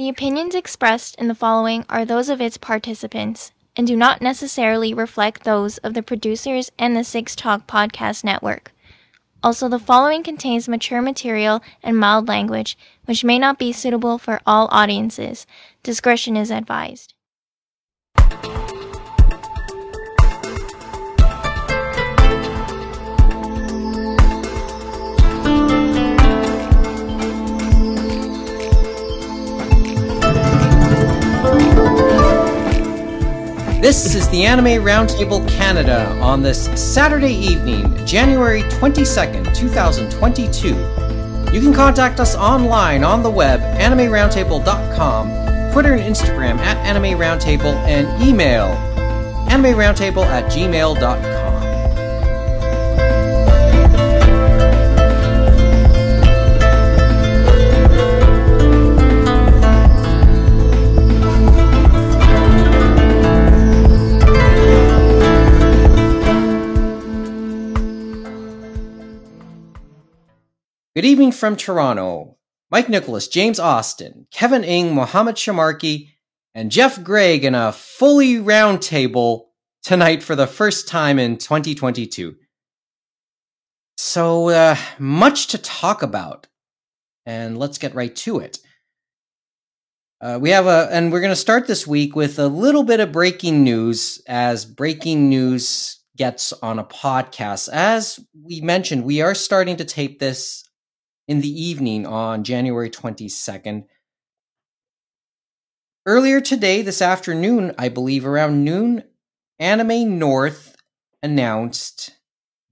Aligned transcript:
The 0.00 0.08
opinions 0.08 0.54
expressed 0.54 1.14
in 1.16 1.28
the 1.28 1.34
following 1.34 1.84
are 1.90 2.06
those 2.06 2.30
of 2.30 2.40
its 2.40 2.56
participants 2.56 3.52
and 3.76 3.86
do 3.86 3.94
not 3.94 4.22
necessarily 4.22 4.94
reflect 4.94 5.44
those 5.44 5.76
of 5.76 5.92
the 5.92 6.02
producers 6.02 6.72
and 6.78 6.96
the 6.96 7.04
Six 7.04 7.36
Talk 7.36 7.66
Podcast 7.66 8.24
Network. 8.24 8.72
Also, 9.42 9.68
the 9.68 9.78
following 9.78 10.22
contains 10.22 10.70
mature 10.70 11.02
material 11.02 11.60
and 11.82 11.98
mild 11.98 12.28
language, 12.28 12.78
which 13.04 13.24
may 13.24 13.38
not 13.38 13.58
be 13.58 13.74
suitable 13.74 14.16
for 14.16 14.40
all 14.46 14.70
audiences. 14.72 15.46
Discretion 15.82 16.34
is 16.34 16.50
advised. 16.50 17.12
This 33.80 34.14
is 34.14 34.28
the 34.28 34.44
Anime 34.44 34.84
Roundtable 34.84 35.48
Canada 35.48 36.06
on 36.20 36.42
this 36.42 36.66
Saturday 36.78 37.32
evening, 37.32 38.06
January 38.06 38.60
22nd, 38.64 39.56
2022. 39.56 40.68
You 41.54 41.60
can 41.62 41.72
contact 41.72 42.20
us 42.20 42.36
online 42.36 43.02
on 43.04 43.22
the 43.22 43.30
web, 43.30 43.60
animeroundtable.com, 43.80 45.72
Twitter 45.72 45.94
and 45.94 46.02
Instagram 46.02 46.58
at 46.58 46.76
Anime 46.86 47.18
Roundtable, 47.18 47.72
and 47.86 48.22
email 48.22 48.66
animeroundtable 49.48 50.26
at 50.26 50.44
gmail.com. 50.52 51.39
Good 70.96 71.04
evening 71.04 71.30
from 71.30 71.54
Toronto. 71.54 72.36
Mike 72.68 72.88
Nicholas, 72.88 73.28
James 73.28 73.60
Austin, 73.60 74.26
Kevin 74.32 74.64
Ing, 74.64 74.92
Mohammed 74.92 75.36
Shamarki, 75.36 76.08
and 76.52 76.72
Jeff 76.72 77.04
Gregg 77.04 77.44
in 77.44 77.54
a 77.54 77.70
fully 77.70 78.38
roundtable 78.38 79.50
tonight 79.84 80.20
for 80.20 80.34
the 80.34 80.48
first 80.48 80.88
time 80.88 81.20
in 81.20 81.38
2022. 81.38 82.34
So, 83.98 84.48
uh, 84.48 84.74
much 84.98 85.46
to 85.48 85.58
talk 85.58 86.02
about, 86.02 86.48
and 87.24 87.56
let's 87.56 87.78
get 87.78 87.94
right 87.94 88.16
to 88.16 88.40
it. 88.40 88.58
Uh, 90.20 90.40
we 90.42 90.50
have 90.50 90.66
a, 90.66 90.88
and 90.90 91.12
we're 91.12 91.20
going 91.20 91.30
to 91.30 91.36
start 91.36 91.68
this 91.68 91.86
week 91.86 92.16
with 92.16 92.36
a 92.40 92.48
little 92.48 92.82
bit 92.82 92.98
of 92.98 93.12
breaking 93.12 93.62
news, 93.62 94.20
as 94.26 94.64
breaking 94.64 95.28
news 95.28 96.00
gets 96.16 96.52
on 96.54 96.80
a 96.80 96.84
podcast. 96.84 97.68
As 97.72 98.18
we 98.44 98.60
mentioned, 98.60 99.04
we 99.04 99.20
are 99.20 99.36
starting 99.36 99.76
to 99.76 99.84
tape 99.84 100.18
this 100.18 100.64
in 101.30 101.40
the 101.40 101.62
evening 101.62 102.04
on 102.06 102.42
January 102.42 102.90
22nd. 102.90 103.84
Earlier 106.04 106.40
today, 106.40 106.82
this 106.82 107.00
afternoon, 107.00 107.72
I 107.78 107.88
believe 107.88 108.26
around 108.26 108.64
noon, 108.64 109.04
Anime 109.60 110.18
North 110.18 110.74
announced 111.22 112.10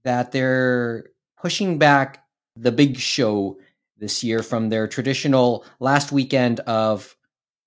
that 0.03 0.33
they're 0.33 1.05
pushing 1.41 1.77
back 1.77 2.25
the 2.57 2.73
big 2.73 2.97
show 2.97 3.57
this 3.97 4.25
year 4.25 4.43
from 4.43 4.67
their 4.67 4.89
traditional 4.89 5.63
last 5.79 6.11
weekend 6.11 6.59
of 6.61 7.15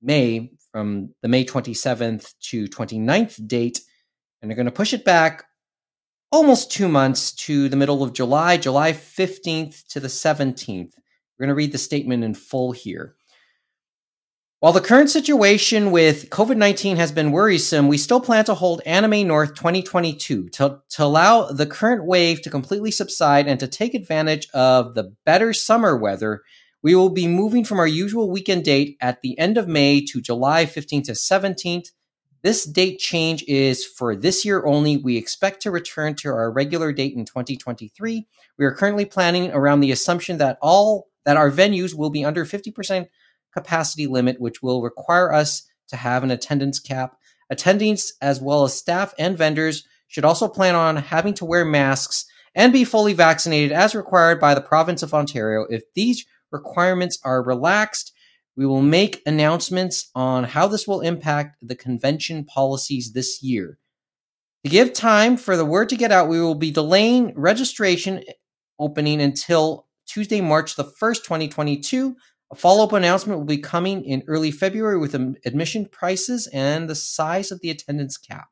May, 0.02 0.50
from 0.72 1.14
the 1.22 1.28
May 1.28 1.46
27th 1.46 2.34
to 2.50 2.66
29th 2.66 3.48
date, 3.48 3.80
and 4.42 4.50
they're 4.50 4.56
going 4.56 4.66
to 4.66 4.72
push 4.72 4.92
it 4.92 5.06
back 5.06 5.46
almost 6.32 6.72
two 6.72 6.88
months 6.88 7.30
to 7.32 7.68
the 7.68 7.76
middle 7.76 8.02
of 8.02 8.14
July, 8.14 8.56
July 8.56 8.92
15th 8.92 9.86
to 9.88 10.00
the 10.00 10.08
17th. 10.08 10.94
We're 11.38 11.46
going 11.46 11.48
to 11.48 11.54
read 11.54 11.72
the 11.72 11.78
statement 11.78 12.24
in 12.24 12.34
full 12.34 12.72
here. 12.72 13.14
While 14.60 14.72
the 14.72 14.80
current 14.80 15.10
situation 15.10 15.90
with 15.90 16.30
COVID 16.30 16.56
19 16.56 16.96
has 16.96 17.10
been 17.10 17.32
worrisome, 17.32 17.88
we 17.88 17.98
still 17.98 18.20
plan 18.20 18.44
to 18.44 18.54
hold 18.54 18.80
Anime 18.86 19.26
North 19.26 19.54
2022 19.56 20.48
to, 20.50 20.78
to 20.88 21.04
allow 21.04 21.50
the 21.50 21.66
current 21.66 22.06
wave 22.06 22.40
to 22.42 22.50
completely 22.50 22.92
subside 22.92 23.48
and 23.48 23.58
to 23.58 23.66
take 23.66 23.92
advantage 23.92 24.48
of 24.54 24.94
the 24.94 25.14
better 25.26 25.52
summer 25.52 25.96
weather. 25.96 26.42
We 26.80 26.94
will 26.94 27.10
be 27.10 27.26
moving 27.26 27.64
from 27.64 27.80
our 27.80 27.88
usual 27.88 28.30
weekend 28.30 28.64
date 28.64 28.96
at 29.00 29.20
the 29.20 29.36
end 29.36 29.58
of 29.58 29.66
May 29.66 30.00
to 30.06 30.20
July 30.20 30.64
15th 30.64 31.04
to 31.04 31.12
17th. 31.12 31.88
This 32.42 32.64
date 32.64 32.98
change 32.98 33.44
is 33.46 33.84
for 33.84 34.16
this 34.16 34.44
year 34.44 34.66
only. 34.66 34.96
We 34.96 35.16
expect 35.16 35.62
to 35.62 35.70
return 35.70 36.16
to 36.16 36.28
our 36.30 36.50
regular 36.50 36.92
date 36.92 37.14
in 37.14 37.24
2023. 37.24 38.26
We 38.58 38.64
are 38.64 38.74
currently 38.74 39.04
planning 39.04 39.52
around 39.52 39.80
the 39.80 39.92
assumption 39.92 40.38
that 40.38 40.58
all 40.60 41.08
that 41.24 41.36
our 41.36 41.52
venues 41.52 41.94
will 41.94 42.10
be 42.10 42.24
under 42.24 42.44
50% 42.44 43.06
capacity 43.52 44.08
limit, 44.08 44.40
which 44.40 44.60
will 44.60 44.82
require 44.82 45.32
us 45.32 45.68
to 45.88 45.96
have 45.96 46.24
an 46.24 46.32
attendance 46.32 46.80
cap. 46.80 47.16
Attendings, 47.52 48.10
as 48.20 48.40
well 48.40 48.64
as 48.64 48.74
staff 48.74 49.14
and 49.18 49.38
vendors, 49.38 49.86
should 50.08 50.24
also 50.24 50.48
plan 50.48 50.74
on 50.74 50.96
having 50.96 51.34
to 51.34 51.44
wear 51.44 51.64
masks 51.64 52.26
and 52.54 52.72
be 52.72 52.84
fully 52.84 53.12
vaccinated 53.12 53.70
as 53.70 53.94
required 53.94 54.40
by 54.40 54.54
the 54.54 54.60
province 54.60 55.02
of 55.02 55.14
Ontario. 55.14 55.64
If 55.70 55.84
these 55.94 56.26
requirements 56.50 57.18
are 57.24 57.42
relaxed, 57.42 58.12
we 58.56 58.66
will 58.66 58.82
make 58.82 59.22
announcements 59.24 60.10
on 60.14 60.44
how 60.44 60.66
this 60.66 60.86
will 60.86 61.00
impact 61.00 61.56
the 61.62 61.74
convention 61.74 62.44
policies 62.44 63.12
this 63.12 63.42
year. 63.42 63.78
To 64.64 64.70
give 64.70 64.92
time 64.92 65.36
for 65.36 65.56
the 65.56 65.64
word 65.64 65.88
to 65.88 65.96
get 65.96 66.12
out, 66.12 66.28
we 66.28 66.40
will 66.40 66.54
be 66.54 66.70
delaying 66.70 67.32
registration 67.34 68.22
opening 68.78 69.20
until 69.20 69.86
Tuesday, 70.06 70.40
March 70.40 70.76
the 70.76 70.84
1st, 70.84 71.24
2022. 71.24 72.16
A 72.52 72.54
follow 72.54 72.84
up 72.84 72.92
announcement 72.92 73.38
will 73.38 73.46
be 73.46 73.58
coming 73.58 74.04
in 74.04 74.22
early 74.28 74.50
February 74.50 74.98
with 74.98 75.14
admission 75.46 75.86
prices 75.86 76.46
and 76.52 76.88
the 76.88 76.94
size 76.94 77.50
of 77.50 77.60
the 77.60 77.70
attendance 77.70 78.18
cap. 78.18 78.48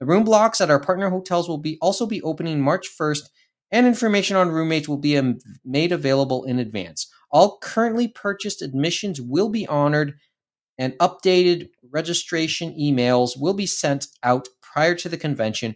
The 0.00 0.06
room 0.06 0.24
blocks 0.24 0.60
at 0.60 0.70
our 0.70 0.80
partner 0.80 1.10
hotels 1.10 1.48
will 1.48 1.58
be 1.58 1.78
also 1.80 2.06
be 2.06 2.22
opening 2.22 2.60
March 2.60 2.88
1st, 2.98 3.28
and 3.70 3.86
information 3.86 4.36
on 4.36 4.50
roommates 4.50 4.88
will 4.88 4.98
be 4.98 5.16
um, 5.18 5.38
made 5.64 5.92
available 5.92 6.44
in 6.44 6.58
advance. 6.58 7.12
All 7.32 7.58
currently 7.58 8.08
purchased 8.08 8.60
admissions 8.62 9.20
will 9.20 9.48
be 9.48 9.66
honored, 9.66 10.14
and 10.78 10.92
updated 10.94 11.70
registration 11.90 12.74
emails 12.78 13.38
will 13.38 13.54
be 13.54 13.66
sent 13.66 14.06
out 14.22 14.48
prior 14.60 14.94
to 14.96 15.08
the 15.08 15.16
convention. 15.16 15.74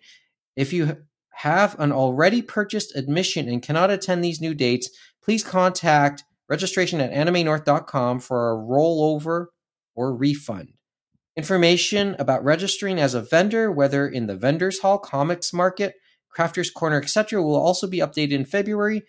If 0.55 0.73
you 0.73 0.99
have 1.37 1.79
an 1.79 1.93
already 1.93 2.43
purchased 2.43 2.95
admission 2.97 3.49
and 3.49 3.63
cannot 3.63 3.91
attend 3.91 4.23
these 4.23 4.41
new 4.41 4.55
dates, 4.55 4.91
please 5.23 5.43
contact 5.43 6.25
registration 6.49 7.01
at 7.01 7.13
animenorth.com 7.13 8.21
for 8.21 8.51
a 8.51 8.57
rollover 8.57 9.47
or 9.95 10.15
refund. 10.15 10.73
Information 11.37 12.17
about 12.19 12.45
registering 12.45 12.99
as 12.99 13.13
a 13.13 13.21
vendor, 13.21 13.71
whether 13.71 14.09
in 14.09 14.27
the 14.27 14.37
vendors 14.37 14.81
hall, 14.81 14.99
comics 14.99 15.53
market, 15.53 15.95
crafters 16.35 16.73
corner, 16.73 17.01
etc., 17.01 17.43
will 17.43 17.57
also 17.57 17.87
be 17.87 17.99
updated 17.99 18.33
in 18.33 18.45
February. 18.45 19.03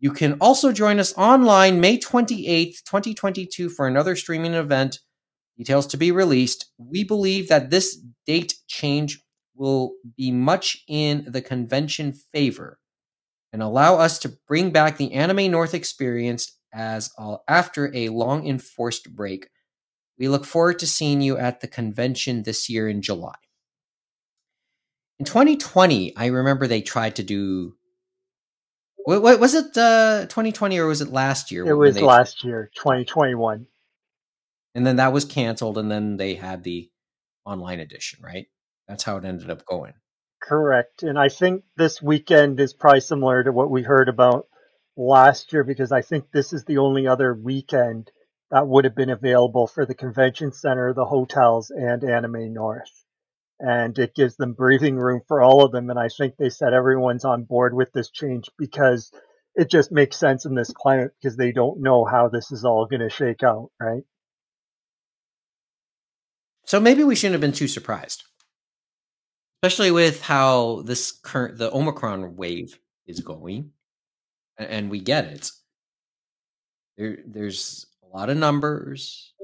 You 0.00 0.12
can 0.12 0.38
also 0.40 0.72
join 0.72 0.98
us 0.98 1.16
online 1.16 1.78
May 1.78 1.98
28th, 1.98 2.82
2022 2.84 3.68
for 3.68 3.86
another 3.86 4.16
streaming 4.16 4.54
event. 4.54 5.00
Details 5.58 5.86
to 5.88 5.98
be 5.98 6.10
released. 6.10 6.72
We 6.78 7.04
believe 7.04 7.48
that 7.48 7.68
this 7.68 8.02
date 8.26 8.54
change 8.66 9.20
will 9.54 9.92
be 10.16 10.32
much 10.32 10.82
in 10.88 11.26
the 11.28 11.42
convention 11.42 12.14
favor 12.32 12.78
and 13.52 13.62
allow 13.62 13.96
us 13.96 14.18
to 14.20 14.38
bring 14.48 14.70
back 14.70 14.96
the 14.96 15.12
Anime 15.12 15.50
North 15.50 15.74
experience 15.74 16.56
as 16.72 17.10
after 17.46 17.94
a 17.94 18.08
long 18.08 18.46
enforced 18.46 19.14
break. 19.14 19.50
We 20.18 20.28
look 20.28 20.46
forward 20.46 20.78
to 20.78 20.86
seeing 20.86 21.20
you 21.20 21.36
at 21.36 21.60
the 21.60 21.68
convention 21.68 22.44
this 22.44 22.70
year 22.70 22.88
in 22.88 23.02
July. 23.02 23.34
In 25.18 25.26
2020, 25.26 26.16
I 26.16 26.26
remember 26.26 26.66
they 26.66 26.80
tried 26.80 27.16
to 27.16 27.22
do 27.22 27.74
what, 29.04 29.22
what 29.22 29.40
was 29.40 29.54
it? 29.54 29.76
Uh, 29.76 30.26
2020 30.28 30.78
or 30.78 30.86
was 30.86 31.00
it 31.00 31.10
last 31.10 31.50
year? 31.50 31.66
It 31.66 31.74
was 31.74 31.94
they, 31.94 32.02
last 32.02 32.44
year, 32.44 32.70
2021. 32.74 33.66
And 34.74 34.86
then 34.86 34.96
that 34.96 35.12
was 35.12 35.24
canceled, 35.24 35.78
and 35.78 35.90
then 35.90 36.16
they 36.16 36.34
had 36.34 36.62
the 36.62 36.90
online 37.44 37.80
edition, 37.80 38.20
right? 38.22 38.46
That's 38.86 39.02
how 39.02 39.16
it 39.16 39.24
ended 39.24 39.50
up 39.50 39.64
going. 39.64 39.94
Correct. 40.40 41.02
And 41.02 41.18
I 41.18 41.28
think 41.28 41.64
this 41.76 42.00
weekend 42.00 42.60
is 42.60 42.72
probably 42.72 43.00
similar 43.00 43.44
to 43.44 43.52
what 43.52 43.70
we 43.70 43.82
heard 43.82 44.08
about 44.08 44.46
last 44.96 45.52
year 45.52 45.64
because 45.64 45.92
I 45.92 46.02
think 46.02 46.30
this 46.30 46.52
is 46.52 46.64
the 46.64 46.78
only 46.78 47.06
other 47.06 47.34
weekend 47.34 48.10
that 48.50 48.66
would 48.66 48.84
have 48.84 48.94
been 48.94 49.10
available 49.10 49.66
for 49.66 49.86
the 49.86 49.94
convention 49.94 50.52
center, 50.52 50.92
the 50.92 51.04
hotels, 51.04 51.70
and 51.70 52.02
Anime 52.04 52.52
North 52.52 53.04
and 53.60 53.98
it 53.98 54.14
gives 54.14 54.36
them 54.36 54.54
breathing 54.54 54.96
room 54.96 55.20
for 55.28 55.42
all 55.42 55.64
of 55.64 55.72
them. 55.72 55.90
And 55.90 55.98
I 55.98 56.08
think 56.08 56.36
they 56.36 56.50
said 56.50 56.72
everyone's 56.72 57.24
on 57.24 57.44
board 57.44 57.74
with 57.74 57.92
this 57.92 58.10
change 58.10 58.48
because 58.58 59.12
it 59.54 59.70
just 59.70 59.92
makes 59.92 60.16
sense 60.16 60.46
in 60.46 60.54
this 60.54 60.72
climate 60.72 61.12
because 61.20 61.36
they 61.36 61.52
don't 61.52 61.80
know 61.80 62.04
how 62.04 62.28
this 62.28 62.50
is 62.50 62.64
all 62.64 62.86
going 62.86 63.00
to 63.00 63.10
shake 63.10 63.42
out, 63.42 63.70
right? 63.80 64.02
So 66.64 66.80
maybe 66.80 67.04
we 67.04 67.16
shouldn't 67.16 67.34
have 67.34 67.40
been 67.40 67.52
too 67.52 67.68
surprised, 67.68 68.22
especially 69.62 69.90
with 69.90 70.22
how 70.22 70.82
this 70.82 71.10
current 71.10 71.58
the 71.58 71.74
Omicron 71.74 72.36
wave 72.36 72.78
is 73.06 73.20
going, 73.20 73.72
and 74.56 74.88
we 74.88 75.00
get 75.00 75.24
it. 75.24 75.50
There, 76.96 77.18
there's 77.26 77.86
a 78.04 78.16
lot 78.16 78.30
of 78.30 78.36
numbers. 78.36 79.34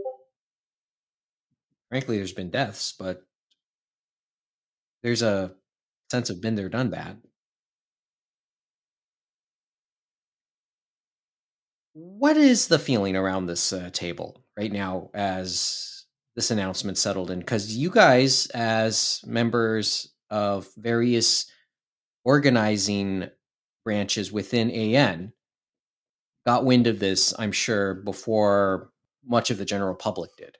Frankly, 1.88 2.16
there's 2.16 2.32
been 2.32 2.50
deaths, 2.50 2.94
but 2.96 3.22
there's 5.06 5.22
a 5.22 5.52
sense 6.10 6.30
of 6.30 6.40
been 6.40 6.56
there, 6.56 6.68
done 6.68 6.90
that. 6.90 7.16
What 11.92 12.36
is 12.36 12.66
the 12.66 12.80
feeling 12.80 13.14
around 13.14 13.46
this 13.46 13.72
uh, 13.72 13.90
table 13.92 14.42
right 14.56 14.72
now 14.72 15.10
as 15.14 16.06
this 16.34 16.50
announcement 16.50 16.98
settled 16.98 17.30
in? 17.30 17.38
Because 17.38 17.76
you 17.76 17.88
guys, 17.88 18.48
as 18.48 19.20
members 19.24 20.12
of 20.28 20.68
various 20.76 21.46
organizing 22.24 23.30
branches 23.84 24.32
within 24.32 24.72
AN, 24.72 25.32
got 26.44 26.64
wind 26.64 26.88
of 26.88 26.98
this, 26.98 27.32
I'm 27.38 27.52
sure, 27.52 27.94
before 27.94 28.90
much 29.24 29.52
of 29.52 29.58
the 29.58 29.64
general 29.64 29.94
public 29.94 30.34
did. 30.36 30.58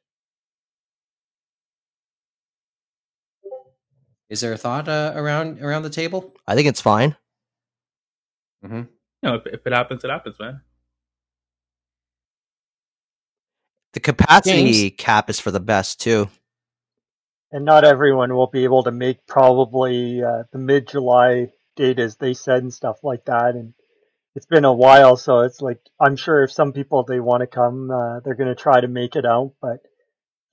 Is 4.28 4.40
there 4.40 4.52
a 4.52 4.56
thought 4.56 4.88
uh, 4.88 5.12
around 5.14 5.61
around 5.61 5.82
the 5.82 5.90
table? 5.90 6.34
I 6.46 6.55
think 6.55 6.69
it's 6.69 6.81
fine. 6.81 7.17
Mm-hmm. 8.64 8.76
You 8.76 8.87
know, 9.23 9.34
if, 9.37 9.46
if 9.46 9.67
it 9.67 9.73
happens, 9.73 10.05
it 10.05 10.11
happens, 10.11 10.37
man. 10.38 10.61
The 13.93 14.00
capacity 14.00 14.73
James? 14.73 14.94
cap 14.99 15.31
is 15.31 15.40
for 15.40 15.50
the 15.50 15.61
best 15.61 16.00
too. 16.00 16.28
And 17.52 17.64
not 17.64 17.84
everyone 17.84 18.34
will 18.34 18.49
be 18.49 18.64
able 18.64 18.82
to 18.82 18.90
make 18.90 19.26
probably 19.26 20.23
uh, 20.23 20.43
the 20.52 20.58
mid 20.58 20.88
July 20.88 21.49
date 21.76 21.99
as 21.99 22.17
they 22.17 22.34
said 22.34 22.62
and 22.62 22.75
stuff 22.75 22.99
like 23.02 23.25
that. 23.26 23.55
And 23.55 23.75
it's 24.34 24.46
been 24.46 24.64
a 24.64 24.72
while, 24.72 25.17
so 25.17 25.40
it's 25.40 25.62
like 25.62 25.81
I'm 26.00 26.17
sure 26.17 26.43
if 26.43 26.52
some 26.52 26.72
people 26.72 27.05
they 27.05 27.20
want 27.20 27.40
to 27.43 27.46
come, 27.46 27.90
uh, 27.90 28.20
they're 28.20 28.34
going 28.34 28.55
to 28.55 28.61
try 28.61 28.81
to 28.81 28.88
make 28.88 29.17
it 29.17 29.25
out. 29.25 29.55
But 29.62 29.79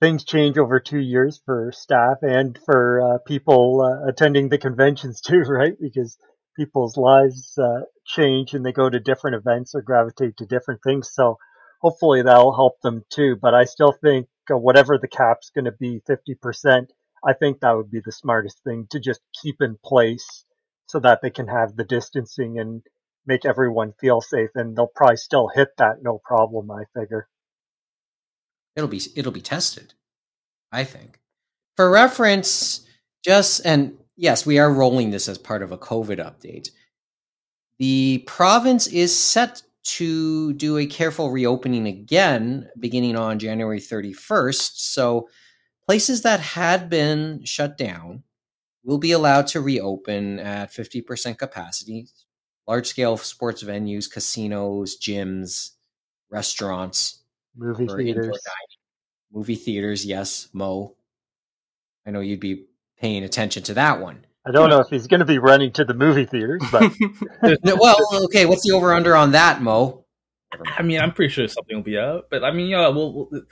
things 0.04 0.22
change 0.22 0.58
over 0.58 0.80
two 0.80 0.98
years 0.98 1.40
for 1.46 1.72
staff 1.72 2.18
and 2.20 2.58
for 2.66 3.00
uh, 3.00 3.18
people 3.26 3.80
uh, 3.80 4.06
attending 4.06 4.50
the 4.50 4.58
conventions 4.58 5.22
too, 5.22 5.40
right? 5.48 5.72
Because 5.80 6.18
people's 6.58 6.98
lives 6.98 7.56
uh, 7.56 7.80
change 8.04 8.52
and 8.52 8.66
they 8.66 8.72
go 8.72 8.90
to 8.90 9.00
different 9.00 9.36
events 9.36 9.74
or 9.74 9.80
gravitate 9.80 10.36
to 10.36 10.44
different 10.44 10.80
things. 10.84 11.10
So 11.10 11.38
hopefully 11.80 12.20
that'll 12.20 12.54
help 12.54 12.74
them 12.82 13.02
too. 13.08 13.36
But 13.40 13.54
I 13.54 13.64
still 13.64 13.94
think 14.02 14.26
uh, 14.52 14.58
whatever 14.58 14.98
the 14.98 15.08
cap's 15.08 15.50
going 15.54 15.64
to 15.64 15.72
be, 15.72 16.02
50%, 16.06 16.88
I 17.26 17.32
think 17.32 17.60
that 17.60 17.74
would 17.74 17.90
be 17.90 18.02
the 18.04 18.12
smartest 18.12 18.62
thing 18.62 18.86
to 18.90 19.00
just 19.00 19.20
keep 19.42 19.56
in 19.62 19.78
place 19.82 20.44
so 20.84 21.00
that 21.00 21.20
they 21.22 21.30
can 21.30 21.48
have 21.48 21.76
the 21.76 21.84
distancing 21.84 22.58
and 22.58 22.82
make 23.26 23.46
everyone 23.46 23.94
feel 23.98 24.20
safe. 24.20 24.50
And 24.54 24.76
they'll 24.76 24.92
probably 24.94 25.16
still 25.16 25.48
hit 25.48 25.68
that 25.78 26.02
no 26.02 26.20
problem, 26.22 26.70
I 26.70 26.84
figure. 26.94 27.26
It'll 28.76 28.88
be 28.88 29.00
it'll 29.14 29.32
be 29.32 29.40
tested. 29.40 29.94
I 30.72 30.84
think. 30.84 31.20
For 31.76 31.90
reference, 31.90 32.86
just 33.24 33.64
and 33.64 33.96
yes, 34.16 34.44
we 34.44 34.58
are 34.58 34.72
rolling 34.72 35.10
this 35.10 35.28
as 35.28 35.38
part 35.38 35.62
of 35.62 35.72
a 35.72 35.78
COVID 35.78 36.18
update. 36.18 36.70
The 37.78 38.24
province 38.26 38.86
is 38.86 39.18
set 39.18 39.62
to 39.84 40.52
do 40.54 40.78
a 40.78 40.86
careful 40.86 41.30
reopening 41.30 41.86
again 41.86 42.68
beginning 42.78 43.16
on 43.16 43.38
January 43.38 43.80
31st. 43.80 44.72
So 44.76 45.28
places 45.86 46.22
that 46.22 46.40
had 46.40 46.88
been 46.88 47.44
shut 47.44 47.76
down 47.76 48.22
will 48.84 48.98
be 48.98 49.12
allowed 49.12 49.46
to 49.48 49.60
reopen 49.60 50.38
at 50.38 50.72
50% 50.72 51.38
capacity. 51.38 52.08
Large 52.66 52.86
scale 52.86 53.16
sports 53.18 53.62
venues, 53.62 54.10
casinos, 54.10 54.96
gyms, 54.98 55.72
restaurants, 56.30 57.23
Movie 57.56 57.86
theaters. 57.86 58.38
movie 59.32 59.54
theaters. 59.54 60.04
Yes, 60.04 60.48
Mo. 60.52 60.96
I 62.06 62.10
know 62.10 62.20
you'd 62.20 62.40
be 62.40 62.66
paying 62.98 63.24
attention 63.24 63.62
to 63.64 63.74
that 63.74 64.00
one. 64.00 64.26
I 64.46 64.50
don't 64.50 64.68
know 64.68 64.80
if 64.80 64.88
he's 64.88 65.06
going 65.06 65.20
to 65.20 65.26
be 65.26 65.38
running 65.38 65.72
to 65.72 65.84
the 65.84 65.94
movie 65.94 66.26
theaters, 66.26 66.62
but 66.70 66.92
well, 67.64 67.96
okay. 68.24 68.44
What's 68.44 68.66
the 68.66 68.74
over 68.74 68.92
under 68.92 69.16
on 69.16 69.32
that, 69.32 69.62
Mo? 69.62 70.04
I 70.76 70.82
mean, 70.82 71.00
I'm 71.00 71.12
pretty 71.12 71.32
sure 71.32 71.48
something 71.48 71.76
will 71.76 71.82
be 71.82 71.98
out, 71.98 72.26
but 72.30 72.44
I 72.44 72.52
mean, 72.52 72.68
yeah, 72.68 72.88
well, 72.88 73.12
well 73.12 73.42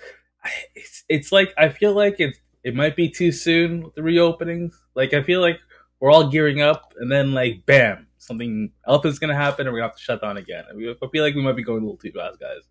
it's 0.74 1.04
it's 1.08 1.32
like 1.32 1.52
I 1.56 1.68
feel 1.68 1.94
like 1.94 2.20
it 2.20 2.36
it 2.62 2.74
might 2.74 2.94
be 2.94 3.08
too 3.08 3.32
soon 3.32 3.82
with 3.84 3.94
the 3.94 4.02
reopenings. 4.02 4.72
Like 4.94 5.14
I 5.14 5.22
feel 5.22 5.40
like 5.40 5.58
we're 6.00 6.10
all 6.10 6.28
gearing 6.28 6.60
up, 6.60 6.92
and 6.98 7.10
then 7.10 7.32
like 7.32 7.64
bam, 7.64 8.06
something 8.18 8.72
else 8.86 9.04
is 9.06 9.18
gonna 9.18 9.34
happen, 9.34 9.66
and 9.66 9.74
we're 9.74 9.82
have 9.82 9.96
to 9.96 10.02
shut 10.02 10.20
down 10.20 10.36
again. 10.36 10.64
I, 10.68 10.74
mean, 10.74 10.94
I 11.02 11.06
feel 11.08 11.24
like 11.24 11.34
we 11.34 11.42
might 11.42 11.56
be 11.56 11.64
going 11.64 11.82
a 11.82 11.86
little 11.86 11.98
too 11.98 12.12
fast, 12.12 12.38
guys. 12.38 12.62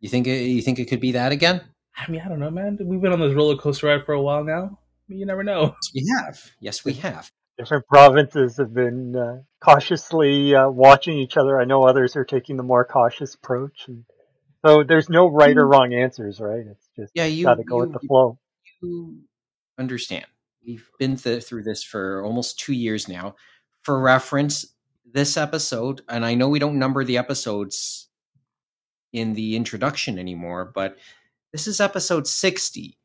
You 0.00 0.08
think 0.08 0.26
it, 0.26 0.42
you 0.44 0.62
think 0.62 0.78
it 0.78 0.86
could 0.86 1.00
be 1.00 1.12
that 1.12 1.32
again? 1.32 1.60
I 1.96 2.10
mean, 2.10 2.20
I 2.24 2.28
don't 2.28 2.38
know, 2.40 2.50
man. 2.50 2.78
We've 2.80 3.00
been 3.00 3.12
on 3.12 3.20
this 3.20 3.34
roller 3.34 3.56
coaster 3.56 3.88
ride 3.88 4.04
for 4.06 4.12
a 4.12 4.22
while 4.22 4.44
now. 4.44 4.78
I 4.78 5.04
mean, 5.08 5.18
you 5.18 5.26
never 5.26 5.42
know. 5.42 5.74
We 5.94 6.04
have. 6.18 6.38
Yes, 6.60 6.84
we 6.84 6.92
have. 6.94 7.30
different 7.58 7.86
provinces 7.88 8.56
have 8.58 8.72
been 8.72 9.16
uh, 9.16 9.42
cautiously 9.60 10.54
uh, 10.54 10.68
watching 10.68 11.18
each 11.18 11.36
other. 11.36 11.60
I 11.60 11.64
know 11.64 11.82
others 11.84 12.14
are 12.14 12.24
taking 12.24 12.56
the 12.56 12.62
more 12.62 12.84
cautious 12.84 13.34
approach. 13.34 13.86
And 13.88 14.04
so 14.64 14.84
there's 14.84 15.08
no 15.08 15.26
right 15.28 15.56
or 15.56 15.66
wrong 15.66 15.92
answers, 15.92 16.38
right? 16.40 16.64
It's 16.70 16.88
just 16.96 17.12
Yeah, 17.14 17.24
you 17.24 17.44
got 17.44 17.56
to 17.56 17.64
go 17.64 17.82
you, 17.82 17.88
with 17.88 18.00
the 18.00 18.06
flow. 18.06 18.38
you 18.82 19.22
understand. 19.78 20.26
We've 20.64 20.88
been 20.98 21.16
th- 21.16 21.44
through 21.44 21.64
this 21.64 21.82
for 21.82 22.22
almost 22.24 22.58
two 22.60 22.74
years 22.74 23.08
now. 23.08 23.34
For 23.82 23.98
reference, 24.00 24.66
this 25.10 25.36
episode, 25.36 26.02
and 26.08 26.24
I 26.24 26.34
know 26.34 26.48
we 26.48 26.58
don't 26.58 26.78
number 26.78 27.02
the 27.04 27.16
episodes 27.18 28.07
in 29.12 29.34
the 29.34 29.56
introduction 29.56 30.18
anymore, 30.18 30.70
but 30.74 30.96
this 31.52 31.66
is 31.66 31.80
episode 31.80 32.26
60 32.26 32.98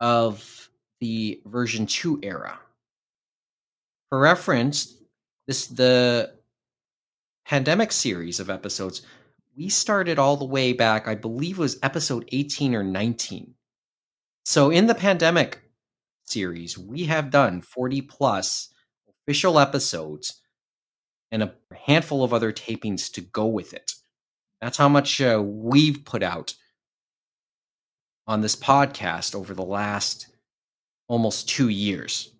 of 0.00 0.68
the 1.00 1.40
version 1.46 1.86
2 1.86 2.20
era. 2.22 2.58
For 4.10 4.18
reference, 4.18 4.94
this 5.46 5.66
the 5.66 6.34
pandemic 7.44 7.92
series 7.92 8.40
of 8.40 8.48
episodes 8.48 9.02
we 9.56 9.68
started 9.68 10.18
all 10.18 10.36
the 10.36 10.44
way 10.44 10.72
back 10.72 11.06
i 11.06 11.14
believe 11.14 11.58
it 11.58 11.62
was 11.62 11.78
episode 11.82 12.26
18 12.32 12.74
or 12.74 12.82
19 12.82 13.54
so 14.44 14.70
in 14.70 14.86
the 14.86 14.94
pandemic 14.94 15.60
series 16.24 16.78
we 16.78 17.04
have 17.04 17.30
done 17.30 17.60
40 17.60 18.00
plus 18.02 18.70
official 19.08 19.58
episodes 19.58 20.40
and 21.30 21.42
a 21.42 21.54
handful 21.86 22.24
of 22.24 22.32
other 22.32 22.52
tapings 22.52 23.12
to 23.12 23.20
go 23.20 23.46
with 23.46 23.74
it 23.74 23.92
that's 24.64 24.78
how 24.78 24.88
much 24.88 25.20
uh, 25.20 25.42
we've 25.44 26.06
put 26.06 26.22
out 26.22 26.54
on 28.26 28.40
this 28.40 28.56
podcast 28.56 29.34
over 29.34 29.52
the 29.52 29.62
last 29.62 30.28
almost 31.06 31.50
two 31.50 31.68
years. 31.68 32.32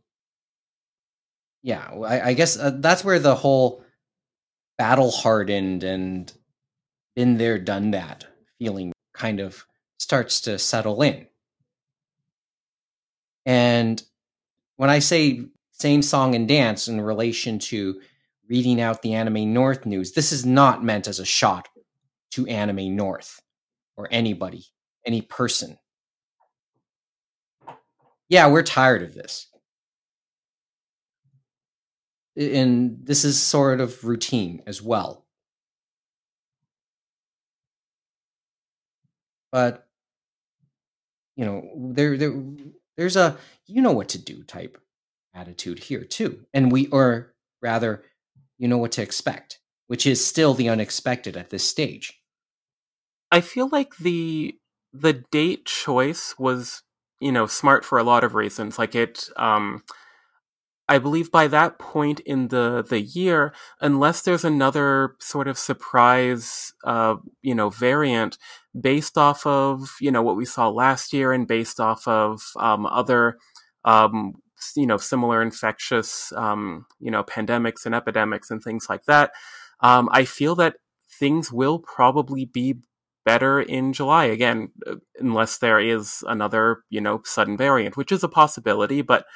Yeah 1.62 1.87
i, 2.02 2.31
I 2.31 2.33
guess 2.33 2.59
uh, 2.59 2.73
that's 2.76 3.04
where 3.04 3.19
the 3.19 3.35
whole 3.35 3.85
battle 4.78 5.11
hardened 5.11 5.85
and 5.85 6.33
been 7.14 7.37
there 7.37 7.59
done 7.59 7.90
that 7.90 8.25
feeling 8.59 8.93
kind 9.12 9.40
of 9.40 9.66
starts 9.99 10.40
to 10.43 10.59
settle 10.59 11.02
in. 11.02 11.26
And 13.45 14.02
when 14.76 14.88
i 14.88 14.99
say 14.99 15.45
same 15.73 16.00
song 16.00 16.35
and 16.35 16.49
dance 16.49 16.88
in 16.88 17.02
relation 17.02 17.59
to 17.59 18.00
reading 18.49 18.81
out 18.81 19.02
the 19.02 19.12
anime 19.12 19.52
north 19.52 19.85
news 19.85 20.12
this 20.12 20.33
is 20.33 20.47
not 20.47 20.85
meant 20.85 21.07
as 21.07 21.19
a 21.19 21.25
shot 21.25 21.69
to 22.35 22.47
anime 22.47 22.95
north 22.95 23.41
or 23.97 24.09
anybody 24.11 24.64
any 25.07 25.21
person 25.21 25.79
yeah 28.29 28.47
we're 28.47 28.62
tired 28.62 29.03
of 29.03 29.14
this 29.14 29.49
and 32.37 32.99
this 33.03 33.25
is 33.25 33.41
sort 33.41 33.81
of 33.81 34.05
routine 34.05 34.62
as 34.67 34.83
well. 34.83 35.25
But 39.53 39.87
you 41.37 41.45
know, 41.45 41.69
there 41.76 42.17
there 42.17 42.35
there's 42.97 43.17
a 43.17 43.37
you 43.67 43.83
know 43.83 43.93
what 43.93 44.09
to 44.11 44.19
do 44.19 44.43
type 44.43 44.79
attitude 45.33 45.79
here 45.79 46.05
too. 46.05 46.45
And 46.53 46.73
we 46.73 46.88
or 46.88 47.35
rather, 47.62 48.05
you 48.59 48.69
know 48.69 48.79
what 48.79 48.93
to 48.93 49.03
expect, 49.03 49.61
which 49.87 50.07
is 50.07 50.25
still 50.25 50.55
the 50.55 50.69
unexpected 50.69 51.37
at 51.37 51.50
this 51.50 51.67
stage. 51.67 52.21
I 53.31 53.40
feel 53.40 53.69
like 53.71 53.97
the 53.97 54.57
the 54.93 55.12
date 55.33 55.66
choice 55.66 56.35
was, 56.38 56.83
you 57.21 57.33
know, 57.33 57.47
smart 57.47 57.85
for 57.85 57.99
a 57.99 58.04
lot 58.04 58.25
of 58.25 58.35
reasons. 58.35 58.78
Like 58.78 58.95
it 58.95 59.28
um 59.37 59.83
I 60.87 60.99
believe 60.99 61.31
by 61.33 61.47
that 61.49 61.78
point 61.78 62.21
in 62.21 62.49
the 62.49 62.85
the 62.87 63.00
year, 63.00 63.54
unless 63.81 64.21
there's 64.23 64.45
another 64.45 65.16
sort 65.19 65.49
of 65.49 65.57
surprise, 65.57 66.75
uh, 66.85 67.16
you 67.40 67.54
know, 67.54 67.71
variant, 67.71 68.37
based 68.78 69.16
off 69.16 69.47
of 69.47 69.88
you 70.00 70.11
know 70.11 70.23
what 70.23 70.37
we 70.37 70.45
saw 70.45 70.69
last 70.69 71.12
year 71.14 71.33
and 71.33 71.49
based 71.49 71.81
off 71.81 72.07
of 72.07 72.43
um, 72.57 72.85
other 72.87 73.38
um, 73.87 74.35
you 74.76 74.87
know 74.87 74.99
similar 74.99 75.40
infectious 75.40 76.33
um, 76.37 76.85
you 77.00 77.11
know 77.11 77.25
pandemics 77.25 77.87
and 77.87 77.95
epidemics 77.95 78.50
and 78.50 78.62
things 78.62 78.87
like 78.90 79.04
that, 79.07 79.31
um, 79.81 80.11
I 80.12 80.26
feel 80.26 80.54
that 80.57 80.76
things 81.19 81.50
will 81.50 81.78
probably 81.78 82.45
be 82.45 82.76
better 83.25 83.61
in 83.61 83.93
July 83.93 84.25
again, 84.26 84.71
unless 85.19 85.59
there 85.59 85.81
is 85.81 86.23
another 86.26 86.85
you 86.90 87.00
know 87.00 87.23
sudden 87.25 87.57
variant, 87.57 87.97
which 87.97 88.12
is 88.12 88.23
a 88.25 88.28
possibility. 88.28 89.02
But 89.02 89.26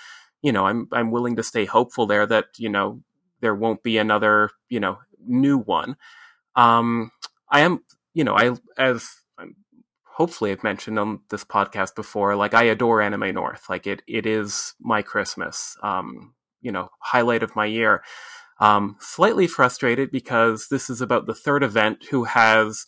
you 0.43 0.53
know, 0.53 0.67
I'm 0.67 0.89
I'm 0.93 1.11
willing 1.11 1.37
to 1.37 1.43
stay 1.43 1.65
hopeful 1.65 2.07
there 2.07 2.27
that 2.27 2.47
you 2.57 2.69
know 2.69 3.03
there 3.41 3.55
won't 3.55 3.83
be 3.83 3.99
another 3.99 4.51
you 4.69 4.81
know 4.81 4.99
new 5.27 5.59
one. 5.59 5.97
Um, 6.57 7.11
I 7.51 7.61
am 7.61 7.83
you 8.15 8.25
know 8.25 8.37
I 8.37 8.57
as 8.77 9.09
hopefully 10.19 10.51
I've 10.51 10.65
mentioned 10.65 10.99
on 10.99 11.21
this 11.31 11.45
podcast 11.45 11.95
before, 11.95 12.35
like 12.35 12.53
I 12.53 12.65
adore 12.65 13.01
Anime 13.01 13.33
North. 13.33 13.71
Like 13.71 13.87
it, 13.87 14.03
it 14.09 14.27
is 14.27 14.75
my 14.81 15.01
Christmas, 15.01 15.77
um, 15.81 16.35
you 16.61 16.73
know, 16.73 16.89
highlight 16.99 17.45
of 17.45 17.55
my 17.55 17.67
year. 17.67 18.03
Um, 18.59 18.97
slightly 18.99 19.47
frustrated 19.47 20.11
because 20.11 20.67
this 20.73 20.91
is 20.91 21.01
about 21.01 21.27
the 21.27 21.37
third 21.37 21.63
event 21.63 22.07
who 22.11 22.25
has 22.25 22.85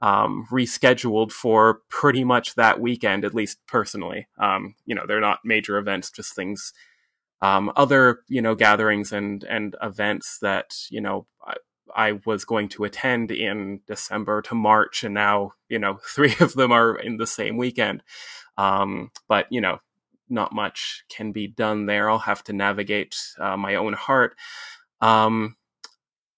um, 0.00 0.46
rescheduled 0.50 1.32
for 1.32 1.80
pretty 1.88 2.24
much 2.24 2.54
that 2.54 2.80
weekend, 2.80 3.24
at 3.24 3.34
least 3.34 3.58
personally. 3.66 4.28
Um, 4.38 4.74
you 4.86 4.94
know, 4.94 5.04
they're 5.06 5.20
not 5.20 5.40
major 5.44 5.78
events, 5.78 6.10
just 6.10 6.34
things, 6.34 6.72
um, 7.42 7.72
other, 7.76 8.20
you 8.28 8.42
know, 8.42 8.54
gatherings 8.54 9.12
and, 9.12 9.44
and 9.44 9.76
events 9.82 10.38
that, 10.40 10.74
you 10.90 11.00
know, 11.00 11.26
I, 11.46 11.54
I 11.94 12.20
was 12.24 12.44
going 12.44 12.68
to 12.70 12.84
attend 12.84 13.30
in 13.30 13.80
December 13.86 14.42
to 14.42 14.54
March, 14.54 15.04
and 15.04 15.14
now 15.14 15.52
you 15.68 15.78
know 15.78 15.98
three 16.06 16.34
of 16.40 16.54
them 16.54 16.72
are 16.72 16.96
in 16.96 17.16
the 17.16 17.26
same 17.26 17.56
weekend. 17.56 18.02
Um, 18.56 19.10
but 19.28 19.46
you 19.50 19.60
know, 19.60 19.80
not 20.28 20.52
much 20.52 21.04
can 21.08 21.32
be 21.32 21.46
done 21.46 21.86
there. 21.86 22.08
I'll 22.10 22.18
have 22.18 22.44
to 22.44 22.52
navigate 22.52 23.16
uh, 23.38 23.56
my 23.56 23.74
own 23.74 23.94
heart. 23.94 24.36
Um, 25.00 25.56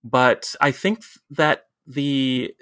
but 0.05 0.55
I 0.61 0.73
think 0.73 1.03
that 1.31 1.67
the 1.87 2.55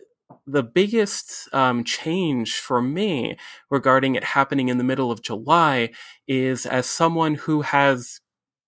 the 0.46 0.62
biggest 0.62 1.49
um, 1.54 1.84
change 1.84 2.54
for 2.54 2.82
me 2.82 3.37
regarding 3.70 4.14
it 4.14 4.25
happening 4.25 4.68
in 4.68 4.78
the 4.78 4.84
middle 4.84 5.10
of 5.10 5.22
July 5.22 5.90
is 6.26 6.66
as 6.66 6.87
someone 6.87 7.34
who 7.34 7.62
has 7.62 8.20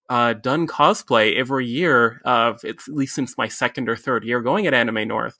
uh, 0.09 0.35
done 0.35 0.66
cosplay 0.66 1.37
every 1.37 1.66
year, 1.66 2.21
uh, 2.25 2.54
at 2.64 2.76
least 2.88 3.14
since 3.14 3.38
my 3.38 3.49
second 3.49 3.88
or 3.88 3.97
third 3.97 4.25
year 4.25 4.40
going 4.42 4.66
at 4.66 4.75
Anime 4.75 5.09
North. 5.09 5.38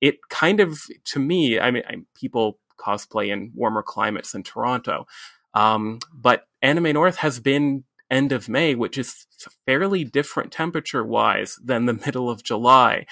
It 0.00 0.16
kind 0.28 0.60
of, 0.60 0.80
to 1.06 1.18
me, 1.18 1.58
I 1.58 1.70
mean, 1.70 1.82
I, 1.88 1.96
people 2.14 2.58
cosplay 2.78 3.28
in 3.28 3.52
warmer 3.54 3.82
climates 3.82 4.32
than 4.32 4.42
Toronto, 4.42 5.06
um, 5.54 5.98
but 6.12 6.46
Anime 6.62 6.92
North 6.92 7.16
has 7.16 7.40
been 7.40 7.84
end 8.10 8.32
of 8.32 8.48
May, 8.48 8.74
which 8.74 8.98
is 8.98 9.26
fairly 9.66 10.04
different 10.04 10.52
temperature 10.52 11.04
wise 11.04 11.58
than 11.62 11.86
the 11.86 11.94
middle 11.94 12.30
of 12.30 12.42
July. 12.42 13.06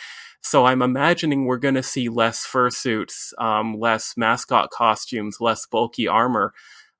So 0.45 0.67
I'm 0.67 0.83
imagining 0.83 1.47
we're 1.47 1.57
going 1.57 1.75
to 1.75 1.83
see 1.83 2.11
less 2.11 2.47
fursuits, 2.47 3.33
um, 3.39 3.81
less 3.81 4.13
mascot 4.17 4.71
costumes, 4.71 5.41
less 5.41 5.67
bulky 5.67 6.07
armor, 6.07 6.53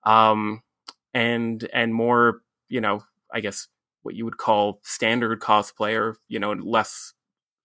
um, 0.05 0.63
and 1.13 1.69
and 1.73 1.95
more, 1.95 2.41
you 2.69 2.81
know, 2.81 3.05
I 3.33 3.41
guess 3.41 3.69
what 4.03 4.15
you 4.15 4.25
would 4.25 4.39
call 4.39 4.81
standard 4.83 5.41
cosplay 5.41 5.99
or 5.99 6.17
you 6.27 6.39
know 6.39 6.53
less 6.53 7.13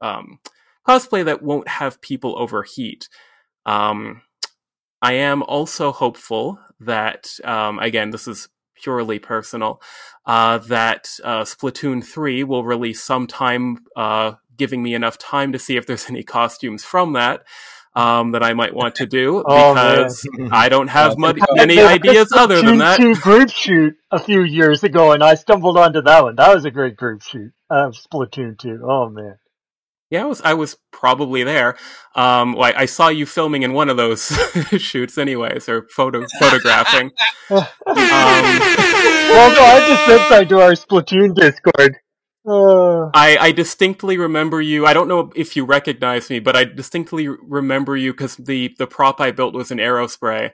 um, 0.02 0.40
cosplay 0.88 1.24
that 1.26 1.42
won't 1.42 1.68
have 1.70 2.02
people 2.02 2.38
overheat. 2.38 3.08
Um, 3.66 4.22
I 5.02 5.14
am 5.14 5.44
also 5.44 5.94
hopeful 5.94 6.60
that 6.82 7.30
um, 7.46 7.80
again 7.80 8.10
this 8.10 8.28
is 8.28 8.50
purely 8.76 9.20
personal 9.20 9.82
uh, 10.26 10.58
that 10.58 11.10
uh, 11.24 11.44
Splatoon 11.44 12.04
three 12.04 12.44
will 12.44 12.64
release 12.66 13.02
sometime, 13.02 13.80
uh, 13.96 14.34
giving 14.60 14.84
me 14.84 14.94
enough 14.94 15.18
time 15.18 15.52
to 15.54 15.60
see 15.60 15.76
if 15.76 15.88
there's 15.88 16.08
any 16.10 16.22
costumes 16.22 16.84
from 16.84 17.14
that 17.14 17.42
um, 17.96 18.32
that 18.32 18.44
I 18.44 18.54
might 18.54 18.74
want 18.74 18.96
to 18.96 19.06
do 19.06 19.44
oh, 19.48 19.74
because 19.74 20.28
I 20.52 20.70
don't 20.70 20.90
have 20.90 21.18
much, 21.18 21.40
many 21.54 21.80
ideas 21.82 22.32
other 22.36 22.62
than 22.62 22.78
that. 22.78 23.00
Group 23.22 23.50
shoot 23.50 23.96
a 24.12 24.20
few 24.20 24.44
years 24.44 24.84
ago, 24.84 25.12
and 25.12 25.24
I 25.24 25.36
stumbled 25.36 25.78
onto 25.78 26.02
that 26.02 26.24
one. 26.24 26.36
That 26.36 26.54
was 26.54 26.66
a 26.66 26.72
great 26.72 26.96
group 26.96 27.24
shoot 27.24 27.52
of 27.70 27.94
Splatoon 27.94 28.58
2. 28.60 28.82
Oh 28.84 29.10
man. 29.10 29.38
Yeah, 30.12 30.24
I 30.24 30.26
was 30.26 30.42
I 30.42 30.54
was 30.56 30.76
probably 30.92 31.44
there. 31.44 31.78
Um, 32.16 32.54
well, 32.54 32.64
I, 32.64 32.82
I 32.82 32.86
saw 32.86 33.10
you 33.10 33.28
filming 33.28 33.62
in 33.62 33.74
one 33.74 33.90
of 33.90 33.98
those 33.98 34.24
shoots, 34.80 35.20
anyways, 35.20 35.70
or 35.70 35.88
photo 35.90 36.26
photographing. 36.40 37.12
um, 37.52 37.68
well, 37.86 39.52
no, 39.54 39.62
I 39.62 39.86
just 39.88 40.06
sent 40.06 40.30
that 40.32 40.50
to 40.50 40.62
our 40.62 40.72
Splatoon 40.72 41.36
Discord. 41.36 41.98
Uh. 42.50 43.12
I, 43.14 43.38
I 43.38 43.52
distinctly 43.52 44.18
remember 44.18 44.62
you. 44.62 44.86
I 44.86 44.94
don't 44.94 45.08
know 45.08 45.32
if 45.36 45.56
you 45.56 45.66
recognize 45.66 46.30
me, 46.30 46.40
but 46.40 46.56
I 46.56 46.64
distinctly 46.64 47.28
remember 47.28 47.96
you 47.96 48.14
because 48.14 48.36
the, 48.38 48.74
the 48.78 48.88
prop 48.88 49.22
I 49.22 49.32
built 49.32 49.54
was 49.54 49.72
an 49.72 49.78
aerospray. 49.78 50.52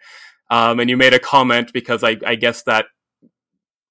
Um, 0.50 0.80
and 0.80 0.90
you 0.90 0.98
made 0.98 1.14
a 1.14 1.20
comment 1.20 1.72
because 1.74 2.04
I, 2.04 2.18
I 2.26 2.36
guess 2.36 2.64
that 2.64 2.86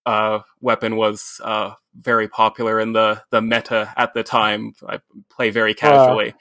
uh, 0.06 0.40
weapon 0.61 0.96
was 0.96 1.40
uh, 1.42 1.73
very 1.99 2.28
popular 2.28 2.78
in 2.78 2.92
the, 2.92 3.23
the 3.30 3.40
meta 3.40 3.92
at 3.96 4.14
the 4.14 4.23
time. 4.23 4.73
I 4.87 5.00
play 5.30 5.50
very 5.50 5.75
casually. 5.75 6.34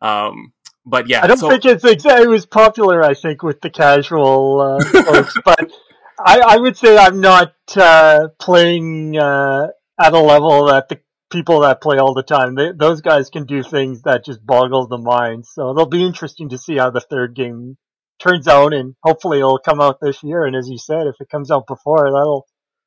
Um, 0.00 0.52
but 0.84 1.08
yeah, 1.08 1.22
I 1.22 1.26
don't 1.26 1.38
so, 1.38 1.48
think 1.48 1.64
it's 1.64 1.84
exactly. 1.84 2.24
It 2.24 2.28
was 2.28 2.46
popular, 2.46 3.02
I 3.02 3.14
think, 3.14 3.42
with 3.42 3.60
the 3.60 3.70
casual 3.70 4.60
uh, 4.60 5.02
folks. 5.02 5.36
But 5.44 5.70
I, 6.18 6.40
I, 6.40 6.56
would 6.56 6.76
say 6.76 6.96
I'm 6.96 7.20
not 7.20 7.54
uh, 7.76 8.28
playing 8.40 9.16
uh, 9.16 9.68
at 10.02 10.12
a 10.12 10.18
level 10.18 10.66
that 10.66 10.88
the 10.88 11.00
people 11.30 11.60
that 11.60 11.80
play 11.80 11.98
all 11.98 12.14
the 12.14 12.22
time, 12.22 12.54
they, 12.54 12.72
those 12.72 13.00
guys 13.00 13.30
can 13.30 13.46
do 13.46 13.62
things 13.62 14.02
that 14.02 14.24
just 14.24 14.44
boggle 14.44 14.86
the 14.86 14.98
mind. 14.98 15.46
So 15.46 15.70
it'll 15.70 15.86
be 15.86 16.04
interesting 16.04 16.50
to 16.50 16.58
see 16.58 16.76
how 16.76 16.90
the 16.90 17.00
third 17.00 17.34
game 17.34 17.76
turns 18.20 18.46
out, 18.48 18.74
and 18.74 18.94
hopefully 19.02 19.38
it'll 19.38 19.58
come 19.58 19.80
out 19.80 19.98
this 20.00 20.22
year. 20.22 20.44
And 20.44 20.54
as 20.54 20.68
you 20.68 20.78
said, 20.78 21.06
if 21.06 21.16
it 21.20 21.30
comes 21.30 21.50
out 21.50 21.66
before, 21.66 22.10
that'll 22.12 22.46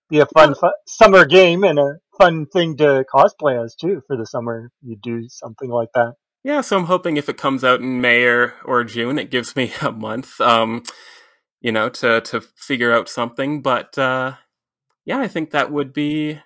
be 0.10 0.19
a 0.19 0.25
fun, 0.27 0.53
fun 0.55 0.72
summer 0.88 1.25
game 1.25 1.63
and 1.63 1.79
a 1.79 1.95
fun 2.17 2.45
thing 2.45 2.77
to 2.77 3.05
cosplay 3.13 3.63
as 3.63 3.75
too 3.75 4.01
for 4.07 4.15
the 4.15 4.25
summer. 4.25 4.72
You 4.81 4.98
do 5.01 5.27
something 5.29 5.69
like 5.69 5.89
that. 5.95 6.13
Yeah, 6.43 6.62
so 6.62 6.77
I'm 6.77 6.86
hoping 6.86 7.17
if 7.17 7.27
it 7.27 7.38
comes 7.38 7.63
out 7.63 7.79
in 7.79 8.01
May 8.01 8.24
or, 8.24 8.53
or 8.63 8.84
June, 8.84 9.17
it 9.17 9.31
gives 9.31 9.55
me 9.55 9.74
a 9.81 9.91
month, 9.91 10.39
um, 10.39 10.84
you 11.60 11.72
know, 11.72 11.89
to 11.89 12.22
to 12.22 12.41
figure 12.41 12.93
out 12.93 13.10
something. 13.10 13.63
But 13.63 13.98
uh, 13.98 14.36
yeah, 15.05 15.19
I 15.19 15.27
think 15.27 15.51
that 15.51 15.72
would 15.72 15.91
be 15.91 16.39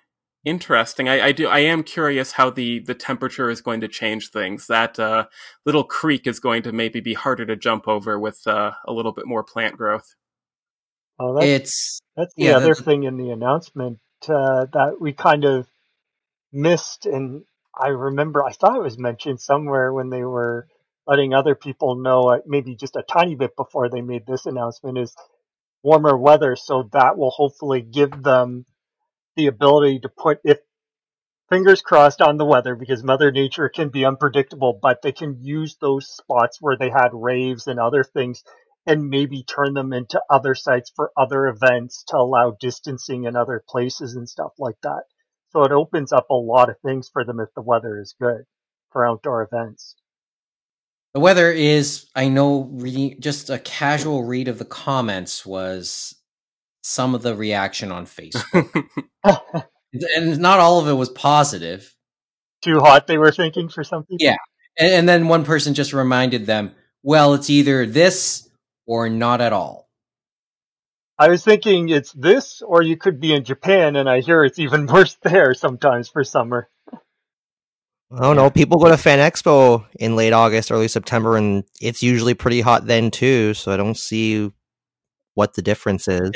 Interesting. 0.44 1.06
I, 1.06 1.26
I, 1.26 1.32
do. 1.32 1.48
I 1.48 1.58
am 1.58 1.82
curious 1.82 2.32
how 2.32 2.48
the 2.48 2.78
the 2.78 2.94
temperature 2.94 3.50
is 3.50 3.60
going 3.60 3.82
to 3.82 3.88
change 3.88 4.30
things. 4.30 4.66
That 4.68 4.98
uh, 4.98 5.26
little 5.66 5.84
creek 5.84 6.26
is 6.26 6.40
going 6.40 6.62
to 6.62 6.72
maybe 6.72 7.00
be 7.00 7.12
harder 7.12 7.44
to 7.44 7.56
jump 7.56 7.86
over 7.86 8.18
with 8.18 8.46
uh, 8.46 8.72
a 8.86 8.92
little 8.92 9.12
bit 9.12 9.26
more 9.26 9.44
plant 9.44 9.76
growth. 9.76 10.14
Oh, 11.18 11.34
that's, 11.34 11.46
it's 11.46 12.00
that's 12.16 12.34
the 12.36 12.44
yeah, 12.44 12.56
other 12.56 12.68
that's... 12.68 12.80
thing 12.80 13.02
in 13.02 13.18
the 13.18 13.30
announcement 13.30 13.98
uh, 14.28 14.64
that 14.72 14.96
we 14.98 15.12
kind 15.12 15.44
of 15.44 15.66
missed, 16.52 17.04
and 17.04 17.42
I 17.78 17.88
remember 17.88 18.42
I 18.42 18.52
thought 18.52 18.76
it 18.76 18.82
was 18.82 18.98
mentioned 18.98 19.42
somewhere 19.42 19.92
when 19.92 20.08
they 20.08 20.24
were 20.24 20.68
letting 21.06 21.34
other 21.34 21.54
people 21.54 21.96
know, 21.96 22.30
uh, 22.30 22.38
maybe 22.46 22.76
just 22.76 22.96
a 22.96 23.02
tiny 23.02 23.34
bit 23.34 23.54
before 23.56 23.90
they 23.90 24.00
made 24.00 24.26
this 24.26 24.46
announcement, 24.46 24.96
is 24.96 25.14
warmer 25.82 26.16
weather. 26.16 26.56
So 26.56 26.88
that 26.92 27.18
will 27.18 27.30
hopefully 27.30 27.82
give 27.82 28.22
them 28.22 28.64
the 29.36 29.46
ability 29.46 30.00
to 30.00 30.08
put 30.08 30.38
if 30.44 30.58
fingers 31.48 31.82
crossed 31.82 32.20
on 32.20 32.36
the 32.36 32.44
weather 32.44 32.74
because 32.74 33.02
mother 33.02 33.30
nature 33.30 33.68
can 33.68 33.88
be 33.88 34.04
unpredictable 34.04 34.78
but 34.80 35.02
they 35.02 35.12
can 35.12 35.36
use 35.40 35.76
those 35.80 36.08
spots 36.08 36.58
where 36.60 36.76
they 36.76 36.90
had 36.90 37.10
raves 37.12 37.66
and 37.66 37.80
other 37.80 38.04
things 38.04 38.42
and 38.86 39.08
maybe 39.08 39.42
turn 39.42 39.74
them 39.74 39.92
into 39.92 40.20
other 40.30 40.54
sites 40.54 40.90
for 40.94 41.12
other 41.16 41.46
events 41.46 42.04
to 42.08 42.16
allow 42.16 42.56
distancing 42.60 43.24
in 43.24 43.36
other 43.36 43.62
places 43.68 44.14
and 44.14 44.28
stuff 44.28 44.52
like 44.58 44.76
that. 44.82 45.02
So 45.50 45.64
it 45.64 45.72
opens 45.72 46.12
up 46.12 46.30
a 46.30 46.34
lot 46.34 46.70
of 46.70 46.76
things 46.84 47.10
for 47.12 47.24
them 47.24 47.40
if 47.40 47.48
the 47.54 47.62
weather 47.62 48.00
is 48.00 48.14
good 48.20 48.44
for 48.92 49.06
outdoor 49.06 49.42
events. 49.42 49.96
The 51.12 51.20
weather 51.20 51.50
is 51.50 52.08
i 52.14 52.28
know 52.28 52.68
reading 52.70 53.20
just 53.20 53.50
a 53.50 53.58
casual 53.58 54.22
read 54.22 54.46
of 54.46 54.60
the 54.60 54.64
comments 54.64 55.44
was 55.44 56.14
some 56.82 57.14
of 57.14 57.22
the 57.22 57.34
reaction 57.34 57.92
on 57.92 58.06
Facebook. 58.06 58.84
and 59.92 60.38
not 60.38 60.60
all 60.60 60.80
of 60.80 60.88
it 60.88 60.94
was 60.94 61.08
positive. 61.08 61.94
Too 62.62 62.80
hot, 62.80 63.06
they 63.06 63.18
were 63.18 63.32
thinking 63.32 63.68
for 63.68 63.84
something. 63.84 64.16
Yeah. 64.20 64.36
And, 64.78 64.92
and 64.92 65.08
then 65.08 65.28
one 65.28 65.44
person 65.44 65.74
just 65.74 65.92
reminded 65.92 66.46
them, 66.46 66.72
well, 67.02 67.34
it's 67.34 67.50
either 67.50 67.86
this 67.86 68.48
or 68.86 69.08
not 69.08 69.40
at 69.40 69.52
all. 69.52 69.88
I 71.18 71.28
was 71.28 71.44
thinking 71.44 71.90
it's 71.90 72.12
this, 72.12 72.62
or 72.62 72.82
you 72.82 72.96
could 72.96 73.20
be 73.20 73.34
in 73.34 73.44
Japan, 73.44 73.94
and 73.94 74.08
I 74.08 74.20
hear 74.20 74.42
it's 74.42 74.58
even 74.58 74.86
worse 74.92 75.18
there 75.22 75.52
sometimes 75.52 76.08
for 76.08 76.24
summer. 76.24 76.68
I 78.12 78.22
don't 78.22 78.36
know. 78.36 78.50
People 78.50 78.78
go 78.78 78.88
to 78.88 78.96
Fan 78.96 79.18
Expo 79.18 79.86
in 79.98 80.16
late 80.16 80.32
August, 80.32 80.72
early 80.72 80.88
September, 80.88 81.36
and 81.36 81.62
it's 81.80 82.02
usually 82.02 82.34
pretty 82.34 82.60
hot 82.60 82.86
then 82.86 83.10
too. 83.10 83.54
So 83.54 83.70
I 83.70 83.76
don't 83.76 83.96
see 83.96 84.50
what 85.34 85.54
the 85.54 85.62
difference 85.62 86.08
is. 86.08 86.30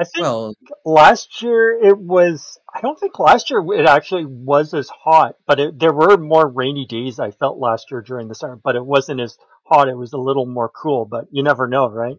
I 0.00 0.04
think 0.04 0.22
well, 0.22 0.54
last 0.84 1.42
year 1.42 1.72
it 1.72 1.98
was. 1.98 2.58
I 2.72 2.80
don't 2.80 2.98
think 2.98 3.18
last 3.18 3.50
year 3.50 3.64
it 3.74 3.86
actually 3.86 4.26
was 4.26 4.72
as 4.72 4.88
hot, 4.88 5.34
but 5.44 5.58
it, 5.58 5.78
there 5.78 5.92
were 5.92 6.16
more 6.16 6.46
rainy 6.46 6.86
days. 6.86 7.18
I 7.18 7.32
felt 7.32 7.58
last 7.58 7.90
year 7.90 8.00
during 8.00 8.28
the 8.28 8.36
summer, 8.36 8.56
but 8.56 8.76
it 8.76 8.86
wasn't 8.86 9.20
as 9.20 9.36
hot. 9.64 9.88
It 9.88 9.96
was 9.96 10.12
a 10.12 10.18
little 10.18 10.46
more 10.46 10.68
cool. 10.68 11.04
But 11.04 11.26
you 11.32 11.42
never 11.42 11.66
know, 11.66 11.90
right? 11.90 12.16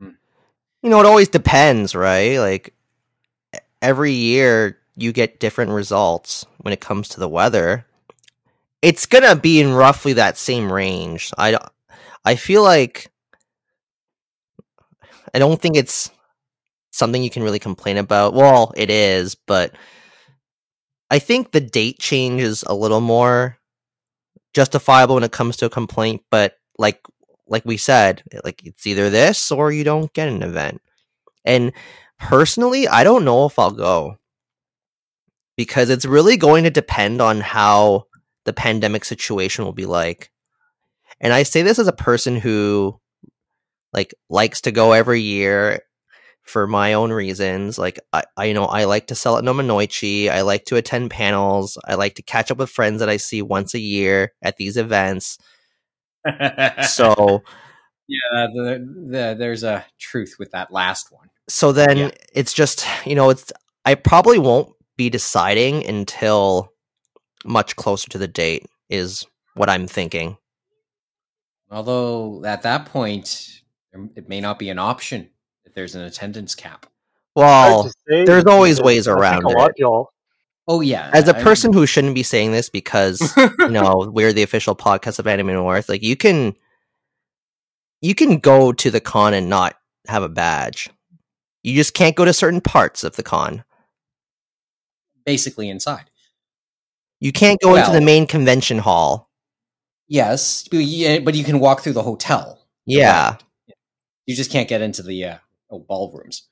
Mm. 0.00 0.14
You 0.82 0.90
know, 0.90 1.00
it 1.00 1.06
always 1.06 1.28
depends, 1.28 1.96
right? 1.96 2.38
Like 2.38 2.74
every 3.82 4.12
year 4.12 4.78
you 4.96 5.12
get 5.12 5.40
different 5.40 5.72
results 5.72 6.46
when 6.58 6.72
it 6.72 6.80
comes 6.80 7.08
to 7.08 7.20
the 7.20 7.28
weather. 7.28 7.86
It's 8.82 9.06
gonna 9.06 9.34
be 9.34 9.60
in 9.60 9.72
roughly 9.72 10.12
that 10.12 10.38
same 10.38 10.72
range. 10.72 11.32
I 11.36 11.58
I 12.24 12.36
feel 12.36 12.62
like 12.62 13.10
I 15.34 15.38
don't 15.38 15.60
think 15.60 15.76
it's 15.76 16.10
something 16.90 17.22
you 17.22 17.30
can 17.30 17.42
really 17.42 17.58
complain 17.58 17.96
about. 17.96 18.34
Well, 18.34 18.72
it 18.76 18.90
is, 18.90 19.34
but 19.34 19.74
I 21.10 21.18
think 21.18 21.50
the 21.50 21.60
date 21.60 21.98
change 21.98 22.42
is 22.42 22.64
a 22.66 22.74
little 22.74 23.00
more 23.00 23.58
justifiable 24.54 25.14
when 25.14 25.24
it 25.24 25.32
comes 25.32 25.56
to 25.58 25.66
a 25.66 25.70
complaint, 25.70 26.22
but 26.30 26.54
like 26.78 27.00
like 27.46 27.64
we 27.64 27.76
said, 27.76 28.22
like 28.44 28.64
it's 28.64 28.86
either 28.86 29.10
this 29.10 29.50
or 29.50 29.72
you 29.72 29.82
don't 29.82 30.12
get 30.12 30.28
an 30.28 30.42
event. 30.42 30.80
And 31.44 31.72
personally, 32.18 32.86
I 32.86 33.02
don't 33.02 33.24
know 33.24 33.46
if 33.46 33.58
I'll 33.58 33.72
go 33.72 34.18
because 35.56 35.90
it's 35.90 36.04
really 36.04 36.36
going 36.36 36.64
to 36.64 36.70
depend 36.70 37.20
on 37.20 37.40
how 37.40 38.04
the 38.44 38.52
pandemic 38.52 39.04
situation 39.04 39.64
will 39.64 39.72
be 39.72 39.86
like. 39.86 40.30
And 41.20 41.32
I 41.32 41.42
say 41.42 41.62
this 41.62 41.78
as 41.78 41.88
a 41.88 41.92
person 41.92 42.36
who 42.36 43.00
like 43.92 44.14
likes 44.28 44.60
to 44.62 44.72
go 44.72 44.92
every 44.92 45.20
year 45.20 45.80
for 46.42 46.66
my 46.66 46.94
own 46.94 47.12
reasons. 47.12 47.78
Like 47.78 48.00
I, 48.12 48.24
I 48.36 48.44
you 48.46 48.54
know, 48.54 48.64
I 48.64 48.84
like 48.84 49.08
to 49.08 49.14
sell 49.14 49.36
at 49.38 49.44
Nominoichi. 49.44 50.30
I 50.30 50.40
like 50.42 50.64
to 50.66 50.76
attend 50.76 51.10
panels. 51.10 51.78
I 51.86 51.94
like 51.94 52.14
to 52.16 52.22
catch 52.22 52.50
up 52.50 52.58
with 52.58 52.70
friends 52.70 53.00
that 53.00 53.08
I 53.08 53.18
see 53.18 53.42
once 53.42 53.74
a 53.74 53.78
year 53.80 54.32
at 54.42 54.56
these 54.56 54.76
events. 54.76 55.38
So 56.82 57.42
yeah, 58.08 58.46
the, 58.54 59.06
the, 59.08 59.36
there's 59.38 59.62
a 59.64 59.84
truth 59.98 60.36
with 60.38 60.50
that 60.52 60.72
last 60.72 61.12
one. 61.12 61.28
so 61.48 61.72
then 61.72 61.96
Yeah. 61.96 62.10
it's 62.32 62.52
just 62.52 62.86
you 63.06 63.14
know 63.14 63.30
it's 63.30 63.52
I 63.84 63.94
probably 63.94 64.38
won't 64.38 64.72
be 64.96 65.08
deciding 65.10 65.86
until 65.86 66.72
much 67.44 67.74
closer 67.76 68.08
to 68.10 68.18
the 68.18 68.28
date 68.28 68.66
is 68.90 69.24
what 69.54 69.70
I'm 69.70 69.86
thinking. 69.86 70.36
Although 71.70 72.44
at 72.44 72.62
that 72.62 72.86
point, 72.86 73.59
it 73.92 74.28
may 74.28 74.40
not 74.40 74.58
be 74.58 74.68
an 74.70 74.78
option 74.78 75.30
if 75.64 75.74
there's 75.74 75.94
an 75.94 76.02
attendance 76.02 76.54
cap. 76.54 76.86
Well, 77.36 77.88
say, 78.08 78.24
there's 78.24 78.44
always 78.46 78.78
because 78.78 78.86
ways 78.86 79.08
around 79.08 79.44
a 79.44 79.48
lot 79.48 79.70
it. 79.70 79.78
y'all- 79.78 80.10
Oh 80.68 80.80
yeah, 80.82 81.10
as 81.12 81.26
a 81.28 81.36
I- 81.36 81.42
person 81.42 81.72
who 81.72 81.84
shouldn't 81.86 82.14
be 82.14 82.22
saying 82.22 82.52
this 82.52 82.68
because 82.68 83.34
you 83.36 83.68
know 83.70 84.08
we're 84.12 84.32
the 84.32 84.42
official 84.44 84.76
podcast 84.76 85.18
of 85.18 85.26
Anime 85.26 85.48
North, 85.48 85.88
like 85.88 86.02
you 86.02 86.16
can 86.16 86.54
you 88.00 88.14
can 88.14 88.38
go 88.38 88.72
to 88.72 88.90
the 88.90 89.00
con 89.00 89.34
and 89.34 89.48
not 89.48 89.74
have 90.06 90.22
a 90.22 90.28
badge. 90.28 90.88
You 91.62 91.74
just 91.74 91.92
can't 91.94 92.14
go 92.16 92.24
to 92.24 92.32
certain 92.32 92.60
parts 92.60 93.02
of 93.04 93.16
the 93.16 93.22
con. 93.22 93.64
basically 95.24 95.68
inside. 95.68 96.10
You 97.20 97.32
can't 97.32 97.60
go 97.60 97.74
into 97.74 97.90
the 97.90 98.00
main 98.00 98.26
convention 98.26 98.78
hall. 98.78 99.28
Yes, 100.08 100.66
but 100.70 100.78
you, 100.78 101.20
but 101.20 101.34
you 101.34 101.44
can 101.44 101.58
walk 101.60 101.80
through 101.82 101.92
the 101.92 102.02
hotel. 102.02 102.58
Yeah. 102.86 103.36
You 104.30 104.36
just 104.36 104.52
can't 104.52 104.68
get 104.68 104.80
into 104.80 105.02
the 105.02 105.24
uh, 105.24 105.38
oh, 105.72 105.80
ballrooms. 105.80 106.46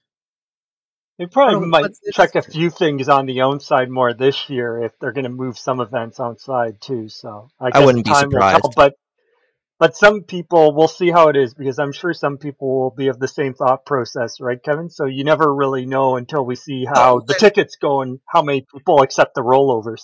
They 1.16 1.26
probably 1.26 1.68
might 1.68 1.92
check 2.12 2.35
a 2.35 2.42
few 2.42 2.70
things 2.70 3.08
on 3.08 3.26
the 3.26 3.42
own 3.42 3.60
side 3.60 3.88
more 3.88 4.12
this 4.12 4.50
year 4.50 4.82
if 4.82 4.99
they're 4.99 5.12
going 5.12 5.26
to 5.26 5.30
move 5.30 5.56
some 5.56 5.78
events 5.78 6.19
outside 6.19 6.80
too. 6.80 7.08
So 7.08 7.50
I, 7.60 7.71
guess 7.71 7.86
wouldn't 7.86 8.04
be 8.04 8.10
time 8.10 8.30
will 8.30 8.41
tell, 8.41 8.62
surprised. 8.62 8.75
but 8.75 8.95
but 9.78 9.97
some 9.97 10.23
people 10.25 10.75
we'll 10.75 10.88
see 10.88 11.12
how 11.12 11.28
it 11.28 11.36
is 11.36 11.54
because 11.54 11.78
I'm 11.78 11.93
sure 11.93 12.12
some 12.12 12.36
people 12.36 12.80
will 12.80 12.91
be 12.91 13.06
of 13.06 13.21
the 13.21 13.28
same 13.28 13.54
thought 13.54 13.86
process, 13.86 14.41
right, 14.41 14.60
Kevin? 14.60 14.91
So 14.91 15.06
you 15.06 15.23
never 15.23 15.54
really 15.54 15.86
know 15.86 16.17
until 16.17 16.45
we 16.45 16.56
see 16.56 16.84
how 16.84 17.19
Oh, 17.19 17.21
the 17.21 17.26
but- 17.34 17.38
tickets 17.38 17.76
go 17.80 18.02
and 18.02 18.19
how 18.26 18.43
many 18.43 18.67
people 18.75 19.02
accept 19.02 19.36
the 19.36 19.43
rollovers. 19.43 20.02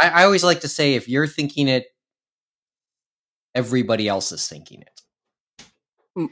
I, 0.00 0.08
I 0.22 0.24
always 0.24 0.42
like 0.44 0.60
to 0.62 0.68
say 0.68 0.94
if 0.94 1.10
you're 1.10 1.26
thinking 1.26 1.68
it, 1.68 1.84
everybody 3.54 4.08
else 4.08 4.32
is 4.32 4.48
thinking 4.48 4.80
it. 4.80 4.88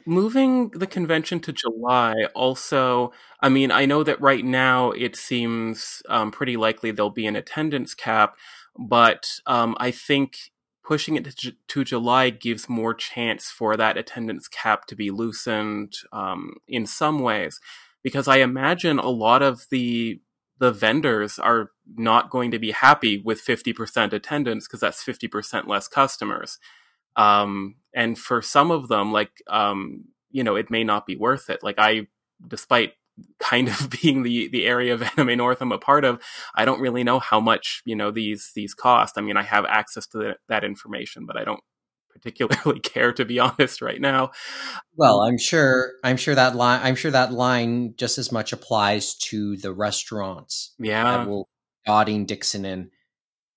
Moving 0.07 0.69
the 0.71 0.87
convention 0.87 1.41
to 1.41 1.53
July 1.53 2.15
also, 2.37 3.13
I 3.41 3.49
mean, 3.49 3.73
I 3.73 3.85
know 3.85 4.05
that 4.05 4.21
right 4.21 4.45
now 4.45 4.93
it 4.93 5.17
seems 5.17 6.03
um, 6.09 6.31
pretty 6.31 6.57
likely 6.57 6.93
there'll 6.93 7.11
be 7.11 7.27
an 7.27 7.35
attendance 7.35 7.93
cap, 7.93 8.37
but 8.79 9.29
um, 9.45 9.77
I 9.81 9.91
think 9.91 10.53
pushing 10.85 11.17
it 11.17 11.25
to, 11.25 11.35
Ju- 11.35 11.57
to 11.67 11.83
July 11.83 12.31
gives 12.31 12.69
more 12.69 12.95
chance 12.95 13.51
for 13.51 13.77
that 13.77 13.97
attendance 13.97 14.47
cap 14.47 14.87
to 14.87 14.95
be 14.95 15.11
loosened 15.11 15.95
um, 16.13 16.55
in 16.69 16.87
some 16.87 17.19
ways, 17.19 17.59
because 18.05 18.29
I 18.29 18.37
imagine 18.37 19.01
a 19.01 19.11
lot 19.11 19.43
of 19.43 19.67
the 19.71 20.21
the 20.59 20.71
vendors 20.71 21.41
are 21.41 21.71
not 21.97 22.31
going 22.31 22.53
to 22.53 22.59
be 22.61 22.71
happy 22.71 23.19
with 23.19 23.45
50% 23.45 24.13
attendance 24.13 24.69
because 24.69 24.79
that's 24.79 25.03
50% 25.03 25.67
less 25.67 25.89
customers 25.89 26.61
um 27.17 27.77
and 27.95 28.19
for 28.19 28.41
some 28.43 28.71
of 28.71 28.89
them 28.89 29.13
like 29.13 29.43
um 29.49 30.05
you 30.31 30.43
know 30.45 30.57
it 30.57 30.71
may 30.71 30.85
not 30.85 31.07
be 31.07 31.17
worth 31.17 31.51
it 31.51 31.63
like 31.63 31.77
i 31.79 32.07
despite 32.47 32.93
kind 33.39 33.69
of 33.69 33.91
being 34.03 34.23
the 34.23 34.49
the 34.49 34.67
area 34.67 34.95
of 34.95 35.03
anime 35.19 35.37
north 35.37 35.61
i'm 35.61 35.73
a 35.73 35.79
part 35.79 36.05
of 36.05 36.21
i 36.55 36.65
don't 36.65 36.81
really 36.81 37.05
know 37.05 37.19
how 37.19 37.41
much 37.41 37.83
you 37.85 37.95
know 37.95 38.11
these 38.11 38.53
these 38.55 38.75
cost 38.75 39.19
i 39.19 39.21
mean 39.21 39.37
i 39.37 39.43
have 39.43 39.65
access 39.67 40.07
to 40.07 40.19
the, 40.19 40.37
that 40.49 40.65
information 40.65 41.27
but 41.27 41.37
i 41.37 41.45
don't 41.45 41.61
particularly 42.11 42.79
care 42.95 43.13
to 43.13 43.25
be 43.25 43.39
honest 43.39 43.81
right 43.83 44.01
now 44.01 44.31
Well, 44.97 45.21
I'm 45.23 45.39
sure. 45.39 45.93
I'm 46.05 46.19
sure 46.19 46.35
that 46.35 46.55
line. 46.55 46.81
I'm 46.83 46.95
sure 46.95 47.11
that 47.11 47.33
line 47.33 47.95
just 47.97 48.19
as 48.19 48.31
much 48.31 48.53
applies 48.53 49.15
to 49.31 49.57
the 49.57 49.73
restaurants 49.73 50.75
yeah 50.79 51.05
that 51.05 51.27
will 51.29 51.49
dotting 51.87 52.27
Dixon 52.27 52.65
in 52.67 52.91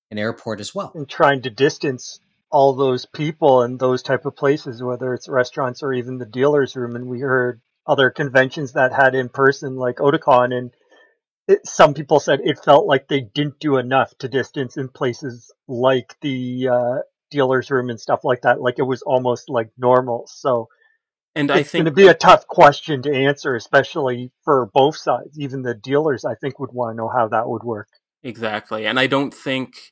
an 0.09 0.17
airport 0.17 0.61
as 0.61 0.73
well. 0.73 0.91
and 0.95 1.07
trying 1.09 1.41
to 1.41 1.49
distance 1.49 2.19
all 2.55 2.73
those 2.73 3.05
people 3.05 3.63
in 3.63 3.77
those 3.77 4.01
type 4.01 4.25
of 4.25 4.37
places, 4.37 4.81
whether 4.81 5.13
it's 5.13 5.27
restaurants 5.27 5.83
or 5.83 5.91
even 5.91 6.17
the 6.17 6.25
dealer's 6.25 6.73
room. 6.73 6.95
And 6.95 7.07
we 7.07 7.19
heard 7.19 7.59
other 7.85 8.09
conventions 8.09 8.71
that 8.73 8.93
had 8.93 9.13
in 9.13 9.27
person, 9.27 9.75
like 9.75 9.97
Otakon, 9.97 10.53
and 10.57 10.71
it, 11.49 11.67
some 11.67 11.93
people 11.93 12.21
said 12.21 12.39
it 12.45 12.63
felt 12.63 12.87
like 12.87 13.09
they 13.09 13.19
didn't 13.19 13.59
do 13.59 13.75
enough 13.75 14.17
to 14.19 14.29
distance 14.29 14.77
in 14.77 14.87
places 14.87 15.53
like 15.67 16.15
the 16.21 16.69
uh, 16.69 16.95
dealer's 17.29 17.69
room 17.69 17.89
and 17.89 17.99
stuff 17.99 18.21
like 18.23 18.43
that. 18.43 18.61
Like 18.61 18.79
it 18.79 18.83
was 18.83 19.01
almost 19.01 19.49
like 19.49 19.71
normal. 19.77 20.25
So 20.27 20.69
and 21.35 21.51
i 21.51 21.59
it's 21.59 21.73
going 21.73 21.83
think 21.83 21.93
to 21.93 22.01
be 22.01 22.07
a 22.07 22.13
tough 22.13 22.47
question 22.47 23.01
to 23.01 23.13
answer, 23.13 23.53
especially 23.55 24.31
for 24.45 24.69
both 24.73 24.95
sides. 24.95 25.37
Even 25.37 25.61
the 25.61 25.75
dealers, 25.75 26.23
I 26.23 26.35
think, 26.35 26.57
would 26.59 26.71
want 26.71 26.93
to 26.93 26.97
know 26.97 27.09
how 27.09 27.27
that 27.27 27.49
would 27.49 27.63
work. 27.63 27.89
Exactly. 28.23 28.87
And 28.87 28.97
I 28.97 29.07
don't 29.07 29.33
think 29.33 29.91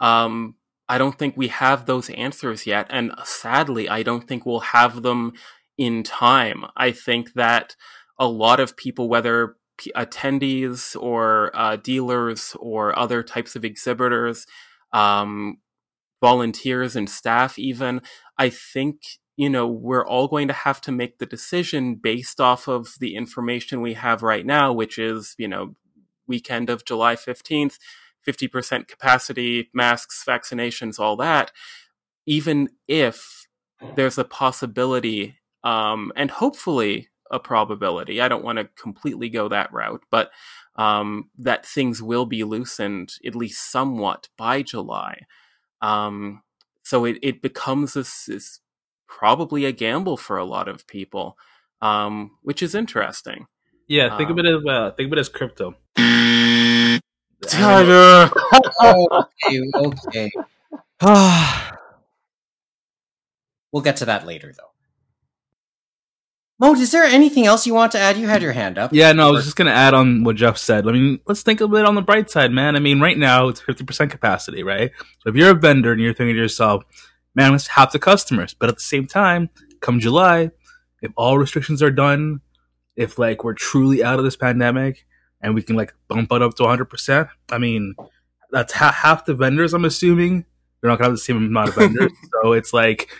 um 0.00 0.56
I 0.92 0.98
don't 0.98 1.18
think 1.18 1.38
we 1.38 1.48
have 1.48 1.86
those 1.86 2.10
answers 2.10 2.66
yet 2.66 2.86
and 2.90 3.12
sadly 3.24 3.88
I 3.88 4.02
don't 4.02 4.28
think 4.28 4.44
we'll 4.44 4.60
have 4.60 5.00
them 5.00 5.32
in 5.78 6.02
time. 6.02 6.66
I 6.76 6.92
think 6.92 7.32
that 7.32 7.76
a 8.18 8.28
lot 8.28 8.60
of 8.60 8.76
people 8.76 9.08
whether 9.08 9.56
p- 9.78 9.90
attendees 9.96 10.94
or 11.00 11.50
uh, 11.54 11.76
dealers 11.76 12.54
or 12.60 12.98
other 12.98 13.22
types 13.22 13.56
of 13.56 13.64
exhibitors 13.64 14.46
um 14.92 15.56
volunteers 16.20 16.94
and 16.94 17.08
staff 17.08 17.58
even 17.58 18.02
I 18.36 18.50
think 18.50 18.96
you 19.38 19.48
know 19.48 19.66
we're 19.66 20.06
all 20.06 20.28
going 20.28 20.48
to 20.48 20.54
have 20.66 20.82
to 20.82 20.92
make 20.92 21.16
the 21.16 21.32
decision 21.36 21.94
based 21.94 22.38
off 22.38 22.68
of 22.68 22.96
the 23.00 23.16
information 23.16 23.80
we 23.80 23.94
have 23.94 24.22
right 24.22 24.44
now 24.44 24.74
which 24.74 24.98
is 24.98 25.34
you 25.38 25.48
know 25.48 25.74
weekend 26.26 26.68
of 26.68 26.84
July 26.84 27.16
15th 27.16 27.78
50% 28.26 28.88
capacity, 28.88 29.70
masks, 29.72 30.24
vaccinations, 30.26 30.98
all 30.98 31.16
that, 31.16 31.52
even 32.26 32.68
if 32.88 33.46
there's 33.96 34.18
a 34.18 34.24
possibility 34.24 35.36
um, 35.64 36.12
and 36.16 36.30
hopefully 36.30 37.08
a 37.30 37.38
probability, 37.38 38.20
I 38.20 38.28
don't 38.28 38.44
want 38.44 38.58
to 38.58 38.68
completely 38.80 39.28
go 39.28 39.48
that 39.48 39.72
route, 39.72 40.02
but 40.10 40.30
um, 40.76 41.30
that 41.38 41.66
things 41.66 42.02
will 42.02 42.26
be 42.26 42.44
loosened 42.44 43.14
at 43.26 43.34
least 43.34 43.70
somewhat 43.70 44.28
by 44.36 44.62
July. 44.62 45.22
Um, 45.80 46.42
so 46.82 47.04
it, 47.04 47.18
it 47.22 47.42
becomes 47.42 47.94
this, 47.94 48.26
this 48.26 48.60
probably 49.08 49.64
a 49.64 49.72
gamble 49.72 50.16
for 50.16 50.36
a 50.36 50.44
lot 50.44 50.68
of 50.68 50.86
people, 50.86 51.36
um, 51.80 52.32
which 52.42 52.62
is 52.62 52.74
interesting. 52.74 53.46
Yeah, 53.88 54.16
think 54.16 54.30
of 54.30 54.38
Um, 54.38 54.46
it 54.46 54.48
as 54.48 54.62
uh, 54.66 54.90
think 54.96 55.08
of 55.08 55.12
it 55.12 55.18
as 55.18 55.28
crypto. 55.28 55.74
Tyler. 57.48 58.30
okay, 58.84 59.60
okay. 59.74 60.30
we'll 63.72 63.82
get 63.82 63.96
to 63.96 64.04
that 64.06 64.26
later, 64.26 64.52
though. 64.56 64.72
Mo, 66.58 66.74
is 66.74 66.92
there 66.92 67.02
anything 67.02 67.44
else 67.44 67.66
you 67.66 67.74
want 67.74 67.90
to 67.90 67.98
add? 67.98 68.16
You 68.16 68.28
had 68.28 68.40
your 68.40 68.52
hand 68.52 68.78
up. 68.78 68.92
Yeah, 68.92 69.10
no, 69.10 69.26
I 69.26 69.30
was 69.32 69.44
just 69.44 69.56
gonna 69.56 69.72
add 69.72 69.94
on 69.94 70.22
what 70.22 70.36
Jeff 70.36 70.56
said. 70.56 70.86
I 70.86 70.92
mean, 70.92 71.18
let's 71.26 71.42
think 71.42 71.60
a 71.60 71.66
bit 71.66 71.84
on 71.84 71.96
the 71.96 72.02
bright 72.02 72.30
side, 72.30 72.52
man. 72.52 72.76
I 72.76 72.78
mean, 72.78 73.00
right 73.00 73.18
now 73.18 73.48
it's 73.48 73.60
fifty 73.60 73.84
percent 73.84 74.12
capacity, 74.12 74.62
right? 74.62 74.92
So 75.18 75.30
if 75.30 75.34
you're 75.34 75.50
a 75.50 75.54
vendor 75.54 75.90
and 75.90 76.00
you're 76.00 76.14
thinking 76.14 76.36
to 76.36 76.40
yourself, 76.40 76.84
man, 77.34 77.50
let's 77.50 77.66
have 77.66 77.90
the 77.90 77.98
customers, 77.98 78.54
but 78.54 78.68
at 78.68 78.76
the 78.76 78.82
same 78.82 79.08
time, 79.08 79.50
come 79.80 79.98
July, 79.98 80.52
if 81.00 81.10
all 81.16 81.36
restrictions 81.36 81.82
are 81.82 81.90
done, 81.90 82.42
if 82.94 83.18
like 83.18 83.42
we're 83.42 83.54
truly 83.54 84.04
out 84.04 84.20
of 84.20 84.24
this 84.24 84.36
pandemic 84.36 85.04
and 85.42 85.54
we 85.54 85.62
can 85.62 85.76
like 85.76 85.92
bump 86.08 86.30
it 86.32 86.42
up 86.42 86.54
to 86.56 86.62
100%, 86.62 87.28
I 87.50 87.58
mean, 87.58 87.94
that's 88.50 88.72
ha- 88.72 88.92
half 88.92 89.24
the 89.24 89.34
vendors. 89.34 89.74
I'm 89.74 89.84
assuming 89.84 90.44
they're 90.80 90.90
not 90.90 90.98
gonna 90.98 91.08
have 91.08 91.14
the 91.14 91.18
same 91.18 91.36
amount 91.38 91.70
of 91.70 91.74
vendors, 91.76 92.12
so 92.42 92.52
it's 92.52 92.72
like 92.72 93.10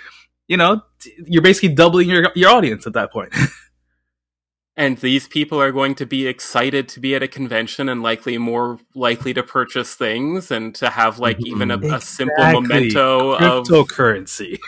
you 0.49 0.57
know, 0.57 0.83
you're 1.27 1.43
basically 1.43 1.75
doubling 1.75 2.11
your 2.11 2.31
your 2.35 2.51
audience 2.51 2.87
at 2.87 2.93
that 2.95 3.11
point. 3.13 3.33
and 4.77 4.99
these 4.99 5.29
people 5.29 5.61
are 5.61 5.71
going 5.73 5.95
to 5.95 6.05
be 6.07 6.27
excited 6.27 6.89
to 6.89 7.01
be 7.01 7.15
at 7.15 7.23
a 7.23 7.29
convention 7.29 7.89
and 7.89 8.03
likely 8.03 8.37
more 8.39 8.79
likely 8.95 9.33
to 9.35 9.43
purchase 9.43 9.95
things 9.95 10.51
and 10.51 10.75
to 10.75 10.91
have 10.91 11.19
like 11.19 11.39
even 11.47 11.71
a, 11.71 11.79
a 11.79 12.01
simple 12.01 12.35
Exactly. 12.39 12.61
memento 12.69 13.33
of 13.33 13.67
Cryptocurrency. 13.67 14.59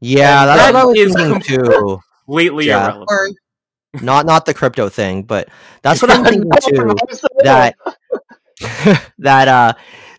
Yeah, 0.00 0.46
that's 0.46 0.62
That 0.62 0.74
what 0.74 0.80
I 0.82 0.84
was 0.86 0.98
is 0.98 1.14
thinking 1.14 1.40
too. 1.42 2.00
completely 2.26 2.66
Yeah. 2.68 2.84
irrelevant. 2.86 3.08
Or 3.10 3.28
Not 3.94 4.26
not 4.26 4.46
the 4.46 4.54
crypto 4.54 4.88
thing, 4.88 5.24
but 5.24 5.48
that's 5.82 6.00
what 6.00 6.10
I'm 6.10 6.24
thinking 6.24 6.50
too. 6.62 6.94
that 7.42 7.76
that 9.18 9.48
uh 9.48 9.72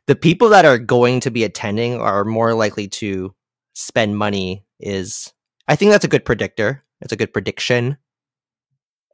the 0.08 0.16
people 0.16 0.50
that 0.50 0.66
are 0.66 0.78
going 0.78 1.22
to 1.22 1.32
be 1.32 1.44
attending 1.44 1.96
are 1.96 2.26
more 2.26 2.54
likely 2.54 2.88
to 2.88 3.34
spend 3.74 4.18
money 4.18 4.66
is 4.80 5.32
I 5.68 5.76
think 5.76 5.92
that's 5.92 6.06
a 6.06 6.10
good 6.10 6.26
predictor. 6.26 6.84
It's 7.00 7.14
a 7.14 7.18
good 7.18 7.34
prediction. 7.34 7.98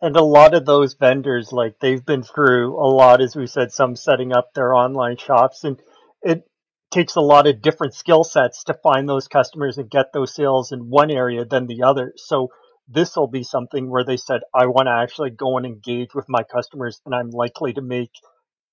And 0.01 0.15
a 0.15 0.23
lot 0.23 0.53
of 0.53 0.65
those 0.65 0.93
vendors, 0.93 1.51
like 1.51 1.79
they've 1.79 2.05
been 2.05 2.23
through 2.23 2.75
a 2.75 2.85
lot, 2.87 3.21
as 3.21 3.35
we 3.35 3.47
said, 3.47 3.71
some 3.71 3.95
setting 3.95 4.31
up 4.31 4.53
their 4.53 4.73
online 4.73 5.17
shops, 5.17 5.63
and 5.63 5.79
it 6.21 6.47
takes 6.91 7.15
a 7.15 7.21
lot 7.21 7.47
of 7.47 7.61
different 7.61 7.93
skill 7.93 8.23
sets 8.23 8.63
to 8.65 8.73
find 8.75 9.09
those 9.09 9.27
customers 9.27 9.77
and 9.77 9.89
get 9.89 10.13
those 10.13 10.33
sales 10.33 10.71
in 10.71 10.89
one 10.89 11.11
area 11.11 11.45
than 11.45 11.67
the 11.67 11.83
other. 11.83 12.13
So 12.15 12.49
this 12.87 13.15
will 13.15 13.27
be 13.27 13.43
something 13.43 13.89
where 13.89 14.03
they 14.05 14.17
said, 14.17 14.41
I 14.53 14.67
want 14.67 14.87
to 14.87 14.91
actually 14.91 15.31
go 15.31 15.57
and 15.57 15.65
engage 15.65 16.13
with 16.15 16.25
my 16.29 16.43
customers, 16.43 17.01
and 17.05 17.13
I'm 17.13 17.29
likely 17.31 17.73
to 17.73 17.81
make 17.81 18.11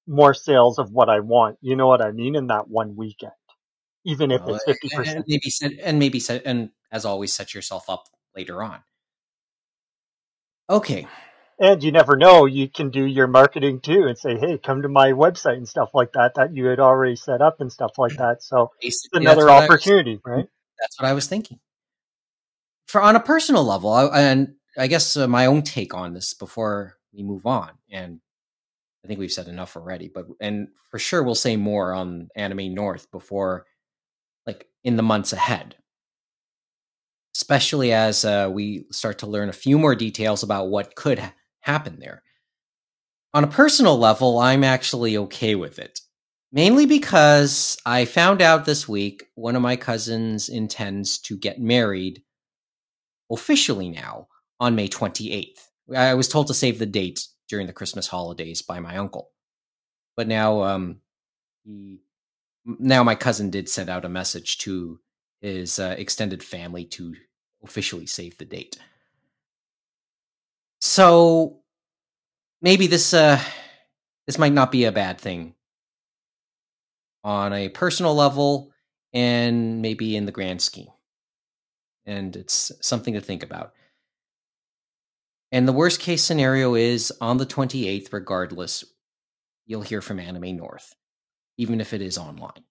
more 0.06 0.34
sales 0.34 0.78
of 0.78 0.90
what 0.90 1.08
I 1.08 1.20
want. 1.20 1.58
You 1.60 1.76
know 1.76 1.86
what 1.86 2.00
I 2.00 2.12
mean? 2.12 2.36
In 2.36 2.46
that 2.48 2.68
one 2.68 2.94
weekend, 2.96 3.32
even 4.04 4.30
if 4.30 4.42
Well, 4.42 4.56
it's 4.56 4.64
fifty 4.64 4.88
and 4.92 4.98
percent. 5.04 5.24
maybe 5.26 5.50
set 5.50 5.72
and 5.82 5.98
maybe 5.98 6.20
set 6.20 6.42
and 6.44 6.70
as 6.92 7.04
always 7.04 7.34
set 7.34 7.54
yourself 7.54 7.88
up 7.90 8.04
later 8.36 8.62
on. 8.62 8.80
Okay. 10.70 11.06
And 11.58 11.82
you 11.84 11.92
never 11.92 12.16
know, 12.16 12.46
you 12.46 12.68
can 12.68 12.90
do 12.90 13.04
your 13.04 13.28
marketing 13.28 13.80
too 13.80 14.04
and 14.08 14.18
say, 14.18 14.36
hey, 14.38 14.58
come 14.58 14.82
to 14.82 14.88
my 14.88 15.12
website 15.12 15.56
and 15.56 15.68
stuff 15.68 15.90
like 15.94 16.12
that, 16.14 16.32
that 16.34 16.52
you 16.54 16.66
had 16.66 16.80
already 16.80 17.14
set 17.14 17.40
up 17.40 17.60
and 17.60 17.70
stuff 17.70 17.92
like 17.96 18.12
that. 18.18 18.42
So 18.42 18.70
it's 18.80 19.06
Basically, 19.08 19.26
another 19.26 19.48
I 19.50 19.60
was- 19.60 19.64
opportunity, 19.70 20.20
right? 20.24 20.46
that's 20.80 21.00
what 21.00 21.08
I 21.08 21.12
was 21.12 21.26
thinking. 21.28 21.60
For 22.86 23.00
on 23.00 23.16
a 23.16 23.20
personal 23.20 23.64
level, 23.64 23.92
I, 23.92 24.06
and 24.20 24.54
I 24.78 24.86
guess 24.86 25.16
uh, 25.16 25.26
my 25.26 25.46
own 25.46 25.62
take 25.62 25.94
on 25.94 26.14
this 26.14 26.34
before 26.34 26.96
we 27.12 27.22
move 27.22 27.46
on, 27.46 27.70
and 27.90 28.20
I 29.04 29.08
think 29.08 29.20
we've 29.20 29.32
said 29.32 29.48
enough 29.48 29.76
already, 29.76 30.10
but 30.12 30.26
and 30.40 30.68
for 30.90 30.98
sure 30.98 31.22
we'll 31.22 31.34
say 31.34 31.56
more 31.56 31.92
on 31.92 32.28
Anime 32.36 32.74
North 32.74 33.10
before, 33.10 33.66
like 34.46 34.66
in 34.82 34.96
the 34.96 35.02
months 35.02 35.32
ahead, 35.32 35.76
especially 37.34 37.92
as 37.92 38.24
uh, 38.24 38.48
we 38.52 38.86
start 38.90 39.18
to 39.18 39.26
learn 39.26 39.48
a 39.48 39.52
few 39.52 39.78
more 39.78 39.94
details 39.94 40.42
about 40.42 40.68
what 40.68 40.94
could 40.94 41.18
ha- 41.18 41.34
happen 41.60 41.98
there. 41.98 42.22
On 43.34 43.44
a 43.44 43.48
personal 43.48 43.98
level, 43.98 44.38
I'm 44.38 44.64
actually 44.64 45.16
okay 45.18 45.54
with 45.54 45.78
it. 45.78 46.00
Mainly 46.52 46.86
because 46.86 47.76
I 47.84 48.04
found 48.04 48.40
out 48.40 48.64
this 48.64 48.88
week 48.88 49.24
one 49.34 49.56
of 49.56 49.62
my 49.62 49.74
cousins 49.74 50.48
intends 50.48 51.18
to 51.22 51.36
get 51.36 51.60
married 51.60 52.22
officially 53.30 53.88
now 53.88 54.28
on 54.60 54.74
May 54.74 54.88
28th. 54.88 55.68
I 55.94 56.14
was 56.14 56.28
told 56.28 56.46
to 56.48 56.54
save 56.54 56.78
the 56.78 56.86
date 56.86 57.26
during 57.48 57.66
the 57.66 57.72
Christmas 57.72 58.06
holidays 58.06 58.62
by 58.62 58.80
my 58.80 58.96
uncle. 58.96 59.30
But 60.16 60.28
now 60.28 60.62
um 60.62 61.00
he 61.64 62.00
now 62.64 63.02
my 63.02 63.14
cousin 63.14 63.50
did 63.50 63.68
send 63.68 63.90
out 63.90 64.04
a 64.04 64.08
message 64.08 64.58
to 64.58 64.98
his 65.40 65.78
uh, 65.78 65.94
extended 65.98 66.42
family 66.42 66.84
to 66.86 67.14
officially 67.62 68.06
save 68.06 68.38
the 68.38 68.44
date. 68.44 68.78
So 70.80 71.60
maybe 72.62 72.86
this 72.86 73.12
uh 73.12 73.40
this 74.26 74.38
might 74.38 74.52
not 74.52 74.72
be 74.72 74.84
a 74.84 74.92
bad 74.92 75.20
thing 75.20 75.54
on 77.22 77.52
a 77.52 77.68
personal 77.68 78.14
level 78.14 78.70
and 79.12 79.80
maybe 79.82 80.16
in 80.16 80.26
the 80.26 80.32
grand 80.32 80.60
scheme. 80.60 80.88
And 82.06 82.36
it's 82.36 82.70
something 82.80 83.14
to 83.14 83.20
think 83.20 83.42
about. 83.42 83.72
And 85.52 85.66
the 85.68 85.72
worst 85.72 86.00
case 86.00 86.22
scenario 86.24 86.74
is 86.74 87.12
on 87.20 87.38
the 87.38 87.46
28th, 87.46 88.12
regardless, 88.12 88.84
you'll 89.66 89.82
hear 89.82 90.00
from 90.02 90.18
Anime 90.20 90.56
North, 90.56 90.94
even 91.56 91.80
if 91.80 91.92
it 91.92 92.02
is 92.02 92.18
online. 92.18 92.64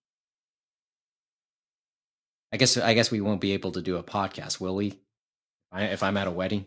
I 2.51 2.57
guess 2.57 2.77
I 2.77 2.93
guess 2.93 3.09
we 3.09 3.21
won't 3.21 3.41
be 3.41 3.53
able 3.53 3.71
to 3.71 3.81
do 3.81 3.97
a 3.97 4.03
podcast, 4.03 4.59
will 4.59 4.75
we? 4.75 4.99
I- 5.71 5.85
If 5.85 6.03
I'm 6.03 6.17
at 6.17 6.27
a 6.27 6.31
wedding, 6.31 6.65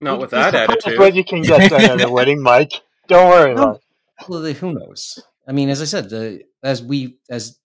Not 0.00 0.18
with 0.20 0.30
that 0.30 0.54
attitude. 0.54 0.98
what 0.98 1.14
you 1.14 1.24
can 1.24 1.42
get 1.42 1.68
done 1.70 2.00
at 2.00 2.08
a 2.08 2.10
wedding, 2.10 2.40
Mike. 2.42 2.72
Don't 3.08 3.28
worry 3.28 3.54
No. 3.54 3.62
about 3.62 3.76
it. 3.76 4.28
well, 4.28 4.42
who 4.54 4.72
knows? 4.72 5.18
I 5.46 5.52
mean, 5.52 5.68
as 5.68 5.82
I 5.82 5.84
said, 5.84 6.08
the, 6.08 6.44
as 6.62 6.82
we 6.82 7.18
as 7.28 7.58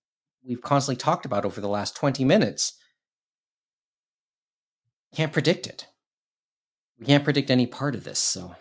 we've 0.44 0.62
constantly 0.62 0.98
talked 1.00 1.26
about 1.26 1.46
over 1.46 1.62
the 1.62 1.70
last 1.70 1.96
20 1.96 2.26
minutes, 2.26 2.74
can't 5.16 5.34
predict 5.34 5.68
it. 5.68 5.88
We 7.00 7.06
can't 7.06 7.24
predict 7.24 7.50
any 7.50 7.68
part 7.68 7.96
of 7.96 8.04
this, 8.04 8.20
so 8.20 8.56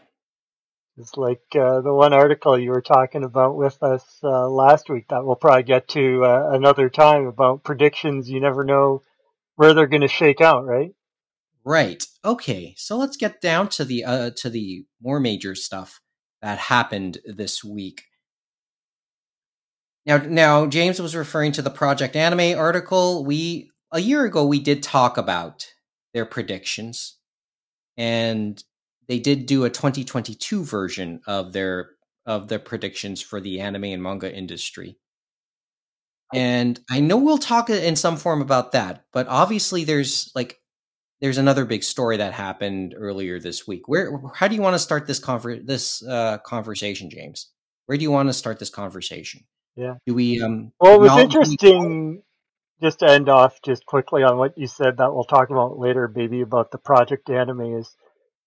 It's 0.97 1.17
like 1.17 1.43
uh, 1.55 1.81
the 1.81 1.93
one 1.93 2.13
article 2.13 2.59
you 2.59 2.71
were 2.71 2.83
talking 2.83 3.25
about 3.25 3.57
with 3.57 3.83
us 3.83 4.05
uh, 4.23 4.49
last 4.49 4.89
week 4.89 5.07
that 5.09 5.25
we'll 5.25 5.37
probably 5.37 5.65
get 5.65 5.89
to 5.89 6.25
uh, 6.25 6.51
another 6.53 6.89
time 6.89 7.27
about 7.27 7.65
predictions. 7.65 8.31
You 8.31 8.41
never 8.41 8.65
know 8.65 9.03
where 9.57 9.75
they're 9.75 9.87
going 9.89 10.03
to 10.03 10.09
shake 10.09 10.41
out, 10.41 10.65
right? 10.65 10.93
Right. 11.65 12.05
Okay. 12.25 12.75
So 12.77 12.97
let's 12.97 13.17
get 13.17 13.41
down 13.41 13.69
to 13.71 13.85
the 13.85 14.05
uh 14.05 14.31
to 14.37 14.51
the 14.51 14.85
more 15.01 15.19
major 15.19 15.55
stuff 15.55 16.01
that 16.43 16.59
happened 16.59 17.19
this 17.25 17.65
week. 17.65 18.03
Now 20.05 20.19
now 20.19 20.67
James 20.67 21.01
was 21.01 21.17
referring 21.17 21.53
to 21.53 21.63
the 21.63 21.71
Project 21.71 22.17
Anime 22.17 22.59
article. 22.59 23.25
We 23.25 23.71
a 23.91 24.01
year 24.01 24.25
ago 24.27 24.45
we 24.45 24.61
did 24.61 24.83
talk 24.83 25.17
about 25.17 25.67
their 26.15 26.25
predictions 26.25 27.19
and 27.97 28.63
they 29.09 29.19
did 29.19 29.47
do 29.47 29.65
a 29.65 29.71
2022 29.71 30.65
version 30.65 31.21
of 31.27 31.53
their 31.53 31.91
of 32.27 32.49
their 32.49 32.59
predictions 32.59 33.21
for 33.21 33.41
the 33.41 33.61
anime 33.61 33.85
and 33.85 34.03
manga 34.03 34.35
industry. 34.35 34.97
And 36.33 36.81
I 36.91 37.01
know 37.01 37.19
we'll 37.19 37.39
talk 37.39 37.69
in 37.69 37.97
some 37.97 38.17
form 38.17 38.41
about 38.41 38.73
that, 38.73 39.05
but 39.13 39.29
obviously 39.29 39.85
there's 39.85 40.33
like 40.35 40.59
there's 41.21 41.39
another 41.39 41.65
big 41.65 41.85
story 41.85 42.17
that 42.17 42.33
happened 42.33 42.95
earlier 42.97 43.39
this 43.39 43.67
week. 43.67 43.89
Where 43.89 44.21
how 44.35 44.49
do 44.49 44.55
you 44.55 44.63
want 44.63 44.75
to 44.75 44.79
start 44.79 45.07
this 45.07 45.21
conver- 45.21 45.65
this 45.65 46.03
uh, 46.03 46.39
conversation, 46.39 47.11
James? 47.11 47.51
Where 47.87 47.99
do 47.99 48.03
you 48.03 48.11
want 48.11 48.29
to 48.31 48.33
start 48.33 48.59
this 48.59 48.71
conversation? 48.71 49.45
Yeah. 49.77 49.95
Do 50.07 50.15
we 50.15 50.41
um 50.43 50.73
Well, 50.81 50.95
it 50.95 51.01
was 51.01 51.19
interesting. 51.19 52.23
Just 52.85 52.99
to 52.99 53.11
end 53.11 53.31
off 53.31 53.63
just 53.63 53.87
quickly 53.87 54.25
on 54.25 54.37
what 54.37 54.59
you 54.59 54.67
said 54.67 54.99
that 54.99 55.15
we'll 55.15 55.25
talk 55.25 55.49
about 55.49 55.79
later, 55.79 56.07
baby, 56.07 56.43
about 56.43 56.71
the 56.71 56.77
project 56.77 57.31
anime 57.31 57.79
is 57.79 57.97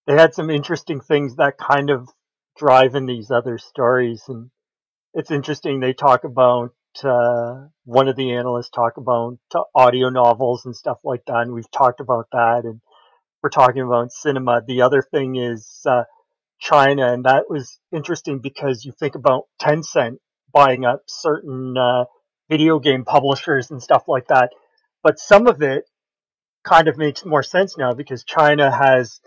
they 0.05 0.13
had 0.13 0.35
some 0.35 0.51
interesting 0.51 1.01
things 1.01 1.37
that 1.37 1.57
kind 1.57 1.89
of 1.89 2.07
drive 2.55 2.93
in 2.93 3.07
these 3.07 3.31
other 3.31 3.57
stories, 3.57 4.21
and 4.27 4.51
it's 5.15 5.31
interesting. 5.31 5.79
They 5.79 5.93
talk 5.93 6.23
about 6.23 6.75
uh, 7.03 7.65
one 7.85 8.07
of 8.07 8.15
the 8.15 8.33
analysts 8.33 8.69
talk 8.69 8.97
about 8.97 9.39
audio 9.73 10.09
novels 10.09 10.67
and 10.67 10.75
stuff 10.75 10.99
like 11.03 11.25
that, 11.25 11.41
and 11.41 11.53
we've 11.53 11.71
talked 11.71 11.99
about 11.99 12.27
that, 12.31 12.61
and 12.63 12.79
we're 13.41 13.49
talking 13.49 13.81
about 13.81 14.11
cinema. 14.11 14.61
The 14.63 14.83
other 14.83 15.01
thing 15.01 15.35
is 15.35 15.81
uh, 15.83 16.03
China, 16.59 17.11
and 17.11 17.25
that 17.25 17.45
was 17.49 17.79
interesting 17.91 18.37
because 18.37 18.85
you 18.85 18.93
think 18.99 19.15
about 19.15 19.45
Tencent 19.59 20.17
buying 20.53 20.85
up 20.85 21.01
certain 21.07 21.75
uh, 21.75 22.03
video 22.49 22.79
game 22.79 23.05
publishers 23.05 23.71
and 23.71 23.81
stuff 23.81 24.03
like 24.07 24.27
that. 24.27 24.51
But 25.03 25.19
some 25.19 25.47
of 25.47 25.61
it 25.61 25.83
kind 26.63 26.87
of 26.87 26.97
makes 26.97 27.25
more 27.25 27.43
sense 27.43 27.77
now 27.77 27.93
because 27.93 28.23
China 28.23 28.75
has 28.75 29.19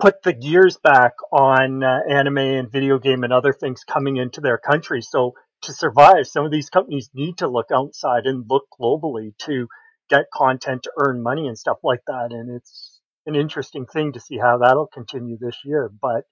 put 0.00 0.22
the 0.22 0.32
gears 0.32 0.78
back 0.78 1.12
on 1.30 1.84
uh, 1.84 2.00
anime 2.08 2.38
and 2.38 2.72
video 2.72 2.98
game 2.98 3.22
and 3.22 3.32
other 3.32 3.52
things 3.52 3.84
coming 3.84 4.16
into 4.16 4.40
their 4.40 4.58
country. 4.58 5.02
So 5.02 5.34
to 5.62 5.72
survive, 5.72 6.26
some 6.26 6.44
of 6.44 6.50
these 6.50 6.70
companies 6.70 7.10
need 7.14 7.38
to 7.38 7.48
look 7.48 7.66
outside 7.72 8.24
and 8.24 8.44
look 8.48 8.64
globally 8.80 9.36
to 9.44 9.68
get 10.08 10.24
content 10.32 10.84
to 10.84 10.92
earn 10.98 11.22
money 11.22 11.46
and 11.46 11.58
stuff 11.58 11.78
like 11.84 12.00
that. 12.06 12.28
And 12.30 12.56
it's 12.56 13.00
an 13.26 13.36
interesting 13.36 13.86
thing 13.86 14.12
to 14.14 14.20
see 14.20 14.38
how 14.38 14.58
that'll 14.58 14.88
continue 14.88 15.36
this 15.38 15.58
year. 15.64 15.90
But 16.00 16.24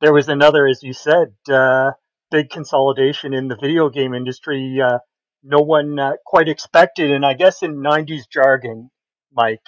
there 0.00 0.12
was 0.12 0.28
another, 0.28 0.66
as 0.66 0.82
you 0.82 0.92
said, 0.92 1.34
uh, 1.48 1.92
big 2.30 2.50
consolidation 2.50 3.34
in 3.34 3.48
the 3.48 3.56
video 3.56 3.88
game 3.88 4.14
industry. 4.14 4.78
Uh, 4.80 4.98
no 5.42 5.60
one 5.60 5.98
uh, 5.98 6.12
quite 6.24 6.48
expected. 6.48 7.10
And 7.10 7.24
I 7.24 7.34
guess 7.34 7.62
in 7.62 7.76
90s 7.76 8.28
jargon, 8.30 8.90
Mike, 9.32 9.62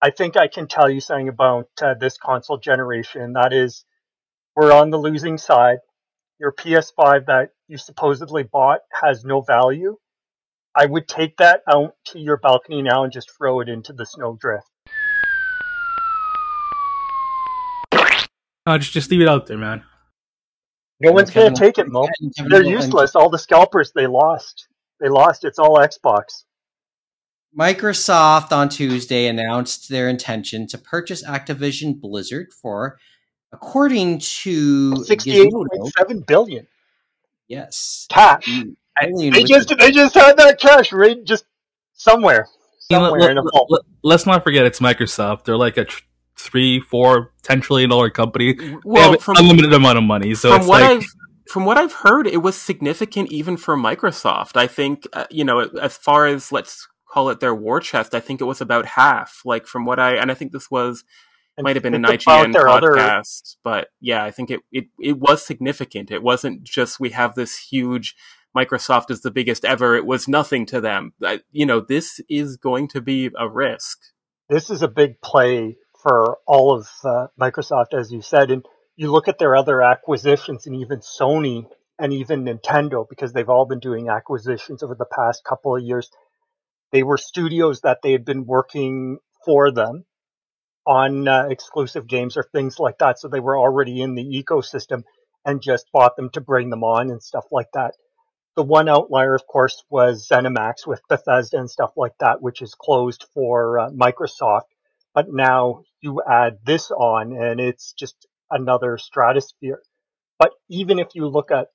I 0.00 0.10
think 0.10 0.36
I 0.36 0.48
can 0.48 0.68
tell 0.68 0.88
you 0.90 1.00
something 1.00 1.28
about 1.28 1.68
uh, 1.80 1.94
this 1.94 2.18
console 2.18 2.58
generation. 2.58 3.34
That 3.34 3.52
is, 3.52 3.84
we're 4.54 4.72
on 4.72 4.90
the 4.90 4.98
losing 4.98 5.38
side. 5.38 5.78
Your 6.38 6.52
PS5 6.52 7.26
that 7.26 7.50
you 7.68 7.78
supposedly 7.78 8.42
bought 8.42 8.80
has 8.92 9.24
no 9.24 9.40
value. 9.40 9.96
I 10.76 10.86
would 10.86 11.06
take 11.06 11.36
that 11.36 11.62
out 11.70 11.94
to 12.06 12.18
your 12.18 12.36
balcony 12.36 12.82
now 12.82 13.04
and 13.04 13.12
just 13.12 13.30
throw 13.36 13.60
it 13.60 13.68
into 13.68 13.92
the 13.92 14.04
snowdrift. 14.04 14.66
No, 18.66 18.78
just 18.78 18.92
just 18.92 19.10
leave 19.10 19.20
it 19.20 19.28
out 19.28 19.46
there, 19.46 19.58
man. 19.58 19.84
No 21.00 21.12
one's 21.12 21.30
going 21.30 21.54
to 21.54 21.58
take 21.58 21.78
it, 21.78 21.86
Mo. 21.88 22.08
They're 22.48 22.62
useless. 22.62 23.14
All 23.14 23.28
the 23.28 23.38
scalpers 23.38 23.92
they 23.94 24.06
lost. 24.06 24.68
They 25.04 25.10
lost. 25.10 25.44
It's 25.44 25.58
all 25.58 25.76
Xbox. 25.76 26.44
Microsoft 27.56 28.52
on 28.52 28.70
Tuesday 28.70 29.26
announced 29.26 29.90
their 29.90 30.08
intention 30.08 30.66
to 30.68 30.78
purchase 30.78 31.22
Activision 31.22 32.00
Blizzard 32.00 32.46
for, 32.54 32.98
according 33.52 34.20
to 34.20 34.96
Sixty-eight 35.04 35.52
Gizmodo, 35.52 35.66
point 35.70 35.92
seven 35.98 36.20
billion 36.20 36.66
yes, 37.48 38.06
cash. 38.08 38.46
mm, 38.46 38.76
billion 38.98 39.34
They 39.34 39.42
with 39.42 39.48
just 39.50 39.74
they 39.78 39.90
just 39.90 40.14
had 40.14 40.38
that 40.38 40.58
cash 40.58 40.90
right 40.90 41.22
just 41.22 41.44
somewhere, 41.92 42.48
You 42.88 42.96
know, 42.98 43.10
somewhere 43.10 43.30
in 43.30 43.36
a 43.36 43.42
let, 43.42 43.52
vault. 43.52 43.84
us 44.06 44.24
not 44.24 44.42
forget 44.42 44.64
it's 44.64 44.80
Microsoft. 44.80 45.44
They're 45.44 45.58
like 45.58 45.76
a 45.76 45.84
tr- 45.84 46.02
three, 46.34 46.80
four, 46.80 47.32
ten 47.42 47.60
trillion 47.60 47.90
dollar 47.90 48.08
company. 48.08 48.54
they 48.54 48.74
Well, 48.86 49.10
have 49.12 49.20
from, 49.22 49.36
an 49.36 49.42
unlimited 49.42 49.74
amount 49.74 49.98
of 49.98 50.04
money, 50.04 50.34
so 50.34 50.48
from 50.48 50.60
it's 50.62 50.66
what 50.68 50.80
like 50.80 50.90
I've 50.96 51.06
from 51.54 51.66
what 51.66 51.78
I've 51.78 51.92
heard, 51.92 52.26
it 52.26 52.38
was 52.42 52.56
significant 52.56 53.30
even 53.30 53.56
for 53.56 53.76
Microsoft. 53.76 54.56
I 54.56 54.66
think 54.66 55.06
uh, 55.12 55.26
you 55.30 55.44
know, 55.44 55.60
as 55.60 55.96
far 55.96 56.26
as 56.26 56.50
let's 56.50 56.88
call 57.08 57.30
it 57.30 57.38
their 57.38 57.54
war 57.54 57.78
chest, 57.78 58.12
I 58.12 58.18
think 58.18 58.40
it 58.40 58.44
was 58.44 58.60
about 58.60 58.86
half. 58.86 59.40
Like 59.44 59.68
from 59.68 59.84
what 59.84 60.00
I 60.00 60.16
and 60.16 60.32
I 60.32 60.34
think 60.34 60.50
this 60.50 60.68
was 60.68 61.04
And 61.56 61.64
might 61.64 61.76
have 61.76 61.84
been 61.84 61.94
an 61.94 62.02
IGN 62.02 62.52
their 62.52 62.66
other- 62.66 62.94
podcast, 62.94 63.54
but 63.62 63.86
yeah, 64.00 64.24
I 64.24 64.32
think 64.32 64.50
it, 64.50 64.62
it 64.72 64.86
it 65.00 65.16
was 65.20 65.46
significant. 65.46 66.10
It 66.10 66.24
wasn't 66.24 66.64
just 66.64 66.98
we 66.98 67.10
have 67.10 67.36
this 67.36 67.56
huge 67.56 68.16
Microsoft 68.56 69.12
is 69.12 69.20
the 69.20 69.30
biggest 69.30 69.64
ever. 69.64 69.94
It 69.94 70.06
was 70.06 70.26
nothing 70.26 70.66
to 70.66 70.80
them. 70.80 71.12
I, 71.22 71.42
you 71.52 71.66
know, 71.66 71.78
this 71.78 72.20
is 72.28 72.56
going 72.56 72.88
to 72.88 73.00
be 73.00 73.30
a 73.38 73.48
risk. 73.48 73.98
this 74.50 74.70
is 74.70 74.82
a 74.82 74.88
big 74.88 75.20
play 75.20 75.76
for 76.02 76.38
all 76.48 76.74
of 76.74 76.88
uh, 77.04 77.28
Microsoft, 77.40 77.94
as 77.96 78.10
you 78.10 78.22
said. 78.22 78.50
And 78.50 78.66
you 78.96 79.10
look 79.10 79.28
at 79.28 79.38
their 79.38 79.56
other 79.56 79.82
acquisitions, 79.82 80.66
and 80.66 80.76
even 80.76 81.00
Sony 81.00 81.66
and 81.98 82.12
even 82.12 82.44
Nintendo, 82.44 83.08
because 83.08 83.32
they've 83.32 83.48
all 83.48 83.66
been 83.66 83.80
doing 83.80 84.08
acquisitions 84.08 84.82
over 84.82 84.94
the 84.94 85.04
past 85.04 85.44
couple 85.44 85.76
of 85.76 85.82
years. 85.82 86.10
They 86.92 87.02
were 87.02 87.18
studios 87.18 87.80
that 87.80 88.00
they 88.02 88.12
had 88.12 88.24
been 88.24 88.46
working 88.46 89.18
for 89.44 89.72
them 89.72 90.04
on 90.86 91.26
uh, 91.26 91.46
exclusive 91.48 92.06
games 92.06 92.36
or 92.36 92.42
things 92.42 92.78
like 92.78 92.98
that. 92.98 93.18
So 93.18 93.28
they 93.28 93.40
were 93.40 93.58
already 93.58 94.00
in 94.00 94.14
the 94.14 94.24
ecosystem 94.24 95.04
and 95.44 95.62
just 95.62 95.86
bought 95.92 96.16
them 96.16 96.30
to 96.30 96.40
bring 96.40 96.70
them 96.70 96.84
on 96.84 97.10
and 97.10 97.22
stuff 97.22 97.46
like 97.50 97.68
that. 97.74 97.94
The 98.56 98.62
one 98.62 98.88
outlier, 98.88 99.34
of 99.34 99.46
course, 99.46 99.82
was 99.90 100.28
ZeniMax 100.28 100.86
with 100.86 101.00
Bethesda 101.08 101.58
and 101.58 101.70
stuff 101.70 101.92
like 101.96 102.16
that, 102.20 102.40
which 102.40 102.62
is 102.62 102.74
closed 102.74 103.26
for 103.34 103.80
uh, 103.80 103.90
Microsoft. 103.90 104.68
But 105.14 105.26
now 105.28 105.82
you 106.00 106.22
add 106.28 106.58
this 106.64 106.90
on 106.90 107.32
and 107.36 107.60
it's 107.60 107.92
just 107.92 108.26
another 108.50 108.98
stratosphere. 108.98 109.80
But 110.38 110.52
even 110.68 110.98
if 110.98 111.08
you 111.14 111.28
look 111.28 111.50
at 111.50 111.68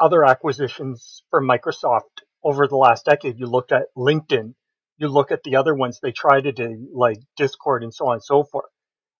other 0.00 0.24
acquisitions 0.24 1.22
for 1.30 1.42
Microsoft 1.42 2.22
over 2.44 2.66
the 2.66 2.76
last 2.76 3.04
decade, 3.04 3.38
you 3.38 3.46
looked 3.46 3.72
at 3.72 3.86
LinkedIn, 3.96 4.54
you 4.98 5.08
look 5.08 5.30
at 5.32 5.42
the 5.44 5.56
other 5.56 5.74
ones 5.74 5.98
they 6.02 6.12
tried 6.12 6.42
to 6.42 6.52
do, 6.52 6.88
like 6.92 7.18
Discord 7.36 7.82
and 7.82 7.94
so 7.94 8.08
on 8.08 8.14
and 8.14 8.24
so 8.24 8.44
forth. 8.44 8.70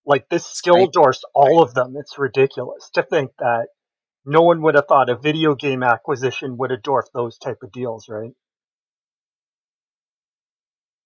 Like 0.04 0.28
this 0.28 0.44
still 0.46 0.88
Skype. 0.88 0.92
dwarfs 0.92 1.22
all 1.34 1.62
of 1.62 1.74
them. 1.74 1.94
It's 1.96 2.18
ridiculous 2.18 2.90
to 2.94 3.02
think 3.02 3.30
that 3.38 3.68
no 4.24 4.42
one 4.42 4.62
would 4.62 4.74
have 4.74 4.86
thought 4.88 5.10
a 5.10 5.16
video 5.16 5.54
game 5.54 5.82
acquisition 5.82 6.56
would 6.58 6.70
have 6.70 6.82
dwarfed 6.82 7.10
those 7.14 7.38
type 7.38 7.58
of 7.62 7.72
deals, 7.72 8.08
right? 8.08 8.32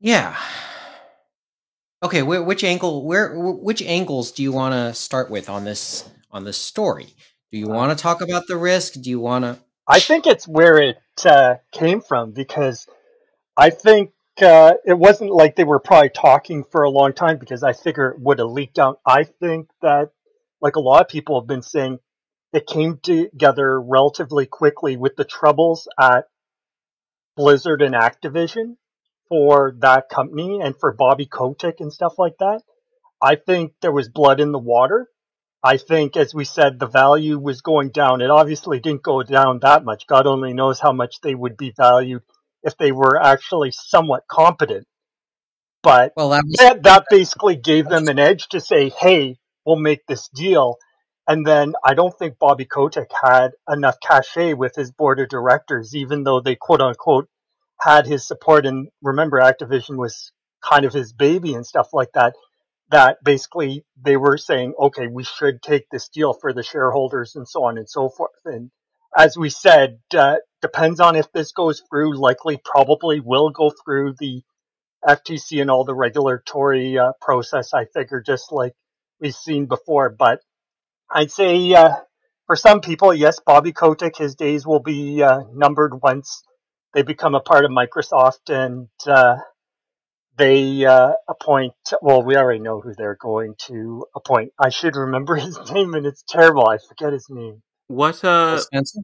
Yeah. 0.01 0.37
Okay, 2.03 2.21
wh- 2.21 2.47
which 2.47 2.63
angle? 2.65 3.05
Where? 3.05 3.35
wh- 3.35 3.63
Which 3.63 3.83
angles 3.83 4.33
do 4.33 4.43
you 4.43 4.53
want 4.53 4.75
to 4.75 4.95
start 4.95 5.31
with 5.31 5.49
on 5.49 5.65
this 5.65 6.09
on 6.31 6.45
this 6.45 6.59
story? 6.59 7.09
Do 7.51 7.59
you 7.59 7.69
want 7.69 7.97
to 7.97 8.03
talk 8.03 8.21
about 8.21 8.47
the 8.49 8.57
risk? 8.57 8.95
Do 9.01 9.09
you 9.09 9.21
want 9.21 9.45
to? 9.45 9.59
I 9.89 10.01
think 10.01 10.27
it's 10.27 10.47
where 10.47 10.79
it 10.79 10.99
uh, 11.25 11.55
came 11.73 12.01
from 12.01 12.33
because 12.33 12.87
I 13.57 13.71
think 13.71 14.13
uh, 14.43 14.75
it 14.85 14.99
wasn't 14.99 15.31
like 15.31 15.57
they 15.57 15.65
were 15.65 15.79
probably 15.79 16.11
talking 16.11 16.65
for 16.65 16.83
a 16.83 16.91
long 16.91 17.13
time 17.13 17.39
because 17.39 17.63
I 17.63 17.73
figure 17.73 18.11
it 18.11 18.21
would 18.21 18.39
have 18.41 18.51
leaked 18.51 18.79
out. 18.79 19.01
I 19.07 19.25
think 19.25 19.69
that, 19.81 20.11
like 20.61 20.77
a 20.77 20.81
lot 20.81 21.01
of 21.01 21.09
people 21.09 21.41
have 21.41 21.47
been 21.49 21.63
saying, 21.63 21.99
it 22.53 22.67
came 22.67 22.99
together 23.03 23.81
relatively 23.81 24.47
quickly 24.47 24.97
with 24.97 25.17
the 25.17 25.25
troubles 25.25 25.89
at 25.99 26.25
Blizzard 27.37 27.81
and 27.81 27.95
Activision 27.95 28.77
for 29.29 29.75
that 29.79 30.09
company 30.09 30.61
and 30.63 30.75
for 30.79 30.93
Bobby 30.93 31.27
Kotick 31.27 31.81
and 31.81 31.93
stuff 31.93 32.15
like 32.19 32.39
that. 32.39 32.63
I 33.23 33.37
think 33.37 33.73
there 33.81 33.93
was 33.93 34.09
blood 34.09 34.41
in 34.41 34.53
the 34.53 34.59
water. 34.59 35.09
I 35.63 35.79
think, 35.79 36.17
as 36.17 36.35
we 36.35 36.45
said, 36.45 36.79
the 36.79 36.87
value 36.87 37.39
was 37.39 37.61
going 37.61 37.91
down. 37.91 38.21
It 38.21 38.31
obviously 38.31 38.79
didn't 38.79 39.03
go 39.03 39.23
down 39.23 39.61
that 39.61 39.85
much. 39.85 40.07
God 40.07 40.27
only 40.27 40.53
knows 40.53 40.79
how 40.79 40.93
much 40.93 41.21
they 41.23 41.35
would 41.35 41.57
be 41.57 41.73
valued 41.77 42.23
if 42.63 42.77
they 42.77 42.93
were 42.93 43.21
actually 43.21 43.73
somewhat 43.73 44.29
competent. 44.29 44.87
But 45.83 46.13
Well, 46.17 46.31
that 46.31 46.45
was 46.45 46.57
that, 46.59 46.83
that 46.83 47.05
basically 47.11 47.57
gave 47.57 47.89
them 47.89 48.09
an 48.09 48.19
edge 48.19 48.49
to 48.49 48.61
say, 48.61 48.91
hey, 48.91 49.39
we'll 49.65 49.77
make 49.77 50.07
this 50.07 50.29
deal. 50.29 50.77
And 51.29 51.45
then 51.45 51.75
I 51.85 51.95
don't 51.95 52.17
think 52.17 52.39
Bobby 52.39 52.65
Kotick 52.65 53.11
had 53.23 53.51
enough 53.69 53.97
cachet 54.01 54.55
with 54.55 54.75
his 54.77 54.93
board 54.93 55.19
of 55.19 55.29
directors, 55.29 55.95
even 55.97 56.23
though 56.23 56.41
they 56.41 56.55
quote 56.55 56.81
unquote 56.81 57.29
had 57.81 58.07
his 58.07 58.27
support. 58.27 58.67
And 58.67 58.89
remember, 59.03 59.39
Activision 59.39 59.97
was 59.97 60.33
kind 60.63 60.85
of 60.85 60.93
his 60.93 61.13
baby 61.13 61.55
and 61.55 61.67
stuff 61.67 61.89
like 61.93 62.13
that. 62.15 62.35
That 62.91 63.19
basically 63.25 63.85
they 64.01 64.17
were 64.17 64.39
saying, 64.39 64.75
okay, 64.79 65.09
we 65.09 65.25
should 65.25 65.61
take 65.61 65.89
this 65.91 66.09
deal 66.09 66.33
for 66.33 66.53
the 66.53 66.63
shareholders 66.63 67.35
and 67.35 67.49
so 67.49 67.65
on 67.65 67.79
and 67.79 67.89
so 67.89 68.09
forth. 68.09 68.31
And 68.45 68.71
as 69.17 69.37
we 69.37 69.51
said, 69.51 69.99
uh, 70.17 70.37
depends 70.63 71.01
on 71.01 71.17
if 71.17 71.31
this 71.33 71.53
goes 71.53 71.83
through, 71.91 72.19
likely 72.19 72.61
probably 72.65 73.21
will 73.21 73.51
go 73.51 73.73
through 73.85 74.15
the 74.19 74.43
FTC 75.07 75.61
and 75.61 75.71
all 75.71 75.85
the 75.85 75.95
regulatory 75.95 76.99
uh, 76.99 77.13
process, 77.21 77.75
I 77.75 77.87
figure, 77.87 78.23
just 78.25 78.53
like 78.53 78.73
we've 79.21 79.35
seen 79.35 79.67
before. 79.67 80.11
But 80.11 80.41
I'd 81.11 81.31
say 81.31 81.73
uh, 81.75 81.95
for 82.47 82.57
some 82.57 82.81
people, 82.81 83.15
yes, 83.15 83.41
Bobby 83.45 83.73
Kotick, 83.73 84.17
his 84.17 84.35
days 84.35 84.67
will 84.67 84.81
be 84.81 85.23
uh, 85.23 85.41
numbered 85.53 86.03
once 86.03 86.43
they 86.97 87.03
become 87.03 87.35
a 87.35 87.41
part 87.41 87.67
of 87.67 87.71
Microsoft 87.71 88.49
and 88.49 88.89
uh, 89.07 89.37
they 90.39 90.87
uh, 90.87 91.13
appoint. 91.29 91.75
Well, 92.01 92.23
we 92.23 92.37
already 92.37 92.59
know 92.59 92.81
who 92.81 92.95
they're 92.95 93.19
going 93.21 93.55
to 93.67 94.07
appoint. 94.17 94.53
I 94.59 94.71
should 94.71 94.97
remember 94.97 95.37
his 95.47 95.59
name, 95.71 95.93
and 95.93 96.07
it's 96.07 96.25
terrible. 96.27 96.67
I 96.67 96.79
forget 96.79 97.13
his 97.13 97.27
name. 97.29 97.63
What 97.89 98.17
Phil 98.17 98.31
uh 98.31 98.59
Spencer. 98.59 99.01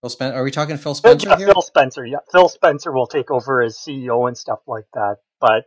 Phil 0.00 0.10
Spencer. 0.10 0.34
Are 0.34 0.42
we 0.42 0.50
talking 0.50 0.78
Phil 0.78 0.94
Phil, 0.94 0.94
Spencer 0.94 1.28
yeah, 1.28 1.36
here? 1.36 1.46
Phil 1.48 1.62
Spencer. 1.62 2.06
Yeah, 2.06 2.18
Phil 2.32 2.48
Spencer 2.48 2.90
will 2.90 3.06
take 3.06 3.30
over 3.30 3.62
as 3.62 3.76
CEO 3.76 4.26
and 4.26 4.36
stuff 4.36 4.60
like 4.66 4.86
that. 4.94 5.16
But 5.38 5.64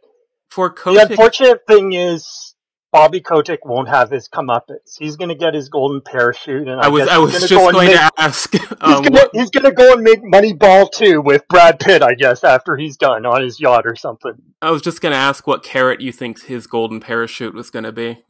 for 0.49 0.75
the 0.85 1.05
unfortunate 1.07 1.61
thing 1.67 1.93
is. 1.93 2.55
Bobby 2.91 3.21
Kotick 3.21 3.65
won't 3.65 3.87
have 3.87 4.09
his 4.09 4.27
comeuppance. 4.27 4.97
He's 4.97 5.15
going 5.15 5.29
to 5.29 5.35
get 5.35 5.53
his 5.53 5.69
golden 5.69 6.01
parachute, 6.01 6.67
and 6.67 6.81
I, 6.81 6.85
I 6.85 6.87
was 6.89 7.05
guess 7.05 7.09
I 7.09 7.13
he's 7.13 7.21
was 7.21 7.31
gonna 7.33 7.47
just 7.47 7.53
go 7.53 7.67
and 7.67 7.73
going 7.75 7.87
make- 7.87 7.95
to 7.97 8.11
ask. 8.17 8.51
He's 8.51 8.71
Um, 8.81 9.03
gonna 9.03 9.27
he's 9.33 9.49
gonna 9.51 9.71
go 9.71 9.93
and 9.93 10.01
make 10.01 10.23
Moneyball 10.23 10.91
too 10.91 11.21
with 11.21 11.47
Brad 11.47 11.79
Pitt, 11.79 12.01
I 12.01 12.15
guess, 12.15 12.43
after 12.43 12.75
he's 12.77 12.97
done 12.97 13.25
on 13.27 13.43
his 13.43 13.59
yacht 13.59 13.85
or 13.85 13.95
something. 13.95 14.33
I 14.61 14.71
was 14.71 14.81
just 14.81 15.01
going 15.01 15.11
to 15.11 15.17
ask 15.17 15.45
what 15.45 15.63
carrot 15.63 16.01
you 16.01 16.11
think 16.11 16.43
his 16.45 16.65
golden 16.67 16.99
parachute 16.99 17.53
was 17.53 17.69
going 17.69 17.85
to 17.85 17.91
be. 17.91 18.23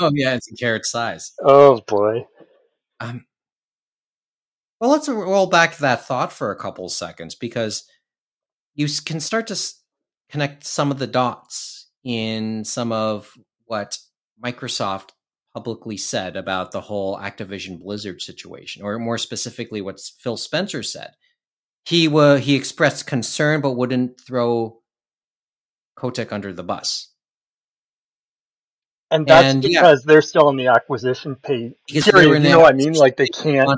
Oh 0.00 0.10
yeah, 0.14 0.34
it's 0.34 0.50
a 0.50 0.56
carrot 0.56 0.84
size. 0.86 1.32
oh 1.44 1.80
boy. 1.86 2.26
Um, 2.98 3.26
well, 4.80 4.90
let's 4.90 5.08
roll 5.08 5.46
back 5.46 5.76
that 5.78 6.04
thought 6.06 6.32
for 6.32 6.50
a 6.50 6.56
couple 6.56 6.88
seconds 6.88 7.34
because 7.34 7.84
you 8.74 8.86
can 9.04 9.20
start 9.20 9.46
to 9.48 9.52
s- 9.52 9.82
connect 10.30 10.64
some 10.64 10.90
of 10.90 10.98
the 10.98 11.06
dots 11.06 11.75
in 12.06 12.64
some 12.64 12.92
of 12.92 13.32
what 13.64 13.98
Microsoft 14.42 15.10
publicly 15.52 15.96
said 15.96 16.36
about 16.36 16.70
the 16.70 16.82
whole 16.82 17.18
Activision 17.18 17.80
Blizzard 17.80 18.22
situation, 18.22 18.82
or 18.82 18.96
more 19.00 19.18
specifically, 19.18 19.80
what 19.80 20.00
Phil 20.20 20.36
Spencer 20.36 20.84
said. 20.84 21.10
He 21.84 22.06
wa- 22.06 22.36
he 22.36 22.54
expressed 22.54 23.08
concern, 23.08 23.60
but 23.60 23.72
wouldn't 23.72 24.20
throw 24.20 24.82
Kotick 25.96 26.32
under 26.32 26.52
the 26.52 26.62
bus. 26.62 27.12
And 29.10 29.26
that's 29.26 29.54
And, 29.54 29.64
yeah. 29.64 29.80
because 29.80 30.04
they're 30.04 30.22
still 30.22 30.48
in 30.50 30.56
the 30.56 30.68
acquisition 30.68 31.34
pay 31.34 31.74
period. 31.88 32.42
You 32.44 32.50
know 32.50 32.60
what 32.60 32.74
I 32.74 32.76
mean? 32.76 32.92
Like 32.92 33.16
they 33.16 33.28
can't. 33.28 33.68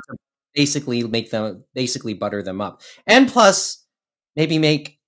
basically 0.53 1.03
make 1.03 1.31
them 1.31 1.63
basically 1.73 2.13
butter 2.13 2.43
them 2.43 2.61
up, 2.61 2.81
and 3.07 3.27
plus 3.27 3.85
maybe 4.35 4.59
make 4.59 4.99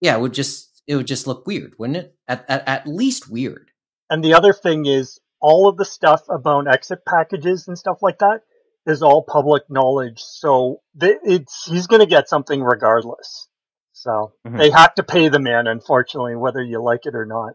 yeah, 0.00 0.16
would 0.16 0.32
just 0.32 0.69
it 0.90 0.96
would 0.96 1.06
just 1.06 1.28
look 1.28 1.46
weird, 1.46 1.78
wouldn't 1.78 1.98
it? 1.98 2.16
At 2.26 2.44
at, 2.48 2.66
at 2.66 2.86
least 2.88 3.30
weird. 3.30 3.70
And 4.10 4.24
the 4.24 4.34
other 4.34 4.52
thing 4.52 4.86
is 4.86 5.20
all 5.40 5.68
of 5.68 5.76
the 5.76 5.84
stuff 5.84 6.22
about 6.28 6.66
exit 6.66 7.04
packages 7.06 7.68
and 7.68 7.78
stuff 7.78 7.98
like 8.02 8.18
that 8.18 8.40
is 8.86 9.00
all 9.00 9.22
public 9.22 9.62
knowledge. 9.70 10.18
So 10.18 10.80
they, 10.96 11.14
it's 11.22 11.66
he's 11.66 11.86
going 11.86 12.00
to 12.00 12.06
get 12.06 12.28
something 12.28 12.60
regardless. 12.60 13.48
So 13.92 14.32
Mhm. 14.44 14.58
they 14.58 14.70
have 14.70 14.94
to 14.96 15.04
pay 15.04 15.28
the 15.28 15.38
man, 15.38 15.68
unfortunately, 15.68 16.34
whether 16.34 16.60
you 16.60 16.82
like 16.82 17.06
it 17.06 17.14
or 17.14 17.24
not. 17.24 17.54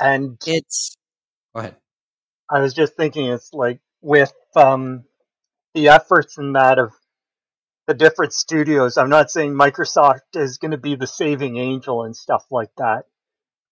And 0.00 0.36
It's 0.46 0.96
go 1.54 1.60
ahead. 1.60 1.76
I 2.50 2.58
was 2.58 2.74
just 2.74 2.96
thinking, 2.96 3.26
it's 3.26 3.52
like 3.52 3.78
with 4.00 4.32
um, 4.56 5.04
the 5.74 5.90
efforts 5.90 6.38
in 6.38 6.54
that 6.54 6.80
of 6.80 6.92
the 7.86 7.94
different 7.94 8.32
studios. 8.32 8.96
I'm 8.96 9.10
not 9.10 9.30
saying 9.30 9.52
Microsoft 9.54 10.20
is 10.34 10.58
going 10.58 10.72
to 10.72 10.78
be 10.78 10.96
the 10.96 11.06
saving 11.06 11.56
angel 11.56 12.04
and 12.04 12.16
stuff 12.16 12.44
like 12.50 12.70
that, 12.78 13.04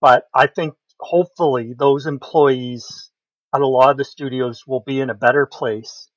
but 0.00 0.24
I 0.34 0.46
think 0.46 0.74
hopefully 1.00 1.74
those 1.76 2.06
employees 2.06 3.10
at 3.54 3.60
a 3.60 3.66
lot 3.66 3.90
of 3.90 3.96
the 3.96 4.04
studios 4.04 4.64
will 4.66 4.82
be 4.86 5.00
in 5.00 5.10
a 5.10 5.14
better 5.14 5.46
place. 5.46 6.08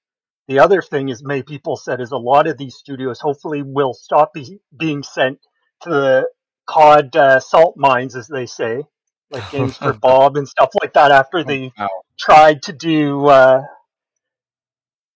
The 0.47 0.59
other 0.59 0.81
thing 0.81 1.09
is, 1.09 1.23
many 1.23 1.43
people 1.43 1.75
said, 1.75 1.99
is 1.99 2.11
a 2.11 2.17
lot 2.17 2.47
of 2.47 2.57
these 2.57 2.75
studios 2.75 3.19
hopefully 3.19 3.63
will 3.63 3.93
stop 3.93 4.33
be, 4.33 4.59
being 4.77 5.03
sent 5.03 5.39
to 5.81 5.89
the 5.89 6.29
COD 6.67 7.15
uh, 7.15 7.39
salt 7.39 7.75
mines, 7.77 8.15
as 8.15 8.27
they 8.27 8.45
say, 8.45 8.83
like 9.29 9.43
Games 9.51 9.77
for 9.77 9.93
Bob 9.93 10.37
and 10.37 10.47
stuff 10.47 10.69
like 10.81 10.93
that 10.93 11.11
after 11.11 11.43
they 11.43 11.71
Wow. 11.77 11.89
tried 12.17 12.61
to 12.63 12.73
do 12.73 13.25
uh, 13.27 13.61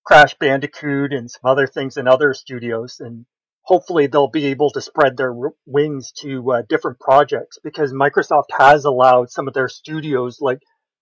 Crash 0.04 0.36
Bandicoot 0.38 1.14
and 1.14 1.30
some 1.30 1.50
other 1.50 1.68
things 1.68 1.98
in 1.98 2.08
other 2.08 2.34
studios, 2.34 3.00
and 3.00 3.26
hopefully 3.64 4.08
they'll 4.08 4.28
be 4.28 4.48
able 4.48 4.72
to 4.72 4.82
spread 4.82 5.16
their 5.16 5.34
wings 5.66 6.12
to 6.20 6.52
uh, 6.52 6.62
different 6.68 7.00
projects 7.00 7.60
because 7.64 7.94
Microsoft 7.94 8.52
has 8.58 8.86
allowed 8.86 9.30
some 9.30 9.48
of 9.48 9.54
their 9.54 9.70
studios 9.70 10.42
like 10.42 10.60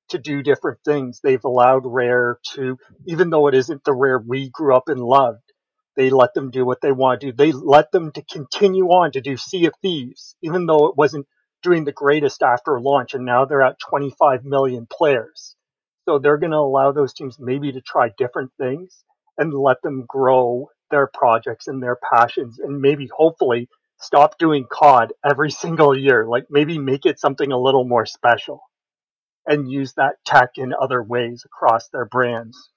to 0.09 0.17
do 0.17 0.43
different 0.43 0.79
things. 0.83 1.21
They've 1.21 1.43
allowed 1.43 1.83
Rare 1.85 2.39
to, 2.53 2.77
even 3.07 3.29
though 3.29 3.47
it 3.47 3.55
isn't 3.55 3.83
the 3.83 3.93
Rare 3.93 4.19
we 4.19 4.49
grew 4.49 4.75
up 4.75 4.89
and 4.89 4.99
loved, 4.99 5.43
they 5.95 6.09
let 6.09 6.33
them 6.33 6.49
do 6.51 6.65
what 6.65 6.81
they 6.81 6.91
want 6.91 7.21
to 7.21 7.27
do. 7.27 7.33
They 7.33 7.51
let 7.51 7.91
them 7.91 8.11
to 8.13 8.23
continue 8.23 8.87
on 8.87 9.11
to 9.13 9.21
do 9.21 9.37
Sea 9.37 9.65
of 9.67 9.73
Thieves, 9.81 10.35
even 10.41 10.65
though 10.65 10.87
it 10.87 10.97
wasn't 10.97 11.27
doing 11.61 11.83
the 11.83 11.91
greatest 11.91 12.41
after 12.41 12.79
launch, 12.79 13.13
and 13.13 13.25
now 13.25 13.45
they're 13.45 13.61
at 13.61 13.79
25 13.79 14.45
million 14.45 14.87
players. 14.89 15.55
So 16.09 16.17
they're 16.17 16.39
going 16.39 16.53
to 16.53 16.57
allow 16.57 16.91
those 16.91 17.13
teams 17.13 17.37
maybe 17.39 17.71
to 17.71 17.81
try 17.81 18.09
different 18.17 18.49
things 18.57 19.03
and 19.37 19.53
let 19.53 19.79
them 19.83 20.05
grow 20.07 20.69
their 20.89 21.05
projects 21.05 21.67
and 21.67 21.83
their 21.83 21.99
passions 22.11 22.57
and 22.57 22.81
maybe 22.81 23.07
hopefully 23.15 23.69
stop 23.99 24.39
doing 24.39 24.65
COD 24.67 25.13
every 25.23 25.51
single 25.63 25.95
year. 25.95 26.25
Like 26.27 26.45
maybe 26.49 26.79
make 26.79 27.05
it 27.05 27.19
something 27.19 27.51
a 27.51 27.59
little 27.59 27.85
more 27.85 28.07
special 28.07 28.59
and 29.45 29.69
use 29.69 29.93
that 29.97 30.15
tech 30.25 30.53
in 30.55 30.73
other 30.73 31.03
ways 31.03 31.43
across 31.45 31.89
their 31.89 32.05
brands. 32.05 32.71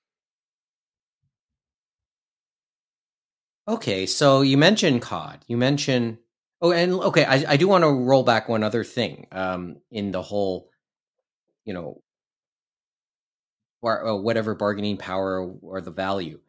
Okay, 3.66 4.04
so 4.04 4.42
you 4.42 4.58
mentioned 4.58 5.00
COD. 5.00 5.38
You 5.46 5.56
mentioned 5.56 6.18
oh, 6.60 6.72
and 6.72 6.92
okay, 6.92 7.24
I, 7.24 7.52
I 7.52 7.56
do 7.56 7.66
want 7.66 7.84
to 7.84 7.88
roll 7.88 8.24
back 8.24 8.50
one 8.50 8.62
other 8.62 8.84
thing 8.84 9.26
um, 9.32 9.78
in 9.90 10.12
the 10.12 10.20
whole, 10.20 10.68
you 11.64 11.72
know, 11.72 12.02
or, 13.82 14.06
uh, 14.06 14.14
whatever 14.14 14.54
bargaining 14.54 14.96
power 14.96 15.52
or 15.60 15.80
the 15.80 15.90
value, 15.90 16.40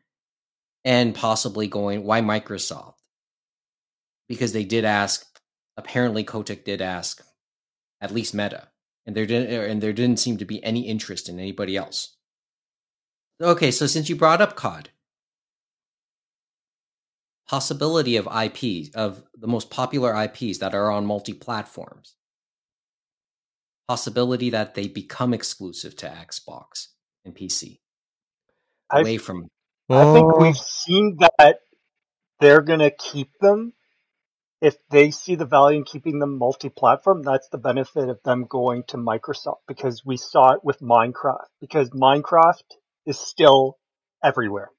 and 0.85 1.15
possibly 1.15 1.67
going 1.67 2.03
why 2.03 2.21
Microsoft 2.21 2.95
because 4.27 4.53
they 4.53 4.63
did 4.63 4.85
ask. 4.85 5.27
Apparently, 5.75 6.23
Kotick 6.23 6.65
did 6.65 6.81
ask 6.81 7.23
at 7.99 8.11
least 8.11 8.33
Meta, 8.33 8.67
and 9.05 9.15
there 9.15 9.25
didn't 9.25 9.51
and 9.69 9.81
there 9.81 9.93
didn't 9.93 10.19
seem 10.19 10.37
to 10.37 10.45
be 10.45 10.63
any 10.63 10.81
interest 10.87 11.29
in 11.29 11.39
anybody 11.39 11.75
else. 11.75 12.15
Okay, 13.41 13.71
so 13.71 13.87
since 13.87 14.07
you 14.09 14.15
brought 14.15 14.41
up 14.41 14.55
COD, 14.55 14.89
possibility 17.47 18.15
of 18.15 18.27
IP 18.27 18.89
of 18.95 19.23
the 19.35 19.47
most 19.47 19.69
popular 19.69 20.15
IPs 20.23 20.59
that 20.59 20.75
are 20.75 20.91
on 20.91 21.05
multi-platforms. 21.05 22.15
Possibility 23.87 24.49
that 24.49 24.75
they 24.75 24.87
become 24.87 25.33
exclusive 25.33 25.95
to 25.97 26.07
Xbox 26.07 26.87
and 27.25 27.35
PC. 27.35 27.79
I 28.91 29.01
Away 29.01 29.17
from 29.17 29.49
I 29.89 30.13
think 30.13 30.33
Oh, 30.33 30.39
we've 30.39 30.57
seen 30.57 31.17
that 31.19 31.59
they're 32.39 32.61
going 32.61 32.79
to 32.79 32.91
keep 32.91 33.29
them. 33.39 33.73
If 34.61 34.75
they 34.89 35.11
see 35.11 35.35
the 35.35 35.45
value 35.45 35.79
in 35.79 35.83
keeping 35.83 36.19
them 36.19 36.37
multi-platform, 36.37 37.23
that's 37.23 37.49
the 37.49 37.57
benefit 37.57 38.07
of 38.07 38.19
them 38.23 38.45
going 38.49 38.83
to 38.89 38.97
Microsoft 38.97 39.59
because 39.67 40.05
we 40.05 40.15
saw 40.15 40.53
it 40.53 40.63
with 40.63 40.79
Minecraft 40.79 41.47
because 41.59 41.89
Minecraft 41.89 42.63
is 43.05 43.19
still 43.19 43.77
everywhere 44.23 44.69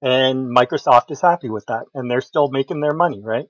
and 0.00 0.54
Microsoft 0.54 1.10
is 1.10 1.20
happy 1.20 1.50
with 1.50 1.66
that 1.66 1.84
and 1.94 2.10
they're 2.10 2.20
still 2.20 2.48
making 2.48 2.80
their 2.80 2.94
money, 2.94 3.20
right? 3.22 3.46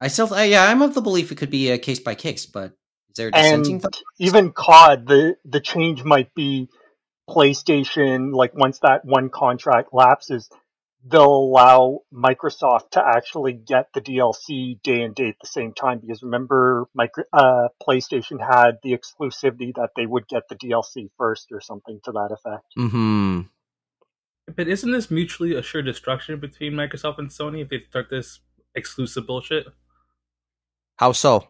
I 0.00 0.08
still 0.08 0.32
uh, 0.32 0.42
yeah, 0.42 0.66
I'm 0.66 0.82
of 0.82 0.94
the 0.94 1.00
belief 1.00 1.30
it 1.30 1.36
could 1.36 1.50
be 1.50 1.70
a 1.70 1.78
case 1.78 2.00
by 2.00 2.14
case, 2.14 2.46
but 2.46 2.72
is 3.10 3.16
there 3.16 3.28
a 3.28 3.32
dissenting 3.32 3.74
And 3.74 3.82
thought? 3.82 4.02
even 4.18 4.52
COD, 4.52 5.06
the, 5.06 5.36
the 5.44 5.60
change 5.60 6.04
might 6.04 6.34
be 6.34 6.68
PlayStation, 7.32 8.34
like 8.34 8.54
once 8.54 8.80
that 8.80 9.04
one 9.04 9.30
contract 9.30 9.88
lapses, 9.92 10.50
they'll 11.04 11.24
allow 11.24 12.00
Microsoft 12.12 12.90
to 12.92 13.02
actually 13.04 13.54
get 13.54 13.88
the 13.94 14.00
DLC 14.00 14.80
day 14.82 15.02
and 15.02 15.14
date 15.14 15.30
at 15.30 15.40
the 15.40 15.48
same 15.48 15.72
time. 15.72 16.00
Because 16.00 16.22
remember, 16.22 16.86
micro, 16.94 17.24
uh, 17.32 17.68
PlayStation 17.82 18.38
had 18.38 18.78
the 18.82 18.96
exclusivity 18.96 19.74
that 19.74 19.90
they 19.96 20.06
would 20.06 20.28
get 20.28 20.42
the 20.48 20.56
DLC 20.56 21.10
first 21.16 21.48
or 21.52 21.60
something 21.60 22.00
to 22.04 22.12
that 22.12 22.30
effect. 22.32 22.64
hmm 22.76 23.40
But 24.54 24.68
isn't 24.68 24.92
this 24.92 25.10
mutually 25.10 25.54
assured 25.54 25.86
destruction 25.86 26.38
between 26.38 26.74
Microsoft 26.74 27.18
and 27.18 27.30
Sony 27.30 27.62
if 27.62 27.70
they 27.70 27.80
start 27.88 28.10
this 28.10 28.40
exclusive 28.74 29.26
bullshit? 29.26 29.66
How 30.96 31.12
so? 31.12 31.48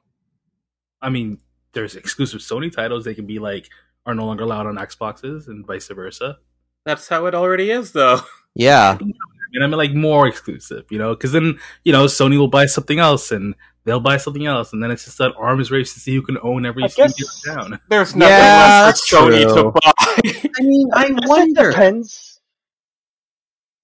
I 1.02 1.10
mean, 1.10 1.40
there's 1.72 1.96
exclusive 1.96 2.40
Sony 2.40 2.72
titles 2.72 3.04
they 3.04 3.14
can 3.14 3.26
be 3.26 3.38
like 3.38 3.68
are 4.06 4.14
no 4.14 4.24
longer 4.26 4.44
allowed 4.44 4.66
on 4.66 4.76
Xboxes 4.76 5.46
and 5.48 5.66
vice 5.66 5.88
versa. 5.88 6.38
That's 6.84 7.08
how 7.08 7.26
it 7.26 7.34
already 7.34 7.70
is, 7.70 7.92
though. 7.92 8.20
Yeah. 8.54 8.98
And 9.00 9.64
I 9.64 9.66
mean, 9.66 9.78
like 9.78 9.94
more 9.94 10.26
exclusive, 10.28 10.84
you 10.90 10.98
know, 10.98 11.14
because 11.14 11.32
then 11.32 11.58
you 11.84 11.92
know 11.92 12.04
Sony 12.04 12.36
will 12.36 12.48
buy 12.48 12.66
something 12.66 12.98
else 12.98 13.32
and 13.32 13.54
they'll 13.86 13.98
buy 13.98 14.18
something 14.18 14.44
else, 14.44 14.74
and 14.74 14.82
then 14.82 14.90
it's 14.90 15.06
just 15.06 15.16
that 15.16 15.32
arms 15.38 15.70
race 15.70 15.94
to 15.94 16.00
see 16.00 16.14
who 16.14 16.20
can 16.20 16.36
own 16.42 16.66
every 16.66 16.86
studio 16.90 17.14
guess- 17.18 17.42
down. 17.46 17.80
There's 17.88 18.14
nothing 18.14 18.30
Yeah, 18.34 18.82
left 18.86 19.00
for 19.08 19.16
Sony 19.16 19.42
true. 19.44 19.54
to 19.54 19.70
buy. 19.72 19.92
I 20.58 20.62
mean, 20.62 20.88
I 20.92 21.08
guess 21.08 21.18
It 21.22 21.28
wonder. 21.28 21.70
depends. 21.70 22.40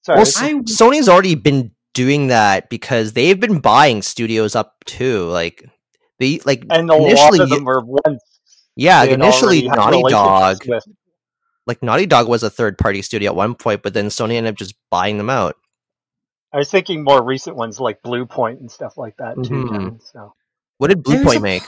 Sorry. 0.04 0.16
Well, 0.18 0.22
it's- 0.28 0.37
S- 0.37 0.42
I- 0.42 0.85
Sony's 0.85 1.09
already 1.09 1.35
been 1.35 1.70
doing 1.94 2.26
that 2.28 2.68
because 2.70 3.14
they've 3.14 3.40
been 3.40 3.61
buying 3.61 4.02
studios 4.02 4.54
up 4.54 4.85
too. 4.85 5.24
Like 5.28 5.64
they 6.18 6.40
like 6.44 6.64
and 6.70 6.90
a 6.90 6.94
initially, 6.94 7.38
lot 7.38 7.40
of 7.40 7.48
them 7.50 7.64
were 7.64 7.81
ones 7.85 8.20
yeah, 8.78 9.04
they 9.04 9.12
initially 9.12 9.62
Naughty 9.62 10.02
Dog, 10.08 10.58
with. 10.66 10.84
like 11.66 11.82
Naughty 11.82 12.06
Dog 12.06 12.28
was 12.28 12.42
a 12.42 12.50
third 12.50 12.78
party 12.78 13.02
studio 13.02 13.30
at 13.32 13.36
one 13.36 13.54
point, 13.54 13.82
but 13.82 13.92
then 13.92 14.06
Sony 14.06 14.34
ended 14.34 14.52
up 14.52 14.56
just 14.56 14.74
buying 14.90 15.18
them 15.18 15.28
out. 15.28 15.56
I 16.52 16.58
was 16.58 16.70
thinking 16.70 17.02
more 17.04 17.22
recent 17.22 17.56
ones 17.56 17.80
like 17.80 18.02
Bluepoint 18.02 18.60
and 18.60 18.70
stuff 18.70 18.96
like 18.96 19.16
that 19.18 19.34
too. 19.34 19.50
Mhm. 19.50 19.70
Kevin, 19.70 20.00
so. 20.00 20.34
What 20.78 20.88
did 20.88 21.03
Blue 21.03 21.16
There's 21.16 21.26
Point 21.26 21.38
a 21.38 21.42
make? 21.42 21.62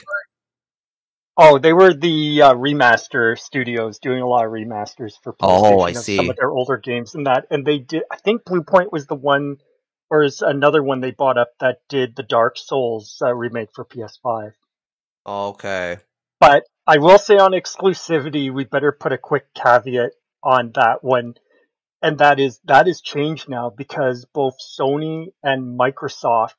Oh, 1.37 1.59
they 1.59 1.73
were 1.73 1.93
the 1.93 2.43
uh, 2.43 2.55
remaster 2.55 3.39
studios 3.39 3.99
doing 3.99 4.21
a 4.21 4.29
lot 4.29 4.45
of 4.45 4.53
remasters 4.53 5.15
for 5.23 5.33
PlayStation 5.33 5.73
Oh, 5.73 5.81
I 5.81 5.91
of 5.91 5.97
some 5.97 6.31
of 6.31 6.37
their 6.37 6.51
older 6.51 6.77
games 6.77 7.15
and 7.15 7.27
that. 7.27 7.47
And 7.51 7.67
they 7.67 7.79
did. 7.79 8.03
I 8.11 8.17
think 8.17 8.45
Bluepoint 8.45 8.93
was 8.93 9.07
the 9.07 9.15
one, 9.15 9.57
or 10.11 10.23
is 10.23 10.43
another 10.43 10.83
one 10.83 11.01
they 11.01 11.13
bought 11.13 11.39
up 11.39 11.49
that 11.59 11.79
did 11.89 12.15
the 12.15 12.23
Dark 12.23 12.57
Souls 12.57 13.17
uh, 13.25 13.35
remake 13.35 13.71
for 13.75 13.85
PS5. 13.85 14.53
Okay. 15.27 15.97
But 16.41 16.65
I 16.91 16.99
will 16.99 17.19
say 17.19 17.37
on 17.37 17.53
exclusivity, 17.53 18.53
we 18.53 18.65
better 18.65 18.91
put 18.91 19.13
a 19.13 19.17
quick 19.17 19.55
caveat 19.55 20.11
on 20.43 20.73
that 20.75 21.05
one, 21.05 21.35
and 22.03 22.19
that 22.19 22.41
is 22.41 22.59
that 22.65 22.89
is 22.89 23.01
changed 23.01 23.49
now 23.49 23.71
because 23.71 24.25
both 24.35 24.57
Sony 24.59 25.27
and 25.41 25.79
Microsoft, 25.79 26.57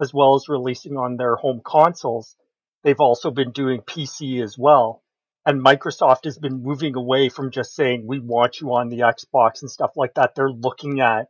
as 0.00 0.14
well 0.14 0.36
as 0.36 0.48
releasing 0.48 0.96
on 0.96 1.18
their 1.18 1.36
home 1.36 1.60
consoles, 1.62 2.34
they've 2.82 2.98
also 2.98 3.30
been 3.30 3.52
doing 3.52 3.82
PC 3.82 4.42
as 4.42 4.56
well. 4.56 5.02
And 5.44 5.62
Microsoft 5.62 6.24
has 6.24 6.38
been 6.38 6.62
moving 6.62 6.96
away 6.96 7.28
from 7.28 7.50
just 7.50 7.74
saying, 7.74 8.06
we 8.06 8.20
want 8.20 8.62
you 8.62 8.74
on 8.74 8.88
the 8.88 9.00
Xbox 9.00 9.60
and 9.60 9.70
stuff 9.70 9.90
like 9.96 10.14
that. 10.14 10.34
They're 10.34 10.48
looking 10.48 11.02
at 11.02 11.28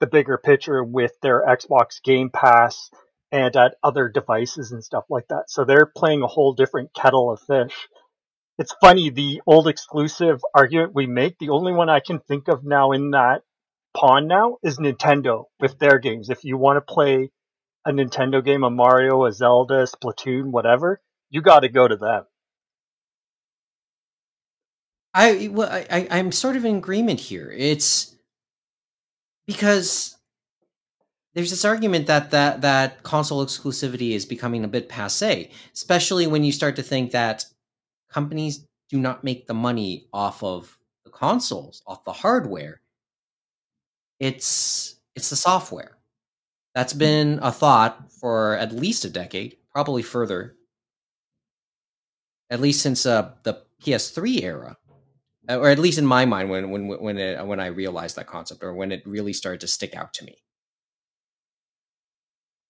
the 0.00 0.06
bigger 0.06 0.36
picture 0.36 0.84
with 0.84 1.18
their 1.22 1.46
Xbox 1.46 2.02
Game 2.04 2.28
Pass 2.28 2.90
and 3.36 3.54
at 3.54 3.76
other 3.82 4.08
devices 4.08 4.72
and 4.72 4.82
stuff 4.82 5.04
like 5.10 5.28
that. 5.28 5.44
So 5.48 5.64
they're 5.64 5.92
playing 5.94 6.22
a 6.22 6.26
whole 6.26 6.54
different 6.54 6.94
kettle 6.94 7.30
of 7.30 7.40
fish. 7.40 7.88
It's 8.58 8.74
funny, 8.80 9.10
the 9.10 9.42
old 9.46 9.68
exclusive 9.68 10.40
argument 10.54 10.94
we 10.94 11.06
make, 11.06 11.38
the 11.38 11.50
only 11.50 11.74
one 11.74 11.90
I 11.90 12.00
can 12.00 12.20
think 12.20 12.48
of 12.48 12.64
now 12.64 12.92
in 12.92 13.10
that 13.10 13.42
pond 13.94 14.26
now 14.26 14.56
is 14.62 14.78
Nintendo 14.78 15.44
with 15.60 15.78
their 15.78 15.98
games. 15.98 16.30
If 16.30 16.44
you 16.44 16.56
want 16.56 16.78
to 16.78 16.94
play 16.94 17.30
a 17.84 17.92
Nintendo 17.92 18.42
game, 18.42 18.64
a 18.64 18.70
Mario, 18.70 19.26
a 19.26 19.32
Zelda, 19.32 19.84
Splatoon, 19.84 20.50
whatever, 20.50 21.02
you 21.28 21.42
got 21.42 21.60
to 21.60 21.68
go 21.68 21.86
to 21.86 21.96
them. 21.96 22.24
I 25.12 25.48
well, 25.52 25.70
I, 25.70 26.08
I 26.10 26.18
am 26.18 26.32
sort 26.32 26.56
of 26.56 26.64
in 26.64 26.76
agreement 26.76 27.20
here. 27.20 27.52
It's 27.54 28.14
because 29.46 30.15
there's 31.36 31.50
this 31.50 31.66
argument 31.66 32.06
that 32.06 32.30
that 32.30 32.62
that 32.62 33.02
console 33.02 33.44
exclusivity 33.44 34.12
is 34.12 34.24
becoming 34.24 34.64
a 34.64 34.68
bit 34.68 34.88
passe, 34.88 35.50
especially 35.74 36.26
when 36.26 36.42
you 36.42 36.50
start 36.50 36.76
to 36.76 36.82
think 36.82 37.10
that 37.10 37.44
companies 38.10 38.66
do 38.88 38.98
not 38.98 39.22
make 39.22 39.46
the 39.46 39.54
money 39.54 40.08
off 40.14 40.42
of 40.42 40.78
the 41.04 41.10
consoles, 41.10 41.82
off 41.86 42.04
the 42.04 42.12
hardware. 42.12 42.80
It's 44.18 44.96
it's 45.14 45.28
the 45.28 45.36
software. 45.36 45.98
That's 46.74 46.94
been 46.94 47.38
a 47.42 47.52
thought 47.52 48.10
for 48.10 48.54
at 48.56 48.72
least 48.72 49.04
a 49.04 49.10
decade, 49.10 49.58
probably 49.70 50.02
further. 50.02 50.56
At 52.48 52.60
least 52.60 52.80
since 52.80 53.04
uh, 53.04 53.32
the 53.42 53.62
PS3 53.82 54.42
era 54.42 54.78
or 55.50 55.68
at 55.68 55.78
least 55.78 55.98
in 55.98 56.06
my 56.06 56.24
mind 56.24 56.48
when 56.48 56.70
when 56.70 56.88
when 56.88 57.18
it, 57.18 57.46
when 57.46 57.60
I 57.60 57.66
realized 57.66 58.16
that 58.16 58.26
concept 58.26 58.64
or 58.64 58.72
when 58.72 58.90
it 58.90 59.06
really 59.06 59.34
started 59.34 59.60
to 59.60 59.66
stick 59.66 59.94
out 59.94 60.14
to 60.14 60.24
me. 60.24 60.38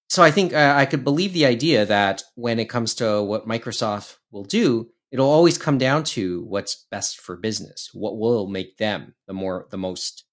So 0.08 0.22
I 0.22 0.30
think 0.30 0.52
uh, 0.52 0.74
I 0.76 0.86
could 0.86 1.04
believe 1.04 1.32
the 1.32 1.46
idea 1.46 1.84
that 1.84 2.22
when 2.34 2.58
it 2.58 2.68
comes 2.68 2.94
to 2.96 3.22
what 3.22 3.48
Microsoft 3.48 4.16
will 4.30 4.44
do, 4.44 4.88
it'll 5.10 5.30
always 5.30 5.58
come 5.58 5.78
down 5.78 6.04
to 6.04 6.42
what's 6.44 6.86
best 6.90 7.20
for 7.20 7.36
business, 7.36 7.90
what 7.92 8.18
will 8.18 8.46
make 8.46 8.78
them 8.78 9.14
the 9.26 9.32
more 9.32 9.66
the 9.70 9.78
most 9.78 10.24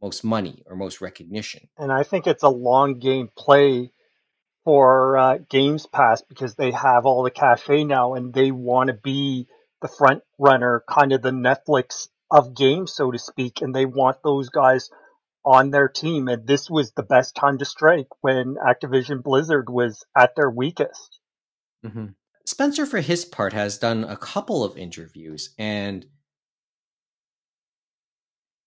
most 0.00 0.22
money 0.22 0.62
or 0.66 0.76
most 0.76 1.00
recognition. 1.00 1.68
And 1.76 1.90
I 1.90 2.02
think 2.02 2.26
it's 2.26 2.42
a 2.44 2.48
long 2.48 2.98
game 2.98 3.30
play 3.36 3.90
for 4.64 5.16
uh, 5.16 5.38
Games 5.48 5.86
Pass 5.86 6.22
because 6.22 6.54
they 6.54 6.70
have 6.70 7.06
all 7.06 7.22
the 7.22 7.30
cachet 7.30 7.84
now 7.84 8.14
and 8.14 8.32
they 8.32 8.50
want 8.50 8.88
to 8.88 8.94
be 8.94 9.48
the 9.80 9.88
front 9.88 10.22
runner, 10.38 10.84
kind 10.88 11.12
of 11.12 11.22
the 11.22 11.30
Netflix 11.30 12.08
of 12.30 12.54
games, 12.54 12.92
so 12.92 13.10
to 13.10 13.18
speak, 13.18 13.62
and 13.62 13.74
they 13.74 13.86
want 13.86 14.18
those 14.22 14.50
guys 14.50 14.90
on 15.44 15.70
their 15.70 15.88
team. 15.88 16.28
And 16.28 16.46
this 16.46 16.68
was 16.68 16.92
the 16.92 17.02
best 17.02 17.34
time 17.34 17.58
to 17.58 17.64
strike 17.64 18.08
when 18.20 18.56
Activision 18.56 19.22
Blizzard 19.22 19.70
was 19.70 20.04
at 20.16 20.34
their 20.36 20.50
weakest. 20.50 21.20
Mm-hmm. 21.84 22.06
Spencer, 22.44 22.86
for 22.86 23.00
his 23.00 23.24
part, 23.24 23.52
has 23.52 23.78
done 23.78 24.04
a 24.04 24.16
couple 24.16 24.64
of 24.64 24.76
interviews. 24.76 25.54
And 25.58 26.06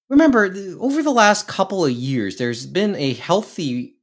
remember, 0.09 0.53
over 0.79 1.01
the 1.01 1.11
last 1.11 1.47
couple 1.47 1.83
of 1.83 1.91
years, 1.91 2.37
there's 2.37 2.65
been 2.65 2.95
a 2.95 3.13
healthy 3.13 3.95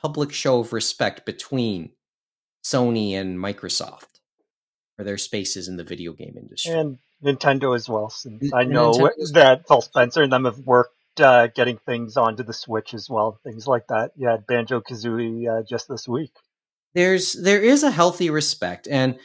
public 0.00 0.32
show 0.32 0.60
of 0.60 0.72
respect 0.72 1.26
between 1.26 1.90
Sony 2.64 3.12
and 3.12 3.38
Microsoft 3.38 4.20
for 4.96 5.04
their 5.04 5.18
spaces 5.18 5.68
in 5.68 5.76
the 5.76 5.84
video 5.84 6.12
game 6.12 6.36
industry. 6.38 6.72
And 6.72 6.98
Nintendo 7.22 7.76
as 7.76 7.88
well. 7.88 8.08
Since 8.08 8.52
I 8.54 8.64
know 8.64 8.92
that 9.32 9.64
Phil 9.68 9.82
Spencer 9.82 10.22
and 10.22 10.32
them 10.32 10.44
have 10.46 10.58
worked 10.60 10.94
uh, 11.18 11.48
getting 11.48 11.78
things 11.78 12.16
onto 12.16 12.42
the 12.42 12.52
Switch 12.52 12.94
as 12.94 13.08
well, 13.08 13.40
things 13.42 13.66
like 13.66 13.86
that. 13.88 14.12
Yeah, 14.16 14.36
Banjo 14.36 14.80
Kazooie 14.80 15.48
uh, 15.48 15.62
just 15.68 15.88
this 15.88 16.06
week. 16.06 16.32
There's 16.94 17.32
there 17.34 17.62
is 17.62 17.82
a 17.82 17.90
healthy 17.90 18.30
respect, 18.30 18.88
and 18.90 19.18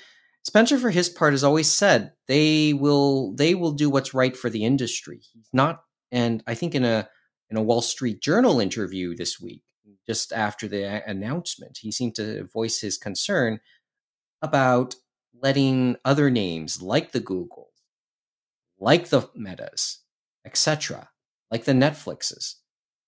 Spencer, 0.44 0.78
for 0.78 0.92
his 0.92 1.10
part, 1.10 1.34
has 1.34 1.44
always 1.44 1.72
said 1.72 2.14
they 2.28 2.74
will 2.74 3.34
they 3.36 3.56
will 3.56 3.72
do 3.72 3.90
what's 3.90 4.14
right 4.14 4.38
for 4.38 4.50
the 4.50 4.64
industry. 4.64 5.22
He's 5.34 5.50
not, 5.52 5.84
and 6.12 6.44
I 6.46 6.54
think 6.54 6.76
in 6.76 6.86
a 6.86 7.10
in 7.50 7.58
a 7.58 7.64
Wall 7.64 7.82
Street 7.82 8.22
Journal 8.22 8.60
interview 8.60 9.16
this 9.16 9.40
week, 9.40 9.64
just 10.08 10.32
after 10.32 10.68
the 10.68 11.08
announcement, 11.10 11.80
he 11.82 11.92
seemed 11.92 12.16
to 12.16 12.46
voice 12.46 12.82
his 12.82 12.98
concern 12.98 13.60
about 14.42 14.96
letting 15.34 15.96
other 16.06 16.30
names 16.30 16.82
like 16.82 17.12
the 17.12 17.22
Googles, 17.22 17.66
like 18.80 19.10
the 19.10 19.30
Metas, 19.36 20.00
etc., 20.46 21.10
like 21.52 21.66
the 21.66 21.74
Netflixes, 21.74 22.56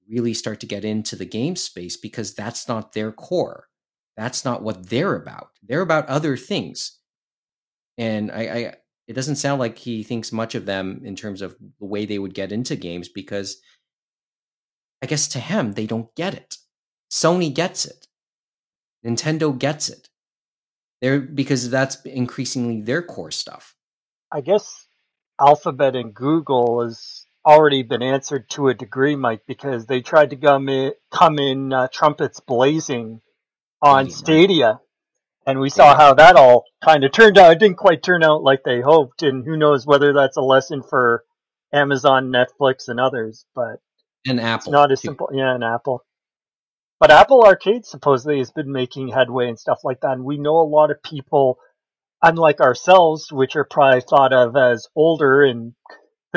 really 0.10 0.34
start 0.34 0.60
to 0.62 0.66
get 0.66 0.86
into 0.86 1.16
the 1.16 1.26
game 1.26 1.56
space 1.56 1.98
because 1.98 2.34
that's 2.34 2.68
not 2.68 2.94
their 2.94 3.12
core. 3.12 3.68
That's 4.16 4.46
not 4.46 4.64
what 4.64 4.90
they're 4.90 5.16
about. 5.16 5.50
They're 5.62 5.82
about 5.82 6.08
other 6.08 6.38
things. 6.38 7.00
And 7.98 8.32
I, 8.32 8.42
I 8.42 8.74
it 9.08 9.14
doesn't 9.14 9.38
sound 9.38 9.60
like 9.60 9.78
he 9.78 10.04
thinks 10.04 10.32
much 10.32 10.56
of 10.56 10.66
them 10.66 11.02
in 11.04 11.16
terms 11.16 11.42
of 11.42 11.56
the 11.80 11.86
way 11.86 12.06
they 12.06 12.20
would 12.20 12.34
get 12.34 12.52
into 12.52 12.76
games 12.76 13.08
because 13.08 13.58
I 15.02 15.06
guess 15.06 15.28
to 15.30 15.40
him, 15.40 15.74
they 15.74 15.86
don't 15.86 16.14
get 16.16 16.34
it. 16.34 16.58
Sony 17.12 17.54
gets 17.54 17.86
it. 17.86 18.08
Nintendo 19.06 19.58
gets 19.58 19.90
it. 19.90 20.10
They're 21.02 21.20
because 21.20 21.70
that's 21.70 22.02
increasingly 22.04 22.82
their 22.82 23.02
core 23.02 23.32
stuff. 23.32 23.76
I 24.32 24.42
guess 24.42 24.88
Alphabet 25.40 25.96
and 25.96 26.14
Google 26.14 26.84
has 26.84 27.26
already 27.48 27.82
been 27.82 28.04
answered 28.04 28.50
to 28.50 28.68
a 28.68 28.74
degree, 28.74 29.16
Mike, 29.16 29.43
because 29.48 29.86
they 29.86 30.02
tried 30.02 30.32
to 30.32 30.36
come 30.36 30.68
in, 30.68 30.91
come 31.12 31.39
in 31.39 31.72
uh, 31.72 31.88
trumpets 31.91 32.41
blazing 32.41 33.22
on 33.82 34.10
Stadia, 34.10 34.82
and 35.45 35.60
we 35.60 35.70
saw 35.70 35.95
how 35.95 36.14
that 36.16 36.36
all 36.36 36.66
kind 36.84 37.06
of 37.06 37.14
turned 37.14 37.38
out. 37.38 37.54
It 37.54 37.60
didn't 37.60 37.78
quite 37.78 38.04
turn 38.04 38.22
out 38.22 38.43
like 38.43 38.64
they 38.66 38.82
hoped, 38.82 39.24
and 39.24 39.45
who 39.45 39.56
knows 39.56 39.88
whether 39.88 40.12
that's 40.12 40.36
a 40.36 40.41
lesson 40.41 40.84
for 40.84 41.24
Amazon, 41.72 42.34
Netflix, 42.34 42.89
and 42.89 43.00
others. 43.00 43.45
But 43.56 43.80
and 44.28 44.41
Apple, 44.41 44.56
it's 44.56 44.68
not 44.68 44.91
as 44.91 45.02
simple. 45.02 45.30
Yeah, 45.32 45.56
and 45.56 45.64
Apple. 45.64 46.04
But 47.00 47.12
Apple 47.12 47.43
Arcade 47.43 47.86
supposedly 47.86 48.39
has 48.39 48.52
been 48.52 48.72
making 48.72 49.10
headway 49.10 49.48
and 49.48 49.58
stuff 49.58 49.80
like 49.84 50.02
that. 50.02 50.14
And 50.14 50.26
we 50.26 50.38
know 50.38 50.58
a 50.58 50.68
lot 50.68 50.91
of 50.91 51.02
people, 51.02 51.60
unlike 52.22 52.60
ourselves, 52.60 53.32
which 53.32 53.56
are 53.56 53.68
probably 53.70 54.02
thought 54.02 54.34
of 54.34 54.58
as 54.58 54.88
older 54.95 55.43
and 55.43 55.74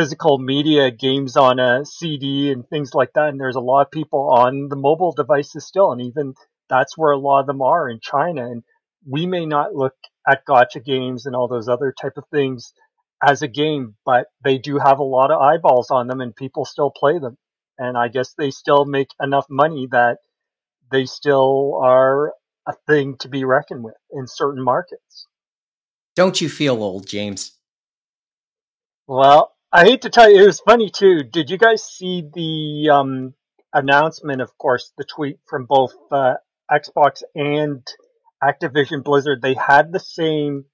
physical 0.01 0.39
media 0.39 0.91
games 0.91 1.37
on 1.37 1.59
a 1.59 1.85
CD 1.85 2.51
and 2.51 2.67
things 2.67 2.95
like 2.95 3.13
that. 3.15 3.29
And 3.29 3.39
there's 3.39 3.57
a 3.57 3.61
lot 3.61 3.83
of 3.83 3.91
people 3.91 4.31
on 4.31 4.69
the 4.71 4.77
mobile 4.77 5.13
devices 5.13 5.67
still. 5.67 5.93
And 5.93 6.01
even 6.01 6.33
that's 6.71 6.97
where 6.97 7.13
a 7.13 7.19
lot 7.19 7.41
of 7.41 7.47
them 7.47 7.61
are 7.61 7.87
in 7.87 8.01
China. 8.01 8.51
And 8.51 8.63
we 9.07 9.27
may 9.27 9.45
not 9.45 9.75
look 9.75 9.93
at 10.27 10.47
gacha 10.49 10.83
games 10.83 11.27
and 11.27 11.37
all 11.37 11.49
those 11.49 11.69
other 11.69 11.93
type 12.01 12.15
of 12.17 12.25
things 12.33 12.73
as 13.23 13.43
a 13.43 13.49
game, 13.49 13.95
but 14.07 14.29
they 14.43 14.57
do 14.57 14.79
have 14.79 15.01
a 15.01 15.05
lot 15.05 15.31
of 15.31 15.39
eyeballs 15.39 15.91
on 15.91 16.07
them 16.07 16.23
and 16.23 16.35
people 16.35 16.65
still 16.65 16.91
play 16.91 17.19
them. 17.19 17.37
And 17.77 17.99
I 17.99 18.09
guess 18.09 18.33
they 18.39 18.51
still 18.51 18.87
make 18.87 19.09
enough 19.21 19.45
money 19.51 19.87
that 19.91 20.17
they 20.91 21.05
still 21.05 21.79
are 21.83 22.33
a 22.67 22.73
thing 22.87 23.17
to 23.19 23.29
be 23.29 23.45
reckoned 23.45 23.85
with 23.85 23.97
in 24.11 24.27
certain 24.27 24.65
markets. 24.65 25.27
Don't 26.17 26.41
you 26.41 26.49
feel 26.49 26.83
old, 26.83 27.07
James? 27.07 27.53
Well, 29.07 29.53
I 29.73 29.85
hate 29.85 30.03
to 30.03 30.11
tell 30.11 30.29
you, 30.29 30.43
it 30.43 30.47
was 30.47 30.59
funny 30.59 30.91
too. 30.91 31.23
Did 31.23 31.49
you 31.49 31.57
guys 31.57 31.85
see 31.85 32.29
the 32.35 32.91
um, 32.91 33.35
announcement? 33.73 34.41
Of 34.41 34.59
course, 34.59 34.93
the 34.99 35.05
tweet 35.05 35.39
from 35.49 35.67
both 35.67 35.95
uh, 36.11 36.35
Xbox 36.69 37.23
and 37.37 37.87
Activision 38.43 39.05
Blizzard. 39.05 39.41
They 39.41 39.55
had 39.55 39.93
the 39.93 40.01
same 40.01 40.65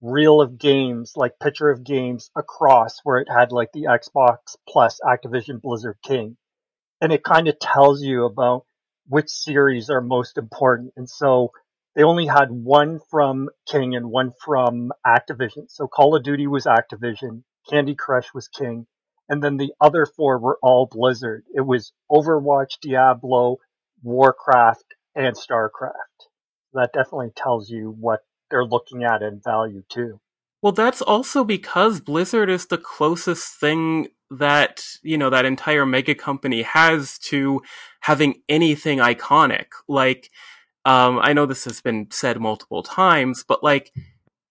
reel 0.00 0.40
of 0.40 0.58
games, 0.58 1.12
like 1.14 1.38
picture 1.38 1.70
of 1.70 1.84
games 1.84 2.32
across, 2.36 2.98
where 3.04 3.18
it 3.18 3.28
had 3.30 3.52
like 3.52 3.70
the 3.72 3.84
Xbox 3.84 4.56
plus 4.68 4.98
Activision 5.04 5.62
Blizzard 5.62 5.98
King, 6.02 6.36
and 7.00 7.12
it 7.12 7.22
kind 7.22 7.46
of 7.46 7.56
tells 7.60 8.02
you 8.02 8.24
about 8.24 8.64
which 9.06 9.28
series 9.28 9.90
are 9.90 10.00
most 10.00 10.38
important. 10.38 10.92
And 10.96 11.08
so 11.08 11.52
they 11.94 12.02
only 12.02 12.26
had 12.26 12.50
one 12.50 12.98
from 13.12 13.48
King 13.68 13.94
and 13.94 14.10
one 14.10 14.32
from 14.44 14.90
Activision. 15.06 15.66
So 15.68 15.86
Call 15.86 16.16
of 16.16 16.24
Duty 16.24 16.48
was 16.48 16.64
Activision, 16.64 17.44
Candy 17.68 17.94
Crush 17.94 18.32
was 18.34 18.48
King, 18.48 18.86
and 19.28 19.42
then 19.42 19.56
the 19.56 19.72
other 19.80 20.06
four 20.06 20.38
were 20.38 20.58
all 20.62 20.86
Blizzard. 20.86 21.44
It 21.54 21.62
was 21.62 21.92
Overwatch, 22.10 22.80
Diablo, 22.80 23.58
Warcraft, 24.02 24.94
and 25.14 25.36
StarCraft. 25.36 25.92
That 26.72 26.92
definitely 26.92 27.30
tells 27.36 27.70
you 27.70 27.94
what 27.98 28.20
they're 28.50 28.64
looking 28.64 29.04
at 29.04 29.22
in 29.22 29.40
value 29.44 29.82
too. 29.88 30.20
Well, 30.62 30.72
that's 30.72 31.00
also 31.00 31.42
because 31.44 32.00
Blizzard 32.00 32.50
is 32.50 32.66
the 32.66 32.78
closest 32.78 33.58
thing 33.58 34.08
that, 34.30 34.84
you 35.02 35.16
know, 35.16 35.30
that 35.30 35.44
entire 35.44 35.86
mega 35.86 36.14
company 36.14 36.62
has 36.62 37.18
to 37.18 37.62
having 38.00 38.42
anything 38.48 38.98
iconic. 38.98 39.66
Like, 39.88 40.30
um, 40.84 41.18
I 41.22 41.32
know 41.32 41.46
this 41.46 41.64
has 41.64 41.80
been 41.80 42.08
said 42.10 42.40
multiple 42.40 42.82
times, 42.82 43.44
but 43.46 43.64
like, 43.64 43.92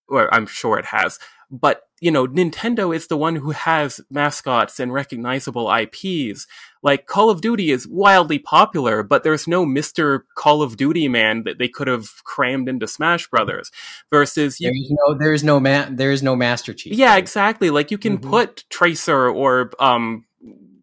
or 0.07 0.33
I'm 0.33 0.47
sure 0.47 0.79
it 0.79 0.85
has, 0.85 1.19
but 1.51 1.83
you 2.01 2.11
know, 2.11 2.27
Nintendo 2.27 2.95
is 2.95 3.07
the 3.07 3.17
one 3.17 3.35
who 3.37 3.51
has 3.51 4.01
mascots 4.09 4.79
and 4.79 4.93
recognizable 4.93 5.69
IPs. 5.73 6.47
Like 6.81 7.07
Call 7.07 7.29
of 7.29 7.41
Duty 7.41 7.71
is 7.71 7.87
wildly 7.87 8.39
popular, 8.39 9.03
but 9.03 9.23
there's 9.23 9.47
no 9.47 9.65
Mr. 9.65 10.21
Call 10.35 10.61
of 10.61 10.77
Duty 10.77 11.07
man 11.09 11.43
that 11.43 11.57
they 11.57 11.67
could 11.67 11.87
have 11.87 12.23
crammed 12.23 12.69
into 12.69 12.87
Smash 12.87 13.27
Brothers. 13.27 13.69
Versus 14.09 14.59
you, 14.59 14.67
There's 14.71 14.91
no, 14.91 15.13
there's 15.17 15.43
no 15.43 15.59
ma- 15.59 15.87
there's 15.91 16.23
no 16.23 16.35
Master 16.35 16.73
Chief. 16.73 16.93
yeah, 16.93 17.17
exactly. 17.17 17.69
Like 17.69 17.91
you 17.91 17.97
can 17.97 18.17
Mhm. 18.17 18.29
put 18.29 18.63
Tracer 18.69 19.29
or 19.29 19.71
um, 19.79 20.25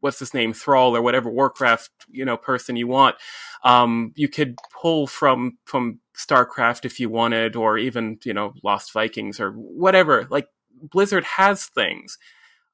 what's 0.01 0.19
his 0.19 0.35
name, 0.35 0.53
Thrall 0.53 0.95
or 0.95 1.01
whatever 1.03 1.31
Warcraft 1.31 1.91
you 2.11 2.25
know 2.25 2.37
person 2.37 2.77
you 2.77 2.87
want. 2.87 3.17
Um, 3.65 4.13
you 4.17 4.29
could 4.29 4.57
pull 4.81 5.07
from 5.07 5.57
from 5.65 6.01
StarCraft 6.17 6.85
if 6.85 7.01
you 7.01 7.09
wanted, 7.09 7.57
or 7.57 7.79
even 7.79 8.19
you 8.25 8.35
know 8.35 8.53
Lost 8.63 8.93
Vikings 8.93 9.41
or 9.41 9.51
whatever. 9.53 10.27
Like 10.31 10.49
Blizzard 10.83 11.25
has 11.25 11.67
things. 11.67 12.19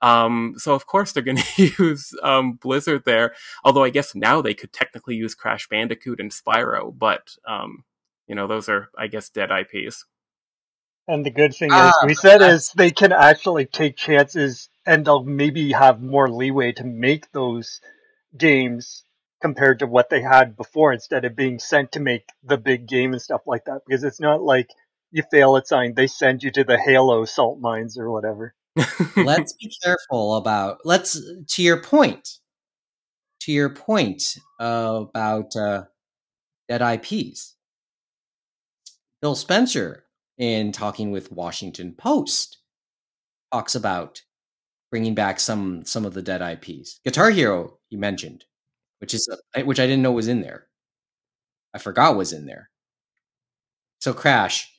Um, 0.00 0.54
so 0.56 0.74
of 0.74 0.86
course 0.86 1.12
they're 1.12 1.22
going 1.22 1.36
to 1.56 1.70
use 1.78 2.12
um, 2.22 2.54
Blizzard 2.54 3.04
there. 3.04 3.34
Although 3.64 3.84
I 3.84 3.90
guess 3.90 4.14
now 4.14 4.42
they 4.42 4.54
could 4.54 4.72
technically 4.72 5.14
use 5.14 5.34
Crash 5.34 5.68
Bandicoot 5.68 6.20
and 6.20 6.30
Spyro, 6.32 6.96
but 6.96 7.36
um, 7.46 7.84
you 8.26 8.34
know 8.34 8.46
those 8.46 8.68
are 8.68 8.88
I 8.98 9.06
guess 9.06 9.28
dead 9.28 9.50
IPs. 9.50 10.04
And 11.08 11.26
the 11.26 11.30
good 11.30 11.54
thing 11.54 11.70
Ah, 11.72 11.88
is, 11.88 11.94
we 12.06 12.14
said 12.14 12.38
that's- 12.40 12.68
is 12.68 12.72
they 12.72 12.90
can 12.92 13.12
actually 13.12 13.66
take 13.66 13.96
chances 13.96 14.68
and 14.86 15.04
they'll 15.04 15.24
maybe 15.24 15.72
have 15.72 16.00
more 16.00 16.28
leeway 16.30 16.72
to 16.72 16.84
make 16.84 17.30
those 17.32 17.80
games 18.36 19.04
compared 19.40 19.80
to 19.80 19.86
what 19.86 20.10
they 20.10 20.20
had 20.22 20.56
before 20.56 20.92
instead 20.92 21.24
of 21.24 21.34
being 21.34 21.58
sent 21.58 21.92
to 21.92 22.00
make 22.00 22.28
the 22.44 22.56
big 22.56 22.86
game 22.86 23.12
and 23.12 23.20
stuff 23.20 23.42
like 23.46 23.64
that. 23.64 23.80
Because 23.86 24.04
it's 24.04 24.20
not 24.20 24.42
like 24.42 24.68
you 25.12 25.22
fail 25.30 25.56
at 25.56 25.68
something, 25.68 25.94
they 25.94 26.06
send 26.06 26.42
you 26.42 26.50
to 26.52 26.64
the 26.64 26.78
Halo 26.78 27.24
salt 27.24 27.60
mines 27.60 27.98
or 27.98 28.10
whatever. 28.10 28.54
let's 29.16 29.52
be 29.52 29.70
careful 29.84 30.36
about 30.36 30.78
let's 30.84 31.20
to 31.46 31.62
your 31.62 31.82
point 31.82 32.38
to 33.40 33.52
your 33.52 33.68
point 33.68 34.38
uh, 34.58 35.04
about 35.08 35.54
uh, 35.54 35.84
dead 36.70 36.80
ips 36.80 37.54
phil 39.20 39.34
spencer 39.34 40.04
in 40.38 40.72
talking 40.72 41.10
with 41.10 41.30
washington 41.30 41.92
post 41.92 42.60
talks 43.52 43.74
about 43.74 44.22
bringing 44.90 45.14
back 45.14 45.38
some 45.38 45.84
some 45.84 46.06
of 46.06 46.14
the 46.14 46.22
dead 46.22 46.40
ips 46.40 46.98
guitar 47.04 47.28
hero 47.28 47.76
he 47.90 47.96
mentioned 47.98 48.46
which 49.00 49.12
is 49.12 49.28
which 49.64 49.80
i 49.80 49.86
didn't 49.86 50.02
know 50.02 50.12
was 50.12 50.28
in 50.28 50.40
there. 50.40 50.68
I 51.74 51.78
forgot 51.78 52.16
was 52.16 52.32
in 52.32 52.46
there. 52.46 52.70
So 53.98 54.12
crash 54.12 54.71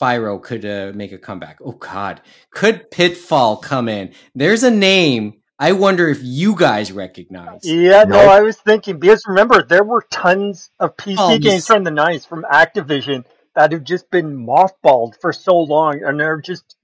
Spyro 0.00 0.42
could 0.42 0.64
uh, 0.64 0.92
make 0.94 1.12
a 1.12 1.18
comeback. 1.18 1.58
Oh 1.64 1.72
God, 1.72 2.20
could 2.52 2.90
Pitfall 2.90 3.56
come 3.58 3.88
in? 3.88 4.12
There's 4.34 4.62
a 4.62 4.70
name. 4.70 5.34
I 5.58 5.72
wonder 5.72 6.08
if 6.08 6.20
you 6.22 6.54
guys 6.54 6.92
recognize. 6.92 7.60
Yeah, 7.64 8.04
no, 8.04 8.16
Nope. 8.22 8.30
I 8.30 8.42
was 8.42 8.56
thinking 8.58 8.98
because 9.00 9.24
remember 9.26 9.62
there 9.64 9.82
were 9.82 10.04
tons 10.10 10.70
of 10.78 10.96
PC 10.96 11.16
Oh, 11.18 11.38
games 11.38 11.66
from 11.66 11.82
the 11.84 11.90
nineties 11.90 12.24
from 12.24 12.44
Activision 12.44 13.24
that 13.56 13.72
have 13.72 13.82
just 13.82 14.08
been 14.10 14.36
mothballed 14.46 15.20
for 15.20 15.32
so 15.32 15.56
long, 15.58 16.02
and 16.04 16.20
they're 16.20 16.40
just 16.40 16.76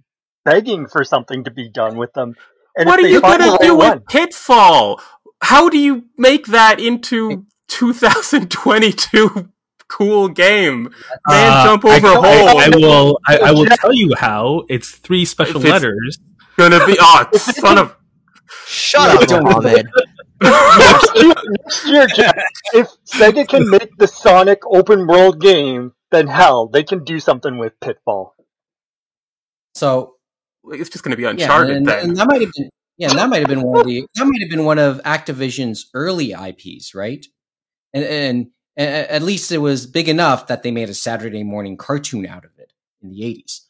begging 0.45 0.87
for 0.89 1.05
something 1.05 1.45
to 1.45 1.51
be 1.53 1.69
done 1.69 1.97
with 1.97 2.13
them. 2.15 2.35
And 2.77 2.87
what 2.89 2.99
if 2.99 3.05
are 3.07 3.09
you 3.09 3.21
find 3.21 3.39
gonna 3.41 3.59
do 3.59 3.69
right 3.69 3.77
one- 3.91 3.99
with 3.99 4.07
Pitfall? 4.09 5.01
How 5.41 5.69
do 5.69 5.79
you 5.79 6.07
make 6.19 6.47
that 6.47 6.81
into 6.81 7.47
2022 7.69 9.49
cool 9.89 10.29
game? 10.29 10.85
Man, 10.85 10.93
Uh, 11.53 11.65
jump 11.65 11.85
over 11.85 12.07
I, 12.07 12.15
hole. 12.15 12.59
I 12.59 12.69
will. 12.75 13.19
I, 13.27 13.37
I 13.39 13.51
will 13.53 13.67
tell 13.67 13.93
you 13.93 14.13
how. 14.17 14.65
It's 14.69 14.91
three 14.91 15.25
special 15.25 15.61
If 15.61 15.67
it's- 15.67 15.83
letters. 15.83 16.19
gonna 16.57 16.85
be 16.87 16.97
oh 17.01 17.27
son 17.35 17.79
of 17.79 17.97
Shut 18.67 19.23
up, 19.23 19.29
don't- 19.29 19.45
Mohammed. 19.45 19.87
next 20.43 21.15
year, 21.17 21.35
next 21.65 21.87
year, 21.87 22.07
Jack, 22.07 22.45
if 22.73 22.89
Sega 23.07 23.49
can 23.49 23.69
make 23.71 23.97
the 23.99 24.07
Sonic 24.07 24.61
open 24.67 25.07
world 25.07 25.41
game, 25.41 25.93
then 26.11 26.27
hell, 26.29 26.69
they 26.69 26.83
can 26.83 27.03
do 27.05 27.19
something 27.21 27.59
with 27.59 27.73
Pitfall. 27.81 28.35
So 29.75 30.15
it's 30.71 30.91
just 30.91 31.03
gonna 31.05 31.17
be 31.17 31.23
yeah, 31.25 31.31
Uncharted 31.31 31.77
and, 31.77 31.87
then. 31.87 32.09
and 32.11 32.17
that 32.17 32.27
might 32.29 32.41
have 32.43 32.53
been 32.57 32.71
yeah, 32.97 33.11
and 33.11 33.19
that 33.19 33.29
might 33.29 33.41
have 33.41 33.49
been 33.49 33.63
one 33.63 33.81
of 33.81 33.87
the 33.87 34.07
that 34.15 34.25
might 34.25 34.41
have 34.41 34.51
been 34.51 34.65
one 34.65 34.79
of 34.79 35.01
Activision's 35.03 35.91
early 35.95 36.33
IPs, 36.33 36.95
right? 36.95 37.25
And 37.93 38.05
and, 38.05 38.13
and 38.37 38.47
at 38.77 39.23
least 39.23 39.53
it 39.53 39.59
was 39.59 39.87
big 39.87 40.09
enough 40.09 40.47
that 40.49 40.63
they 40.63 40.71
made 40.71 40.89
a 40.89 40.95
Saturday 40.95 41.43
morning 41.43 41.77
cartoon 41.77 42.27
out 42.27 42.45
of 42.45 42.51
it 42.59 42.73
in 43.03 43.11
the 43.11 43.21
80s. 43.21 43.61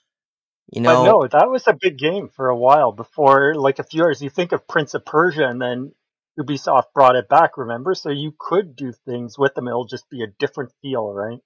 You 0.73 0.83
But 0.83 1.05
know, 1.05 1.05
no, 1.05 1.29
that 1.29 1.51
was 1.51 1.67
a 1.67 1.77
big 1.79 1.99
game 1.99 2.29
for 2.29 2.49
a 2.49 2.57
while 2.57 2.93
before, 2.93 3.55
like 3.55 3.79
a 3.79 3.85
few 3.85 4.05
years. 4.05 4.23
You 4.23 4.31
think 4.31 4.53
of 4.53 4.67
Prince 4.67 4.95
of 4.95 5.05
Persia, 5.05 5.47
and 5.47 5.61
then 5.61 5.93
Ubisoft 6.39 6.93
brought 6.95 7.17
it 7.17 7.29
back. 7.29 7.59
Remember, 7.59 7.95
so 7.95 8.11
you 8.11 8.35
could 8.39 8.75
do 8.75 8.93
things 8.93 9.39
with 9.39 9.55
them. 9.55 9.69
It'll 9.69 9.87
just 9.87 10.09
be 10.11 10.23
a 10.23 10.27
different 10.27 10.73
feel, 10.83 11.13
right? 11.13 11.41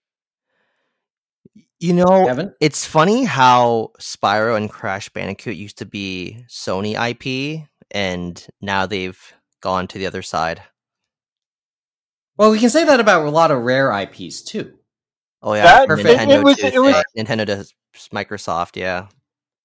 you 1.80 1.92
know, 1.92 2.26
Kevin? 2.26 2.54
it's 2.60 2.84
funny 2.84 3.24
how 3.24 3.92
Spyro 4.00 4.56
and 4.56 4.70
Crash 4.70 5.08
Bandicoot 5.08 5.56
used 5.56 5.78
to 5.78 5.86
be 5.86 6.44
Sony 6.48 6.94
IP, 6.94 7.68
and 7.90 8.46
now 8.60 8.86
they've 8.86 9.32
gone 9.60 9.86
to 9.88 9.98
the 9.98 10.06
other 10.06 10.22
side. 10.22 10.62
Well, 12.38 12.50
we 12.52 12.58
can 12.60 12.70
say 12.70 12.84
that 12.84 13.00
about 13.00 13.26
a 13.26 13.30
lot 13.30 13.50
of 13.50 13.62
rare 13.62 13.90
IPs 13.92 14.42
too. 14.42 14.74
Oh 15.42 15.54
yeah, 15.54 15.64
That- 15.64 15.88
Perfect. 15.88 16.08
Nintendo 16.20 16.38
it 16.38 16.44
was- 16.44 16.56
to 16.58 16.66
it 16.74 16.78
was- 16.80 16.94
uh, 16.94 17.02
Nintendo 17.16 17.46
to 17.46 17.64
Microsoft. 18.14 18.76
Yeah, 18.76 19.08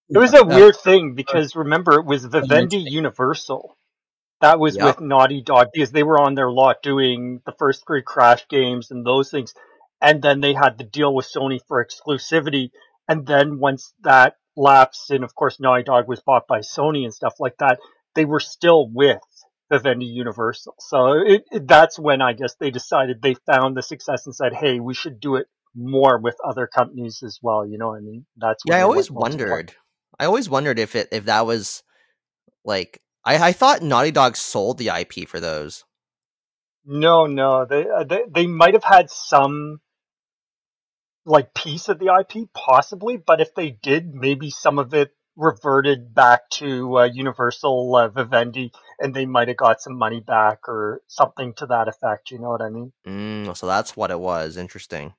It 0.09 0.17
was 0.17 0.33
a 0.33 0.43
weird 0.43 0.75
thing 0.75 1.15
because 1.15 1.55
remember, 1.55 1.93
it 1.99 2.05
was 2.05 2.25
Vivendi 2.25 2.77
Universal. 2.77 3.77
That 4.41 4.59
was 4.59 4.75
Yep. 4.75 4.85
with 4.85 4.99
Naughty 5.01 5.41
Dog 5.41 5.69
because 5.73 5.91
they 5.91 6.03
were 6.03 6.19
on 6.19 6.35
their 6.35 6.51
lot 6.51 6.83
doing 6.83 7.41
the 7.45 7.53
first 7.53 7.85
three 7.87 8.01
Crash 8.03 8.45
games 8.49 8.91
and 8.91 9.05
those 9.05 9.31
things. 9.31 9.53
And 10.01 10.21
then 10.21 10.41
they 10.41 10.53
had 10.53 10.77
the 10.77 10.83
deal 10.83 11.13
with 11.15 11.25
Sony 11.33 11.59
for 11.67 11.83
exclusivity. 11.83 12.71
And 13.07 13.25
then 13.25 13.59
once 13.59 13.93
that 14.01 14.35
lapsed, 14.57 15.09
and 15.11 15.23
of 15.23 15.33
course 15.33 15.59
Naughty 15.61 15.83
Dog 15.83 16.07
was 16.09 16.19
bought 16.21 16.45
by 16.47 16.59
Sony 16.59 17.05
and 17.05 17.13
stuff 17.13 17.35
like 17.39 17.57
that, 17.59 17.79
they 18.15 18.25
were 18.25 18.41
still 18.41 18.87
with 18.89 19.21
Vivendi 19.73 20.05
Universal. 20.05 20.75
So 20.79 21.13
it, 21.25 21.43
it, 21.51 21.67
that's 21.67 21.97
when 21.97 22.21
I 22.21 22.33
guess 22.33 22.55
they 22.59 22.69
decided 22.69 23.21
they 23.21 23.35
found 23.45 23.75
the 23.75 23.81
success 23.81 24.25
and 24.25 24.35
said, 24.35 24.53
hey, 24.53 24.79
we 24.79 24.93
should 24.93 25.19
do 25.19 25.35
it 25.35 25.47
more 25.75 26.19
with 26.19 26.35
other 26.45 26.67
companies 26.67 27.23
as 27.25 27.39
well. 27.41 27.65
You 27.65 27.77
know 27.77 27.89
what 27.89 27.97
I 27.97 28.01
mean? 28.01 28.25
That's 28.37 28.63
yeah. 28.67 28.77
I 28.77 28.81
always 28.81 29.09
wondered. 29.09 29.73
I 30.19 30.25
always 30.25 30.47
wondered 30.49 30.77
if 30.77 30.95
it 30.95 31.09
if 31.11 31.25
that 31.25 31.45
was 31.45 31.81
like 32.63 33.01
I 33.25 33.49
I 33.49 33.51
thought 33.51 33.81
Naughty 33.81 34.11
Dog 34.11 34.37
sold 34.37 34.77
the 34.77 34.89
IP 34.89 35.27
for 35.27 35.39
those. 35.39 35.83
No, 36.85 37.25
no, 37.25 37.65
they 37.65 37.85
uh, 37.89 38.03
they 38.03 38.23
they 38.29 38.45
might 38.45 38.73
have 38.75 38.83
had 38.83 39.09
some 39.09 39.79
like 41.25 41.53
piece 41.53 41.89
of 41.89 41.97
the 41.99 42.13
IP, 42.19 42.49
possibly, 42.53 43.17
but 43.17 43.41
if 43.41 43.55
they 43.55 43.71
did, 43.71 44.13
maybe 44.13 44.49
some 44.49 44.77
of 44.77 44.93
it 44.93 45.11
reverted 45.35 46.13
back 46.13 46.49
to 46.49 46.99
uh, 46.99 47.03
Universal 47.05 47.95
uh, 47.95 48.07
Vivendi, 48.09 48.71
and 48.99 49.13
they 49.13 49.25
might 49.25 49.47
have 49.47 49.57
got 49.57 49.81
some 49.81 49.97
money 49.97 50.19
back 50.19 50.67
or 50.67 51.01
something 51.07 51.53
to 51.55 51.65
that 51.67 51.87
effect. 51.87 52.31
You 52.31 52.39
know 52.39 52.49
what 52.49 52.61
I 52.61 52.69
mean? 52.69 52.91
Mm, 53.07 53.57
so 53.57 53.67
that's 53.67 53.95
what 53.95 54.11
it 54.11 54.19
was. 54.19 54.57
Interesting. 54.57 55.13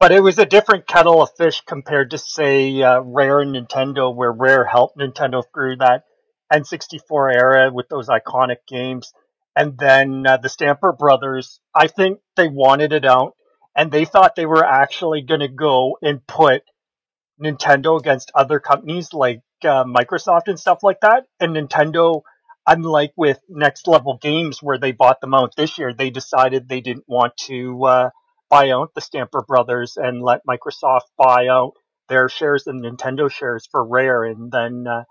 But 0.00 0.12
it 0.12 0.22
was 0.22 0.38
a 0.38 0.46
different 0.46 0.86
kettle 0.86 1.22
of 1.22 1.30
fish 1.36 1.62
compared 1.66 2.10
to 2.10 2.18
say 2.18 2.82
uh, 2.82 3.00
Rare 3.00 3.40
and 3.40 3.54
Nintendo, 3.54 4.14
where 4.14 4.32
Rare 4.32 4.64
helped 4.64 4.98
Nintendo 4.98 5.42
through 5.54 5.76
that 5.76 6.04
N64 6.52 7.34
era 7.34 7.72
with 7.72 7.88
those 7.88 8.08
iconic 8.08 8.58
games, 8.68 9.12
and 9.56 9.78
then 9.78 10.26
uh, 10.26 10.36
the 10.36 10.48
Stamper 10.48 10.92
Brothers. 10.92 11.60
I 11.74 11.86
think 11.86 12.20
they 12.36 12.48
wanted 12.48 12.92
it 12.92 13.04
out, 13.04 13.34
and 13.76 13.90
they 13.90 14.04
thought 14.04 14.36
they 14.36 14.46
were 14.46 14.64
actually 14.64 15.22
going 15.22 15.40
to 15.40 15.48
go 15.48 15.96
and 16.02 16.26
put 16.26 16.62
Nintendo 17.42 17.98
against 17.98 18.30
other 18.34 18.60
companies 18.60 19.12
like 19.12 19.42
uh, 19.64 19.84
Microsoft 19.84 20.46
and 20.46 20.58
stuff 20.58 20.78
like 20.82 21.00
that. 21.00 21.24
And 21.40 21.56
Nintendo, 21.56 22.22
unlike 22.66 23.12
with 23.16 23.40
Next 23.48 23.86
Level 23.88 24.18
Games, 24.20 24.62
where 24.62 24.78
they 24.78 24.92
bought 24.92 25.20
them 25.20 25.34
out 25.34 25.54
this 25.56 25.78
year, 25.78 25.92
they 25.92 26.10
decided 26.10 26.68
they 26.68 26.80
didn't 26.80 27.08
want 27.08 27.36
to 27.46 27.84
uh, 27.84 28.10
buy 28.50 28.70
out 28.70 28.92
the 28.94 29.00
Stamper 29.00 29.42
Brothers 29.46 29.96
and 29.96 30.22
let 30.22 30.46
Microsoft 30.48 31.08
buy 31.18 31.48
out 31.48 31.72
their 32.08 32.28
shares 32.28 32.66
and 32.66 32.84
Nintendo 32.84 33.30
shares 33.30 33.66
for 33.70 33.86
Rare, 33.86 34.24
and 34.24 34.52
then 34.52 34.84
uh, 34.86 35.04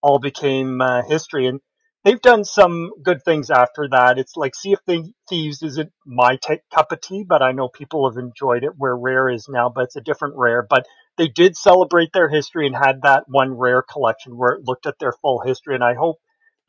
all 0.00 0.18
became 0.18 0.80
uh, 0.80 1.02
history. 1.02 1.46
And 1.46 1.60
they've 2.04 2.20
done 2.20 2.44
some 2.44 2.92
good 3.02 3.22
things 3.24 3.50
after 3.50 3.88
that. 3.90 4.18
It's 4.18 4.36
like 4.36 4.54
Sea 4.54 4.74
of 4.74 5.04
Thieves 5.28 5.62
isn't 5.62 5.90
my 6.06 6.38
t- 6.40 6.60
cup 6.72 6.92
of 6.92 7.00
tea, 7.00 7.24
but 7.28 7.42
I 7.42 7.52
know 7.52 7.68
people 7.68 8.08
have 8.08 8.16
enjoyed 8.16 8.62
it 8.62 8.72
where 8.76 8.96
Rare 8.96 9.28
is 9.28 9.48
now, 9.48 9.68
but 9.68 9.84
it's 9.84 9.96
a 9.96 10.00
different 10.00 10.34
Rare. 10.36 10.64
But 10.68 10.86
they 11.18 11.28
did 11.28 11.56
celebrate 11.56 12.10
their 12.12 12.28
history 12.28 12.66
and 12.66 12.76
had 12.76 13.02
that 13.02 13.24
one 13.28 13.54
Rare 13.54 13.82
collection 13.82 14.36
where 14.36 14.52
it 14.54 14.64
looked 14.66 14.86
at 14.86 14.98
their 14.98 15.12
full 15.12 15.40
history. 15.40 15.74
And 15.74 15.84
I 15.84 15.94
hope 15.94 16.16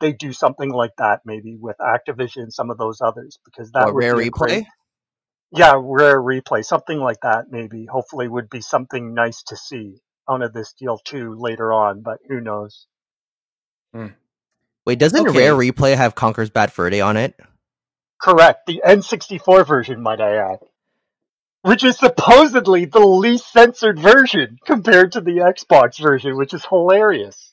they 0.00 0.12
do 0.12 0.32
something 0.32 0.70
like 0.70 0.92
that 0.98 1.20
maybe 1.24 1.56
with 1.60 1.76
Activision 1.80 2.44
and 2.44 2.52
some 2.52 2.70
of 2.70 2.78
those 2.78 3.00
others 3.00 3.38
because 3.44 3.72
that 3.72 3.86
What, 3.86 3.94
would 3.94 3.96
rare 3.96 4.14
be 4.14 4.22
a 4.22 4.30
replay. 4.30 4.30
great- 4.30 4.66
yeah, 5.52 5.74
rare 5.80 6.20
replay, 6.20 6.64
something 6.64 6.98
like 6.98 7.20
that 7.22 7.46
maybe. 7.50 7.86
Hopefully 7.86 8.28
would 8.28 8.50
be 8.50 8.60
something 8.60 9.14
nice 9.14 9.42
to 9.44 9.56
see 9.56 10.00
out 10.28 10.42
of 10.42 10.52
this 10.52 10.74
deal 10.74 10.98
too 10.98 11.34
later 11.38 11.72
on, 11.72 12.02
but 12.02 12.18
who 12.28 12.40
knows. 12.40 12.86
Hmm. 13.94 14.08
Wait, 14.86 14.98
doesn't 14.98 15.28
Okay. 15.28 15.38
Rare 15.38 15.54
Replay 15.54 15.96
have 15.96 16.14
Conker's 16.14 16.50
Bad 16.50 16.72
Fur 16.72 16.90
Day 16.90 17.00
on 17.00 17.16
it? 17.16 17.34
Correct. 18.20 18.66
The 18.66 18.82
N64 18.84 19.66
version, 19.66 20.02
might 20.02 20.20
I 20.20 20.36
add. 20.36 20.58
Which 21.62 21.84
is 21.84 21.98
supposedly 21.98 22.84
the 22.84 23.00
least 23.00 23.52
censored 23.52 23.98
version 23.98 24.58
compared 24.64 25.12
to 25.12 25.20
the 25.20 25.38
Xbox 25.38 26.00
version, 26.00 26.36
which 26.36 26.54
is 26.54 26.64
hilarious. 26.64 27.52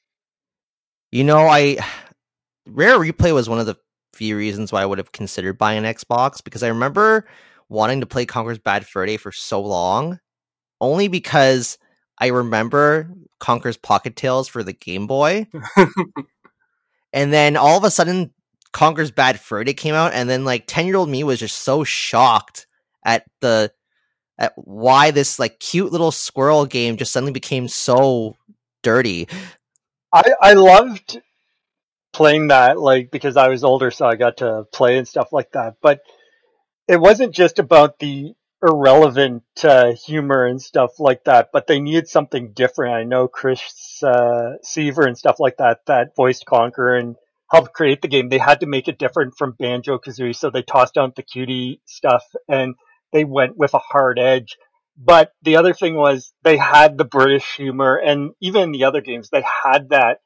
You 1.11 1.23
know, 1.23 1.47
I 1.47 1.77
Rare 2.67 2.99
Replay 2.99 3.33
was 3.33 3.49
one 3.49 3.59
of 3.59 3.65
the 3.65 3.77
few 4.13 4.37
reasons 4.37 4.71
why 4.71 4.81
I 4.81 4.85
would 4.85 4.97
have 4.97 5.11
considered 5.11 5.57
buying 5.57 5.85
an 5.85 5.93
Xbox 5.93 6.43
because 6.43 6.63
I 6.63 6.69
remember 6.69 7.27
wanting 7.69 7.99
to 8.01 8.05
play 8.05 8.25
Conker's 8.25 8.59
Bad 8.59 8.85
Fur 8.85 9.05
Day 9.05 9.17
for 9.17 9.31
so 9.31 9.61
long, 9.61 10.19
only 10.79 11.07
because 11.07 11.77
I 12.19 12.27
remember 12.27 13.09
Conker's 13.39 13.77
Pocket 13.77 14.15
Tales 14.15 14.47
for 14.47 14.63
the 14.63 14.73
Game 14.73 15.07
Boy, 15.07 15.47
and 17.13 17.33
then 17.33 17.57
all 17.57 17.77
of 17.77 17.83
a 17.83 17.91
sudden 17.91 18.33
Conker's 18.71 19.11
Bad 19.11 19.39
Fur 19.39 19.63
Day 19.63 19.73
came 19.73 19.95
out, 19.95 20.13
and 20.13 20.29
then 20.29 20.45
like 20.45 20.65
ten 20.67 20.85
year 20.85 20.95
old 20.95 21.09
me 21.09 21.23
was 21.23 21.39
just 21.39 21.59
so 21.59 21.83
shocked 21.83 22.67
at 23.03 23.25
the 23.41 23.71
at 24.38 24.53
why 24.55 25.11
this 25.11 25.39
like 25.39 25.59
cute 25.59 25.91
little 25.91 26.11
squirrel 26.11 26.65
game 26.65 26.97
just 26.97 27.11
suddenly 27.11 27.31
became 27.33 27.67
so 27.67 28.36
dirty. 28.83 29.27
I, 30.13 30.33
I 30.41 30.53
loved 30.53 31.21
playing 32.13 32.47
that, 32.47 32.79
like, 32.79 33.11
because 33.11 33.36
I 33.36 33.49
was 33.49 33.63
older, 33.63 33.91
so 33.91 34.05
I 34.05 34.15
got 34.15 34.38
to 34.38 34.65
play 34.71 34.97
and 34.97 35.07
stuff 35.07 35.33
like 35.33 35.51
that. 35.51 35.75
But 35.81 36.01
it 36.88 36.99
wasn't 36.99 37.36
just 37.36 37.59
about 37.59 37.99
the 37.99 38.33
irrelevant 38.65 39.43
uh, 39.63 39.93
humor 39.93 40.45
and 40.45 40.61
stuff 40.61 40.99
like 40.99 41.25
that, 41.25 41.49
but 41.51 41.67
they 41.67 41.79
needed 41.79 42.07
something 42.07 42.53
different. 42.53 42.95
I 42.95 43.03
know 43.03 43.27
Chris 43.27 44.01
uh, 44.01 44.53
Seavor 44.63 45.05
and 45.05 45.17
stuff 45.17 45.39
like 45.39 45.57
that 45.57 45.86
that 45.88 46.15
voiced 46.15 46.45
Conker 46.45 46.99
and 46.99 47.15
helped 47.51 47.73
create 47.73 48.01
the 48.01 48.07
game. 48.07 48.29
They 48.29 48.38
had 48.38 48.61
to 48.61 48.65
make 48.65 48.88
it 48.88 48.97
different 48.97 49.36
from 49.38 49.55
Banjo 49.59 49.97
Kazooie, 49.99 50.36
so 50.36 50.49
they 50.49 50.63
tossed 50.63 50.97
out 50.97 51.15
the 51.15 51.23
cutie 51.23 51.81
stuff 51.86 52.23
and 52.47 52.75
they 53.16 53.24
went 53.24 53.57
with 53.57 53.74
a 53.74 53.80
hard 53.80 54.20
edge. 54.20 54.57
But 54.97 55.32
the 55.41 55.55
other 55.55 55.74
thing 55.74 55.95
was 55.95 56.34
they 56.43 56.57
had 56.57 56.97
the 56.97 57.05
British 57.05 57.55
humor, 57.55 57.95
and 57.95 58.32
even 58.41 58.63
in 58.63 58.72
the 58.74 58.84
other 58.84 59.01
games, 59.01 59.30
they 59.30 59.43
had 59.63 59.89
that 59.89 60.20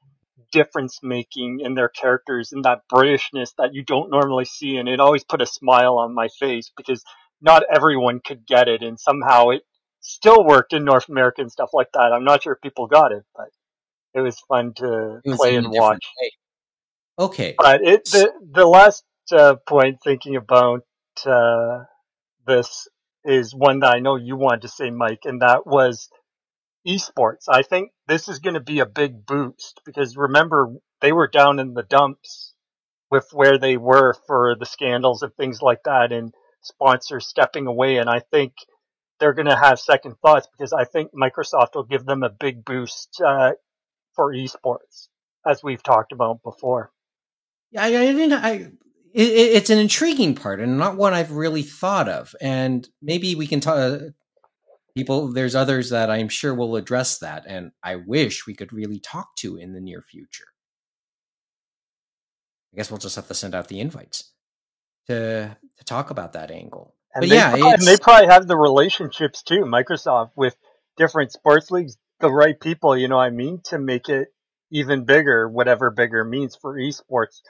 difference 0.51 0.99
making 1.03 1.59
in 1.63 1.75
their 1.75 1.89
characters 1.89 2.51
and 2.51 2.65
that 2.65 2.81
Britishness 2.91 3.51
that 3.59 3.73
you 3.73 3.83
don't 3.83 4.09
normally 4.09 4.45
see. 4.45 4.77
And 4.77 4.89
it 4.89 4.99
always 4.99 5.23
put 5.23 5.41
a 5.41 5.45
smile 5.45 5.97
on 5.99 6.15
my 6.15 6.27
face 6.39 6.71
because 6.75 7.03
not 7.41 7.63
everyone 7.71 8.21
could 8.25 8.47
get 8.47 8.67
it. 8.67 8.81
And 8.81 8.99
somehow 8.99 9.49
it 9.49 9.61
still 10.01 10.43
worked 10.43 10.73
in 10.73 10.83
North 10.83 11.09
America 11.09 11.41
and 11.41 11.51
stuff 11.51 11.69
like 11.73 11.91
that. 11.93 12.11
I'm 12.11 12.23
not 12.23 12.41
sure 12.41 12.53
if 12.53 12.61
people 12.61 12.87
got 12.87 13.11
it, 13.11 13.23
but 13.35 13.49
it 14.15 14.21
was 14.21 14.39
fun 14.47 14.73
to 14.77 15.21
was 15.23 15.37
play 15.37 15.55
and 15.55 15.67
watch. 15.69 16.05
way. 16.19 16.31
Okay. 17.19 17.55
But 17.55 17.81
it 17.83 18.05
the 18.05 18.31
the 18.51 18.65
last 18.65 19.03
uh, 19.31 19.55
point 19.67 19.99
thinking 20.03 20.35
about 20.35 20.83
uh, 21.25 21.83
this 22.49 22.87
is 23.23 23.53
one 23.53 23.79
that 23.79 23.93
I 23.93 23.99
know 23.99 24.15
you 24.15 24.35
wanted 24.35 24.63
to 24.63 24.67
say, 24.67 24.89
Mike, 24.89 25.21
and 25.25 25.41
that 25.41 25.65
was 25.65 26.09
esports. 26.87 27.45
I 27.47 27.61
think 27.61 27.91
this 28.07 28.27
is 28.27 28.39
going 28.39 28.55
to 28.55 28.59
be 28.59 28.79
a 28.79 28.85
big 28.85 29.25
boost 29.25 29.81
because 29.85 30.17
remember 30.17 30.73
they 31.01 31.11
were 31.11 31.27
down 31.27 31.59
in 31.59 31.73
the 31.73 31.83
dumps 31.83 32.53
with 33.11 33.27
where 33.31 33.57
they 33.57 33.77
were 33.77 34.15
for 34.27 34.55
the 34.59 34.65
scandals 34.65 35.21
and 35.21 35.33
things 35.35 35.61
like 35.61 35.83
that, 35.85 36.11
and 36.11 36.33
sponsors 36.61 37.27
stepping 37.27 37.67
away. 37.67 37.97
And 37.97 38.09
I 38.09 38.19
think 38.31 38.53
they're 39.19 39.33
going 39.33 39.47
to 39.47 39.55
have 39.55 39.79
second 39.79 40.15
thoughts 40.21 40.47
because 40.51 40.73
I 40.73 40.85
think 40.85 41.11
Microsoft 41.13 41.75
will 41.75 41.83
give 41.83 42.05
them 42.05 42.23
a 42.23 42.29
big 42.29 42.63
boost 42.63 43.21
uh, 43.23 43.53
for 44.15 44.33
esports, 44.33 45.07
as 45.45 45.63
we've 45.63 45.83
talked 45.83 46.11
about 46.11 46.43
before. 46.43 46.91
Yeah, 47.71 47.83
I, 47.83 47.89
didn't. 47.89 48.33
I 48.33 48.71
it, 49.13 49.27
it- 49.27 49.55
it's 49.55 49.69
an 49.69 49.79
intriguing 49.79 50.35
part 50.35 50.59
and 50.59 50.77
not 50.77 50.97
one 50.97 51.13
I've 51.13 51.31
really 51.31 51.63
thought 51.63 52.09
of. 52.09 52.35
And 52.41 52.87
maybe 53.01 53.35
we 53.35 53.47
can 53.47 53.59
talk. 53.59 54.01
People, 54.95 55.31
there's 55.31 55.55
others 55.55 55.91
that 55.91 56.09
I'm 56.09 56.29
sure 56.29 56.53
will 56.53 56.75
address 56.75 57.19
that, 57.19 57.45
and 57.47 57.71
I 57.83 57.95
wish 57.95 58.45
we 58.47 58.55
could 58.55 58.73
really 58.73 58.99
talk 58.99 59.35
to 59.37 59.55
in 59.55 59.73
the 59.73 59.79
near 59.79 60.01
future. 60.01 60.45
I 62.73 62.77
guess 62.77 62.91
we'll 62.91 62.97
just 62.97 63.15
have 63.15 63.27
to 63.27 63.33
send 63.33 63.55
out 63.55 63.67
the 63.67 63.79
invites 63.79 64.31
to 65.07 65.55
to 65.77 65.83
talk 65.85 66.09
about 66.09 66.33
that 66.33 66.51
angle. 66.51 66.95
And 67.13 67.21
But 67.21 67.29
yeah, 67.29 67.49
probably, 67.51 67.71
and 67.71 67.81
they 67.83 67.97
probably 67.97 68.27
have 68.27 68.47
the 68.47 68.57
relationships 68.57 69.41
too, 69.43 69.61
Microsoft, 69.61 70.31
with 70.35 70.55
different 70.97 71.31
sports 71.31 71.71
leagues, 71.71 71.97
the 72.19 72.31
right 72.31 72.59
people, 72.59 72.97
you 72.97 73.07
know 73.07 73.17
what 73.17 73.23
I 73.23 73.29
mean, 73.31 73.61
to 73.65 73.79
make 73.79 74.09
it 74.09 74.27
even 74.71 75.05
bigger, 75.05 75.47
whatever 75.49 75.89
bigger 75.89 76.23
means 76.23 76.55
for 76.55 76.75
esports, 76.75 77.41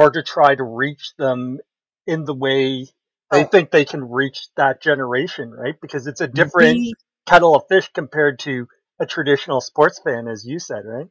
or 0.00 0.10
to 0.10 0.22
try 0.22 0.54
to 0.54 0.64
reach 0.64 1.12
them 1.18 1.58
in 2.06 2.24
the 2.24 2.34
way 2.34 2.86
they 3.30 3.44
think 3.44 3.70
they 3.70 3.84
can 3.84 4.08
reach 4.10 4.48
that 4.56 4.80
generation, 4.80 5.50
right? 5.50 5.74
Because 5.80 6.06
it's 6.06 6.22
a 6.22 6.26
different 6.26 6.96
kettle 7.26 7.54
of 7.54 7.64
fish 7.68 7.88
compared 7.92 8.38
to 8.40 8.66
a 8.98 9.06
traditional 9.06 9.60
sports 9.60 10.00
fan, 10.02 10.26
as 10.26 10.44
you 10.44 10.58
said, 10.58 10.84
right? 10.84 11.06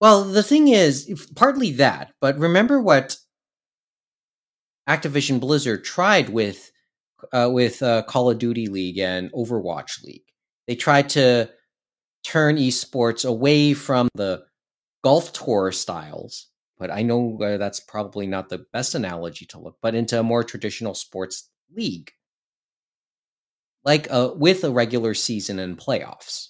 Well, 0.00 0.24
the 0.24 0.42
thing 0.42 0.68
is, 0.68 1.28
partly 1.34 1.72
that, 1.72 2.12
but 2.20 2.38
remember 2.38 2.80
what 2.80 3.16
Activision 4.88 5.40
Blizzard 5.40 5.84
tried 5.84 6.28
with 6.28 6.70
uh, 7.32 7.50
with 7.52 7.82
uh, 7.82 8.02
Call 8.04 8.30
of 8.30 8.38
Duty 8.38 8.68
League 8.68 8.98
and 8.98 9.30
Overwatch 9.32 10.02
League. 10.04 10.24
They 10.66 10.76
tried 10.76 11.10
to 11.10 11.50
turn 12.24 12.56
esports 12.56 13.28
away 13.28 13.74
from 13.74 14.08
the 14.14 14.44
golf 15.04 15.32
tour 15.32 15.72
styles, 15.72 16.48
but 16.82 16.90
I 16.90 17.02
know 17.02 17.38
uh, 17.40 17.58
that's 17.58 17.78
probably 17.78 18.26
not 18.26 18.48
the 18.48 18.66
best 18.72 18.96
analogy 18.96 19.46
to 19.46 19.60
look, 19.60 19.76
but 19.80 19.94
into 19.94 20.18
a 20.18 20.24
more 20.24 20.42
traditional 20.42 20.94
sports 20.94 21.48
league, 21.72 22.10
like 23.84 24.08
uh, 24.10 24.32
with 24.34 24.64
a 24.64 24.72
regular 24.72 25.14
season 25.14 25.60
and 25.60 25.78
playoffs. 25.78 26.48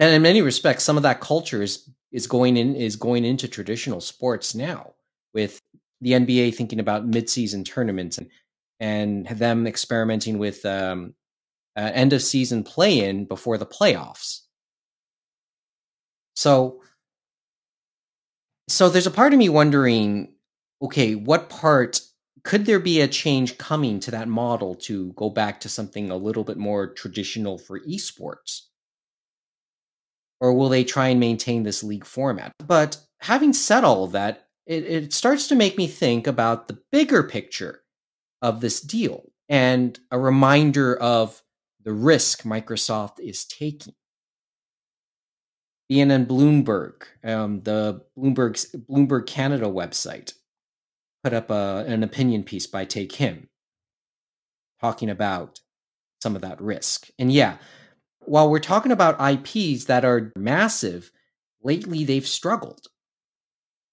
And 0.00 0.12
in 0.12 0.22
many 0.22 0.42
respects, 0.42 0.82
some 0.82 0.96
of 0.96 1.04
that 1.04 1.20
culture 1.20 1.62
is 1.62 1.88
is 2.10 2.26
going 2.26 2.56
in 2.56 2.74
is 2.74 2.96
going 2.96 3.24
into 3.24 3.46
traditional 3.46 4.00
sports 4.00 4.56
now, 4.56 4.94
with 5.32 5.60
the 6.00 6.10
NBA 6.10 6.56
thinking 6.56 6.80
about 6.80 7.08
midseason 7.08 7.64
tournaments 7.64 8.18
and 8.18 8.28
and 8.80 9.28
them 9.28 9.68
experimenting 9.68 10.38
with 10.38 10.66
um, 10.66 11.14
uh, 11.76 11.92
end 11.94 12.12
of 12.12 12.22
season 12.22 12.64
play 12.64 13.04
in 13.08 13.24
before 13.26 13.56
the 13.56 13.66
playoffs. 13.66 14.40
So, 16.34 16.82
so 18.70 18.88
there's 18.88 19.06
a 19.06 19.10
part 19.10 19.32
of 19.32 19.38
me 19.38 19.48
wondering, 19.48 20.32
okay, 20.82 21.14
what 21.14 21.48
part 21.48 22.00
could 22.42 22.66
there 22.66 22.80
be 22.80 23.00
a 23.00 23.08
change 23.08 23.58
coming 23.58 24.00
to 24.00 24.10
that 24.10 24.28
model 24.28 24.74
to 24.74 25.12
go 25.12 25.28
back 25.28 25.60
to 25.60 25.68
something 25.68 26.10
a 26.10 26.16
little 26.16 26.44
bit 26.44 26.56
more 26.56 26.86
traditional 26.86 27.58
for 27.58 27.80
esports? 27.80 28.62
Or 30.40 30.54
will 30.54 30.70
they 30.70 30.84
try 30.84 31.08
and 31.08 31.20
maintain 31.20 31.64
this 31.64 31.82
league 31.82 32.06
format? 32.06 32.52
But 32.66 32.98
having 33.20 33.52
said 33.52 33.84
all 33.84 34.04
of 34.04 34.12
that, 34.12 34.48
it, 34.66 34.84
it 34.84 35.12
starts 35.12 35.48
to 35.48 35.54
make 35.54 35.76
me 35.76 35.86
think 35.86 36.26
about 36.26 36.68
the 36.68 36.78
bigger 36.90 37.22
picture 37.22 37.82
of 38.40 38.60
this 38.60 38.80
deal 38.80 39.30
and 39.48 39.98
a 40.10 40.18
reminder 40.18 40.96
of 40.96 41.42
the 41.82 41.92
risk 41.92 42.44
Microsoft 42.44 43.18
is 43.20 43.44
taking. 43.44 43.94
CNN 45.90 46.26
Bloomberg, 46.26 47.02
um, 47.24 47.62
the 47.62 48.02
Bloomberg 48.16 48.64
Bloomberg 48.88 49.26
Canada 49.26 49.66
website, 49.66 50.34
put 51.24 51.32
up 51.32 51.50
a, 51.50 51.84
an 51.86 52.02
opinion 52.02 52.44
piece 52.44 52.66
by 52.66 52.84
Tae 52.84 53.06
Kim 53.06 53.48
talking 54.80 55.10
about 55.10 55.60
some 56.22 56.36
of 56.36 56.42
that 56.42 56.60
risk. 56.60 57.08
And 57.18 57.32
yeah, 57.32 57.56
while 58.20 58.48
we're 58.48 58.60
talking 58.60 58.92
about 58.92 59.20
IPs 59.20 59.86
that 59.86 60.04
are 60.04 60.32
massive, 60.36 61.10
lately 61.62 62.04
they've 62.04 62.26
struggled. 62.26 62.86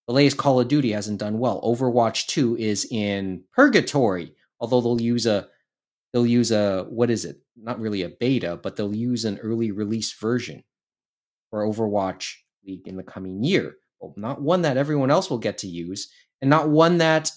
The 0.07 0.13
latest 0.13 0.37
Call 0.37 0.59
of 0.59 0.67
Duty 0.67 0.91
hasn't 0.91 1.19
done 1.19 1.39
well. 1.39 1.61
Overwatch 1.61 2.27
2 2.27 2.57
is 2.57 2.87
in 2.91 3.43
purgatory, 3.53 4.35
although 4.59 4.81
they'll 4.81 5.01
use 5.01 5.25
a 5.25 5.47
they'll 6.13 6.27
use 6.27 6.51
a 6.51 6.85
what 6.89 7.09
is 7.09 7.25
it? 7.25 7.41
Not 7.57 7.79
really 7.79 8.03
a 8.03 8.09
beta, 8.09 8.57
but 8.61 8.75
they'll 8.75 8.95
use 8.95 9.25
an 9.25 9.39
early 9.39 9.71
release 9.71 10.13
version 10.13 10.63
for 11.57 11.89
Overwatch 11.89 12.35
League 12.65 12.87
in 12.87 12.97
the 12.97 13.03
coming 13.03 13.43
year. 13.43 13.75
Well, 13.99 14.13
not 14.15 14.41
one 14.41 14.61
that 14.61 14.77
everyone 14.77 15.09
else 15.09 15.29
will 15.29 15.39
get 15.39 15.59
to 15.59 15.67
use, 15.67 16.11
and 16.41 16.49
not 16.49 16.69
one 16.69 16.99
that 16.99 17.31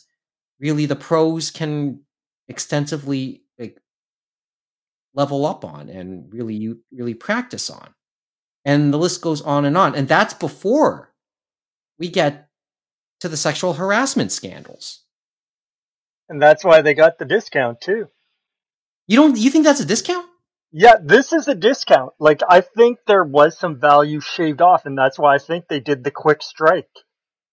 really 0.58 0.86
the 0.86 0.96
pros 0.96 1.50
can 1.50 2.02
extensively 2.48 3.42
like, 3.58 3.78
level 5.14 5.46
up 5.46 5.64
on 5.64 5.88
and 5.88 6.32
really 6.32 6.54
you 6.54 6.80
really 6.92 7.14
practice 7.14 7.70
on. 7.70 7.94
And 8.64 8.92
the 8.92 8.98
list 8.98 9.22
goes 9.22 9.40
on 9.40 9.64
and 9.64 9.76
on. 9.76 9.94
And 9.94 10.06
that's 10.06 10.34
before 10.34 11.14
we 11.98 12.08
get 12.08 12.48
to 13.20 13.28
the 13.28 13.38
sexual 13.38 13.74
harassment 13.74 14.32
scandals. 14.32 15.04
And 16.28 16.42
that's 16.42 16.62
why 16.62 16.82
they 16.82 16.92
got 16.92 17.18
the 17.18 17.24
discount 17.24 17.80
too. 17.80 18.08
You 19.06 19.16
don't 19.16 19.38
you 19.38 19.48
think 19.48 19.64
that's 19.64 19.80
a 19.80 19.86
discount? 19.86 20.26
Yeah, 20.72 20.94
this 21.02 21.32
is 21.32 21.48
a 21.48 21.54
discount. 21.54 22.12
Like 22.20 22.40
I 22.48 22.60
think 22.60 22.98
there 23.06 23.24
was 23.24 23.58
some 23.58 23.80
value 23.80 24.20
shaved 24.20 24.60
off, 24.62 24.86
and 24.86 24.96
that's 24.96 25.18
why 25.18 25.34
I 25.34 25.38
think 25.38 25.66
they 25.68 25.80
did 25.80 26.04
the 26.04 26.10
quick 26.10 26.42
strike. 26.42 26.88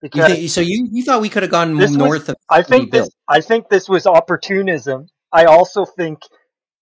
You 0.03 0.09
Because 0.09 0.33
think, 0.33 0.49
so 0.49 0.61
you, 0.61 0.87
you 0.91 1.03
thought 1.03 1.21
we 1.21 1.29
could 1.29 1.41
have 1.43 1.51
gone 1.51 1.75
This 1.77 1.89
was- 1.89 1.97
north 1.97 2.29
of 2.29 2.35
I 2.49 2.61
think 2.61 2.91
this 2.91 3.09
I 3.27 3.41
think 3.41 3.69
this 3.69 3.89
was 3.89 4.05
opportunism. 4.05 5.07
I 5.33 5.45
also 5.45 5.85
think 5.85 6.19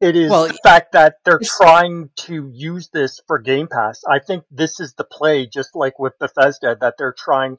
it 0.01 0.17
is 0.17 0.29
Well, 0.29 0.47
the 0.49 0.59
fact 0.63 0.91
that 0.91 1.15
they're 1.23 1.39
trying 1.41 2.09
to 2.27 2.49
use 2.53 2.89
this 2.93 3.21
for 3.27 3.39
Game 3.39 3.67
Pass. 3.71 4.01
I 4.07 4.19
think 4.19 4.43
this 4.51 4.79
is 4.81 4.93
the 4.97 5.05
play, 5.05 5.47
just 5.47 5.69
like 5.73 5.97
with 5.97 6.13
Bethesda, 6.19 6.75
that 6.81 6.95
they're 6.97 7.15
trying 7.17 7.57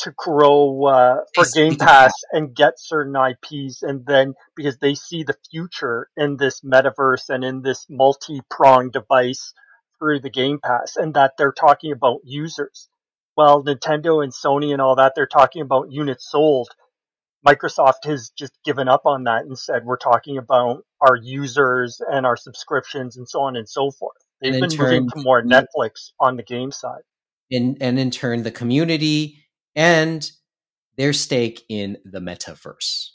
to 0.00 0.12
grow 0.16 0.84
uh, 0.84 1.16
for 1.34 1.44
Game 1.54 1.76
Pass 1.76 2.12
and 2.32 2.54
get 2.54 2.74
certain 2.78 3.14
IPs, 3.16 3.82
and 3.82 4.04
then 4.06 4.34
because 4.56 4.78
they 4.78 4.94
see 4.94 5.22
the 5.22 5.36
future 5.50 6.08
in 6.16 6.36
this 6.36 6.60
metaverse 6.62 7.28
and 7.28 7.44
in 7.44 7.62
this 7.62 7.86
multi-pronged 7.88 8.92
device 8.92 9.52
through 9.98 10.20
the 10.20 10.30
Game 10.30 10.58
Pass, 10.62 10.96
and 10.96 11.14
that 11.14 11.32
they're 11.38 11.52
talking 11.52 11.92
about 11.92 12.20
users. 12.24 12.88
Well, 13.36 13.64
Nintendo 13.64 14.22
and 14.22 14.32
Sony 14.32 14.72
and 14.72 14.80
all 14.80 14.96
that, 14.96 15.14
they're 15.16 15.26
talking 15.26 15.62
about 15.62 15.90
units 15.90 16.30
sold. 16.30 16.68
Microsoft 17.46 18.04
has 18.04 18.30
just 18.36 18.52
given 18.64 18.88
up 18.88 19.02
on 19.04 19.24
that 19.24 19.42
and 19.44 19.58
said 19.58 19.84
we're 19.84 19.98
talking 19.98 20.38
about 20.38 20.82
our 21.00 21.16
users 21.16 22.00
and 22.06 22.24
our 22.24 22.36
subscriptions 22.36 23.16
and 23.16 23.28
so 23.28 23.40
on 23.42 23.56
and 23.56 23.68
so 23.68 23.90
forth. 23.90 24.16
They've 24.40 24.52
been 24.52 24.78
moving 24.78 25.08
to 25.10 25.22
more 25.22 25.42
Netflix 25.42 26.12
on 26.18 26.36
the 26.36 26.42
game 26.42 26.72
side. 26.72 27.02
and, 27.50 27.76
and 27.80 27.98
in 27.98 28.10
turn 28.10 28.42
the 28.42 28.50
community 28.50 29.43
and 29.74 30.30
their 30.96 31.12
stake 31.12 31.64
in 31.68 31.98
the 32.04 32.20
metaverse, 32.20 33.10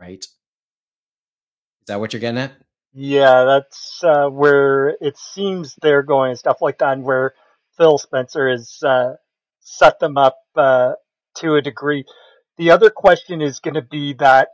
right? 0.00 0.24
Is 0.24 1.86
that 1.86 2.00
what 2.00 2.12
you're 2.12 2.20
getting 2.20 2.38
at? 2.38 2.52
Yeah, 2.92 3.44
that's 3.44 4.02
uh, 4.02 4.28
where 4.28 4.96
it 5.00 5.16
seems 5.16 5.76
they're 5.80 6.02
going 6.02 6.30
and 6.30 6.38
stuff 6.38 6.58
like 6.60 6.78
that, 6.78 6.94
and 6.94 7.04
where 7.04 7.34
Phil 7.76 7.98
Spencer 7.98 8.48
has 8.48 8.78
uh, 8.82 9.14
set 9.60 10.00
them 10.00 10.16
up 10.16 10.38
uh, 10.56 10.92
to 11.36 11.54
a 11.54 11.62
degree. 11.62 12.04
The 12.58 12.72
other 12.72 12.90
question 12.90 13.40
is 13.40 13.60
going 13.60 13.74
to 13.74 13.82
be 13.82 14.14
that 14.14 14.48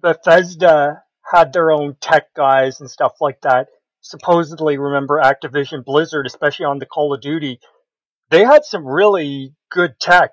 Bethesda 0.00 1.02
had 1.32 1.52
their 1.52 1.70
own 1.70 1.96
tech 2.00 2.32
guys 2.34 2.80
and 2.80 2.90
stuff 2.90 3.12
like 3.20 3.40
that. 3.42 3.68
Supposedly, 4.00 4.78
remember 4.78 5.20
Activision 5.20 5.84
Blizzard, 5.84 6.26
especially 6.26 6.66
on 6.66 6.78
the 6.78 6.86
Call 6.86 7.12
of 7.12 7.20
Duty, 7.20 7.60
they 8.30 8.44
had 8.44 8.64
some 8.64 8.86
really 8.86 9.54
good 9.70 9.98
tech. 10.00 10.30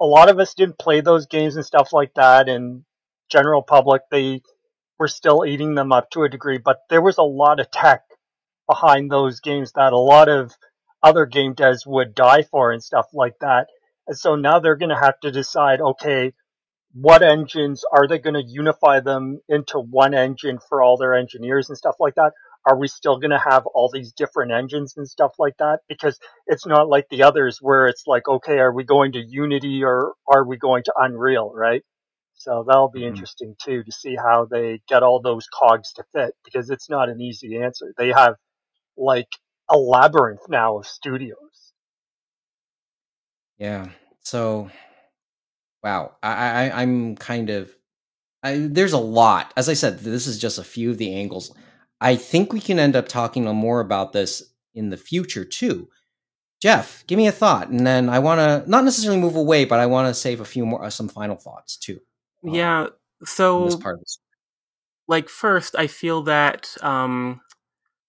A 0.00 0.06
lot 0.06 0.30
of 0.30 0.38
us 0.38 0.54
didn't 0.54 0.78
play 0.78 1.00
those 1.00 1.26
games 1.26 1.56
and 1.56 1.64
stuff 1.64 1.92
like 1.92 2.14
that, 2.14 2.48
and 2.48 2.84
general 3.30 3.62
public 3.62 4.02
they 4.10 4.42
were 4.98 5.08
still 5.08 5.44
eating 5.46 5.74
them 5.74 5.92
up 5.92 6.10
to 6.10 6.24
a 6.24 6.28
degree, 6.28 6.58
but 6.58 6.80
there 6.88 7.02
was 7.02 7.18
a 7.18 7.22
lot 7.22 7.60
of 7.60 7.70
tech 7.70 8.02
behind 8.68 9.10
those 9.10 9.40
games 9.40 9.72
that 9.72 9.92
a 9.92 9.98
lot 9.98 10.28
of 10.28 10.52
other 11.02 11.26
game 11.26 11.54
devs 11.54 11.86
would 11.86 12.14
die 12.14 12.42
for 12.42 12.72
and 12.72 12.82
stuff 12.82 13.06
like 13.12 13.34
that. 13.40 13.66
And 14.06 14.16
so 14.16 14.36
now 14.36 14.58
they're 14.58 14.76
going 14.76 14.90
to 14.90 14.96
have 14.96 15.18
to 15.20 15.30
decide, 15.30 15.80
okay, 15.80 16.32
what 16.92 17.22
engines 17.22 17.84
are 17.92 18.06
they 18.06 18.18
going 18.18 18.34
to 18.34 18.42
unify 18.42 19.00
them 19.00 19.40
into 19.48 19.78
one 19.78 20.14
engine 20.14 20.58
for 20.68 20.82
all 20.82 20.96
their 20.96 21.14
engineers 21.14 21.68
and 21.68 21.78
stuff 21.78 21.96
like 22.00 22.16
that? 22.16 22.32
Are 22.66 22.78
we 22.78 22.88
still 22.88 23.18
going 23.18 23.30
to 23.32 23.38
have 23.38 23.66
all 23.66 23.90
these 23.92 24.12
different 24.12 24.52
engines 24.52 24.94
and 24.96 25.08
stuff 25.08 25.32
like 25.38 25.56
that? 25.58 25.80
Because 25.88 26.18
it's 26.46 26.66
not 26.66 26.88
like 26.88 27.06
the 27.10 27.24
others 27.24 27.58
where 27.60 27.86
it's 27.88 28.04
like, 28.06 28.28
okay, 28.28 28.58
are 28.58 28.72
we 28.72 28.84
going 28.84 29.12
to 29.12 29.20
Unity 29.20 29.84
or 29.84 30.14
are 30.28 30.44
we 30.46 30.58
going 30.58 30.84
to 30.84 30.94
Unreal, 30.96 31.52
right? 31.54 31.82
So 32.34 32.64
that'll 32.66 32.90
be 32.90 33.06
Mhm. 33.06 33.06
interesting 33.06 33.56
too 33.62 33.84
to 33.84 33.92
see 33.92 34.16
how 34.16 34.46
they 34.50 34.80
get 34.88 35.02
all 35.02 35.20
those 35.22 35.46
cogs 35.52 35.92
to 35.94 36.04
fit 36.14 36.34
because 36.44 36.70
it's 36.70 36.90
not 36.90 37.08
an 37.10 37.20
easy 37.20 37.58
answer. 37.62 37.94
They 37.98 38.10
have 38.10 38.36
like 38.96 39.28
a 39.70 39.78
labyrinth 39.78 40.42
now 40.48 40.78
of 40.78 40.86
studios. 40.86 41.72
Yeah. 43.58 43.90
So, 44.20 44.70
wow. 45.84 46.16
I, 46.22 46.30
I 46.70 46.82
I'm 46.82 47.16
kind 47.16 47.50
of. 47.50 47.70
I, 48.42 48.58
there's 48.70 48.94
a 48.94 48.98
lot. 48.98 49.52
As 49.56 49.68
I 49.68 49.74
said, 49.74 50.00
this 50.00 50.26
is 50.26 50.38
just 50.38 50.58
a 50.58 50.64
few 50.64 50.90
of 50.90 50.98
the 50.98 51.14
angles. 51.14 51.54
I 52.00 52.16
think 52.16 52.52
we 52.52 52.60
can 52.60 52.78
end 52.78 52.96
up 52.96 53.08
talking 53.08 53.44
more 53.44 53.80
about 53.80 54.12
this 54.12 54.42
in 54.74 54.90
the 54.90 54.96
future 54.96 55.44
too. 55.44 55.88
Jeff, 56.62 57.04
give 57.06 57.16
me 57.16 57.26
a 57.26 57.32
thought, 57.32 57.68
and 57.68 57.86
then 57.86 58.08
I 58.08 58.18
want 58.18 58.38
to 58.40 58.70
not 58.70 58.84
necessarily 58.84 59.20
move 59.20 59.36
away, 59.36 59.64
but 59.64 59.80
I 59.80 59.86
want 59.86 60.08
to 60.08 60.14
save 60.14 60.40
a 60.40 60.44
few 60.44 60.66
more, 60.66 60.84
uh, 60.84 60.90
some 60.90 61.08
final 61.08 61.36
thoughts 61.36 61.76
too. 61.76 62.00
uh, 62.46 62.52
Yeah. 62.52 62.86
So 63.24 63.64
this 63.64 63.76
part 63.76 63.98
like 65.10 65.28
first 65.28 65.74
i 65.76 65.86
feel 65.86 66.22
that 66.22 66.74
um 66.80 67.40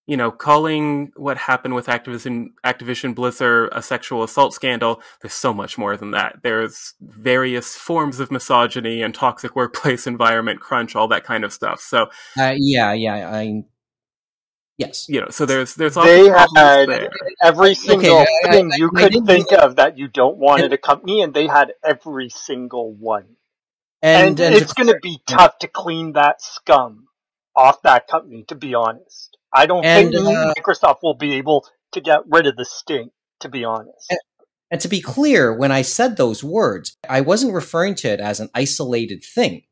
you 0.06 0.16
know 0.16 0.32
calling 0.32 1.12
what 1.18 1.38
happened 1.38 1.74
with 1.74 1.88
activision 1.88 2.50
activision 2.66 3.14
blizzard 3.14 3.70
a 3.74 3.82
sexual 3.82 4.24
assault 4.24 4.54
scandal 4.54 5.02
there's 5.22 5.34
so 5.34 5.54
much 5.54 5.78
more 5.78 5.98
than 5.98 6.12
that 6.12 6.38
there's 6.44 6.94
various 7.02 7.76
forms 7.76 8.20
of 8.20 8.32
misogyny 8.32 9.02
and 9.02 9.16
toxic 9.16 9.56
workplace 9.56 10.06
environment 10.16 10.62
crunch 10.62 10.96
all 10.96 11.08
that 11.08 11.24
kind 11.26 11.44
of 11.44 11.52
stuff 11.52 11.82
so 11.82 12.08
Uh, 12.38 12.54
yeah, 12.56 12.94
yeah. 12.94 13.30
I 13.30 13.64
yes. 14.88 15.08
you 15.10 15.20
know 15.22 15.30
so 15.30 15.46
there's 15.46 15.76
there's 15.76 15.96
all 15.98 16.04
They 16.06 16.28
had 16.28 16.48
there 16.56 17.10
every 17.42 17.74
single 17.76 18.18
I- 18.18 18.28
I- 18.46 18.52
thing 18.52 18.72
I- 18.74 18.76
you 18.78 18.90
I 18.96 19.02
could 19.02 19.12
did- 19.14 19.26
think 19.26 19.52
of 19.54 19.76
that 19.78 19.98
you 19.98 20.08
don't 20.08 20.38
want 20.38 20.64
in 20.64 20.72
a 20.74 20.78
company, 20.78 21.22
and 21.22 21.34
they 21.34 21.48
had 21.48 21.74
every 21.84 22.30
single 22.30 22.92
one. 22.94 23.28
And, 24.04 24.30
And, 24.30 24.40
and 24.40 24.56
it's 24.56 24.74
going 24.74 24.88
to 24.90 25.00
be 25.02 25.20
tough 25.28 25.60
to 25.60 25.68
clean 25.68 26.14
that 26.14 26.42
scum 26.42 27.08
off 27.56 27.84
that 27.84 28.08
company, 28.08 28.44
to 28.48 28.56
be 28.56 28.74
honest. 28.74 29.38
I 29.54 29.68
don't 29.68 29.86
And, 29.86 30.12
think 30.12 30.26
uh, 30.28 30.54
Microsoft 30.58 31.00
will 31.04 31.14
be 31.14 31.34
able 31.36 31.68
to 31.92 32.02
get 32.02 32.22
rid 32.28 32.48
of 32.48 32.56
the 32.56 32.66
stink, 32.66 33.12
to 33.42 33.50
be 33.50 33.64
honest. 33.64 34.12
And 34.72 34.82
to 34.82 34.88
be 34.88 35.02
clear, 35.02 35.54
when 35.54 35.72
I 35.72 35.82
said 35.84 36.16
those 36.18 36.44
words, 36.44 36.98
I 37.08 37.22
wasn't 37.22 37.54
referring 37.54 37.94
to 37.96 38.08
it 38.08 38.20
as 38.20 38.40
an 38.40 38.50
isolated 38.56 39.24
thing. 39.24 39.64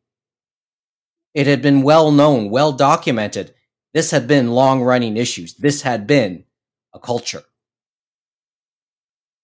It 1.34 1.48
had 1.48 1.62
been 1.62 1.82
well 1.84 2.12
known, 2.12 2.50
well 2.52 2.72
documented. 2.74 3.54
This 3.94 4.12
had 4.12 4.28
been 4.28 4.52
long 4.52 4.82
running 4.82 5.18
issues. 5.18 5.56
This 5.56 5.82
had 5.82 6.06
been 6.06 6.46
a 6.94 7.00
culture. 7.00 7.44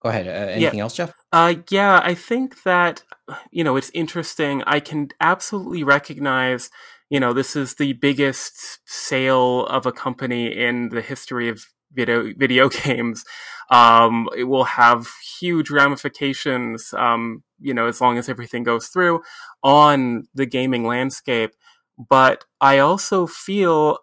Go 0.01 0.09
ahead. 0.09 0.27
Uh, 0.27 0.51
anything 0.51 0.79
else, 0.79 0.95
Jeff? 0.95 1.13
Uh, 1.31 1.55
yeah, 1.69 1.99
I 2.03 2.13
think 2.13 2.61
that, 2.61 3.03
you 3.49 3.63
know, 3.63 3.75
it's 3.75 3.89
interesting. 3.93 4.61
I 4.67 4.79
can 4.79 5.09
absolutely 5.19 5.83
recognize, 5.83 6.69
you 7.09 7.19
know, 7.19 7.33
this 7.33 7.55
is 7.55 7.75
the 7.75 7.93
biggest 7.93 8.79
sale 8.85 9.65
of 9.65 9.87
a 9.87 9.91
company 9.91 10.55
in 10.55 10.89
the 10.89 11.01
history 11.01 11.49
of 11.49 11.65
video, 11.91 12.31
video 12.37 12.69
games. 12.83 13.25
Um, 13.71 14.29
it 14.37 14.43
will 14.43 14.65
have 14.65 15.07
huge 15.39 15.71
ramifications, 15.71 16.93
um, 16.95 17.43
you 17.59 17.73
know, 17.73 17.87
as 17.87 17.99
long 17.99 18.19
as 18.19 18.29
everything 18.29 18.61
goes 18.61 18.89
through 18.89 19.21
on 19.63 20.27
the 20.35 20.45
gaming 20.45 20.85
landscape. 20.85 21.51
But 21.97 22.45
I 22.61 22.77
also 22.77 23.25
feel 23.25 23.97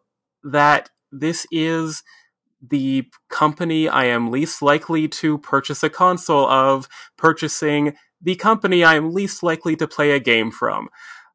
that 0.45 0.91
this 1.11 1.47
is 1.51 2.03
the 2.67 3.09
company 3.29 3.89
I 3.89 4.05
am 4.05 4.31
least 4.31 4.63
likely 4.63 5.09
to 5.09 5.39
purchase 5.39 5.83
a 5.83 5.91
console 5.91 6.49
of, 6.49 6.89
purchasing 7.17 7.95
the 8.21 8.37
company 8.37 8.85
I 8.85 8.95
am 8.95 9.13
least 9.13 9.43
likely 9.43 9.75
to 9.77 9.89
play 9.89 10.13
a 10.13 10.21
game 10.21 10.51
from. 10.51 10.89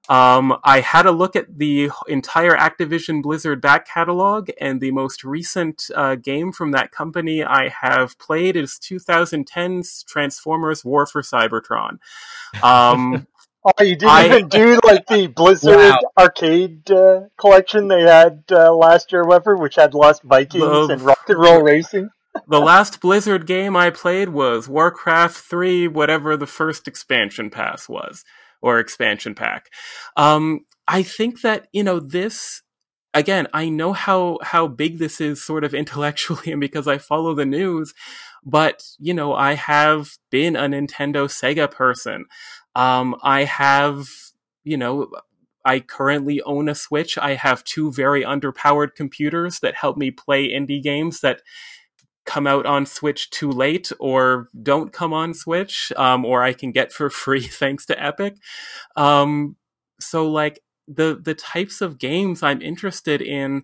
Um, 0.09 0.57
I 0.63 0.79
had 0.79 1.05
a 1.05 1.11
look 1.11 1.35
at 1.35 1.57
the 1.57 1.91
entire 2.07 2.55
Activision 2.55 3.21
Blizzard 3.21 3.61
back 3.61 3.85
catalog, 3.85 4.49
and 4.59 4.79
the 4.79 4.91
most 4.91 5.25
recent 5.25 5.89
uh, 5.93 6.15
game 6.15 6.53
from 6.53 6.71
that 6.71 6.91
company 6.91 7.43
I 7.43 7.67
have 7.81 8.17
played 8.17 8.55
is 8.55 8.79
2010's 8.81 10.03
Transformers 10.03 10.85
War 10.85 11.05
for 11.05 11.21
Cybertron. 11.21 11.97
Um, 12.63 13.27
Oh, 13.65 13.83
you 13.83 13.95
didn't 13.95 14.09
I- 14.11 14.25
even 14.25 14.47
do 14.49 14.79
like 14.83 15.07
the 15.07 15.27
Blizzard 15.27 15.75
Wow. 15.75 15.99
arcade 16.17 16.89
uh, 16.91 17.21
collection 17.39 17.87
they 17.87 18.01
had 18.01 18.43
uh, 18.51 18.73
last 18.73 19.11
year, 19.11 19.23
whatever, 19.23 19.57
which 19.57 19.75
had 19.75 19.93
Lost 19.93 20.23
Vikings 20.23 20.63
The- 20.63 20.93
and 20.93 21.01
Rock 21.01 21.25
and 21.27 21.39
Roll 21.39 21.61
Racing. 21.61 22.09
the 22.47 22.59
last 22.61 23.01
Blizzard 23.01 23.47
game 23.47 23.75
I 23.75 23.89
played 23.89 24.29
was 24.29 24.69
Warcraft 24.69 25.35
3, 25.37 25.87
whatever 25.87 26.37
the 26.37 26.47
first 26.47 26.87
expansion 26.87 27.49
pass 27.49 27.89
was, 27.89 28.23
or 28.61 28.79
expansion 28.79 29.33
pack. 29.35 29.65
Um, 30.15 30.61
I 30.87 31.03
think 31.03 31.41
that, 31.41 31.67
you 31.73 31.83
know, 31.83 31.99
this, 31.99 32.61
again, 33.13 33.47
I 33.53 33.69
know 33.69 33.91
how, 33.91 34.37
how 34.43 34.67
big 34.67 34.99
this 34.99 35.19
is 35.19 35.43
sort 35.43 35.63
of 35.63 35.73
intellectually 35.73 36.51
and 36.51 36.61
because 36.61 36.87
I 36.87 36.99
follow 36.99 37.33
the 37.33 37.45
news, 37.45 37.93
but, 38.45 38.83
you 38.99 39.13
know, 39.13 39.33
I 39.33 39.55
have 39.55 40.11
been 40.31 40.55
a 40.55 40.61
Nintendo 40.69 41.25
Sega 41.27 41.69
person. 41.69 42.25
Um, 42.77 43.15
I 43.23 43.45
have, 43.45 44.07
you 44.63 44.77
know, 44.77 45.09
I 45.65 45.79
currently 45.79 46.43
own 46.43 46.69
a 46.69 46.75
Switch. 46.75 47.17
I 47.17 47.33
have 47.33 47.63
two 47.63 47.91
very 47.91 48.21
underpowered 48.21 48.93
computers 48.93 49.59
that 49.61 49.73
help 49.73 49.97
me 49.97 50.11
play 50.11 50.49
indie 50.49 50.81
games 50.81 51.21
that 51.21 51.41
come 52.27 52.45
out 52.45 52.67
on 52.67 52.85
Switch 52.85 53.31
too 53.31 53.49
late 53.49 53.91
or 53.99 54.47
don't 54.61 54.93
come 54.93 55.11
on 55.11 55.33
Switch, 55.33 55.91
um, 55.95 56.23
or 56.23 56.43
I 56.43 56.53
can 56.53 56.71
get 56.71 56.93
for 56.93 57.09
free 57.23 57.41
thanks 57.41 57.87
to 57.87 58.01
Epic. 58.01 58.35
Um, 58.95 59.55
so 59.99 60.29
like 60.29 60.59
the 60.87 61.19
the 61.19 61.33
types 61.33 61.81
of 61.81 61.97
games 61.97 62.43
I'm 62.43 62.61
interested 62.61 63.23
in, 63.23 63.63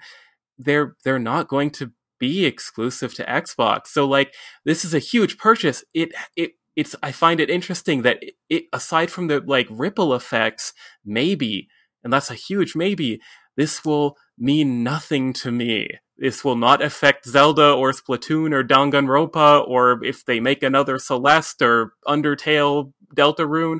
they're 0.57 0.95
they're 1.03 1.20
not 1.20 1.47
going 1.47 1.70
to 1.72 1.91
be 2.20 2.45
exclusive 2.45 3.14
to 3.14 3.26
Xbox. 3.26 3.88
So 3.88 4.07
like 4.07 4.34
this 4.66 4.84
is 4.84 4.95
a 4.95 4.99
huge 4.99 5.38
purchase. 5.38 5.84
It 5.93 6.14
it 6.36 6.53
it's 6.76 6.95
I 7.03 7.11
find 7.11 7.39
it 7.39 7.49
interesting 7.49 8.01
that 8.01 8.24
it, 8.49 8.65
aside 8.74 9.11
from 9.11 9.28
the 9.28 9.41
like 9.41 9.67
ripple 9.69 10.13
effects, 10.13 10.74
maybe, 11.05 11.67
and 12.03 12.11
that's 12.11 12.32
a 12.32 12.36
huge 12.36 12.76
maybe, 12.76 13.21
this 13.55 13.86
will 13.86 14.17
mean 14.38 14.84
nothing 14.84 15.34
to 15.34 15.51
me. 15.51 15.88
This 16.17 16.43
will 16.43 16.55
not 16.55 16.82
affect 16.82 17.28
Zelda 17.28 17.74
or 17.74 17.91
Splatoon 17.91 18.53
or 18.53 18.63
Danganronpa 18.63 19.67
or 19.67 20.03
if 20.03 20.26
they 20.26 20.39
make 20.39 20.63
another 20.63 20.97
Celeste 20.97 21.61
or 21.61 21.93
Undertale 22.07 22.93
Deltarune. 23.15 23.80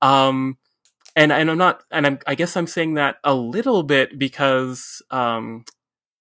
Um, 0.00 0.58
and 1.16 1.32
and 1.32 1.50
I'm 1.50 1.58
not, 1.58 1.82
and 1.90 2.06
I'm, 2.06 2.18
I 2.26 2.34
guess 2.34 2.56
I'm 2.56 2.66
saying 2.66 2.94
that 2.94 3.16
a 3.22 3.34
little 3.34 3.82
bit 3.82 4.18
because, 4.18 5.02
um, 5.10 5.64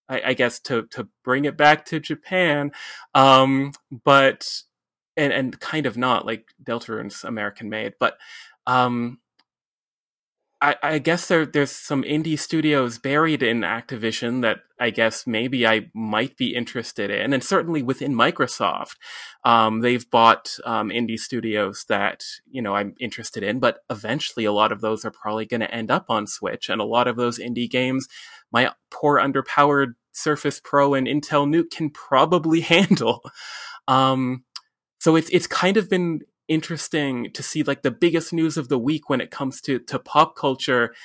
I, 0.09 0.21
I 0.27 0.33
guess 0.33 0.59
to 0.61 0.83
to 0.91 1.07
bring 1.23 1.45
it 1.45 1.57
back 1.57 1.85
to 1.85 1.99
Japan, 1.99 2.71
um, 3.15 3.71
but 4.03 4.47
and 5.17 5.33
and 5.33 5.59
kind 5.59 5.85
of 5.85 5.97
not 5.97 6.25
like 6.25 6.47
Deltarune's 6.63 7.23
American 7.23 7.69
made, 7.69 7.93
but 7.99 8.17
um, 8.67 9.19
I, 10.63 10.75
I 10.81 10.99
guess 10.99 11.27
there 11.27 11.45
there's 11.45 11.73
some 11.73 12.03
indie 12.03 12.39
studios 12.39 12.97
buried 12.97 13.43
in 13.43 13.61
Activision 13.61 14.41
that 14.43 14.59
I 14.79 14.91
guess 14.91 15.27
maybe 15.27 15.67
I 15.67 15.91
might 15.93 16.37
be 16.37 16.55
interested 16.55 17.11
in, 17.11 17.33
and 17.33 17.43
certainly 17.43 17.83
within 17.83 18.15
Microsoft, 18.15 18.95
um, 19.43 19.81
they've 19.81 20.09
bought 20.09 20.57
um, 20.65 20.87
indie 20.87 21.19
studios 21.19 21.83
that 21.89 22.23
you 22.49 22.61
know 22.61 22.75
I'm 22.75 22.95
interested 22.97 23.43
in. 23.43 23.59
But 23.59 23.79
eventually, 23.89 24.45
a 24.45 24.53
lot 24.53 24.71
of 24.71 24.79
those 24.79 25.03
are 25.03 25.11
probably 25.11 25.45
going 25.45 25.61
to 25.61 25.73
end 25.73 25.91
up 25.91 26.05
on 26.07 26.27
Switch, 26.27 26.69
and 26.69 26.79
a 26.79 26.85
lot 26.85 27.09
of 27.09 27.17
those 27.17 27.39
indie 27.39 27.69
games, 27.69 28.07
my 28.49 28.71
poor 28.89 29.19
underpowered 29.19 29.95
Surface 30.13 30.61
Pro 30.63 30.93
and 30.93 31.07
Intel 31.07 31.45
NUC 31.45 31.71
can 31.71 31.89
probably 31.89 32.61
handle. 32.75 33.21
Um, 33.89 34.45
so 35.03 35.17
it's 35.17 35.27
it's 35.31 35.47
kind 35.47 35.75
of 35.75 35.89
been 35.89 36.21
interesting 36.47 37.29
to 37.33 37.43
see 37.43 37.61
like 37.61 37.81
the 37.81 37.91
biggest 37.91 38.31
news 38.31 38.55
of 38.55 38.69
the 38.69 38.79
week 38.79 39.09
when 39.09 39.19
it 39.19 39.31
comes 39.31 39.59
to 39.59 39.79
to 39.79 39.99
pop 39.99 40.37
culture. 40.37 40.95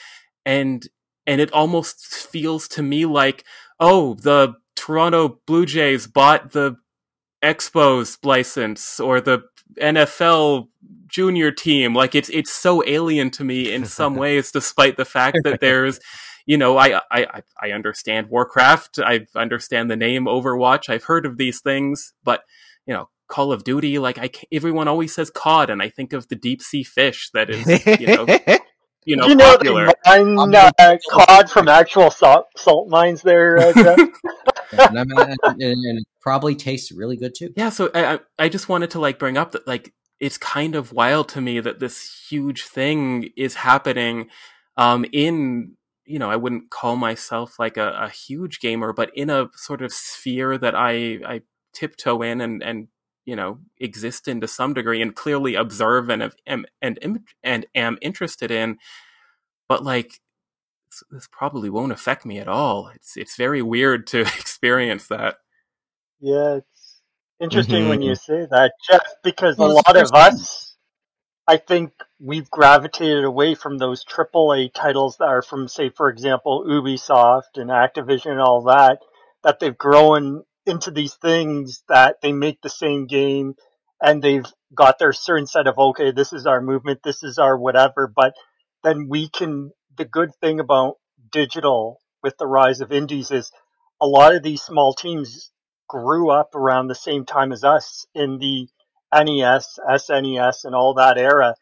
And 0.46 0.86
and 1.26 1.40
it 1.40 1.52
almost 1.52 2.06
feels 2.06 2.68
to 2.68 2.82
me 2.84 3.06
like 3.06 3.44
oh 3.80 4.14
the 4.14 4.54
Toronto 4.76 5.40
Blue 5.48 5.66
Jays 5.66 6.06
bought 6.06 6.52
the 6.52 6.76
Expos 7.42 8.24
license 8.24 9.00
or 9.00 9.20
the 9.20 9.40
NFL 9.80 10.68
junior 11.08 11.50
team. 11.50 11.92
Like 11.92 12.14
it's 12.14 12.28
it's 12.28 12.52
so 12.52 12.84
alien 12.86 13.32
to 13.32 13.42
me 13.42 13.72
in 13.72 13.84
some 13.84 14.14
ways 14.24 14.52
despite 14.52 14.96
the 14.96 15.04
fact 15.04 15.38
that 15.42 15.58
there's 15.58 15.98
you 16.46 16.56
know 16.56 16.78
I, 16.78 17.00
I 17.10 17.42
I 17.60 17.72
understand 17.72 18.28
Warcraft. 18.28 19.00
I 19.00 19.26
understand 19.34 19.90
the 19.90 19.96
name 19.96 20.26
Overwatch. 20.26 20.88
I've 20.88 21.02
heard 21.02 21.26
of 21.26 21.36
these 21.36 21.60
things. 21.60 22.14
But 22.22 22.44
you 22.86 22.94
know 22.94 23.08
Call 23.28 23.52
of 23.52 23.64
Duty. 23.64 23.98
Like 23.98 24.18
I, 24.18 24.30
everyone 24.50 24.88
always 24.88 25.14
says 25.14 25.30
COD, 25.30 25.70
and 25.70 25.82
I 25.82 25.88
think 25.88 26.12
of 26.12 26.28
the 26.28 26.36
deep 26.36 26.62
sea 26.62 26.82
fish 26.82 27.30
that 27.34 27.50
is, 27.50 27.66
you 28.00 28.06
know, 28.06 28.26
you 29.04 29.16
know, 29.16 29.26
you 29.26 29.34
know 29.34 29.56
popular. 29.56 29.86
They 30.04 30.24
mine 30.24 30.54
uh, 30.54 30.96
COD 31.10 31.50
from 31.50 31.68
actual 31.68 32.10
salt, 32.10 32.46
salt 32.56 32.88
mines 32.88 33.22
there, 33.22 33.58
uh, 33.58 33.72
Jeff. 33.72 33.98
and, 34.72 34.98
and, 34.98 35.38
and, 35.60 35.98
it 35.98 36.06
probably 36.20 36.54
tastes 36.54 36.92
really 36.92 37.16
good 37.16 37.34
too. 37.34 37.52
Yeah, 37.56 37.70
so 37.70 37.90
I, 37.94 38.20
I 38.38 38.50
just 38.50 38.68
wanted 38.68 38.90
to 38.90 39.00
like 39.00 39.18
bring 39.18 39.38
up 39.38 39.52
that 39.52 39.66
like 39.66 39.94
it's 40.20 40.36
kind 40.36 40.74
of 40.74 40.92
wild 40.92 41.28
to 41.30 41.40
me 41.40 41.60
that 41.60 41.80
this 41.80 42.26
huge 42.28 42.64
thing 42.64 43.30
is 43.36 43.54
happening 43.54 44.28
um, 44.76 45.06
in 45.12 45.76
you 46.04 46.18
know 46.18 46.30
I 46.30 46.36
wouldn't 46.36 46.70
call 46.70 46.96
myself 46.96 47.58
like 47.58 47.76
a, 47.76 47.90
a 47.92 48.10
huge 48.10 48.60
gamer, 48.60 48.92
but 48.92 49.10
in 49.14 49.30
a 49.30 49.48
sort 49.54 49.80
of 49.80 49.92
sphere 49.92 50.58
that 50.58 50.74
I 50.74 51.20
I 51.26 51.40
tiptoe 51.72 52.22
in 52.22 52.40
and 52.40 52.62
and 52.62 52.88
you 53.28 53.36
know 53.36 53.58
exist 53.76 54.26
in 54.26 54.40
to 54.40 54.48
some 54.48 54.72
degree 54.72 55.02
and 55.02 55.14
clearly 55.14 55.54
observe 55.54 56.08
and 56.08 56.32
am 56.46 56.64
and 56.80 57.20
and 57.44 57.66
am 57.74 57.98
interested 58.00 58.50
in 58.50 58.78
but 59.68 59.84
like 59.84 60.20
this 61.10 61.28
probably 61.30 61.68
won't 61.68 61.92
affect 61.92 62.24
me 62.24 62.38
at 62.38 62.48
all 62.48 62.90
it's 62.94 63.18
it's 63.18 63.36
very 63.36 63.60
weird 63.60 64.06
to 64.06 64.20
experience 64.40 65.08
that 65.08 65.36
yeah 66.20 66.54
it's 66.56 67.02
interesting 67.38 67.80
mm-hmm. 67.82 67.90
when 67.90 68.02
you 68.02 68.14
say 68.14 68.46
that 68.50 68.72
jeff 68.88 69.04
because 69.22 69.58
well, 69.58 69.72
a 69.72 69.74
lot 69.74 69.94
of 69.94 70.10
us 70.14 70.76
i 71.46 71.58
think 71.58 71.92
we've 72.18 72.50
gravitated 72.50 73.24
away 73.24 73.54
from 73.54 73.76
those 73.76 74.06
AAA 74.06 74.72
titles 74.72 75.18
that 75.18 75.28
are 75.28 75.42
from 75.42 75.68
say 75.68 75.90
for 75.90 76.08
example 76.08 76.64
ubisoft 76.66 77.56
and 77.56 77.68
activision 77.68 78.30
and 78.30 78.40
all 78.40 78.62
that 78.62 79.00
that 79.44 79.60
they've 79.60 79.76
grown 79.76 80.44
into 80.68 80.90
these 80.90 81.14
things 81.14 81.82
that 81.88 82.16
they 82.22 82.32
make 82.32 82.60
the 82.60 82.68
same 82.68 83.06
game 83.06 83.54
and 84.00 84.22
they've 84.22 84.46
got 84.74 84.98
their 84.98 85.12
certain 85.12 85.46
set 85.46 85.66
of 85.66 85.78
okay 85.78 86.12
this 86.12 86.32
is 86.32 86.46
our 86.46 86.60
movement 86.60 87.00
this 87.02 87.22
is 87.22 87.38
our 87.38 87.56
whatever 87.56 88.06
but 88.14 88.34
then 88.84 89.08
we 89.08 89.28
can 89.28 89.70
the 89.96 90.04
good 90.04 90.30
thing 90.40 90.60
about 90.60 90.94
digital 91.32 91.98
with 92.22 92.36
the 92.38 92.46
rise 92.46 92.80
of 92.80 92.92
indies 92.92 93.30
is 93.30 93.50
a 94.00 94.06
lot 94.06 94.34
of 94.34 94.42
these 94.42 94.62
small 94.62 94.94
teams 94.94 95.50
grew 95.88 96.30
up 96.30 96.54
around 96.54 96.86
the 96.86 96.94
same 96.94 97.24
time 97.24 97.50
as 97.50 97.64
us 97.64 98.06
in 98.14 98.38
the 98.38 98.68
NES, 99.12 99.78
SNES 99.88 100.64
and 100.64 100.74
all 100.74 100.94
that 100.94 101.16
era 101.16 101.54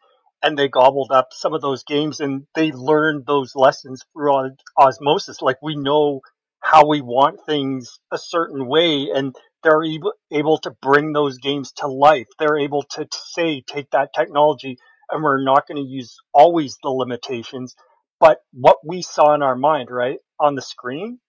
and 0.43 0.57
they 0.57 0.67
gobbled 0.67 1.11
up 1.11 1.29
some 1.31 1.53
of 1.53 1.61
those 1.61 1.83
games 1.83 2.19
and 2.19 2.45
they 2.53 2.71
learned 2.71 3.25
those 3.25 3.55
lessons 3.55 4.03
through 4.13 4.51
osmosis. 4.77 5.41
Like 5.41 5.57
we 5.61 5.75
know 5.75 6.21
how 6.61 6.87
we 6.87 7.01
want 7.01 7.39
things 7.45 7.99
a 8.11 8.17
certain 8.17 8.67
way 8.67 9.09
and 9.13 9.35
they're 9.63 9.83
able, 9.83 10.13
able 10.31 10.57
to 10.59 10.71
bring 10.81 11.13
those 11.13 11.37
games 11.37 11.71
to 11.73 11.87
life. 11.87 12.27
They're 12.39 12.59
able 12.59 12.83
to 12.91 13.07
say, 13.11 13.61
take 13.61 13.89
that 13.91 14.13
technology 14.13 14.77
and 15.09 15.23
we're 15.23 15.43
not 15.43 15.67
going 15.67 15.83
to 15.83 15.89
use 15.89 16.17
always 16.33 16.77
the 16.83 16.89
limitations, 16.89 17.75
but 18.19 18.39
what 18.51 18.77
we 18.85 19.01
saw 19.01 19.33
in 19.33 19.41
our 19.41 19.55
mind, 19.55 19.89
right, 19.89 20.19
on 20.39 20.55
the 20.55 20.61
screen, 20.61 21.19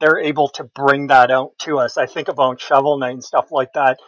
they're 0.00 0.18
able 0.18 0.48
to 0.48 0.64
bring 0.64 1.06
that 1.08 1.30
out 1.30 1.52
to 1.60 1.78
us. 1.78 1.96
I 1.96 2.06
think 2.06 2.28
about 2.28 2.60
Shovel 2.60 2.98
Knight 2.98 3.12
and 3.12 3.24
stuff 3.24 3.50
like 3.50 3.72
that. 3.74 3.98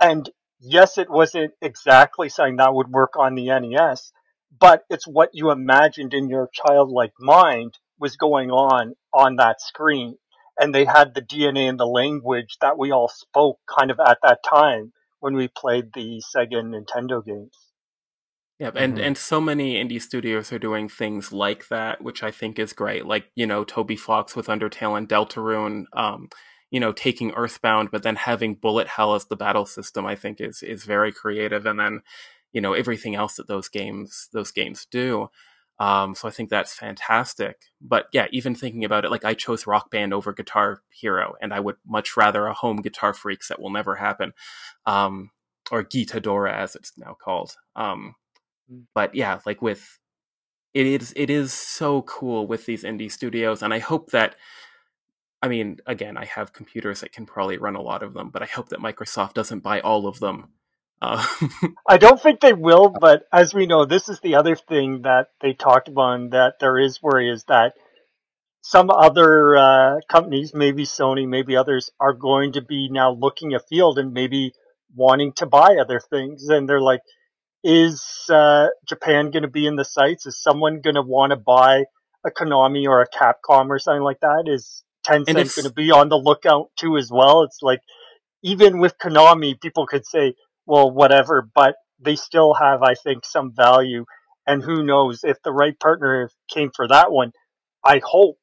And 0.00 0.28
yes, 0.60 0.98
it 0.98 1.08
wasn't 1.08 1.52
exactly 1.62 2.28
saying 2.28 2.56
that 2.56 2.74
would 2.74 2.88
work 2.88 3.16
on 3.16 3.34
the 3.34 3.46
NES, 3.46 4.12
but 4.58 4.82
it's 4.90 5.06
what 5.06 5.30
you 5.32 5.50
imagined 5.50 6.12
in 6.12 6.28
your 6.28 6.50
childlike 6.52 7.12
mind 7.20 7.78
was 7.98 8.16
going 8.16 8.50
on 8.50 8.94
on 9.12 9.36
that 9.36 9.60
screen 9.60 10.16
and 10.58 10.74
they 10.74 10.84
had 10.84 11.14
the 11.14 11.22
DNA 11.22 11.68
and 11.68 11.78
the 11.78 11.86
language 11.86 12.56
that 12.60 12.78
we 12.78 12.90
all 12.90 13.08
spoke 13.08 13.58
kind 13.66 13.90
of 13.90 13.98
at 14.00 14.18
that 14.22 14.40
time 14.42 14.92
when 15.20 15.34
we 15.34 15.48
played 15.48 15.92
the 15.94 16.22
Sega 16.34 16.58
and 16.58 16.74
Nintendo 16.74 17.24
games. 17.24 17.72
Yeah, 18.58 18.70
and 18.76 18.94
mm-hmm. 18.94 19.04
and 19.04 19.18
so 19.18 19.40
many 19.40 19.82
indie 19.82 20.00
studios 20.00 20.52
are 20.52 20.60
doing 20.60 20.88
things 20.88 21.32
like 21.32 21.68
that, 21.68 22.02
which 22.02 22.22
I 22.22 22.30
think 22.30 22.58
is 22.58 22.72
great. 22.72 23.04
Like 23.04 23.26
you 23.34 23.46
know, 23.46 23.64
Toby 23.64 23.96
Fox 23.96 24.36
with 24.36 24.46
Undertale 24.46 24.96
and 24.96 25.08
Deltarune, 25.08 25.86
um, 25.92 26.28
you 26.70 26.78
know, 26.78 26.92
taking 26.92 27.32
Earthbound, 27.32 27.90
but 27.90 28.04
then 28.04 28.16
having 28.16 28.54
Bullet 28.54 28.86
Hell 28.86 29.14
as 29.14 29.26
the 29.26 29.36
battle 29.36 29.66
system, 29.66 30.06
I 30.06 30.14
think 30.14 30.40
is 30.40 30.62
is 30.62 30.84
very 30.84 31.10
creative. 31.10 31.66
And 31.66 31.80
then, 31.80 32.02
you 32.52 32.60
know, 32.60 32.74
everything 32.74 33.16
else 33.16 33.36
that 33.36 33.48
those 33.48 33.68
games 33.68 34.28
those 34.32 34.52
games 34.52 34.86
do. 34.88 35.30
Um, 35.78 36.14
so 36.14 36.28
I 36.28 36.30
think 36.30 36.50
that's 36.50 36.74
fantastic. 36.74 37.56
But 37.80 38.06
yeah, 38.12 38.26
even 38.30 38.54
thinking 38.54 38.84
about 38.84 39.04
it, 39.04 39.10
like 39.10 39.24
I 39.24 39.34
chose 39.34 39.66
Rock 39.66 39.90
Band 39.90 40.14
over 40.14 40.32
Guitar 40.32 40.82
Hero, 40.90 41.34
and 41.40 41.52
I 41.52 41.60
would 41.60 41.76
much 41.86 42.16
rather 42.16 42.46
a 42.46 42.54
home 42.54 42.80
Guitar 42.80 43.12
Freaks 43.12 43.48
that 43.48 43.60
will 43.60 43.70
never 43.70 43.96
happen, 43.96 44.32
um, 44.86 45.30
or 45.70 45.82
Gitadora 45.82 46.52
as 46.52 46.76
it's 46.76 46.92
now 46.96 47.16
called. 47.20 47.56
Um, 47.74 48.14
mm. 48.72 48.84
but 48.94 49.14
yeah, 49.14 49.40
like 49.46 49.62
with 49.62 49.98
it 50.74 50.86
is 50.86 51.12
it 51.16 51.30
is 51.30 51.52
so 51.52 52.02
cool 52.02 52.46
with 52.46 52.66
these 52.66 52.84
indie 52.84 53.10
studios, 53.10 53.62
and 53.62 53.74
I 53.74 53.78
hope 53.80 54.10
that. 54.10 54.36
I 55.42 55.48
mean, 55.48 55.76
again, 55.86 56.16
I 56.16 56.24
have 56.24 56.54
computers 56.54 57.00
that 57.00 57.12
can 57.12 57.26
probably 57.26 57.58
run 57.58 57.76
a 57.76 57.82
lot 57.82 58.02
of 58.02 58.14
them, 58.14 58.30
but 58.30 58.42
I 58.42 58.46
hope 58.46 58.70
that 58.70 58.78
Microsoft 58.80 59.34
doesn't 59.34 59.60
buy 59.60 59.80
all 59.80 60.06
of 60.06 60.18
them 60.18 60.54
uh, 61.00 61.24
I 61.88 61.98
don't 61.98 62.20
think 62.20 62.40
they 62.40 62.52
will, 62.52 62.88
but 62.88 63.24
as 63.32 63.54
we 63.54 63.66
know, 63.66 63.84
this 63.84 64.08
is 64.08 64.20
the 64.20 64.36
other 64.36 64.56
thing 64.56 65.02
that 65.02 65.28
they 65.40 65.52
talked 65.52 65.88
about 65.88 66.14
and 66.14 66.32
that 66.32 66.54
there 66.60 66.78
is 66.78 67.02
worry 67.02 67.30
is 67.30 67.44
that 67.44 67.74
some 68.62 68.88
other 68.90 69.56
uh, 69.56 70.00
companies, 70.08 70.52
maybe 70.54 70.84
Sony, 70.84 71.28
maybe 71.28 71.54
others, 71.54 71.90
are 72.00 72.14
going 72.14 72.52
to 72.52 72.62
be 72.62 72.88
now 72.90 73.12
looking 73.12 73.54
afield 73.54 73.98
and 73.98 74.14
maybe 74.14 74.52
wanting 74.94 75.32
to 75.34 75.46
buy 75.46 75.76
other 75.78 76.00
things. 76.00 76.48
And 76.48 76.66
they're 76.66 76.80
like, 76.80 77.00
is 77.62 78.02
uh, 78.30 78.68
Japan 78.88 79.30
going 79.30 79.42
to 79.42 79.50
be 79.50 79.66
in 79.66 79.76
the 79.76 79.84
sights? 79.84 80.24
Is 80.26 80.40
someone 80.40 80.80
going 80.80 80.94
to 80.94 81.02
want 81.02 81.30
to 81.30 81.36
buy 81.36 81.84
a 82.24 82.30
Konami 82.30 82.86
or 82.86 83.02
a 83.02 83.08
Capcom 83.08 83.68
or 83.68 83.78
something 83.78 84.02
like 84.02 84.20
that? 84.20 84.44
Is 84.46 84.82
Tencent 85.06 85.26
going 85.56 85.68
to 85.68 85.72
be 85.72 85.90
on 85.90 86.08
the 86.08 86.16
lookout 86.16 86.70
too 86.76 86.96
as 86.96 87.10
well? 87.10 87.42
It's 87.42 87.58
like, 87.60 87.80
even 88.42 88.78
with 88.78 88.98
Konami, 88.98 89.60
people 89.60 89.86
could 89.86 90.06
say, 90.06 90.34
well, 90.66 90.90
whatever, 90.90 91.48
but 91.54 91.76
they 92.00 92.16
still 92.16 92.54
have, 92.54 92.82
I 92.82 92.94
think, 92.94 93.24
some 93.24 93.52
value. 93.54 94.04
And 94.46 94.62
who 94.62 94.82
knows 94.84 95.20
if 95.24 95.38
the 95.42 95.52
right 95.52 95.78
partner 95.78 96.30
came 96.52 96.70
for 96.74 96.86
that 96.88 97.10
one, 97.10 97.32
I 97.84 98.00
hope, 98.04 98.38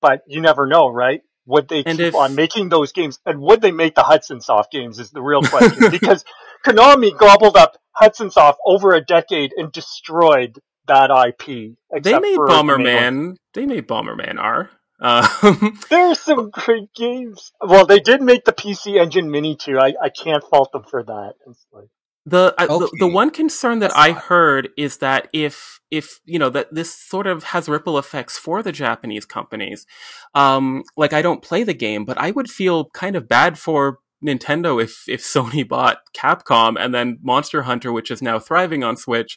but 0.00 0.20
you 0.26 0.40
never 0.40 0.66
know, 0.66 0.88
right? 0.88 1.20
would 1.44 1.66
they 1.68 1.82
And 1.84 1.98
keep 1.98 2.08
if- 2.08 2.14
on 2.14 2.36
making 2.36 2.68
those 2.68 2.92
games? 2.92 3.18
And 3.26 3.40
would 3.40 3.60
they 3.60 3.72
make 3.72 3.96
the 3.96 4.04
Hudson 4.04 4.40
Soft 4.40 4.70
games 4.70 5.00
is 5.00 5.10
the 5.10 5.20
real 5.22 5.40
question. 5.42 5.82
because 5.90 6.24
Konami 6.64 7.16
gobbled 7.18 7.56
up 7.56 7.76
Hudson 7.96 8.30
Soft 8.30 8.60
over 8.64 8.92
a 8.92 9.00
decade 9.04 9.50
and 9.56 9.72
destroyed 9.72 10.60
that 10.86 11.10
IP. 11.10 11.74
They 12.02 12.16
made 12.18 12.36
for 12.36 12.46
the 12.48 12.62
main 12.62 12.78
one. 12.78 12.86
Bomberman. 12.86 13.36
They 13.54 13.66
made 13.66 13.88
Bomberman 13.88 14.38
R. 14.38 14.70
Um, 15.02 15.78
There 15.90 16.06
are 16.06 16.14
some 16.14 16.50
great 16.50 16.94
games. 16.94 17.52
Well, 17.60 17.86
they 17.86 18.00
did 18.00 18.22
make 18.22 18.44
the 18.44 18.52
PC 18.52 19.00
Engine 19.00 19.30
Mini 19.30 19.56
too. 19.56 19.78
I, 19.78 19.94
I 20.02 20.08
can't 20.08 20.44
fault 20.44 20.70
them 20.72 20.84
for 20.88 21.02
that. 21.02 21.34
It's 21.48 21.66
like, 21.72 21.88
The, 22.24 22.54
uh, 22.56 22.66
the 22.66 22.90
the 23.00 23.08
one 23.08 23.30
concern 23.30 23.80
that 23.80 23.90
That's 23.90 23.98
I 24.08 24.12
fine. 24.12 24.22
heard 24.22 24.68
is 24.76 24.98
that 24.98 25.28
if 25.32 25.80
if 25.90 26.20
you 26.24 26.38
know 26.38 26.50
that 26.50 26.72
this 26.72 26.94
sort 26.94 27.26
of 27.26 27.42
has 27.52 27.68
ripple 27.68 27.98
effects 27.98 28.38
for 28.38 28.62
the 28.62 28.70
Japanese 28.72 29.26
companies, 29.26 29.86
um, 30.34 30.84
like 30.96 31.12
I 31.12 31.20
don't 31.20 31.42
play 31.42 31.64
the 31.64 31.74
game, 31.74 32.04
but 32.04 32.16
I 32.18 32.30
would 32.30 32.48
feel 32.48 32.88
kind 32.90 33.16
of 33.16 33.28
bad 33.28 33.58
for 33.58 33.98
Nintendo 34.24 34.80
if 34.80 35.02
if 35.08 35.20
Sony 35.34 35.66
bought 35.68 35.98
Capcom 36.16 36.76
and 36.78 36.94
then 36.94 37.18
Monster 37.22 37.62
Hunter, 37.62 37.92
which 37.92 38.10
is 38.10 38.22
now 38.22 38.38
thriving 38.38 38.84
on 38.84 38.96
Switch, 38.96 39.36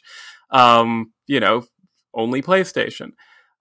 um, 0.52 1.12
you 1.26 1.40
know, 1.40 1.64
only 2.14 2.40
PlayStation, 2.40 3.10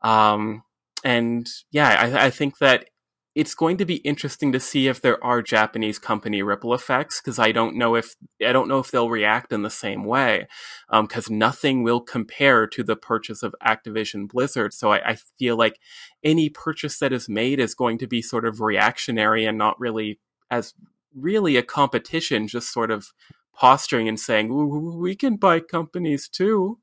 um, 0.03 0.61
and 1.05 1.47
yeah, 1.71 1.89
I, 1.89 2.25
I 2.25 2.29
think 2.31 2.57
that 2.57 2.89
it's 3.35 3.53
going 3.53 3.77
to 3.77 3.85
be 3.85 3.97
interesting 3.97 4.51
to 4.53 4.59
see 4.59 4.87
if 4.87 5.01
there 5.01 5.23
are 5.23 5.41
Japanese 5.41 5.99
company 5.99 6.41
ripple 6.41 6.73
effects 6.73 7.21
because 7.21 7.37
I 7.37 7.51
don't 7.51 7.75
know 7.75 7.93
if 7.95 8.15
I 8.43 8.51
don't 8.51 8.67
know 8.67 8.79
if 8.79 8.89
they'll 8.89 9.09
react 9.09 9.53
in 9.53 9.61
the 9.61 9.69
same 9.69 10.03
way 10.03 10.47
um, 10.89 11.05
because 11.05 11.29
nothing 11.29 11.83
will 11.83 11.99
compare 11.99 12.65
to 12.65 12.81
the 12.81 12.95
purchase 12.95 13.43
of 13.43 13.53
Activision 13.63 14.27
Blizzard. 14.27 14.73
So 14.73 14.93
I, 14.93 15.11
I 15.11 15.17
feel 15.37 15.57
like 15.57 15.79
any 16.23 16.49
purchase 16.49 16.97
that 16.99 17.13
is 17.13 17.29
made 17.29 17.59
is 17.59 17.75
going 17.75 17.99
to 17.99 18.07
be 18.07 18.23
sort 18.23 18.45
of 18.45 18.59
reactionary 18.59 19.45
and 19.45 19.59
not 19.59 19.79
really 19.79 20.19
as 20.49 20.73
really 21.13 21.55
a 21.55 21.63
competition, 21.63 22.47
just 22.47 22.73
sort 22.73 22.89
of 22.89 23.09
posturing 23.53 24.07
and 24.07 24.19
saying 24.19 24.99
we 24.99 25.15
can 25.15 25.35
buy 25.35 25.59
companies 25.59 26.27
too. 26.27 26.79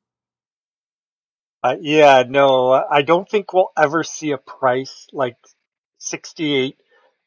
Uh, 1.63 1.77
yeah, 1.81 2.25
no, 2.29 2.73
I 2.73 3.03
don't 3.03 3.29
think 3.29 3.53
we'll 3.53 3.71
ever 3.77 4.03
see 4.03 4.33
a 4.33 4.39
price 4.39 5.07
like 5.13 5.37
sixty-eight 5.99 6.77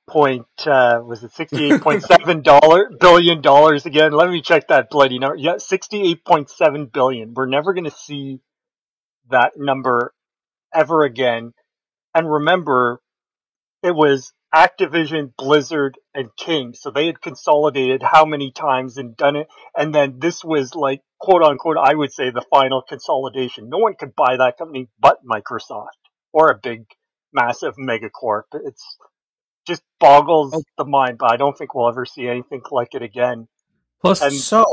point 0.07 0.45
uh, 0.65 0.99
was 1.03 1.23
it 1.23 1.31
sixty-eight 1.31 1.81
point 1.81 2.03
seven 2.19 2.41
dollar 2.41 2.89
billion 2.99 3.41
dollars 3.41 3.85
again? 3.85 4.11
Let 4.11 4.29
me 4.29 4.41
check 4.41 4.67
that 4.67 4.89
bloody 4.89 5.19
number. 5.19 5.37
Yeah, 5.37 5.57
sixty-eight 5.57 6.25
point 6.25 6.49
seven 6.49 6.87
billion. 6.87 7.33
We're 7.33 7.45
never 7.47 7.73
going 7.73 7.85
to 7.85 7.91
see 7.91 8.39
that 9.29 9.53
number 9.57 10.13
ever 10.73 11.03
again. 11.03 11.53
And 12.13 12.31
remember, 12.31 13.01
it 13.83 13.95
was 13.95 14.33
Activision, 14.55 15.33
Blizzard, 15.37 15.97
and 16.13 16.29
King. 16.37 16.73
So 16.73 16.89
they 16.89 17.07
had 17.07 17.21
consolidated 17.21 18.01
how 18.01 18.23
many 18.25 18.51
times 18.51 18.97
and 18.97 19.15
done 19.17 19.35
it. 19.35 19.47
And 19.77 19.93
then 19.93 20.15
this 20.19 20.43
was 20.45 20.73
like, 20.75 21.01
quote 21.19 21.43
unquote, 21.43 21.77
I 21.77 21.93
would 21.93 22.13
say 22.13 22.29
the 22.31 22.45
final 22.49 22.81
consolidation. 22.87 23.67
No 23.69 23.79
one 23.79 23.95
could 23.99 24.15
buy 24.15 24.37
that 24.37 24.57
company 24.57 24.87
but 24.99 25.17
Microsoft 25.25 25.87
or 26.31 26.49
a 26.51 26.57
big, 26.61 26.85
massive 27.33 27.75
megacorp. 27.75 28.43
It's 28.53 28.97
just 29.67 29.81
boggles 29.99 30.53
Okay. 30.53 30.63
the 30.77 30.85
mind, 30.85 31.17
but 31.17 31.31
I 31.33 31.37
don't 31.37 31.57
think 31.57 31.75
we'll 31.75 31.89
ever 31.89 32.05
see 32.05 32.27
anything 32.27 32.61
like 32.71 32.95
it 32.95 33.01
again. 33.01 33.47
Plus, 34.01 34.21
And- 34.21 34.31
So, 34.33 34.63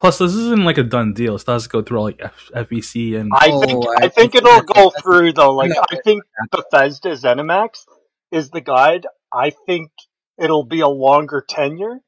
plus, 0.00 0.18
this 0.18 0.34
isn't 0.34 0.64
like 0.64 0.76
a 0.78 0.82
done 0.82 1.14
deal. 1.14 1.36
It 1.36 1.44
has 1.46 1.62
to 1.62 1.68
go 1.70 1.80
through 1.82 1.98
all 1.98 2.04
like 2.04 2.20
F- 2.20 2.50
FEC 2.54 3.14
and 3.18 3.30
I 3.34 3.48
Oh, 3.52 3.60
think 3.62 3.86
I 3.86 3.92
I 4.06 4.08
think 4.08 4.32
think 4.32 4.34
it'll 4.34 4.60
go 4.62 4.90
through 5.00 5.32
though. 5.32 5.52
Like 5.56 5.70
I 5.90 5.96
think 6.04 6.24
Bethesda 6.50 7.10
ZeniMax 7.10 7.86
is 8.30 8.50
the 8.50 8.60
guide. 8.60 9.06
I 9.32 9.50
think 9.66 9.90
it'll 10.38 10.64
be 10.64 10.80
a 10.80 10.88
longer 10.88 11.44
tenure, 11.46 11.98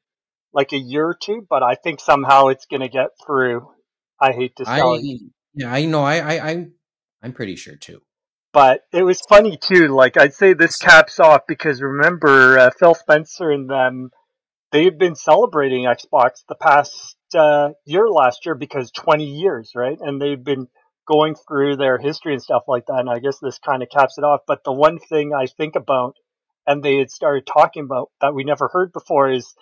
like 0.53 0.73
a 0.73 0.77
year 0.77 1.07
or 1.07 1.17
two, 1.19 1.45
but 1.49 1.63
I 1.63 1.75
think 1.75 1.99
somehow 1.99 2.47
it's 2.47 2.65
gonna 2.65 2.89
get 2.89 3.09
through. 3.25 3.67
I 4.19 4.31
hate 4.33 4.55
to 4.57 4.65
tell 4.65 4.95
I 4.95 4.99
you, 4.99 5.31
yeah, 5.53 5.71
I 5.71 5.85
know. 5.85 6.03
I 6.03 6.17
I 6.17 6.49
I'm 6.51 6.73
I'm 7.21 7.33
pretty 7.33 7.55
sure 7.55 7.75
too. 7.75 8.01
but 8.53 8.81
it 8.91 9.03
was 9.03 9.21
funny 9.21 9.57
too. 9.57 9.87
Like 9.87 10.17
I'd 10.17 10.33
say 10.33 10.53
this 10.53 10.77
caps 10.77 11.19
off 11.19 11.41
because 11.47 11.81
remember 11.81 12.57
uh, 12.57 12.69
Phil 12.79 12.95
Spencer 12.95 13.51
and 13.51 13.69
them, 13.69 14.11
they've 14.71 14.97
been 14.97 15.15
celebrating 15.15 15.85
Xbox 15.85 16.43
the 16.47 16.55
past 16.55 17.15
uh, 17.33 17.69
year 17.85 18.07
last 18.09 18.45
year 18.45 18.55
because 18.55 18.91
20 18.91 19.25
years, 19.25 19.71
right? 19.75 19.97
And 19.99 20.21
they've 20.21 20.43
been 20.43 20.67
going 21.07 21.35
through 21.35 21.77
their 21.77 21.97
history 21.97 22.33
and 22.33 22.41
stuff 22.41 22.63
like 22.67 22.85
that. 22.87 22.99
And 22.99 23.09
I 23.09 23.19
guess 23.19 23.39
this 23.39 23.59
kind 23.59 23.83
of 23.83 23.89
caps 23.89 24.17
it 24.17 24.23
off. 24.23 24.41
But 24.47 24.63
the 24.63 24.71
one 24.71 24.99
thing 24.99 25.33
I 25.33 25.47
think 25.47 25.75
about, 25.75 26.15
and 26.65 26.83
they 26.83 26.97
had 26.97 27.11
started 27.11 27.45
talking 27.45 27.83
about 27.83 28.11
that 28.21 28.35
we 28.35 28.43
never 28.43 28.69
heard 28.71 28.93
before 28.93 29.31
is 29.31 29.53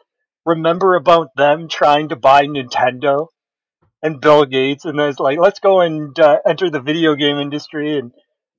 remember 0.46 0.96
about 0.96 1.30
them 1.36 1.68
trying 1.68 2.10
to 2.10 2.16
buy 2.16 2.46
Nintendo 2.46 3.28
and 4.02 4.22
Bill 4.22 4.46
Gates 4.46 4.86
and 4.86 4.98
there's 4.98 5.20
like, 5.20 5.40
let's 5.40 5.60
go 5.60 5.82
and 5.82 6.18
uh, 6.20 6.40
enter 6.46 6.70
the 6.70 6.82
video 6.82 7.16
game 7.16 7.38
industry. 7.38 7.98
And 7.98 8.12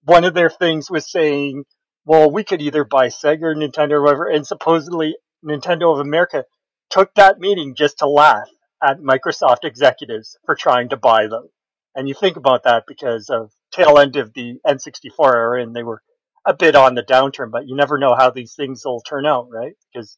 one 0.04 0.24
of 0.24 0.34
their 0.34 0.50
things 0.50 0.90
was 0.90 1.10
saying, 1.10 1.64
well, 2.04 2.30
we 2.30 2.44
could 2.44 2.62
either 2.62 2.84
buy 2.84 3.06
Sega 3.06 3.42
or 3.42 3.54
Nintendo 3.54 3.92
or 3.92 4.02
whatever. 4.02 4.28
And 4.28 4.46
supposedly 4.46 5.16
Nintendo 5.44 5.92
of 5.92 6.00
America 6.00 6.44
took 6.88 7.14
that 7.14 7.38
meeting 7.38 7.74
just 7.74 7.98
to 7.98 8.08
laugh 8.08 8.48
at 8.82 9.00
Microsoft 9.00 9.64
executives 9.64 10.38
for 10.44 10.54
trying 10.54 10.88
to 10.90 10.96
buy 10.96 11.26
them. 11.26 11.48
And 11.94 12.08
you 12.08 12.14
think 12.14 12.36
about 12.36 12.64
that 12.64 12.84
because 12.86 13.28
of 13.30 13.50
tail 13.72 13.98
end 13.98 14.16
of 14.16 14.32
the 14.32 14.58
N64 14.66 15.34
era 15.34 15.62
and 15.62 15.74
they 15.74 15.82
were 15.82 16.02
a 16.46 16.54
bit 16.54 16.74
on 16.76 16.94
the 16.94 17.02
downturn, 17.02 17.50
but 17.50 17.66
you 17.66 17.76
never 17.76 17.98
know 17.98 18.14
how 18.14 18.30
these 18.30 18.54
things 18.54 18.82
will 18.84 19.02
turn 19.02 19.26
out, 19.26 19.48
right? 19.50 19.74
Because 19.92 20.16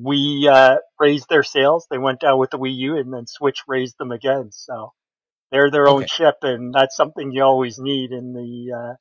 we 0.00 0.48
uh, 0.50 0.76
raised 0.98 1.28
their 1.28 1.42
sales, 1.42 1.86
they 1.90 1.98
went 1.98 2.20
down 2.20 2.38
with 2.38 2.50
the 2.50 2.58
Wii 2.58 2.76
U, 2.76 2.96
and 2.96 3.12
then 3.12 3.26
Switch 3.26 3.62
raised 3.68 3.96
them 3.98 4.10
again. 4.10 4.50
So 4.52 4.92
they're 5.50 5.70
their 5.70 5.88
own 5.88 6.02
Okay. 6.02 6.06
chip, 6.06 6.36
and 6.42 6.74
that's 6.74 6.96
something 6.96 7.30
you 7.30 7.42
always 7.42 7.78
need 7.78 8.10
in 8.10 8.32
the 8.32 8.76
uh, 8.76 8.94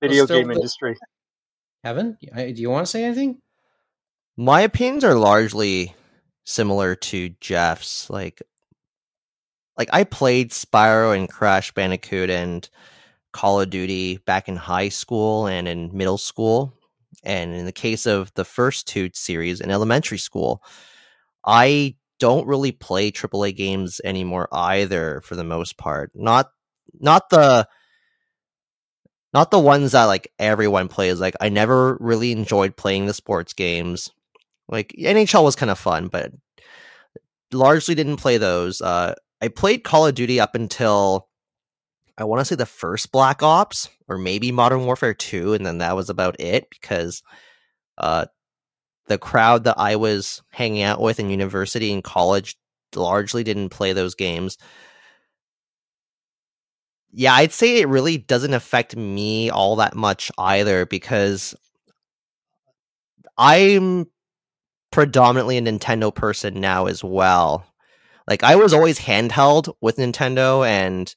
video 0.00 0.26
game 0.26 0.48
the- 0.48 0.54
industry. 0.54 0.96
Kevin, 1.84 2.16
do 2.20 2.52
you 2.56 2.70
want 2.70 2.86
to 2.86 2.90
say 2.90 3.04
anything? 3.04 3.40
My 4.36 4.62
opinions 4.62 5.04
are 5.04 5.14
largely 5.14 5.94
similar 6.44 6.94
to 6.94 7.28
Jeff's. 7.40 8.08
Like, 8.10 8.42
like 9.76 9.88
I 9.92 10.04
played 10.04 10.50
Spyro 10.50 11.16
and 11.16 11.28
Crash 11.28 11.72
Bandicoot 11.72 12.30
and 12.30 12.68
Call 13.32 13.60
of 13.60 13.70
Duty 13.70 14.18
back 14.18 14.48
in 14.48 14.56
high 14.56 14.88
school 14.88 15.46
and 15.46 15.66
in 15.66 15.90
middle 15.92 16.18
school, 16.18 16.72
and 17.24 17.54
in 17.54 17.64
the 17.64 17.72
case 17.72 18.06
of 18.06 18.32
the 18.34 18.44
first 18.44 18.86
two 18.86 19.10
series 19.12 19.60
in 19.60 19.70
elementary 19.70 20.18
school. 20.18 20.62
I 21.44 21.96
don't 22.20 22.46
really 22.46 22.72
play 22.72 23.10
AAA 23.10 23.56
games 23.56 24.00
anymore 24.04 24.48
either, 24.52 25.20
for 25.24 25.36
the 25.36 25.44
most 25.44 25.76
part. 25.76 26.12
Not, 26.14 26.48
not 27.00 27.28
the 27.30 27.68
not 29.34 29.50
the 29.50 29.58
ones 29.58 29.92
that 29.92 30.04
like 30.04 30.32
everyone 30.38 30.86
plays. 30.88 31.20
Like 31.20 31.34
I 31.40 31.48
never 31.48 31.98
really 32.00 32.30
enjoyed 32.30 32.76
playing 32.76 33.06
the 33.06 33.14
sports 33.14 33.52
games. 33.52 34.10
Like 34.68 34.94
NHL 34.96 35.42
was 35.42 35.56
kind 35.56 35.70
of 35.70 35.78
fun, 35.78 36.06
but 36.06 36.32
largely 37.52 37.96
didn't 37.96 38.18
play 38.18 38.38
those. 38.38 38.80
Uh, 38.80 39.14
I 39.44 39.48
played 39.48 39.84
Call 39.84 40.06
of 40.06 40.14
Duty 40.14 40.40
up 40.40 40.54
until 40.54 41.28
I 42.16 42.24
want 42.24 42.40
to 42.40 42.46
say 42.46 42.54
the 42.54 42.64
first 42.64 43.12
Black 43.12 43.42
Ops 43.42 43.90
or 44.08 44.16
maybe 44.16 44.50
Modern 44.50 44.86
Warfare 44.86 45.12
2 45.12 45.52
and 45.52 45.66
then 45.66 45.78
that 45.78 45.94
was 45.94 46.08
about 46.08 46.40
it 46.40 46.70
because 46.70 47.22
uh 47.98 48.24
the 49.06 49.18
crowd 49.18 49.64
that 49.64 49.78
I 49.78 49.96
was 49.96 50.42
hanging 50.50 50.80
out 50.80 50.98
with 50.98 51.20
in 51.20 51.28
university 51.28 51.92
and 51.92 52.02
college 52.02 52.56
largely 52.96 53.44
didn't 53.44 53.68
play 53.68 53.92
those 53.92 54.14
games. 54.14 54.56
Yeah, 57.12 57.34
I'd 57.34 57.52
say 57.52 57.82
it 57.82 57.88
really 57.88 58.16
doesn't 58.16 58.54
affect 58.54 58.96
me 58.96 59.50
all 59.50 59.76
that 59.76 59.94
much 59.94 60.32
either 60.38 60.86
because 60.86 61.54
I'm 63.36 64.06
predominantly 64.90 65.58
a 65.58 65.60
Nintendo 65.60 66.14
person 66.14 66.62
now 66.62 66.86
as 66.86 67.04
well. 67.04 67.66
Like 68.28 68.42
I 68.42 68.56
was 68.56 68.72
always 68.72 68.98
handheld 68.98 69.74
with 69.80 69.96
Nintendo 69.96 70.66
and 70.66 71.14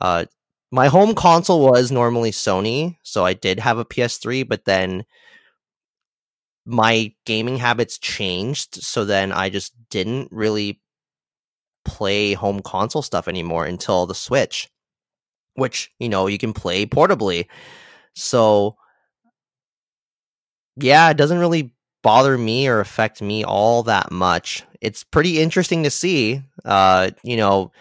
uh 0.00 0.26
my 0.70 0.88
home 0.88 1.14
console 1.14 1.62
was 1.62 1.90
normally 1.90 2.30
Sony, 2.30 2.96
so 3.02 3.24
I 3.24 3.32
did 3.34 3.58
have 3.58 3.78
a 3.78 3.86
PS3, 3.86 4.42
but 4.42 4.66
then 4.66 5.04
my 6.66 7.14
gaming 7.24 7.56
habits 7.56 7.98
changed, 7.98 8.74
so 8.82 9.04
then 9.06 9.32
I 9.32 9.48
just 9.48 9.72
didn't 9.88 10.28
really 10.30 10.80
play 11.84 12.34
home 12.34 12.60
console 12.60 13.02
stuff 13.02 13.28
anymore 13.28 13.64
until 13.64 14.04
the 14.06 14.14
Switch, 14.14 14.68
which, 15.54 15.90
you 15.98 16.08
know, 16.08 16.26
you 16.26 16.38
can 16.38 16.52
play 16.52 16.84
portably. 16.84 17.46
So 18.14 18.76
yeah, 20.76 21.10
it 21.10 21.16
doesn't 21.16 21.38
really 21.38 21.74
bother 22.02 22.38
me 22.38 22.68
or 22.68 22.80
affect 22.80 23.20
me 23.20 23.44
all 23.44 23.82
that 23.84 24.10
much. 24.10 24.64
It's 24.80 25.04
pretty 25.04 25.40
interesting 25.40 25.82
to 25.84 25.90
see. 25.90 26.42
Uh, 26.64 27.10
you 27.22 27.36
know, 27.36 27.72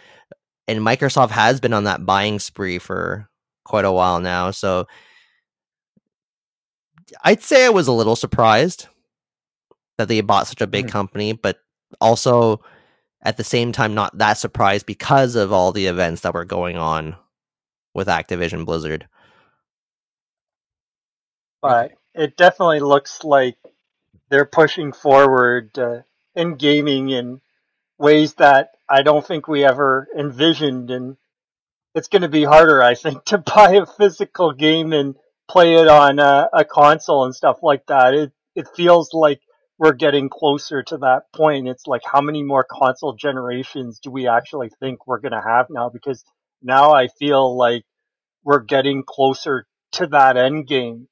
and 0.67 0.79
Microsoft 0.79 1.31
has 1.31 1.59
been 1.59 1.73
on 1.73 1.85
that 1.85 2.05
buying 2.05 2.39
spree 2.39 2.79
for 2.79 3.29
quite 3.65 3.85
a 3.85 3.91
while 3.91 4.19
now. 4.19 4.51
So 4.51 4.87
I'd 7.23 7.41
say 7.43 7.65
I 7.65 7.69
was 7.69 7.87
a 7.87 7.93
little 7.93 8.15
surprised 8.15 8.87
that 9.97 10.07
they 10.07 10.21
bought 10.21 10.47
such 10.47 10.61
a 10.61 10.67
big 10.67 10.87
Mhm. 10.87 10.91
company, 10.91 11.33
but 11.33 11.59
also 12.01 12.61
at 13.23 13.37
the 13.37 13.43
same 13.43 13.71
time 13.71 13.93
not 13.95 14.17
that 14.17 14.33
surprised 14.33 14.85
because 14.85 15.35
of 15.35 15.51
all 15.51 15.71
the 15.71 15.87
events 15.87 16.21
that 16.21 16.33
were 16.33 16.45
going 16.45 16.77
on 16.77 17.15
with 17.93 18.07
Activision 18.07 18.65
Blizzard. 18.65 19.07
but 21.61 21.91
it 22.13 22.37
definitely 22.37 22.79
looks 22.79 23.23
like 23.23 23.57
they're 24.29 24.45
pushing 24.45 24.93
forward 24.93 25.77
uh, 25.79 26.01
in 26.38 26.55
gaming 26.55 27.09
in 27.09 27.41
ways 27.97 28.35
that 28.35 28.69
I 28.88 29.01
don't 29.01 29.25
think 29.25 29.47
we 29.47 29.65
ever 29.65 30.07
envisioned, 30.17 30.91
and 30.91 31.17
it's 31.95 32.07
going 32.07 32.21
to 32.21 32.29
be 32.29 32.43
harder, 32.43 32.81
I 32.81 32.95
think, 32.95 33.25
to 33.25 33.39
buy 33.39 33.73
a 33.73 33.85
physical 33.85 34.53
game 34.53 34.93
and 34.93 35.15
play 35.49 35.75
it 35.75 35.88
on 35.88 36.19
a, 36.19 36.49
a 36.53 36.63
console 36.63 37.25
and 37.25 37.35
stuff 37.35 37.59
like 37.61 37.85
that. 37.88 38.13
It 38.13 38.31
it 38.55 38.67
feels 38.75 39.13
like 39.13 39.41
we're 39.77 39.93
getting 39.93 40.29
closer 40.29 40.83
to 40.83 40.97
that 40.97 41.23
point. 41.35 41.67
It's 41.67 41.85
like 41.85 42.01
how 42.05 42.21
many 42.21 42.43
more 42.43 42.65
console 42.69 43.13
generations 43.13 43.99
do 43.99 44.09
we 44.09 44.27
actually 44.27 44.69
think 44.79 45.05
we're 45.05 45.19
going 45.19 45.33
to 45.33 45.41
have 45.41 45.67
now? 45.69 45.89
Because 45.89 46.23
now 46.61 46.91
I 46.91 47.07
feel 47.07 47.55
like 47.55 47.83
we're 48.43 48.61
getting 48.61 49.03
closer 49.03 49.67
to 49.93 50.07
that 50.07 50.38
end 50.38 50.67
game 50.67 51.07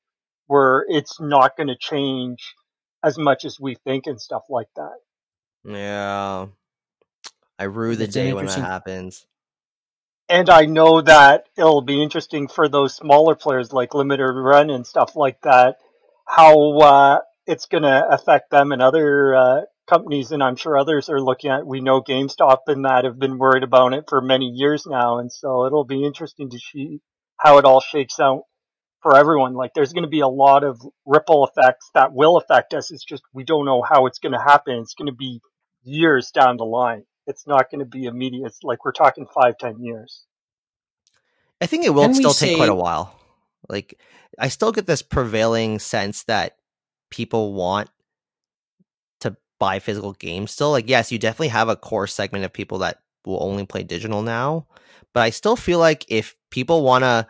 where 0.47 0.85
it's 0.87 1.19
not 1.19 1.55
going 1.57 1.67
to 1.67 1.77
change 1.77 2.55
as 3.03 3.17
much 3.17 3.45
as 3.45 3.59
we 3.59 3.75
think 3.83 4.07
and 4.07 4.19
stuff 4.19 4.43
like 4.49 4.69
that. 4.75 4.95
Yeah. 5.65 6.47
I 7.57 7.63
rue 7.63 7.95
the 7.95 8.05
It's 8.05 8.13
day 8.13 8.33
when 8.33 8.45
that 8.45 8.59
happens. 8.59 9.25
And 10.27 10.49
I 10.49 10.65
know 10.65 11.01
that 11.01 11.45
it'll 11.57 11.81
be 11.81 12.01
interesting 12.01 12.47
for 12.47 12.67
those 12.67 12.95
smaller 12.95 13.35
players 13.35 13.71
like 13.71 13.93
Limited 13.93 14.31
Run 14.31 14.69
and 14.69 14.85
stuff 14.85 15.15
like 15.15 15.39
that, 15.41 15.77
how 16.27 16.77
uh, 16.79 17.19
it's 17.45 17.67
going 17.67 17.83
to 17.83 18.07
affect 18.09 18.49
them 18.49 18.71
and 18.71 18.81
other 18.81 19.35
uh, 19.35 19.61
companies. 19.87 20.31
And 20.31 20.41
I'm 20.41 20.55
sure 20.55 20.77
others 20.77 21.09
are 21.09 21.21
looking 21.21 21.51
at, 21.51 21.67
we 21.67 21.79
know 21.79 22.01
GameStop 22.01 22.61
and 22.67 22.85
that 22.85 23.05
have 23.05 23.19
been 23.19 23.37
worried 23.37 23.63
about 23.63 23.93
it 23.93 24.05
for 24.09 24.19
many 24.21 24.47
years 24.47 24.85
now. 24.87 25.19
And 25.19 25.31
so 25.31 25.65
it'll 25.65 25.85
be 25.85 26.03
interesting 26.03 26.49
to 26.49 26.59
see 26.59 27.01
how 27.37 27.59
it 27.59 27.65
all 27.65 27.79
shakes 27.79 28.19
out 28.19 28.43
for 29.01 29.15
everyone. 29.15 29.53
Like 29.53 29.71
there's 29.75 29.93
going 29.93 30.03
to 30.03 30.09
be 30.09 30.21
a 30.21 30.27
lot 30.27 30.63
of 30.63 30.81
ripple 31.05 31.47
effects 31.47 31.91
that 31.93 32.11
will 32.11 32.37
affect 32.37 32.73
us. 32.73 32.91
It's 32.91 33.05
just 33.05 33.21
we 33.33 33.43
don't 33.43 33.65
know 33.65 33.83
how 33.87 34.07
it's 34.07 34.17
going 34.17 34.33
to 34.33 34.39
happen. 34.39 34.79
It's 34.79 34.95
going 34.95 35.11
to 35.11 35.15
be 35.15 35.41
years 35.85 36.31
down 36.31 36.57
the 36.57 36.65
line. 36.65 37.03
It's 37.27 37.47
not 37.47 37.71
going 37.71 37.79
to 37.79 37.85
be 37.85 38.05
immediate. 38.05 38.47
It's 38.47 38.63
like 38.63 38.83
we're 38.85 38.91
talking 38.91 39.25
five, 39.33 39.57
ten 39.57 39.79
years. 39.79 40.25
I 41.61 41.67
think 41.67 41.85
it 41.85 41.91
will 41.91 42.03
Can 42.03 42.15
still 42.15 42.33
take 42.33 42.57
quite 42.57 42.69
a 42.69 42.75
while. 42.75 43.17
Like 43.69 43.99
I 44.37 44.49
still 44.49 44.71
get 44.71 44.85
this 44.85 45.01
prevailing 45.01 45.79
sense 45.79 46.23
that 46.23 46.57
people 47.09 47.53
want 47.53 47.89
to 49.21 49.37
buy 49.59 49.79
physical 49.79 50.13
games 50.13 50.51
still. 50.51 50.71
Like 50.71 50.89
yes, 50.89 51.11
you 51.11 51.17
definitely 51.17 51.49
have 51.49 51.69
a 51.69 51.75
core 51.75 52.07
segment 52.07 52.45
of 52.45 52.53
people 52.53 52.79
that 52.79 52.99
will 53.25 53.41
only 53.41 53.65
play 53.65 53.83
digital 53.83 54.21
now, 54.21 54.67
but 55.13 55.23
I 55.23 55.29
still 55.31 55.55
feel 55.55 55.79
like 55.79 56.05
if 56.09 56.35
people 56.51 56.83
want 56.83 57.03
to 57.03 57.27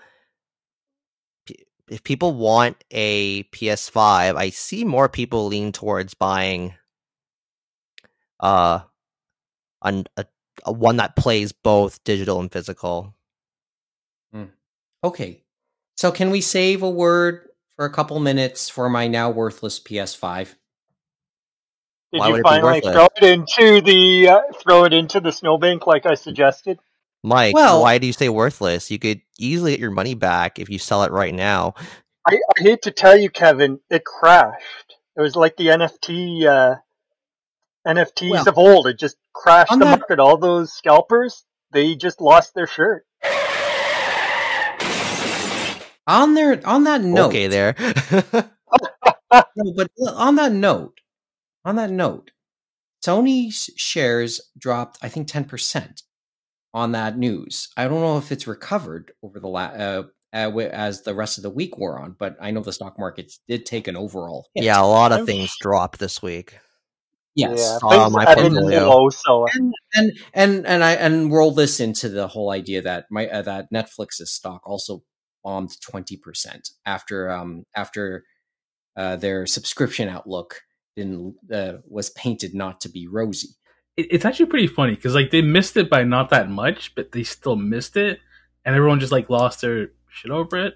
if 1.87 2.03
people 2.03 2.33
want 2.33 2.83
a 2.91 3.43
PS5, 3.43 4.35
I 4.35 4.49
see 4.49 4.83
more 4.83 5.07
people 5.07 5.45
lean 5.45 5.71
towards 5.71 6.15
buying 6.15 6.73
uh 8.39 8.79
an, 9.81 10.05
a, 10.17 10.25
a 10.65 10.71
one 10.71 10.97
that 10.97 11.15
plays 11.15 11.51
both 11.51 12.03
digital 12.03 12.39
and 12.39 12.51
physical. 12.51 13.13
Okay. 15.05 15.43
So 15.97 16.11
can 16.11 16.31
we 16.31 16.41
save 16.41 16.81
a 16.81 16.89
word 16.89 17.47
for 17.75 17.85
a 17.85 17.91
couple 17.91 18.19
minutes 18.19 18.69
for 18.69 18.89
my 18.89 19.07
now 19.07 19.29
worthless 19.29 19.79
PS5? 19.79 20.55
Did 22.11 22.19
Why 22.19 22.27
would 22.27 22.33
you 22.33 22.39
it 22.39 22.43
be 22.43 22.49
finally 22.49 22.73
worthless? 22.81 22.93
throw 22.95 23.07
it 23.15 23.23
into 23.23 23.81
the 23.81 24.29
uh, 24.29 24.41
throw 24.63 24.85
it 24.85 24.93
into 24.93 25.19
the 25.19 25.31
snowbank 25.31 25.85
like 25.85 26.07
I 26.07 26.15
suggested? 26.15 26.79
Mike, 27.23 27.53
Well- 27.53 27.81
why 27.83 27.99
do 27.99 28.07
you 28.07 28.13
say 28.13 28.29
worthless? 28.29 28.89
You 28.89 28.97
could 28.97 29.21
easily 29.37 29.71
get 29.71 29.79
your 29.79 29.91
money 29.91 30.15
back 30.15 30.57
if 30.57 30.69
you 30.69 30.79
sell 30.79 31.03
it 31.03 31.11
right 31.11 31.33
now. 31.33 31.75
I, 32.27 32.39
I 32.57 32.63
hate 32.63 32.81
to 32.83 32.91
tell 32.91 33.15
you, 33.15 33.29
Kevin, 33.29 33.79
it 33.91 34.03
crashed. 34.03 34.95
It 35.15 35.21
was 35.21 35.35
like 35.35 35.55
the 35.55 35.67
NFT 35.67 36.45
uh, 36.47 36.75
NFTs 37.85 38.31
Well, 38.31 38.49
of 38.49 38.57
old. 38.57 38.87
It 38.87 38.97
just 38.99 39.17
crashed 39.33 39.71
on 39.71 39.79
the 39.79 39.85
that- 39.85 39.99
market. 39.99 40.19
All 40.19 40.37
those 40.37 40.73
scalpers, 40.73 41.45
they 41.71 41.95
just 41.95 42.19
lost 42.21 42.53
their 42.55 42.67
shirt. 42.67 43.05
On 46.07 46.35
their 46.35 46.61
on 46.67 46.83
that 46.83 47.01
note. 47.01 47.27
Okay, 47.29 47.47
there. 47.47 47.75
No, 49.57 49.73
but 49.75 49.89
on 50.13 50.35
that 50.35 50.51
note, 50.53 50.99
on 51.65 51.75
that 51.77 51.89
note, 51.89 52.31
Sony's 53.05 53.69
shares 53.75 54.39
dropped, 54.57 54.97
I 55.01 55.09
think, 55.09 55.27
ten 55.27 55.43
percent 55.45 56.03
on 56.73 56.91
that 56.93 57.17
news. 57.17 57.69
I 57.75 57.85
don't 57.85 57.99
know 58.01 58.17
if 58.17 58.31
it's 58.31 58.47
recovered 58.47 59.11
over 59.23 59.39
the 59.39 59.47
la- 59.47 59.61
uh, 59.65 60.03
uh, 60.33 60.51
as 60.57 61.01
the 61.01 61.13
rest 61.15 61.37
of 61.37 61.43
the 61.43 61.49
week 61.49 61.77
wore 61.77 61.99
on, 61.99 62.15
but 62.17 62.37
I 62.41 62.51
know 62.51 62.61
the 62.61 62.71
stock 62.73 62.97
markets 62.99 63.39
did 63.47 63.65
take 63.65 63.87
an 63.89 63.97
overall 63.97 64.47
hit. 64.53 64.63
yeah, 64.65 64.81
a 64.81 64.83
lot 64.85 65.11
of 65.11 65.25
things 65.25 65.53
dropped 65.59 65.99
this 65.99 66.21
week. 66.21 66.57
Yes. 67.35 67.59
Yeah, 67.59 67.79
Oh, 67.83 67.89
things 67.89 68.13
my 68.13 68.25
have 68.25 68.37
been 68.37 68.53
portfolio. 68.53 68.87
low, 68.89 69.09
so 69.09 69.45
and 69.53 69.73
and 69.93 70.11
and 70.33 70.65
and 70.65 70.83
I 70.83 70.93
and 70.93 71.31
roll 71.31 71.51
this 71.51 71.79
into 71.79 72.09
the 72.09 72.27
whole 72.27 72.51
idea 72.51 72.81
that 72.81 73.05
my 73.11 73.27
uh, 73.27 73.41
that 73.43 73.67
Netflix's 73.73 74.31
stock 74.31 74.61
also 74.65 75.03
bombed 75.43 75.79
twenty 75.81 76.17
percent 76.17 76.69
after 76.85 77.29
um 77.29 77.65
after 77.75 78.23
uh, 78.97 79.17
their 79.17 79.45
subscription 79.45 80.07
outlook 80.07 80.61
didn't 80.95 81.35
uh, 81.53 81.73
was 81.89 82.09
painted 82.11 82.53
not 82.55 82.79
to 82.81 82.89
be 82.89 83.07
rosy. 83.07 83.49
It, 83.97 84.07
it's 84.11 84.25
actually 84.25 84.47
pretty 84.47 84.67
funny 84.67 84.95
because 84.95 85.13
like 85.15 85.31
they 85.31 85.41
missed 85.41 85.75
it 85.77 85.89
by 85.89 86.03
not 86.03 86.29
that 86.29 86.49
much, 86.49 86.95
but 86.95 87.11
they 87.11 87.23
still 87.23 87.57
missed 87.57 87.97
it, 87.97 88.19
and 88.63 88.75
everyone 88.75 88.99
just 89.01 89.11
like 89.11 89.29
lost 89.29 89.61
their 89.61 89.89
shit 90.09 90.31
over 90.31 90.57
it. 90.57 90.75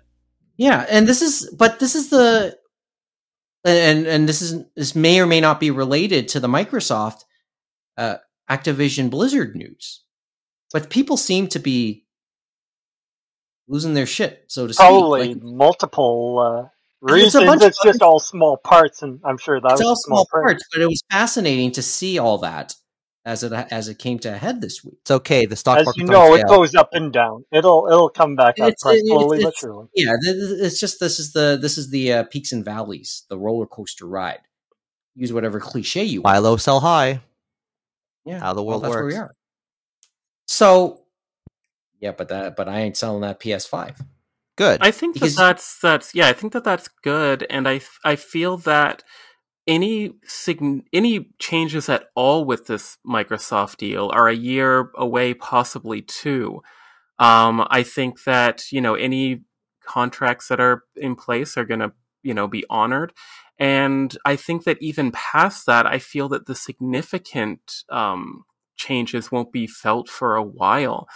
Yeah, 0.58 0.86
and 0.90 1.08
this 1.08 1.22
is 1.22 1.50
but 1.58 1.80
this 1.80 1.96
is 1.96 2.10
the 2.10 2.58
and 3.66 4.08
and 4.08 4.28
this 4.30 4.42
is 4.42 4.64
this 4.76 4.96
may 4.96 5.20
or 5.20 5.26
may 5.26 5.42
not 5.42 5.60
be 5.60 5.72
related 5.72 6.28
to 6.30 6.40
the 6.40 6.48
Microsoft 6.48 7.24
uh, 7.98 8.18
Activision 8.50 9.10
Blizzard 9.10 9.56
news, 9.56 10.04
but 10.74 10.90
people 10.90 11.18
seem 11.18 11.48
to 11.50 11.60
be 11.60 12.06
losing 13.68 13.94
their 13.94 14.06
shit, 14.08 14.46
so 14.48 14.66
to 14.68 14.74
speak. 14.74 14.80
probably 14.86 15.34
Like, 15.36 15.44
multiple 15.44 16.40
uh, 16.40 16.70
It's 17.08 17.36
a 17.36 17.40
reasons. 17.40 17.46
bunch 17.46 17.64
It's, 17.64 17.80
of 17.80 17.86
just 17.92 18.02
all 18.02 18.20
small 18.20 18.58
parts, 18.58 19.04
and 19.04 19.20
I'm 19.24 19.38
sure 19.38 19.60
that 19.62 19.72
it's 19.74 19.82
was 19.82 19.88
all 19.88 19.96
small, 19.96 20.26
print. 20.32 20.46
parts, 20.48 20.64
but 20.74 20.82
it 20.82 20.88
was 20.88 21.04
fascinating 21.12 21.72
to 21.74 21.82
see 21.82 22.18
all 22.18 22.40
that 22.40 22.76
as 23.26 23.44
it 23.44 23.52
as 23.52 23.88
it 23.90 24.00
came 24.00 24.18
to 24.20 24.30
a 24.34 24.38
head 24.38 24.62
this 24.62 24.84
week. 24.84 24.98
It's 25.02 25.12
okay. 25.12 25.46
The 25.46 25.56
stock 25.56 25.78
As 25.80 25.86
market's 25.86 26.02
you 26.02 26.06
know, 26.08 26.34
it 26.36 26.40
sale. 26.42 26.48
goes 26.50 26.74
up 26.76 26.90
and 26.94 27.12
down. 27.12 27.46
It'll 27.52 27.88
it'll 27.92 28.10
come 28.10 28.36
back 28.36 28.60
up 28.60 28.70
It's- 28.70 28.82
price 28.82 29.00
it- 29.00 29.08
slowly 29.08 29.38
it's- 29.40 29.44
but 29.54 29.58
surely. 29.58 29.88
Yeah, 29.96 30.14
th- 30.24 30.36
th- 30.36 30.60
it's 30.62 30.80
just 30.80 31.00
this 31.00 31.20
is 31.20 31.34
the 31.34 31.58
this 31.62 31.78
is 31.78 31.90
the 31.90 32.14
uh, 32.14 32.24
peaks 32.24 32.52
and 32.52 32.64
valleys, 32.64 33.24
the 33.30 33.38
roller 33.38 33.66
coaster 33.66 34.06
ride. 34.08 34.40
Use 35.16 35.34
whatever 35.34 35.60
cliche 35.60 36.04
you 36.04 36.22
want. 36.22 36.34
Buy 36.36 36.38
low, 36.40 36.56
sell 36.58 36.80
high. 36.80 37.22
Yeah, 38.26 38.40
How 38.40 38.54
the 38.54 38.62
well, 38.64 38.80
world 38.80 38.84
that's 38.84 38.94
where 38.96 39.06
we 39.06 39.14
works. 39.14 39.18
are. 39.32 39.36
So, 40.46 41.02
yeah, 42.00 42.12
but 42.12 42.30
that 42.30 42.56
but 42.56 42.68
I 42.70 42.80
ain't 42.82 42.98
selling 42.98 43.22
that 43.22 43.40
PS5. 43.40 43.96
Good. 44.56 44.80
I 44.82 44.92
think 44.92 45.14
Because- 45.16 45.36
that 45.36 45.42
that's 45.58 45.80
that's 45.82 46.16
yeah. 46.16 46.28
I 46.28 46.34
think 46.34 46.54
that 46.54 46.64
that's 46.64 46.88
good, 47.04 47.46
and 47.50 47.68
I 47.68 47.82
I 48.04 48.16
feel 48.16 48.58
that 48.58 49.04
any 49.70 50.14
sign, 50.26 50.84
any 50.92 51.30
changes 51.38 51.88
at 51.88 52.08
all 52.16 52.44
with 52.44 52.68
this 52.68 52.98
Microsoft 53.08 53.78
deal 53.78 54.10
are 54.14 54.28
a 54.28 54.36
year 54.36 54.90
away, 54.96 55.34
possibly 55.36 56.02
two. 56.02 56.62
Um, 57.20 57.66
I 57.70 57.84
think 57.84 58.24
that 58.24 58.72
you 58.72 58.82
know 58.82 58.96
any 58.96 59.44
contracts 59.86 60.48
that 60.48 60.60
are 60.60 60.84
in 60.96 61.16
place 61.16 61.56
are 61.56 61.66
going 61.66 61.82
to 61.82 61.94
you 62.24 62.34
know 62.34 62.48
be 62.48 62.66
honored, 62.70 63.14
and 63.60 64.18
I 64.26 64.36
think 64.36 64.64
that 64.64 64.82
even 64.82 65.12
past 65.12 65.68
that, 65.68 65.86
I 65.86 66.00
feel 66.00 66.28
that 66.30 66.48
the 66.48 66.56
significant 66.56 67.84
um, 67.90 68.46
changes 68.76 69.32
won't 69.32 69.52
be 69.52 69.68
felt 69.68 70.10
for 70.10 70.36
a 70.36 70.44
while. 70.44 71.08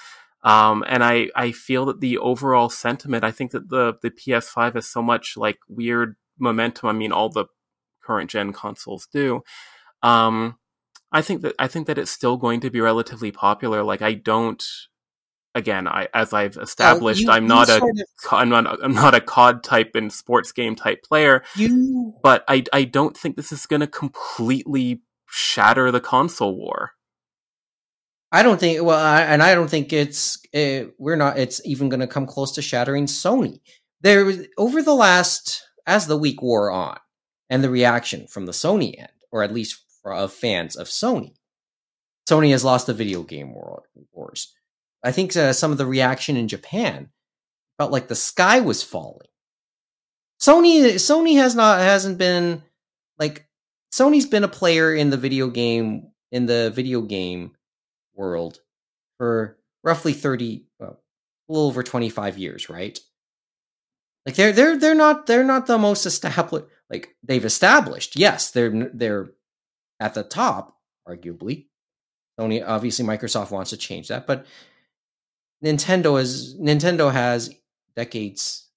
Um, 0.43 0.83
and 0.87 1.05
I, 1.05 1.29
I 1.37 1.53
feel 1.53 1.85
that 1.85 2.01
the 2.01 2.17
overall 2.17 2.67
sentiment, 2.67 3.23
I 3.23 3.31
think 3.31 3.51
that 3.51 3.69
the, 3.69 3.93
the 4.01 4.11
PS5 4.11 4.73
has 4.75 4.85
so 4.85 5.01
much 5.01 5.37
like 5.37 5.57
weird 5.69 6.17
momentum. 6.37 6.89
I 6.89 6.91
mean, 6.91 7.13
all 7.13 7.29
the 7.29 7.45
current 8.03 8.29
gen 8.29 8.53
consoles 8.53 9.07
do. 9.11 9.41
Um, 10.01 10.57
I 11.11 11.21
think 11.21 11.41
that, 11.41 11.55
I 11.59 11.67
think 11.67 11.87
that 11.87 11.97
it's 11.97 12.11
still 12.11 12.37
going 12.37 12.59
to 12.61 12.69
be 12.69 12.81
relatively 12.81 13.31
popular. 13.31 13.83
Like 13.83 14.01
I 14.01 14.13
don't, 14.13 14.63
again, 15.55 15.87
I, 15.87 16.07
as 16.13 16.33
I've 16.33 16.57
established, 16.57 17.21
you- 17.21 17.29
I'm 17.31 17.47
not 17.47 17.69
a, 17.69 17.75
of, 17.77 17.83
I'm 18.31 18.49
not, 18.49 18.83
I'm 18.83 18.93
not 18.93 19.13
a 19.15 19.21
COD 19.21 19.63
type 19.63 19.91
and 19.95 20.11
sports 20.11 20.51
game 20.51 20.75
type 20.75 21.03
player, 21.03 21.43
You 21.55 22.13
but 22.23 22.43
I, 22.47 22.63
I 22.73 22.83
don't 22.85 23.15
think 23.15 23.35
this 23.35 23.51
is 23.51 23.65
going 23.65 23.81
to 23.81 23.87
completely 23.87 25.01
shatter 25.29 25.91
the 25.91 26.01
console 26.01 26.55
war. 26.55 26.91
I 28.31 28.41
don't 28.41 28.59
think 28.59 28.81
well, 28.83 28.97
I, 28.97 29.21
and 29.21 29.43
I 29.43 29.53
don't 29.53 29.69
think 29.69 29.93
it's 29.93 30.39
uh, 30.55 30.85
we're 30.97 31.15
not. 31.15 31.37
It's 31.37 31.61
even 31.65 31.89
going 31.89 31.99
to 31.99 32.07
come 32.07 32.25
close 32.25 32.53
to 32.53 32.63
shattering 32.63 33.05
Sony. 33.05 33.59
There 34.01 34.25
was 34.25 34.47
over 34.57 34.81
the 34.81 34.95
last 34.95 35.61
as 35.85 36.07
the 36.07 36.17
week 36.17 36.41
wore 36.41 36.71
on, 36.71 36.97
and 37.53 37.63
the 37.63 37.69
reaction 37.69 38.25
from 38.25 38.47
the 38.47 38.51
Sony 38.51 38.97
end, 38.97 39.11
or 39.31 39.43
at 39.43 39.53
least 39.53 39.79
of 40.03 40.33
fans 40.33 40.75
of 40.75 40.87
Sony, 40.87 41.35
Sony 42.27 42.49
has 42.49 42.63
lost 42.63 42.87
the 42.87 42.95
video 42.95 43.21
game 43.21 43.53
world 43.53 43.83
wars. 44.11 44.51
I 45.03 45.11
think 45.11 45.35
uh, 45.35 45.53
some 45.53 45.71
of 45.71 45.77
the 45.77 45.85
reaction 45.85 46.35
in 46.35 46.47
Japan 46.47 47.09
felt 47.77 47.91
like 47.91 48.07
the 48.07 48.15
sky 48.15 48.59
was 48.59 48.81
falling. 48.81 49.27
Sony 50.41 50.95
Sony 50.95 51.35
has 51.35 51.53
not 51.53 51.79
hasn't 51.79 52.17
been 52.17 52.63
like 53.19 53.47
Sony's 53.93 54.25
been 54.25 54.43
a 54.43 54.47
player 54.47 54.91
in 54.91 55.11
the 55.11 55.17
video 55.17 55.47
game 55.47 56.07
in 56.31 56.47
the 56.47 56.71
video 56.73 57.03
game 57.03 57.51
world 58.15 58.61
for 59.19 59.59
roughly 59.83 60.13
30 60.13 60.65
well, 60.79 61.03
a 61.47 61.53
little 61.53 61.67
over 61.67 61.83
25 61.83 62.39
years, 62.39 62.67
right? 62.67 62.99
Like 64.25 64.35
they're 64.35 64.53
they're 64.53 64.75
they're 64.75 64.95
not 64.95 65.27
they're 65.27 65.43
not 65.43 65.67
the 65.67 65.77
most 65.77 66.07
established 66.07 66.65
like 66.93 67.15
they've 67.23 67.43
established. 67.43 68.15
Yes, 68.15 68.51
they're 68.51 68.89
they're 68.93 69.31
at 69.99 70.13
the 70.13 70.23
top 70.23 70.77
arguably. 71.07 71.65
Sony 72.39 72.63
obviously 72.65 73.05
Microsoft 73.05 73.51
wants 73.51 73.71
to 73.71 73.77
change 73.77 74.07
that, 74.07 74.27
but 74.27 74.45
Nintendo 75.63 76.21
is 76.21 76.55
Nintendo 76.59 77.11
has 77.11 77.53
decades 77.95 78.69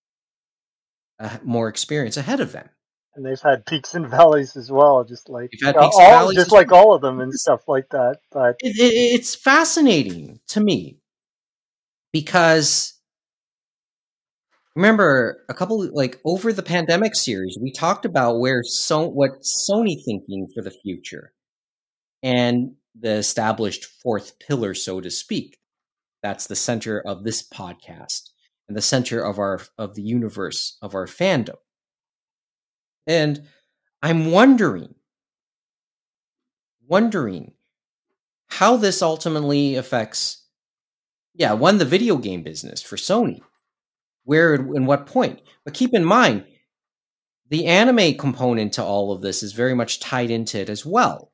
uh, 1.21 1.39
more 1.43 1.69
experience 1.69 2.17
ahead 2.17 2.41
of 2.41 2.53
them. 2.53 2.69
And 3.15 3.25
they've 3.25 3.41
had 3.41 3.65
peaks 3.65 3.95
and 3.95 4.09
valleys 4.09 4.57
as 4.57 4.71
well, 4.71 5.05
just 5.05 5.29
like 5.29 5.51
had 5.63 5.77
uh, 5.77 5.83
peaks 5.83 5.97
all, 5.99 6.33
just 6.33 6.53
like 6.53 6.73
all 6.73 6.95
of 6.95 7.01
them 7.03 7.21
and 7.21 7.33
stuff 7.33 7.67
like 7.67 7.89
that. 7.91 8.21
But 8.31 8.57
it, 8.61 8.77
it, 8.77 8.95
it's 9.21 9.35
fascinating 9.35 10.41
to 10.49 10.61
me 10.61 11.01
because 12.13 12.96
remember 14.77 15.45
a 15.49 15.55
couple 15.55 15.89
like 15.93 16.21
over 16.25 16.53
the 16.53 16.63
pandemic 16.63 17.17
series 17.17 17.59
we 17.61 17.73
talked 17.73 18.05
about 18.05 18.39
where 18.39 18.63
so 18.63 19.07
what 19.07 19.43
sony 19.43 19.97
thinking 20.05 20.47
for 20.55 20.63
the 20.63 20.71
future 20.71 21.33
and 22.23 22.73
the 22.99 23.13
established 23.13 23.85
fourth 24.03 24.39
pillar 24.39 24.75
so 24.75 25.01
to 25.01 25.11
speak. 25.11 25.59
That's 26.23 26.47
the 26.47 26.57
center 26.57 27.01
of 27.01 27.25
this 27.25 27.47
podcast 27.47 28.31
and 28.69 28.77
the 28.77 28.83
center 28.83 29.21
of 29.21 29.39
our 29.39 29.61
of 29.79 29.95
the 29.95 30.03
universe 30.03 30.77
of 30.83 30.95
our 30.95 31.07
fandom. 31.07 31.57
And 33.07 33.47
i'm 34.03 34.31
wondering 34.31 34.95
wondering 36.87 37.53
how 38.49 38.77
this 38.77 39.01
ultimately 39.03 39.77
affects 39.77 40.45
yeah 41.35 41.53
one 41.53 41.79
the 41.79 41.85
video 41.85 42.17
game 42.17 42.43
business 42.43 42.83
for 42.83 42.97
sony 42.97 43.41
where 44.27 44.55
and 44.55 44.87
what 44.87 45.07
point. 45.07 45.41
But 45.65 45.73
keep 45.73 45.95
in 45.95 46.05
mind 46.05 46.45
the 47.49 47.67
anime 47.67 48.15
component 48.15 48.75
to 48.75 48.85
all 48.85 49.13
of 49.13 49.23
this 49.23 49.43
is 49.43 49.53
very 49.53 49.75
much 49.75 50.01
tied 50.01 50.31
into 50.31 50.59
it 50.59 50.69
as 50.69 50.85
well. 50.85 51.33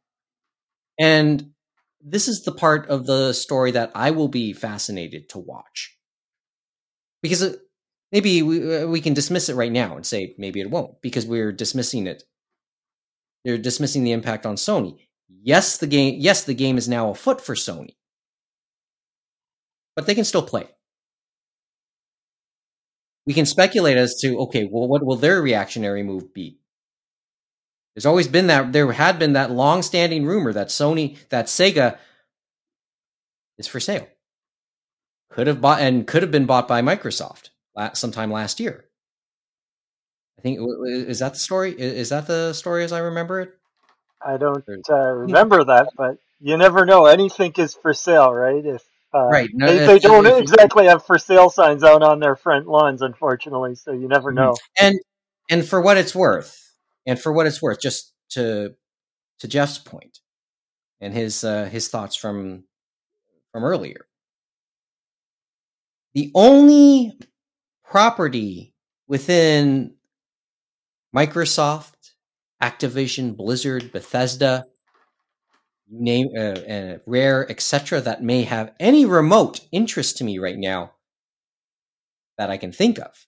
And 1.01 1.52
this 2.01 2.28
is 2.28 2.44
the 2.44 2.52
part 2.52 2.89
of 2.89 3.06
the 3.06 3.32
story 3.32 3.70
that 3.73 3.93
i 3.94 4.10
will 4.10 4.28
be 4.28 4.52
fascinated 4.52 5.31
to 5.31 5.39
watch. 5.39 5.97
Because 7.23 7.43
it, 7.43 7.60
maybe 8.10 8.43
we, 8.43 8.77
uh, 8.77 8.86
we 8.86 9.01
can 9.01 9.14
dismiss 9.14 9.48
it 9.48 9.56
right 9.56 9.73
now 9.73 9.97
and 9.97 10.05
say 10.05 10.35
maybe 10.36 10.60
it 10.60 10.70
won't 10.70 11.01
because 11.01 11.24
we're 11.24 11.52
dismissing 11.52 12.06
it. 12.06 12.23
They're 13.44 13.59
dismissing 13.59 14.05
the 14.05 14.12
impact 14.12 14.44
on 14.44 14.56
sony. 14.56 14.98
Yes 15.28 15.78
the 15.78 15.86
game 15.86 16.16
yes 16.19 16.44
the 16.44 16.55
game 16.55 16.77
is 16.77 16.89
now 16.89 17.10
afoot 17.10 17.40
for 17.40 17.55
sony. 17.55 17.97
But 19.97 20.06
they 20.06 20.14
can 20.14 20.24
still 20.24 20.43
play 20.43 20.66
we 23.26 23.34
can 23.34 23.46
speculate 23.46 23.96
as 23.96 24.14
to 24.20 24.38
okay 24.38 24.68
well 24.70 24.88
what 24.88 25.04
will 25.04 25.16
their 25.16 25.40
reactionary 25.40 26.02
move 26.02 26.32
be 26.32 26.58
there's 27.94 28.06
always 28.06 28.28
been 28.28 28.46
that 28.46 28.72
there 28.72 28.90
had 28.92 29.18
been 29.18 29.34
that 29.34 29.50
long-standing 29.50 30.24
rumor 30.24 30.52
that 30.52 30.68
sony 30.68 31.16
that 31.28 31.46
sega 31.46 31.98
is 33.58 33.66
for 33.66 33.80
sale 33.80 34.06
could 35.30 35.46
have 35.46 35.60
bought 35.60 35.80
and 35.80 36.06
could 36.06 36.22
have 36.22 36.32
been 36.32 36.46
bought 36.46 36.68
by 36.68 36.82
microsoft 36.82 37.50
sometime 37.94 38.30
last 38.30 38.60
year 38.60 38.84
i 40.38 40.42
think 40.42 40.58
is 40.84 41.20
that 41.20 41.34
the 41.34 41.38
story 41.38 41.72
is 41.72 42.10
that 42.10 42.26
the 42.26 42.52
story 42.52 42.84
as 42.84 42.92
i 42.92 42.98
remember 42.98 43.40
it 43.40 43.58
I 44.24 44.36
don't 44.36 44.64
uh, 44.88 44.94
remember 44.94 45.64
that. 45.64 45.88
But 45.96 46.18
you 46.40 46.56
never 46.56 46.84
know. 46.86 47.06
Anything 47.06 47.52
is 47.58 47.74
for 47.74 47.94
sale, 47.94 48.32
right? 48.32 48.64
If 48.64 48.82
uh, 49.14 49.28
Right, 49.30 49.51
no, 49.52 49.66
they, 49.66 49.86
they 49.86 49.98
don't 49.98 50.26
exactly 50.26 50.86
have 50.86 51.05
for 51.05 51.18
sale 51.18 51.51
signs 51.51 51.84
out 51.84 52.02
on 52.02 52.20
their 52.20 52.36
front 52.36 52.66
lawns, 52.66 53.02
unfortunately. 53.02 53.74
So 53.74 53.93
you 53.93 54.09
never 54.09 54.32
Mhm. 54.32 54.36
know. 54.36 54.55
and 54.80 54.98
and 55.51 55.66
for 55.66 55.80
what 55.80 55.97
it's 55.97 56.14
worth 56.14 56.59
and 57.06 57.20
for 57.20 57.32
what 57.32 57.47
it's 57.47 57.60
worth 57.60 57.80
just 57.80 58.12
to 58.30 58.74
to 59.40 59.48
jeff's 59.48 59.78
point 59.78 60.20
and 61.01 61.12
his 61.12 61.44
uh 61.44 61.64
his 61.64 61.89
thoughts 61.89 62.16
from 62.16 62.64
from 63.52 63.64
earlier 63.64 64.06
the 66.14 66.30
only 66.34 67.12
property 67.84 68.72
within 69.09 69.94
microsoft 71.14 72.12
activision 72.62 73.36
blizzard 73.36 73.93
bethesda 73.93 74.64
name 75.93 76.28
uh, 76.36 76.40
uh, 76.40 76.98
rare 77.06 77.48
etc 77.51 78.01
that 78.01 78.23
may 78.23 78.43
have 78.43 78.73
any 78.81 79.05
remote 79.05 79.60
interest 79.70 80.16
to 80.16 80.24
me 80.24 80.39
right 80.39 80.59
now 80.59 80.93
that 82.39 82.51
i 82.51 82.56
can 82.56 82.73
think 82.73 82.98
of 82.98 83.27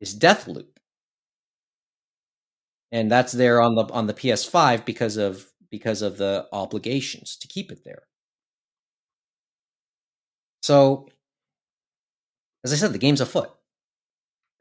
is 0.00 0.14
deathloop. 0.18 0.66
And 2.92 3.10
that's 3.10 3.32
there 3.32 3.60
on 3.60 3.74
the 3.74 3.84
on 3.92 4.06
the 4.06 4.14
ps5 4.14 4.84
because 4.84 5.16
of 5.16 5.46
because 5.70 6.02
of 6.02 6.18
the 6.18 6.46
obligations 6.52 7.36
to 7.38 7.48
keep 7.48 7.72
it 7.72 7.80
there. 7.84 8.02
So 10.62 11.08
as 12.64 12.72
i 12.72 12.76
said 12.76 12.92
the 12.92 12.98
game's 12.98 13.20
afoot. 13.20 13.50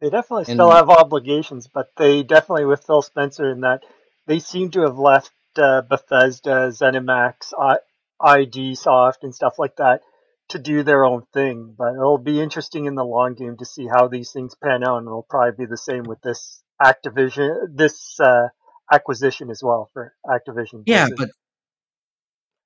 They 0.01 0.09
definitely 0.09 0.45
And- 0.51 0.57
still 0.57 0.71
have 0.71 0.89
obligations, 0.89 1.67
but 1.67 1.91
they 1.95 2.23
definitely, 2.23 2.65
with 2.65 2.85
Phil 2.85 3.01
Spencer, 3.01 3.51
in 3.51 3.61
that 3.61 3.83
they 4.27 4.39
seem 4.39 4.71
to 4.71 4.81
have 4.81 4.97
left 4.97 5.31
uh, 5.57 5.81
Bethesda, 5.89 6.69
ZeniMax, 6.71 7.53
I- 7.59 7.79
ID 8.21 8.75
Soft, 8.75 9.23
and 9.23 9.33
stuff 9.33 9.55
like 9.57 9.75
that 9.77 10.01
to 10.49 10.59
do 10.59 10.83
their 10.83 11.05
own 11.05 11.23
thing. 11.33 11.75
But 11.77 11.93
it'll 11.93 12.17
be 12.17 12.39
interesting 12.41 12.85
in 12.85 12.95
the 12.95 13.03
long 13.05 13.33
game 13.35 13.57
to 13.57 13.65
see 13.65 13.87
how 13.87 14.07
these 14.07 14.31
things 14.31 14.55
pan 14.63 14.83
out, 14.83 14.97
and 14.97 15.07
it'll 15.07 15.25
probably 15.29 15.65
be 15.65 15.69
the 15.69 15.77
same 15.77 16.03
with 16.03 16.21
this 16.21 16.61
Activision, 16.81 17.75
this 17.75 18.19
uh, 18.19 18.47
acquisition 18.91 19.49
as 19.49 19.61
well 19.63 19.89
for 19.93 20.13
Activision. 20.25 20.83
yeah 20.85 21.07
but 21.15 21.29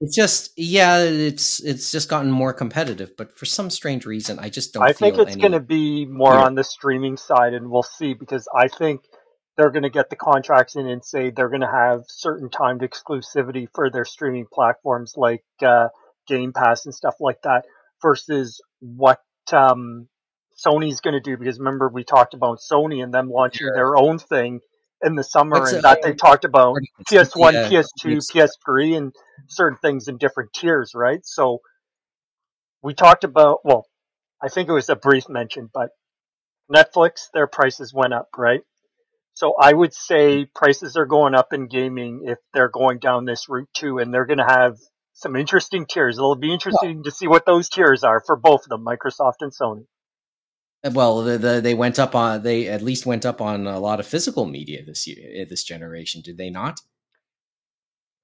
it's 0.01 0.15
just 0.15 0.51
yeah 0.57 0.99
it's 0.99 1.59
it's 1.63 1.91
just 1.91 2.09
gotten 2.09 2.29
more 2.31 2.53
competitive 2.53 3.15
but 3.17 3.37
for 3.37 3.45
some 3.45 3.69
strange 3.69 4.05
reason 4.05 4.37
i 4.39 4.49
just 4.49 4.73
don't 4.73 4.83
I 4.83 4.93
think 4.93 5.17
it's 5.17 5.31
any 5.33 5.41
going 5.41 5.51
to 5.53 5.59
be 5.59 6.05
more 6.05 6.33
Yeah. 6.33 6.43
on 6.45 6.55
the 6.55 6.63
streaming 6.63 7.17
side, 7.17 7.53
and 7.53 7.69
we'll 7.69 7.83
see 7.83 8.13
because 8.13 8.47
I 8.55 8.67
think 8.67 9.01
they're 9.57 9.71
going 9.71 9.83
to 9.83 9.89
get 9.89 10.09
the 10.09 10.15
contracts 10.15 10.75
in 10.75 10.87
and 10.87 11.03
say 11.03 11.31
they're 11.31 11.49
going 11.49 11.61
to 11.61 11.67
have 11.67 12.03
certain 12.07 12.49
timed 12.49 12.81
exclusivity 12.81 13.67
for 13.73 13.89
their 13.89 14.05
streaming 14.05 14.45
platforms 14.51 15.13
like 15.17 15.43
uh, 15.65 15.87
Game 16.27 16.53
Pass 16.53 16.85
and 16.85 16.93
stuff 16.93 17.15
like 17.19 17.41
that, 17.43 17.65
versus 18.01 18.61
what 18.79 19.19
um, 19.51 20.07
Sony's 20.63 21.01
going 21.01 21.15
to 21.15 21.19
do. 21.19 21.37
Because 21.37 21.57
remember, 21.57 21.89
we 21.89 22.03
talked 22.03 22.33
about 22.35 22.59
Sony 22.59 23.03
and 23.03 23.13
them 23.13 23.29
launching 23.29 23.65
Sure. 23.65 23.73
their 23.73 23.97
own 23.97 24.19
thing 24.19 24.59
in 25.03 25.15
the 25.15 25.23
summer, 25.23 25.59
What's, 25.59 25.73
and 25.73 25.83
that 25.83 26.01
they 26.03 26.13
talked 26.13 26.45
about 26.45 26.73
What 26.73 26.81
do 26.81 26.87
you 26.99 27.19
think? 27.19 27.29
PS1, 27.29 27.53
Yeah, 27.53 27.81
PS2, 28.03 28.19
PS3, 28.33 28.97
and 28.97 29.15
certain 29.47 29.77
things 29.79 30.07
in 30.07 30.17
different 30.17 30.53
tiers, 30.53 30.91
right? 30.95 31.19
So 31.23 31.59
we 32.83 32.93
talked 32.93 33.23
about, 33.23 33.59
well, 33.63 33.85
I 34.41 34.49
think 34.49 34.69
it 34.69 34.73
was 34.73 34.89
a 34.89 34.95
brief 34.95 35.29
mention, 35.29 35.69
but 35.73 35.89
Netflix, 36.71 37.27
their 37.33 37.47
prices 37.47 37.93
went 37.93 38.13
up, 38.13 38.27
right? 38.37 38.61
So 39.37 39.53
I 39.53 39.71
would 39.71 39.93
say 39.93 40.45
prices 40.45 40.97
are 40.97 41.05
going 41.05 41.35
up 41.35 41.53
in 41.53 41.67
gaming 41.67 42.23
if 42.25 42.39
they're 42.55 42.69
going 42.69 42.97
down 42.97 43.25
this 43.25 43.47
route 43.47 43.69
too, 43.71 43.99
and 43.99 44.11
they're 44.11 44.25
going 44.25 44.39
to 44.39 44.43
have 44.43 44.77
some 45.13 45.35
interesting 45.35 45.85
tiers. 45.85 46.17
It'll 46.17 46.35
be 46.35 46.51
interesting 46.51 47.03
to 47.03 47.11
see 47.11 47.27
what 47.27 47.45
those 47.45 47.69
tiers 47.69 48.03
are 48.03 48.19
for 48.19 48.35
both 48.35 48.63
of 48.63 48.69
them, 48.69 48.83
Microsoft 48.83 49.41
and 49.41 49.51
Sony. 49.51 49.85
well 50.91 51.21
the, 51.21 51.37
the, 51.37 51.61
they 51.61 51.75
went 51.75 51.99
up 51.99 52.15
on 52.15 52.41
they 52.41 52.67
at 52.67 52.81
least 52.81 53.05
went 53.05 53.27
up 53.27 53.39
on 53.39 53.67
a 53.67 53.79
lot 53.79 53.99
of 53.99 54.07
physical 54.07 54.47
media 54.47 54.83
this 54.83 55.05
year 55.05 55.23
eh, 55.35 55.45
this 55.47 55.63
generation 55.63 56.21
did 56.21 56.37
they 56.37 56.49
not 56.49 56.81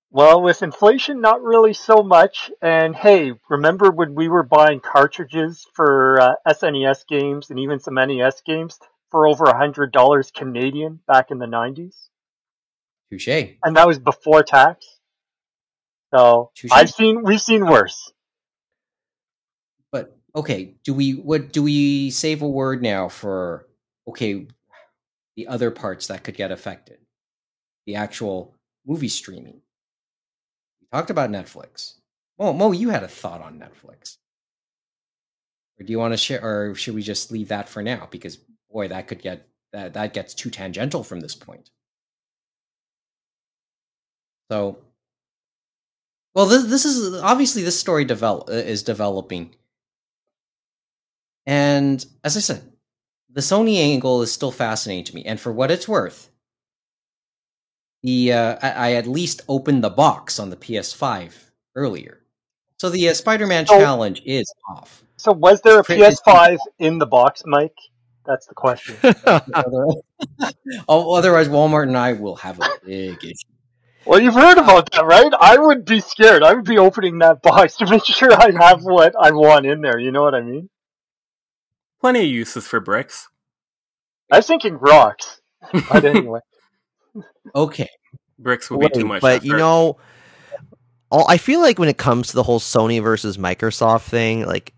Well, 0.09 0.41
with 0.41 0.63
inflation, 0.63 1.21
not 1.21 1.43
really 1.43 1.73
so 1.73 2.01
much. 2.01 2.51
And 2.59 2.95
hey, 2.95 3.33
remember 3.49 3.91
when 3.91 4.15
we 4.15 4.29
were 4.29 4.43
buying 4.43 4.79
cartridges 4.79 5.67
for 5.75 6.19
uh, 6.21 6.33
SNES 6.47 7.05
games 7.07 7.51
and 7.51 7.59
even 7.59 7.79
some 7.79 7.95
NES 7.95 8.41
games 8.41 8.79
for 9.13 9.27
over 9.27 9.43
a 9.43 9.55
hundred 9.55 9.91
dollars 9.91 10.31
Canadian 10.31 10.99
back 11.07 11.29
in 11.29 11.37
the 11.37 11.45
nineties, 11.45 12.09
touche 13.11 13.27
and 13.27 13.77
that 13.77 13.85
was 13.85 13.99
before 13.99 14.41
tax. 14.41 14.83
So 16.13 16.49
Touche. 16.55 16.71
I've 16.73 16.89
seen, 16.89 17.21
we've 17.23 17.41
seen 17.41 17.65
worse. 17.65 18.11
But 19.91 20.17
okay, 20.35 20.73
do 20.83 20.95
we 20.95 21.11
what 21.11 21.53
do 21.53 21.61
we 21.61 22.09
save 22.09 22.41
a 22.41 22.49
word 22.49 22.81
now 22.81 23.07
for 23.07 23.67
okay 24.07 24.47
the 25.35 25.47
other 25.47 25.71
parts 25.71 26.07
that 26.07 26.23
could 26.23 26.35
get 26.35 26.51
affected. 26.51 26.97
The 27.85 27.95
actual 27.95 28.55
movie 28.85 29.09
streaming. 29.09 29.61
We 30.81 30.87
talked 30.91 31.09
about 31.09 31.29
Netflix. 31.29 31.95
Mo, 32.39 32.53
Mo, 32.53 32.71
you 32.71 32.89
had 32.89 33.03
a 33.03 33.07
thought 33.07 33.41
on 33.41 33.59
Netflix. 33.59 34.17
Or 35.79 35.85
do 35.85 35.91
you 35.91 35.99
want 35.99 36.13
to 36.13 36.17
share 36.17 36.41
or 36.43 36.75
should 36.75 36.95
we 36.95 37.01
just 37.01 37.31
leave 37.31 37.49
that 37.49 37.67
for 37.67 37.81
now? 37.81 38.07
Because 38.09 38.37
boy, 38.73 38.87
that 38.89 39.07
could 39.07 39.21
get 39.21 39.47
that 39.71 39.93
that 39.93 40.13
gets 40.13 40.33
too 40.33 40.49
tangential 40.49 41.03
from 41.03 41.19
this 41.21 41.35
point. 41.35 41.69
So 44.51 44.77
well, 46.35 46.47
this 46.47 46.65
this 46.65 46.85
is 46.85 47.21
obviously 47.21 47.63
this 47.63 47.79
story 47.79 48.05
develop 48.05 48.49
uh, 48.49 48.53
is 48.53 48.83
developing, 48.83 49.55
and 51.45 52.03
as 52.23 52.35
I 52.35 52.39
said, 52.39 52.63
the 53.31 53.41
Sony 53.41 53.77
angle 53.77 54.21
is 54.21 54.31
still 54.31 54.51
fascinating 54.51 55.05
to 55.05 55.15
me. 55.15 55.23
And 55.25 55.39
for 55.39 55.51
what 55.51 55.71
it's 55.71 55.87
worth, 55.87 56.29
the 58.01 58.33
uh, 58.33 58.57
I, 58.61 58.71
I 58.71 58.91
at 58.93 59.07
least 59.07 59.43
opened 59.47 59.83
the 59.83 59.89
box 59.89 60.39
on 60.39 60.49
the 60.49 60.57
PS5 60.57 61.33
earlier, 61.75 62.19
so 62.79 62.89
the 62.89 63.09
uh, 63.09 63.13
Spider-Man 63.13 63.67
So- 63.67 63.79
challenge 63.79 64.21
is 64.25 64.51
off. 64.69 65.03
So 65.15 65.31
was 65.31 65.61
there 65.61 65.79
a 65.79 65.83
PS5 65.83 66.57
in 66.79 66.97
the 66.97 67.05
box, 67.05 67.43
Mike? 67.45 67.77
That's 68.25 68.47
the 68.47 68.55
question. 68.55 68.95
Oh, 70.87 71.15
Otherwise, 71.15 71.49
Walmart 71.49 71.87
and 71.87 71.97
I 71.97 72.13
will 72.13 72.37
have 72.37 72.57
a 72.59 72.69
big 72.85 73.21
issue. 73.23 73.47
Well, 74.05 74.21
you've 74.21 74.33
heard 74.33 74.57
uh, 74.57 74.63
about 74.63 74.91
that, 74.91 75.05
right? 75.05 75.31
I 75.37 75.57
would 75.57 75.83
be 75.85 75.99
scared. 75.99 76.43
I 76.43 76.53
would 76.53 76.65
be 76.65 76.77
opening 76.77 77.19
that 77.19 77.41
box 77.41 77.77
to 77.77 77.89
make 77.89 78.05
sure 78.05 78.31
I 78.33 78.51
have 78.59 78.83
what 78.83 79.13
I 79.19 79.31
want 79.31 79.65
in 79.65 79.81
there. 79.81 79.99
You 79.99 80.11
know 80.11 80.23
what 80.23 80.35
I 80.35 80.41
mean? 80.41 80.69
Plenty 81.99 82.21
of 82.21 82.27
uses 82.27 82.67
for 82.67 82.79
bricks. 82.79 83.27
I 84.31 84.37
was 84.37 84.47
thinking 84.47 84.77
rocks, 84.77 85.41
but 85.89 86.05
anyway. 86.05 86.39
Okay, 87.55 87.89
Bricks 88.39 88.69
would 88.71 88.79
be 88.79 88.89
too 88.89 89.05
much. 89.05 89.21
But 89.21 89.43
you 89.43 89.55
know, 89.55 89.97
all, 91.11 91.25
I 91.27 91.37
feel 91.37 91.61
like 91.61 91.79
when 91.79 91.89
it 91.89 91.97
comes 91.97 92.29
to 92.29 92.35
the 92.35 92.43
whole 92.43 92.59
Sony 92.59 93.01
versus 93.01 93.37
Microsoft 93.37 94.03
thing, 94.03 94.45
like 94.45 94.72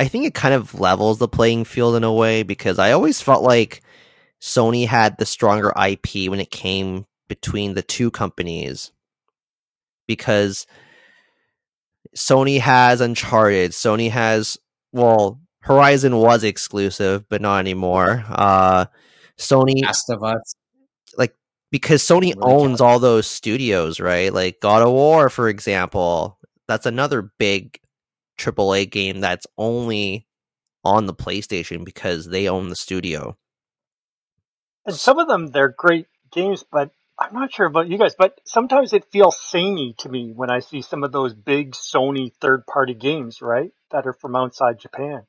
I 0.00 0.08
think 0.08 0.24
it 0.24 0.32
kind 0.32 0.54
of 0.54 0.80
levels 0.80 1.18
the 1.18 1.28
playing 1.28 1.64
field 1.64 1.94
in 1.94 2.04
a 2.04 2.12
way 2.12 2.42
because 2.42 2.78
I 2.78 2.92
always 2.92 3.20
felt 3.20 3.42
like 3.42 3.82
Sony 4.40 4.86
had 4.86 5.18
the 5.18 5.26
stronger 5.26 5.74
IP 5.78 6.30
when 6.30 6.40
it 6.40 6.50
came 6.50 7.04
between 7.28 7.74
the 7.74 7.82
two 7.82 8.10
companies 8.10 8.92
because 10.08 10.66
Sony 12.16 12.58
has 12.60 13.02
Uncharted, 13.02 13.72
Sony 13.72 14.10
has 14.10 14.56
well, 14.92 15.38
Horizon 15.60 16.16
was 16.16 16.44
exclusive, 16.44 17.28
but 17.28 17.42
not 17.42 17.58
anymore. 17.58 18.24
Uh 18.30 18.86
Sony 19.38 19.82
Last 19.84 20.08
of 20.08 20.24
Us. 20.24 20.54
because 21.70 22.02
Sony 22.02 22.34
Really 22.36 22.40
owns 22.42 22.80
all 22.80 22.98
those 22.98 23.26
studios, 23.26 24.00
right? 24.00 24.32
Like 24.32 24.60
God 24.60 24.82
of 24.82 24.92
War, 24.92 25.28
for 25.30 25.48
example, 25.48 26.38
that's 26.68 26.86
another 26.86 27.32
big 27.38 27.79
AAA 28.40 28.90
game 28.90 29.20
that's 29.20 29.46
only 29.58 30.26
on 30.84 31.06
the 31.06 31.14
PlayStation 31.14 31.84
because 31.84 32.26
they 32.26 32.48
own 32.48 32.68
the 32.68 32.76
studio. 32.76 33.36
And 34.86 34.96
some 34.96 35.18
of 35.18 35.28
them, 35.28 35.48
they're 35.48 35.74
great 35.76 36.06
games, 36.32 36.64
but 36.70 36.90
I'm 37.18 37.34
not 37.34 37.52
sure 37.52 37.66
about 37.66 37.88
you 37.88 37.98
guys, 37.98 38.14
but 38.18 38.40
sometimes 38.44 38.92
it 38.94 39.10
feels 39.12 39.38
samey 39.38 39.94
to 39.98 40.08
me 40.08 40.32
when 40.34 40.50
I 40.50 40.60
see 40.60 40.80
some 40.80 41.04
of 41.04 41.12
those 41.12 41.34
big 41.34 41.72
Sony 41.72 42.32
third 42.40 42.66
party 42.66 42.94
games, 42.94 43.42
right? 43.42 43.72
That 43.90 44.06
are 44.06 44.14
from 44.14 44.34
outside 44.34 44.80
Japan. 44.80 45.26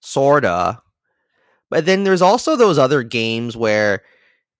Sorta. 0.00 0.80
But 1.70 1.86
then 1.86 2.04
there's 2.04 2.22
also 2.22 2.54
those 2.54 2.78
other 2.78 3.02
games 3.02 3.56
where 3.56 4.02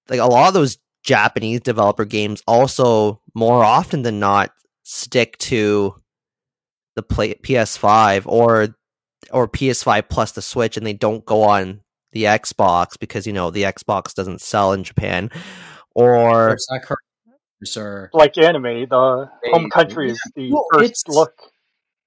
like 0.08 0.20
a 0.20 0.26
lot 0.26 0.48
of 0.48 0.54
those 0.54 0.78
Japanese 1.04 1.60
developer 1.60 2.04
games 2.04 2.42
also 2.46 3.20
more 3.34 3.64
often 3.64 4.02
than 4.02 4.18
not 4.18 4.50
stick 4.82 5.38
to 5.38 5.94
the 6.98 7.02
play- 7.04 7.34
PS5 7.36 8.26
or 8.26 8.74
or 9.32 9.46
PS5 9.48 10.08
plus 10.08 10.32
the 10.32 10.42
Switch 10.42 10.76
and 10.76 10.84
they 10.84 10.92
don't 10.92 11.24
go 11.24 11.42
on 11.44 11.80
the 12.12 12.24
Xbox 12.24 12.98
because 12.98 13.24
you 13.26 13.32
know 13.32 13.50
the 13.50 13.62
Xbox 13.62 14.12
doesn't 14.14 14.40
sell 14.40 14.72
in 14.72 14.82
Japan 14.82 15.30
or 15.94 16.54
Is? 16.54 17.76
Or 17.76 18.10
Like 18.12 18.36
anime, 18.38 18.88
the 18.88 19.30
They- 19.42 19.50
home 19.50 19.70
country 19.70 20.10
is 20.10 20.20
the 20.36 20.52
Well, 20.52 20.66
first 20.72 20.84
it's- 20.84 21.04
look. 21.08 21.34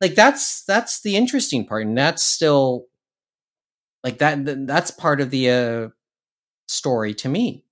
like 0.01 0.15
that's 0.15 0.63
that's 0.63 1.01
the 1.01 1.15
interesting 1.15 1.65
part, 1.65 1.85
and 1.85 1.97
that's 1.97 2.23
still 2.23 2.87
like 4.03 4.17
that. 4.19 4.39
That's 4.67 4.91
part 4.91 5.21
of 5.21 5.29
the 5.29 5.49
uh, 5.51 5.87
story 6.67 7.13
to 7.15 7.29
me. 7.29 7.65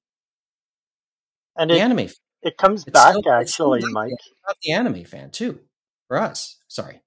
And 1.58 1.70
The 1.70 1.76
it, 1.76 1.82
anime, 1.82 2.10
it 2.42 2.58
comes 2.58 2.84
It's 2.84 2.92
back 2.92 3.16
still- 3.16 3.34
actually, 3.34 3.82
Mike. 3.92 4.12
not 4.48 4.58
the 4.62 4.72
anime 4.74 5.04
fan 5.06 5.32
too. 5.32 5.60
For 6.08 6.18
us, 6.18 6.58
sorry, 6.68 7.02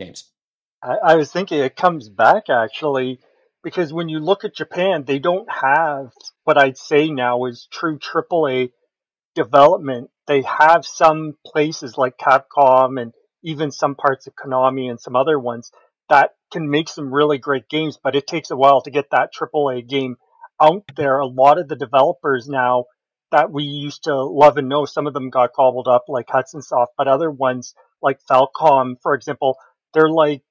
James. 0.00 0.30
I, 0.82 0.96
I 1.04 1.14
was 1.16 1.32
thinking 1.32 1.60
it 1.60 1.76
comes 1.76 2.08
back 2.08 2.44
actually 2.50 3.20
because 3.62 3.92
when 3.92 4.08
you 4.08 4.18
look 4.18 4.44
at 4.44 4.54
Japan, 4.54 5.04
they 5.04 5.18
don't 5.18 5.50
have 5.50 6.12
what 6.44 6.58
I'd 6.58 6.76
say 6.76 7.08
now 7.10 7.46
is 7.46 7.66
true 7.72 7.98
AAA 7.98 8.70
development. 9.34 10.10
They 10.26 10.42
have 10.42 10.84
some 10.84 11.34
places 11.46 11.96
like 11.96 12.18
Capcom 12.18 13.00
and 13.00 13.12
even 13.42 13.70
some 13.70 13.94
parts 13.94 14.26
of 14.26 14.34
Konami 14.34 14.90
and 14.90 15.00
some 15.00 15.16
other 15.16 15.38
ones 15.38 15.70
that 16.08 16.30
can 16.52 16.70
make 16.70 16.88
some 16.88 17.12
really 17.12 17.38
great 17.38 17.68
games, 17.68 17.98
but 18.02 18.14
it 18.14 18.26
takes 18.26 18.50
a 18.50 18.56
while 18.56 18.82
to 18.82 18.90
get 18.90 19.10
that 19.10 19.30
AAA 19.38 19.88
game 19.88 20.16
out 20.60 20.84
there. 20.96 21.18
A 21.18 21.26
lot 21.26 21.58
of 21.58 21.68
the 21.68 21.76
developers 21.76 22.46
now 22.48 22.84
that 23.32 23.50
we 23.50 23.64
used 23.64 24.04
to 24.04 24.22
love 24.22 24.56
and 24.56 24.68
know, 24.68 24.84
some 24.84 25.06
of 25.06 25.14
them 25.14 25.30
got 25.30 25.54
gobbled 25.54 25.88
up 25.88 26.04
like 26.08 26.28
Hudson 26.28 26.62
Soft, 26.62 26.92
but 26.96 27.08
other 27.08 27.30
ones 27.30 27.74
like 28.02 28.20
Falcom, 28.30 28.96
for 29.02 29.14
example, 29.14 29.56
they're 29.94 30.10
like 30.10 30.42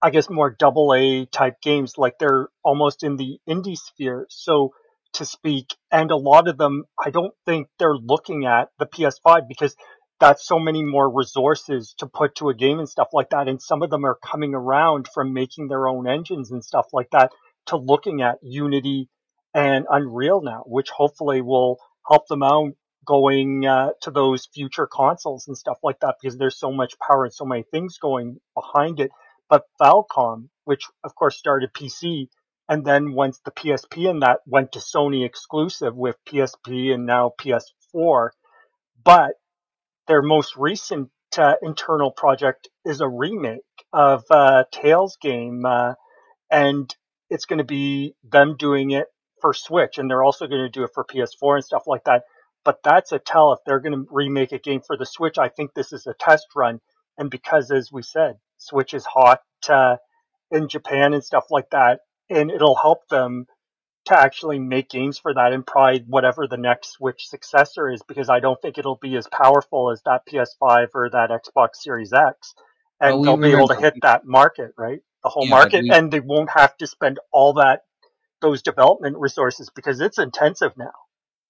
I 0.00 0.10
guess 0.10 0.30
more 0.30 0.54
double 0.56 0.94
A 0.94 1.26
type 1.26 1.60
games, 1.60 1.94
like 1.98 2.18
they're 2.18 2.48
almost 2.62 3.02
in 3.02 3.16
the 3.16 3.38
indie 3.48 3.76
sphere, 3.76 4.26
so 4.30 4.72
to 5.14 5.24
speak. 5.24 5.74
And 5.90 6.10
a 6.10 6.16
lot 6.16 6.46
of 6.46 6.56
them, 6.56 6.84
I 7.02 7.10
don't 7.10 7.34
think 7.44 7.68
they're 7.78 7.96
looking 7.96 8.46
at 8.46 8.68
the 8.78 8.86
PS5 8.86 9.48
because 9.48 9.74
that's 10.20 10.46
so 10.46 10.58
many 10.58 10.84
more 10.84 11.10
resources 11.10 11.94
to 11.98 12.06
put 12.06 12.36
to 12.36 12.48
a 12.48 12.54
game 12.54 12.78
and 12.78 12.88
stuff 12.88 13.08
like 13.12 13.30
that. 13.30 13.48
And 13.48 13.60
some 13.60 13.82
of 13.82 13.90
them 13.90 14.04
are 14.04 14.18
coming 14.24 14.54
around 14.54 15.08
from 15.12 15.32
making 15.32 15.68
their 15.68 15.88
own 15.88 16.08
engines 16.08 16.50
and 16.50 16.64
stuff 16.64 16.86
like 16.92 17.10
that 17.10 17.32
to 17.66 17.76
looking 17.76 18.22
at 18.22 18.38
Unity 18.42 19.08
and 19.54 19.86
Unreal 19.90 20.42
now, 20.42 20.62
which 20.66 20.90
hopefully 20.90 21.40
will 21.40 21.78
help 22.08 22.26
them 22.28 22.42
out 22.42 22.72
going 23.08 23.66
uh, 23.66 23.88
to 24.02 24.10
those 24.10 24.46
future 24.54 24.86
consoles 24.86 25.48
and 25.48 25.56
stuff 25.56 25.78
like 25.82 25.98
that 26.00 26.16
because 26.20 26.36
there's 26.36 26.58
so 26.58 26.70
much 26.70 26.94
power 27.00 27.24
and 27.24 27.32
so 27.32 27.46
many 27.46 27.64
things 27.72 27.96
going 27.98 28.38
behind 28.54 29.00
it 29.00 29.10
but 29.48 29.64
Falcom, 29.80 30.48
which 30.64 30.84
of 31.04 31.14
course 31.14 31.38
started 31.38 31.72
PC, 31.72 32.28
and 32.68 32.84
then 32.84 33.14
once 33.14 33.40
the 33.44 33.50
PSP 33.50 34.08
and 34.08 34.22
that 34.22 34.40
went 34.46 34.72
to 34.72 34.78
Sony 34.78 35.24
exclusive 35.24 35.96
with 35.96 36.16
PSP 36.26 36.92
and 36.92 37.06
now 37.06 37.32
PS4, 37.40 38.30
but 39.02 39.32
their 40.06 40.22
most 40.22 40.56
recent 40.56 41.10
uh, 41.36 41.54
internal 41.62 42.10
project 42.10 42.68
is 42.84 43.00
a 43.00 43.08
remake 43.08 43.62
of 43.92 44.24
uh, 44.30 44.64
Tales 44.70 45.16
game, 45.20 45.64
uh, 45.64 45.94
and 46.50 46.94
it's 47.30 47.46
going 47.46 47.58
to 47.58 47.64
be 47.64 48.14
them 48.22 48.56
doing 48.58 48.90
it 48.90 49.06
for 49.40 49.54
Switch, 49.54 49.98
and 49.98 50.10
they're 50.10 50.24
also 50.24 50.46
going 50.46 50.62
to 50.62 50.68
do 50.68 50.84
it 50.84 50.90
for 50.92 51.04
PS4 51.04 51.56
and 51.56 51.64
stuff 51.64 51.84
like 51.86 52.04
that. 52.04 52.24
But 52.68 52.82
that's 52.84 53.12
a 53.12 53.18
tell 53.18 53.54
if 53.54 53.60
they're 53.64 53.80
going 53.80 53.94
to 53.94 54.06
remake 54.10 54.52
a 54.52 54.58
game 54.58 54.82
for 54.86 54.94
the 54.94 55.06
Switch. 55.06 55.38
I 55.38 55.48
think 55.48 55.72
this 55.72 55.90
is 55.90 56.06
a 56.06 56.12
test 56.12 56.48
run, 56.54 56.80
and 57.16 57.30
because, 57.30 57.70
as 57.70 57.90
we 57.90 58.02
said, 58.02 58.34
Switch 58.58 58.92
is 58.92 59.06
hot 59.06 59.40
uh, 59.70 59.96
in 60.50 60.68
Japan 60.68 61.14
and 61.14 61.24
stuff 61.24 61.46
like 61.48 61.70
that, 61.70 62.00
and 62.28 62.50
it'll 62.50 62.74
help 62.76 63.08
them 63.08 63.46
to 64.08 64.18
actually 64.18 64.58
make 64.58 64.90
games 64.90 65.16
for 65.16 65.32
that 65.32 65.54
and 65.54 65.66
probably 65.66 66.04
whatever 66.08 66.46
the 66.46 66.58
next 66.58 66.90
Switch 66.92 67.26
successor 67.26 67.88
is, 67.90 68.02
because 68.06 68.28
I 68.28 68.40
don't 68.40 68.60
think 68.60 68.76
it'll 68.76 69.00
be 69.00 69.16
as 69.16 69.26
powerful 69.28 69.90
as 69.90 70.02
that 70.04 70.26
PS5 70.30 70.88
or 70.94 71.08
that 71.08 71.30
Xbox 71.30 71.76
Series 71.76 72.12
X, 72.12 72.54
and 73.00 73.24
they'll 73.24 73.38
be 73.38 73.52
able 73.52 73.68
to 73.68 73.76
hit 73.76 73.94
that 74.02 74.26
market, 74.26 74.72
right? 74.76 75.00
The 75.22 75.30
whole 75.30 75.46
Yeah, 75.46 75.50
market, 75.52 75.84
we- 75.84 75.90
and 75.90 76.12
they 76.12 76.20
won't 76.20 76.50
have 76.50 76.76
to 76.76 76.86
spend 76.86 77.18
all 77.32 77.54
that 77.54 77.84
those 78.42 78.60
development 78.60 79.16
resources 79.16 79.70
because 79.74 80.02
it's 80.02 80.18
intensive 80.18 80.76
now. 80.76 80.92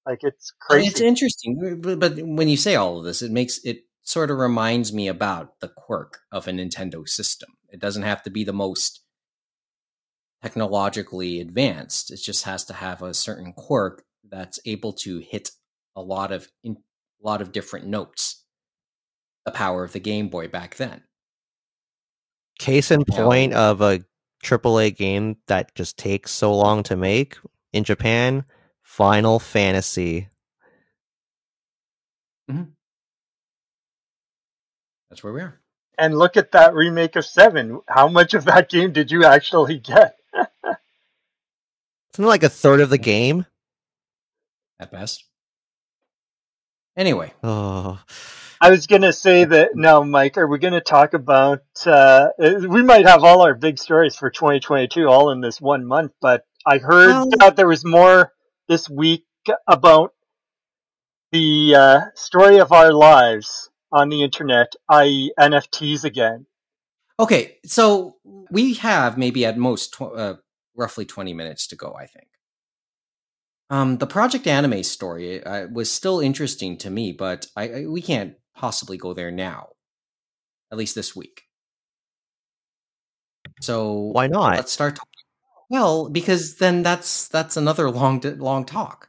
Like 0.09 0.25
it's 0.25 0.53
And 0.71 0.85
It's 0.85 1.01
interesting, 1.01 1.81
but, 1.83 2.01
but 2.01 2.19
when 2.23 2.49
you 2.49 2.57
say 2.57 2.75
all 2.77 2.99
of 2.99 3.05
this, 3.05 3.21
it 3.21 3.31
makes 3.31 3.59
it 3.65 3.85
sort 4.03 4.31
of 4.31 4.39
reminds 4.39 4.93
me 4.93 5.07
about 5.07 5.61
the 5.61 5.69
quirk 5.69 6.21
of 6.33 6.49
a 6.49 6.51
Nintendo 6.51 7.07
system. 7.07 7.51
It 7.69 7.79
doesn't 7.79 8.05
have 8.05 8.23
to 8.23 8.31
be 8.31 8.43
the 8.43 8.55
most 8.55 9.03
technologically 10.43 11.41
advanced. 11.41 12.11
It 12.11 12.21
just 12.23 12.45
has 12.45 12.65
to 12.65 12.73
have 12.73 13.03
a 13.03 13.13
certain 13.13 13.53
quirk 13.53 14.05
that's 14.29 14.59
able 14.65 14.93
to 14.95 15.19
hit 15.19 15.51
a 15.95 16.01
lot 16.01 16.33
of 16.33 16.49
in, 16.65 16.79
a 17.23 17.27
lot 17.27 17.43
of 17.43 17.53
different 17.53 17.87
notes. 17.87 18.45
The 19.45 19.51
power 19.53 19.85
of 19.85 19.93
the 19.93 20.01
Game 20.01 20.29
Boy 20.29 20.49
back 20.49 20.77
then. 20.77 21.03
case 22.59 22.91
in 22.91 23.05
Yeah. 23.09 23.17
point 23.25 23.55
of 23.55 23.81
a 23.81 24.01
AAA 24.43 24.91
game 24.91 25.37
that 25.47 25.75
just 25.75 25.97
takes 25.99 26.33
so 26.33 26.55
long 26.55 26.83
to 26.85 26.97
make 26.97 27.37
in 27.73 27.85
Japan, 27.85 28.45
Final 28.89 29.39
Fantasy. 29.39 30.29
That's 35.11 35.23
where 35.23 35.33
we 35.33 35.41
are. 35.43 35.61
And 35.99 36.17
look 36.19 36.37
at 36.39 36.53
that 36.53 36.75
remake 36.75 37.15
of 37.17 37.25
Seven. 37.27 37.81
How 37.87 38.09
much 38.09 38.33
of 38.35 38.45
that 38.47 38.69
game 38.71 38.93
did 38.93 39.11
you 39.11 39.25
actually 39.25 39.79
get? 39.79 40.17
Something 42.15 42.27
like 42.29 42.43
a 42.43 42.49
third 42.49 42.81
of 42.81 42.89
the 42.91 42.99
game. 42.99 43.45
At 44.81 44.91
best. 44.91 45.25
Anyway, 46.97 47.33
Oh, 47.45 48.01
I 48.61 48.71
was 48.71 48.87
gonna 48.89 49.13
say 49.13 49.45
that 49.45 49.77
now, 49.77 50.03
Mike. 50.03 50.37
Are 50.39 50.47
we 50.49 50.59
gonna 50.59 50.81
talk 50.81 51.15
about? 51.15 51.61
Uh, 51.87 52.29
we 52.39 52.83
might 52.83 53.07
have 53.07 53.23
all 53.23 53.43
our 53.43 53.55
big 53.55 53.79
stories 53.79 54.17
for 54.17 54.31
2022 54.31 55.07
all 55.07 55.31
in 55.31 55.41
this 55.41 55.61
one 55.61 55.85
month, 55.85 56.13
but 56.21 56.45
I 56.67 56.79
heard 56.79 57.09
Well- 57.11 57.31
that 57.39 57.55
there 57.57 57.69
was 57.69 57.85
more 57.85 58.33
this 58.69 58.89
week 58.89 59.25
about 59.67 60.13
the 61.33 61.75
uh, 61.75 62.01
story 62.15 62.59
of 62.59 62.73
our 62.73 62.93
lives 62.93 63.71
on 63.91 64.09
the 64.09 64.23
internet, 64.23 64.75
i.e., 64.91 65.33
NFTs 65.39 66.05
again. 66.05 66.47
okay, 67.19 67.57
so 67.65 68.17
we 68.51 68.75
have 68.75 69.19
maybe 69.19 69.45
at 69.45 69.59
most 69.59 69.95
tw- 69.95 70.15
uh, 70.15 70.35
roughly 70.77 71.05
20 71.05 71.33
minutes 71.33 71.67
to 71.69 71.77
go, 71.77 71.95
I 71.99 72.07
think. 72.07 72.29
Um, 73.71 73.99
the 73.99 74.07
Project 74.07 74.47
Anime 74.47 74.83
story 74.83 75.45
uh, 75.45 75.67
was 75.69 75.91
still 75.91 76.21
interesting 76.21 76.79
to 76.79 76.91
me, 76.91 77.13
but 77.13 77.47
I, 77.55 77.69
I 77.69 77.87
we 77.87 78.01
can't 78.01 78.35
possibly 78.55 78.97
go 78.97 79.13
there 79.13 79.31
now, 79.31 79.71
at 80.73 80.79
least 80.79 80.95
this 80.95 81.15
week. 81.15 81.43
So 83.61 83.93
why 83.93 84.27
not? 84.27 84.57
let's 84.57 84.73
start. 84.73 84.99
Talking. 85.71 85.81
Well, 85.81 86.11
because 86.11 86.57
then 86.57 86.83
that's 86.83 87.29
that's 87.29 87.57
another 87.57 87.91
long 87.91 88.21
long 88.39 88.65
talk. 88.65 89.09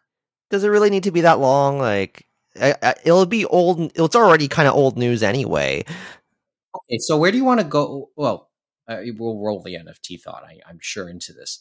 Does 0.50 0.64
it 0.64 0.70
really 0.70 0.90
need 0.90 1.04
to 1.04 1.12
be 1.12 1.22
that 1.22 1.40
long? 1.40 1.78
Like, 1.78 2.26
I, 2.60 2.76
I, 2.82 2.96
it'll 3.04 3.26
be 3.26 3.46
old. 3.46 3.92
It's 3.96 4.16
already 4.16 4.48
kind 4.48 4.68
of 4.68 4.74
old 4.74 4.98
news 4.98 5.22
anyway. 5.24 5.86
Okay, 6.76 6.98
so 7.00 7.18
where 7.18 7.32
do 7.32 7.38
you 7.38 7.46
want 7.46 7.60
to 7.60 7.66
go? 7.66 8.10
Well, 8.16 8.50
uh, 8.88 8.98
we'll 9.18 9.40
roll 9.40 9.62
the 9.62 9.76
NFT 9.76 10.22
thought. 10.22 10.44
I, 10.44 10.60
I'm 10.68 10.80
sure 10.82 11.10
into 11.10 11.34
this. 11.34 11.60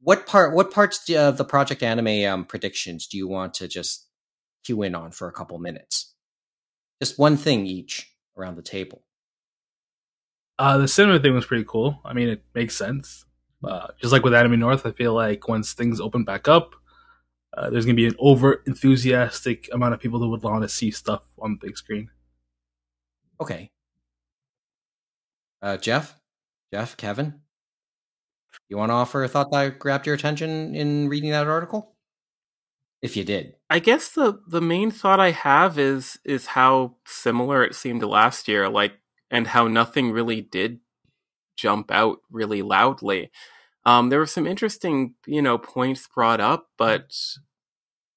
What 0.00 0.26
part? 0.26 0.54
What 0.54 0.72
parts 0.72 1.08
of 1.10 1.36
the 1.36 1.44
Project 1.44 1.82
Anime 1.82 2.26
um, 2.26 2.44
predictions 2.44 3.06
do 3.06 3.16
you 3.16 3.28
want 3.28 3.54
to 3.54 3.68
just 3.68 4.08
cue 4.64 4.82
in 4.82 4.94
on 4.94 5.12
for 5.12 5.28
a 5.28 5.32
couple 5.32 5.58
minutes? 5.58 6.14
Just 7.00 7.18
one 7.18 7.36
thing 7.36 7.66
each 7.66 8.10
around 8.36 8.56
the 8.56 8.62
table. 8.62 9.02
Uh, 10.58 10.78
the 10.78 10.88
cinema 10.88 11.18
thing 11.18 11.34
was 11.34 11.46
pretty 11.46 11.64
cool. 11.66 12.00
I 12.04 12.12
mean, 12.12 12.28
it 12.28 12.42
makes 12.54 12.76
sense. 12.76 13.24
Uh, 13.64 13.88
just 14.00 14.12
like 14.12 14.24
with 14.24 14.34
Anime 14.34 14.58
North, 14.58 14.86
I 14.86 14.92
feel 14.92 15.14
like 15.14 15.48
once 15.48 15.72
things 15.72 16.00
open 16.00 16.24
back 16.24 16.48
up, 16.48 16.74
uh, 17.54 17.70
there's 17.70 17.84
gonna 17.84 17.94
be 17.94 18.06
an 18.06 18.16
over 18.18 18.62
enthusiastic 18.66 19.68
amount 19.72 19.94
of 19.94 20.00
people 20.00 20.18
that 20.20 20.28
would 20.28 20.42
want 20.42 20.62
to 20.62 20.68
see 20.68 20.90
stuff 20.90 21.22
on 21.38 21.52
the 21.52 21.66
big 21.66 21.76
screen. 21.76 22.10
Okay. 23.40 23.70
Uh, 25.60 25.76
Jeff, 25.76 26.18
Jeff, 26.72 26.96
Kevin, 26.96 27.40
you 28.68 28.76
want 28.76 28.90
to 28.90 28.94
offer 28.94 29.22
a 29.22 29.28
thought 29.28 29.50
that 29.52 29.78
grabbed 29.78 30.06
your 30.06 30.14
attention 30.14 30.74
in 30.74 31.08
reading 31.08 31.30
that 31.30 31.46
article? 31.46 31.94
If 33.00 33.16
you 33.16 33.24
did, 33.24 33.56
I 33.68 33.80
guess 33.80 34.08
the 34.08 34.40
the 34.46 34.60
main 34.60 34.90
thought 34.90 35.20
I 35.20 35.32
have 35.32 35.78
is 35.78 36.18
is 36.24 36.46
how 36.46 36.96
similar 37.04 37.64
it 37.64 37.74
seemed 37.74 38.00
to 38.00 38.06
last 38.06 38.46
year, 38.48 38.68
like 38.68 38.92
and 39.30 39.48
how 39.48 39.66
nothing 39.66 40.12
really 40.12 40.40
did 40.40 40.78
jump 41.56 41.90
out 41.90 42.18
really 42.30 42.62
loudly. 42.62 43.30
Um, 43.84 44.08
there 44.10 44.18
were 44.18 44.26
some 44.26 44.46
interesting, 44.46 45.14
you 45.26 45.42
know, 45.42 45.58
points 45.58 46.08
brought 46.14 46.40
up, 46.40 46.68
but 46.78 47.12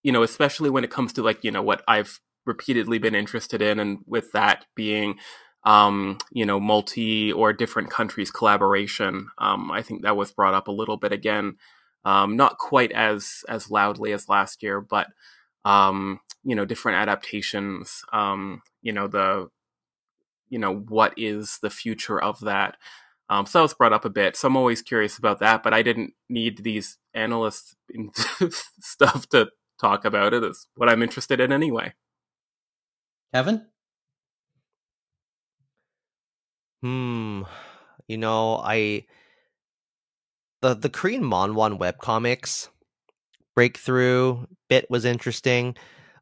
you 0.03 0.11
know, 0.11 0.23
especially 0.23 0.69
when 0.69 0.83
it 0.83 0.91
comes 0.91 1.13
to 1.13 1.23
like, 1.23 1.43
you 1.43 1.51
know, 1.51 1.63
what 1.63 1.83
I've 1.87 2.19
repeatedly 2.45 2.99
been 2.99 3.15
interested 3.15 3.61
in, 3.61 3.79
and 3.79 3.99
with 4.05 4.31
that 4.33 4.65
being, 4.75 5.15
um, 5.63 6.19
you 6.31 6.45
know, 6.45 6.59
multi 6.59 7.31
or 7.33 7.53
different 7.53 7.89
countries 7.89 8.29
collaboration. 8.31 9.29
Um, 9.39 9.71
I 9.71 9.81
think 9.81 10.03
that 10.03 10.15
was 10.15 10.31
brought 10.31 10.53
up 10.53 10.67
a 10.67 10.71
little 10.71 10.97
bit 10.97 11.11
again, 11.11 11.55
um, 12.05 12.35
not 12.37 12.59
quite 12.59 12.91
as 12.91 13.43
as 13.49 13.71
loudly 13.71 14.11
as 14.13 14.29
last 14.29 14.61
year, 14.61 14.79
but 14.79 15.07
um, 15.65 16.19
you 16.43 16.55
know, 16.55 16.65
different 16.65 16.99
adaptations. 16.99 18.03
Um, 18.13 18.61
you 18.83 18.93
know, 18.93 19.07
the 19.07 19.49
you 20.49 20.59
know, 20.59 20.75
what 20.75 21.13
is 21.17 21.57
the 21.61 21.69
future 21.71 22.21
of 22.21 22.39
that? 22.41 22.77
Um, 23.29 23.45
so 23.45 23.59
that 23.59 23.63
was 23.63 23.73
brought 23.73 23.93
up 23.93 24.05
a 24.05 24.09
bit. 24.09 24.35
So 24.35 24.47
I'm 24.47 24.57
always 24.57 24.81
curious 24.81 25.17
about 25.17 25.39
that, 25.39 25.63
but 25.63 25.73
I 25.73 25.81
didn't 25.81 26.13
need 26.29 26.63
these 26.63 26.97
analysts 27.13 27.75
stuff 28.79 29.27
to 29.29 29.47
talk 29.79 30.05
about 30.05 30.33
it. 30.33 30.43
It's 30.43 30.67
what 30.75 30.89
I'm 30.89 31.01
interested 31.01 31.39
in 31.39 31.51
anyway. 31.51 31.93
Kevin. 33.33 33.65
Hmm. 36.81 37.43
You 38.07 38.17
know, 38.17 38.57
I 38.63 39.05
the 40.61 40.75
the 40.75 40.89
Korean 40.89 41.23
manhwa 41.23 41.77
webcomics 41.77 42.69
breakthrough 43.55 44.45
bit 44.69 44.89
was 44.89 45.05
interesting. 45.05 45.75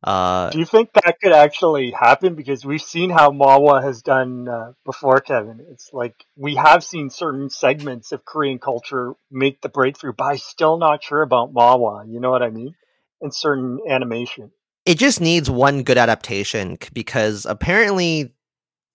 Uh, 0.04 0.50
Do 0.50 0.60
you 0.60 0.66
think 0.66 0.92
that 0.94 1.20
could 1.22 1.32
actually 1.32 1.92
happen? 1.92 2.36
Because 2.36 2.66
we've 2.66 2.82
seen 2.82 3.10
how 3.10 3.32
manhwa 3.32 3.82
has 3.82 4.02
done 4.02 4.50
uh, 4.50 4.74
before, 4.86 5.20
Kevin. 5.22 5.66
It's 5.72 5.92
like 5.94 6.14
we 6.36 6.56
have 6.56 6.84
seen 6.84 7.10
certain 7.10 7.50
segments 7.50 8.12
of 8.12 8.26
Korean 8.26 8.60
culture 8.60 9.14
make 9.32 9.62
the 9.62 9.70
breakthrough, 9.70 10.14
but 10.14 10.26
I'm 10.26 10.38
still 10.38 10.78
not 10.78 11.04
sure 11.04 11.22
about 11.22 11.54
manhwa. 11.54 12.12
You 12.12 12.20
know 12.20 12.32
what 12.32 12.44
I 12.44 12.50
mean? 12.50 12.76
In 13.22 13.32
certain 13.32 13.80
animation. 13.90 14.52
it 14.86 14.98
just 14.98 15.22
needs 15.22 15.50
one 15.50 15.84
good 15.84 15.98
adaptation 15.98 16.78
because 16.94 17.46
apparently 17.46 18.34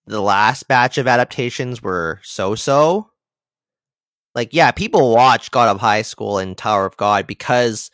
the 0.05 0.21
last 0.21 0.67
batch 0.67 0.99
of 0.99 1.07
adaptations 1.07 1.81
were 1.81 2.19
so 2.23 2.53
so. 2.55 3.09
Like, 4.35 4.53
yeah, 4.53 4.69
people 4.71 5.13
watch 5.13 5.49
God 5.49 5.69
of 5.69 5.81
High 5.81 6.03
School 6.03 6.37
and 6.37 6.55
Tower 6.55 6.85
of 6.85 6.95
God 6.97 7.25
because 7.25 7.89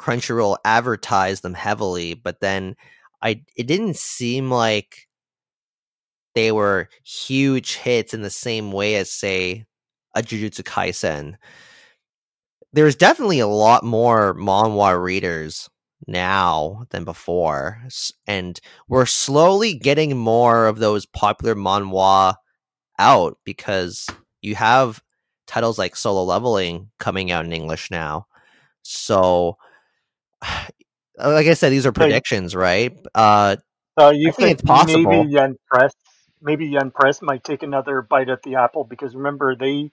Crunchyroll 0.00 0.56
advertised 0.64 1.42
them 1.42 1.52
heavily, 1.52 2.14
but 2.14 2.40
then 2.40 2.74
I 3.22 3.42
it 3.54 3.66
didn't 3.66 3.96
seem 3.96 4.50
like 4.50 5.08
they 6.34 6.52
were 6.52 6.88
huge 7.04 7.74
hits 7.76 8.14
in 8.14 8.22
the 8.22 8.30
same 8.30 8.72
way 8.72 8.96
as 8.96 9.12
say 9.12 9.66
a 10.14 10.22
Jujutsu 10.22 10.62
Kaisen. 10.62 11.36
There's 12.72 12.96
definitely 12.96 13.40
a 13.40 13.46
lot 13.46 13.84
more 13.84 14.34
manhwa 14.34 15.00
readers 15.02 15.68
now 16.06 16.86
than 16.90 17.04
before, 17.04 17.82
and 18.26 18.58
we're 18.88 19.06
slowly 19.06 19.74
getting 19.74 20.16
more 20.16 20.66
of 20.66 20.78
those 20.78 21.04
popular 21.04 21.54
manhwa 21.54 22.36
out 22.98 23.36
because 23.44 24.06
you 24.40 24.54
have 24.54 25.02
titles 25.46 25.78
like 25.78 25.94
Solo 25.94 26.24
Leveling 26.24 26.90
coming 26.98 27.30
out 27.30 27.44
in 27.44 27.52
English 27.52 27.90
now. 27.90 28.26
So, 28.82 29.58
like 31.18 31.46
I 31.46 31.54
said, 31.54 31.70
these 31.70 31.86
are 31.86 31.92
So 32.00 32.10
predictions, 32.10 32.54
right? 32.56 32.96
Uh, 33.14 33.56
So 33.98 34.10
you 34.10 34.30
I 34.30 34.32
think 34.32 34.50
it's 34.50 34.62
possible. 34.62 34.84
maybe 34.84 35.18
Yen 35.30 35.56
Press, 35.68 35.94
maybe 36.42 36.66
Yen 36.66 36.90
Press 36.90 37.22
might 37.22 37.44
take 37.44 37.62
another 37.62 38.02
bite 38.02 38.28
at 38.30 38.42
the 38.42 38.56
apple 38.56 38.84
because 38.84 39.14
remember 39.14 39.54
they 39.56 39.92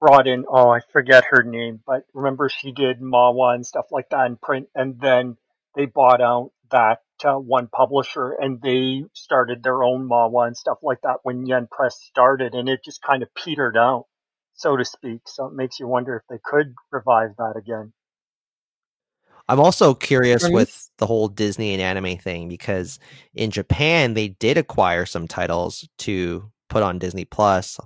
brought 0.00 0.26
in 0.28 0.44
oh 0.48 0.70
I 0.70 0.80
forget 0.92 1.24
her 1.30 1.42
name, 1.42 1.82
but 1.86 2.04
remember 2.14 2.48
she 2.48 2.72
did 2.72 3.00
manhwa 3.00 3.54
and 3.54 3.66
stuff 3.66 3.86
like 3.92 4.10
that 4.10 4.26
in 4.26 4.36
print, 4.36 4.68
and 4.74 5.00
then 5.00 5.38
they 5.76 5.86
bought 5.86 6.20
out 6.20 6.52
that 6.70 7.00
uh, 7.24 7.34
one 7.38 7.68
publisher 7.68 8.32
and 8.32 8.60
they 8.62 9.04
started 9.14 9.62
their 9.62 9.82
own 9.84 10.08
manhwa 10.08 10.46
and 10.46 10.56
stuff 10.56 10.78
like 10.82 11.00
that 11.02 11.18
when 11.24 11.46
Yen 11.46 11.68
Press 11.70 11.98
started, 12.02 12.54
and 12.54 12.68
it 12.68 12.84
just 12.84 13.02
kind 13.02 13.22
of 13.22 13.34
petered 13.34 13.76
out, 13.76 14.06
so 14.54 14.76
to 14.76 14.84
speak. 14.84 15.22
So 15.26 15.46
it 15.46 15.54
makes 15.54 15.80
you 15.80 15.88
wonder 15.88 16.16
if 16.16 16.22
they 16.30 16.40
could 16.44 16.74
revive 16.92 17.36
that 17.38 17.54
again. 17.56 17.92
I'm 19.48 19.60
also 19.60 19.94
curious 19.94 20.48
with 20.48 20.90
the 20.98 21.06
whole 21.06 21.28
Disney 21.28 21.74
and 21.74 21.82
anime 21.82 22.16
thing 22.18 22.48
because 22.48 22.98
in 23.34 23.50
Japan 23.50 24.14
they 24.14 24.28
did 24.28 24.56
acquire 24.56 25.04
some 25.06 25.28
titles 25.28 25.86
to 25.98 26.50
put 26.68 26.82
on 26.82 26.98
Disney 26.98 27.24
Plus. 27.24 27.78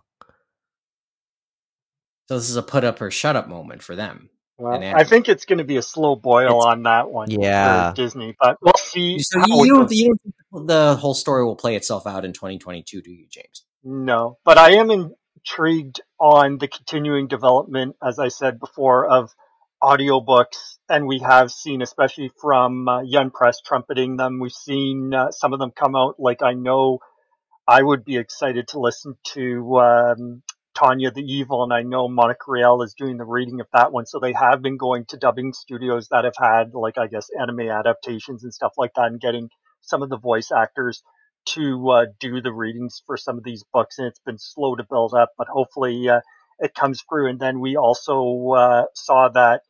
So 2.28 2.36
this 2.36 2.50
is 2.50 2.56
a 2.56 2.62
put 2.62 2.84
up 2.84 3.00
or 3.00 3.10
shut 3.10 3.36
up 3.36 3.48
moment 3.48 3.82
for 3.82 3.96
them. 3.96 4.28
Well, 4.58 4.82
I 4.82 5.04
think 5.04 5.28
it's 5.28 5.44
going 5.44 5.58
to 5.58 5.64
be 5.64 5.76
a 5.76 5.82
slow 5.82 6.16
boil 6.16 6.46
It's- 6.60 6.64
on 6.66 6.82
that 6.82 7.10
one 7.10 7.30
Yeah. 7.30 7.90
for 7.90 7.96
Disney, 7.96 8.34
but 8.40 8.58
we'll 8.60 8.72
see. 8.76 9.18
So 9.20 9.38
how 9.40 9.46
you, 9.46 9.62
it 9.62 9.66
you, 9.66 9.72
don't, 9.72 9.82
goes. 9.82 9.92
you 9.92 10.18
don't 10.52 10.66
the 10.66 10.96
whole 10.96 11.14
story 11.14 11.44
will 11.44 11.56
play 11.56 11.76
itself 11.76 12.06
out 12.06 12.24
in 12.24 12.32
2022, 12.32 13.00
do 13.00 13.10
you, 13.10 13.26
James? 13.28 13.64
No, 13.84 14.38
but 14.44 14.58
I 14.58 14.72
am 14.72 14.90
intrigued 14.90 16.00
on 16.18 16.58
the 16.58 16.66
continuing 16.68 17.28
development, 17.28 17.96
as 18.02 18.18
I 18.18 18.28
said 18.28 18.58
before, 18.58 19.06
of 19.06 19.32
audiobooks. 19.82 20.76
And 20.88 21.06
we 21.06 21.20
have 21.20 21.50
seen, 21.50 21.82
especially 21.82 22.30
from 22.40 22.88
uh, 22.88 23.02
Yen 23.02 23.30
Press 23.30 23.60
trumpeting 23.60 24.16
them, 24.16 24.40
we've 24.40 24.52
seen 24.52 25.12
uh, 25.14 25.30
some 25.30 25.52
of 25.52 25.58
them 25.58 25.70
come 25.70 25.94
out. 25.94 26.14
Like 26.18 26.42
I 26.42 26.54
know 26.54 26.98
I 27.66 27.82
would 27.82 28.04
be 28.04 28.16
excited 28.16 28.68
to 28.68 28.80
listen 28.80 29.14
to 29.34 29.78
um, 29.78 30.42
Tanya 30.74 31.10
the 31.10 31.20
Evil, 31.22 31.64
and 31.64 31.72
I 31.72 31.82
know 31.82 32.08
Monica 32.08 32.44
Rial 32.48 32.82
is 32.82 32.94
doing 32.96 33.18
the 33.18 33.26
reading 33.26 33.60
of 33.60 33.66
that 33.74 33.92
one. 33.92 34.06
So 34.06 34.18
they 34.18 34.32
have 34.32 34.62
been 34.62 34.78
going 34.78 35.04
to 35.08 35.18
dubbing 35.18 35.52
studios 35.52 36.08
that 36.10 36.24
have 36.24 36.36
had, 36.38 36.72
like, 36.72 36.96
I 36.96 37.08
guess, 37.08 37.28
anime 37.38 37.68
adaptations 37.68 38.44
and 38.44 38.54
stuff 38.54 38.72
like 38.78 38.92
that, 38.94 39.06
and 39.06 39.20
getting 39.20 39.50
some 39.82 40.02
of 40.02 40.08
the 40.08 40.18
voice 40.18 40.50
actors 40.50 41.02
to 41.46 41.90
uh, 41.90 42.06
do 42.20 42.40
the 42.40 42.52
readings 42.52 43.02
for 43.06 43.16
some 43.16 43.36
of 43.36 43.44
these 43.44 43.64
books. 43.72 43.98
And 43.98 44.06
it's 44.08 44.20
been 44.24 44.38
slow 44.38 44.74
to 44.76 44.84
build 44.88 45.14
up, 45.14 45.30
but 45.36 45.48
hopefully 45.48 46.08
uh, 46.08 46.20
it 46.58 46.74
comes 46.74 47.02
through. 47.08 47.28
And 47.28 47.40
then 47.40 47.60
we 47.60 47.76
also 47.76 48.54
uh, 48.56 48.84
saw 48.94 49.28
that 49.34 49.62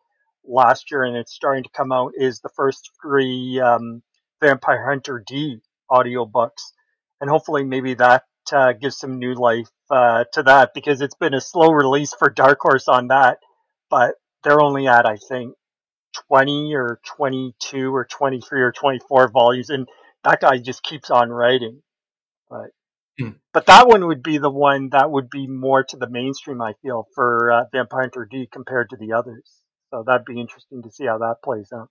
last 0.49 0.91
year, 0.91 1.05
and 1.05 1.17
it's 1.17 1.33
starting 1.33 1.65
to 1.65 1.71
come 1.77 1.93
out, 1.93 2.13
is 2.17 2.41
the 2.41 2.51
first 2.57 2.91
three 3.03 3.61
um, 3.61 4.03
Vampire 4.41 4.85
Hunter 4.89 5.23
D 5.27 5.59
audiobooks. 5.91 6.73
And 7.21 7.29
hopefully 7.29 7.65
maybe 7.65 7.95
that 7.95 8.25
uh, 8.53 8.73
gives 8.73 8.99
some 8.99 9.19
new 9.19 9.35
life 9.35 9.69
uh, 9.91 10.25
to 10.33 10.43
that 10.45 10.71
because 10.75 11.01
it's 11.01 11.17
been 11.17 11.35
a 11.35 11.41
slow 11.41 11.71
release 11.71 12.15
for 12.15 12.31
Dark 12.31 12.59
Horse 12.61 12.89
on 12.89 13.09
that, 13.09 13.39
but 13.91 14.15
they're 14.45 14.61
only 14.61 14.87
at 14.87 15.07
I 15.07 15.17
think 15.29 15.55
20 16.29 16.75
or 16.75 17.01
22 17.05 17.95
or 17.95 18.05
23 18.05 18.63
or 18.63 18.73
24 18.73 19.29
volumes, 19.31 19.71
and 19.71 19.89
that 20.25 20.41
guy 20.41 20.59
just 20.59 20.83
keeps 20.83 21.11
on 21.11 21.31
writing. 21.31 21.83
But 22.49 22.71
Hmm. 23.19 23.31
but 23.53 23.67
that 23.67 23.89
one 23.89 24.07
would 24.07 24.23
be 24.23 24.39
the 24.39 24.51
one 24.51 24.91
that 24.91 25.11
would 25.11 25.29
be 25.29 25.49
more 25.49 25.83
to 25.83 25.97
the 25.97 26.09
mainstream, 26.09 26.63
I 26.63 26.75
feel, 26.83 27.09
for 27.15 27.51
uh, 27.51 27.65
Vampire 27.73 28.03
Hunter 28.03 28.29
D 28.31 28.49
compared 28.51 28.91
to 28.91 28.97
the 28.97 29.13
others. 29.13 29.61
So 29.91 30.05
that'd 30.07 30.27
be 30.27 30.41
interesting 30.41 30.83
to 30.83 30.91
see 30.91 31.07
how 31.07 31.19
that 31.19 31.43
plays 31.43 31.73
out. 31.73 31.89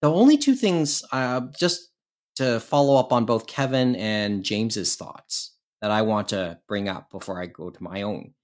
The 0.00 0.10
only 0.10 0.36
two 0.36 0.54
things, 0.54 1.04
uh, 1.12 1.42
just 1.58 1.90
to 2.36 2.60
follow 2.60 2.96
up 2.96 3.12
on 3.12 3.24
both 3.24 3.46
Kevin 3.46 3.94
and 3.96 4.44
James's 4.44 4.96
thoughts, 4.96 5.56
that 5.80 5.90
I 5.90 6.02
want 6.02 6.28
to 6.28 6.58
bring 6.68 6.88
up 6.88 7.10
before 7.10 7.40
I 7.40 7.46
go 7.46 7.70
to 7.70 7.82
my 7.82 8.02
own. 8.02 8.34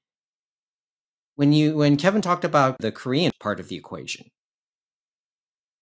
When 1.36 1.52
you 1.52 1.76
when 1.76 1.96
Kevin 1.96 2.20
talked 2.20 2.44
about 2.44 2.78
the 2.80 2.90
Korean 2.90 3.30
part 3.38 3.60
of 3.60 3.68
the 3.68 3.76
equation, 3.76 4.30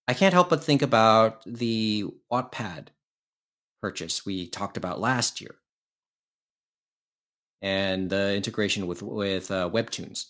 I 0.07 0.13
can't 0.13 0.33
help 0.33 0.49
but 0.49 0.63
think 0.63 0.83
about 0.83 1.43
the 1.45 2.05
Wattpad 2.31 2.89
purchase 3.81 4.25
we 4.25 4.47
talked 4.47 4.77
about 4.77 4.99
last 4.99 5.41
year, 5.41 5.55
and 7.61 8.09
the 8.09 8.35
integration 8.35 8.85
with 8.85 9.01
with 9.01 9.49
uh, 9.49 9.67
Webtoons, 9.71 10.25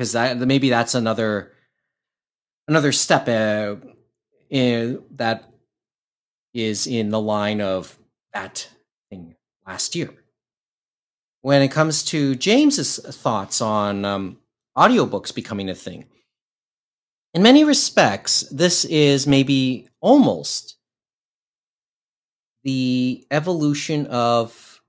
because 0.00 0.12
that 0.12 0.38
maybe 0.38 0.70
that's 0.70 0.94
another 0.94 1.52
another 2.68 2.90
step 2.90 3.28
uh, 3.28 3.76
in, 4.48 5.02
that 5.16 5.52
is 6.54 6.86
in 6.86 7.10
the 7.10 7.20
line 7.20 7.60
of 7.60 7.98
that 8.32 8.66
thing 9.10 9.34
last 9.66 9.94
year. 9.94 10.08
When 11.42 11.60
it 11.60 11.70
comes 11.70 12.02
to 12.04 12.34
James's 12.34 12.98
thoughts 12.98 13.60
on 13.60 14.06
um, 14.06 14.38
audiobooks 14.74 15.34
becoming 15.34 15.68
a 15.68 15.74
thing, 15.74 16.06
in 17.34 17.42
many 17.42 17.62
respects, 17.62 18.40
this 18.50 18.86
is 18.86 19.26
maybe 19.26 19.86
almost 20.00 20.76
the 22.64 23.26
evolution 23.30 24.06
of 24.06 24.80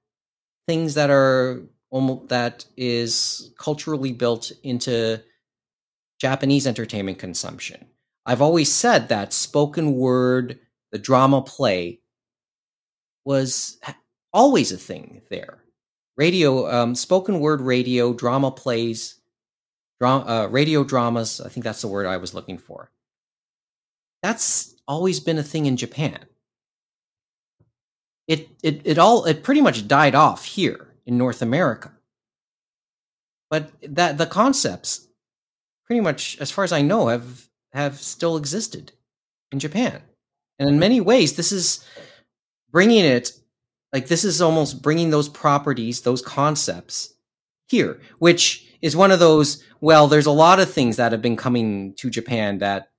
things 0.70 0.94
that 0.94 1.10
are 1.10 1.64
almost 1.92 2.30
that 2.30 2.66
is 2.78 3.52
culturally 3.60 4.14
built 4.14 4.52
into 4.64 5.22
Japanese 6.20 6.66
entertainment 6.66 7.20
consumption. 7.20 7.86
I've 8.26 8.42
always 8.42 8.72
said 8.72 9.10
that 9.10 9.34
spoken 9.34 9.94
word, 9.94 10.60
the 10.92 11.00
drama 11.00 11.42
play, 11.42 12.00
was 13.26 13.78
always 14.34 14.72
a 14.72 14.78
thing 14.78 15.22
there. 15.30 15.64
Radio, 16.18 16.72
um, 16.72 16.96
spoken 16.96 17.40
word 17.40 17.62
radio, 17.62 18.14
drama 18.14 18.52
plays, 18.52 19.20
dra- 20.00 20.26
uh, 20.28 20.48
radio 20.50 20.84
dramas, 20.84 21.42
I 21.42 21.50
think 21.50 21.64
that's 21.64 21.82
the 21.82 21.88
word 21.88 22.06
I 22.06 22.18
was 22.18 22.34
looking 22.34 22.58
for. 22.58 22.92
That's 24.24 24.76
always 24.88 25.20
been 25.20 25.40
a 25.40 25.44
thing 25.44 25.66
in 25.66 25.78
Japan. 25.78 26.20
It, 28.28 28.48
it, 28.64 28.82
it 28.86 28.98
all, 28.98 29.26
it 29.26 29.44
pretty 29.44 29.62
much 29.62 29.88
died 29.88 30.16
off 30.16 30.46
here 30.46 30.91
in 31.06 31.18
North 31.18 31.42
America. 31.42 31.92
But 33.50 33.72
that, 33.82 34.18
the 34.18 34.26
concepts, 34.26 35.08
pretty 35.86 36.02
much, 36.02 36.38
as 36.40 36.52
far 36.52 36.64
as 36.64 36.72
I 36.72 36.82
know, 36.82 37.08
have 37.08 37.48
have 37.74 38.00
still 38.00 38.38
existed 38.38 38.92
in 39.52 39.60
Japan. 39.60 40.02
And 40.60 40.70
in 40.70 40.80
many 40.80 41.02
ways, 41.02 41.36
this 41.36 41.52
is 41.52 41.86
bringing 42.72 43.06
it 43.06 43.34
like 43.94 44.08
this 44.08 44.24
is 44.24 44.42
almost 44.42 44.82
bringing 44.82 45.10
those 45.10 45.30
properties, 45.30 46.02
those 46.02 46.22
concepts 46.22 47.14
here, 47.68 48.00
which 48.20 48.66
is 48.82 48.96
one 48.96 49.12
of 49.12 49.20
those. 49.20 49.64
Well, 49.82 50.08
there's 50.08 50.26
a 50.26 50.32
lot 50.32 50.60
of 50.60 50.72
things 50.72 50.98
that 50.98 51.12
have 51.12 51.22
been 51.22 51.38
coming 51.38 51.94
to 51.96 52.10
Japan 52.10 52.60
that 52.60 52.90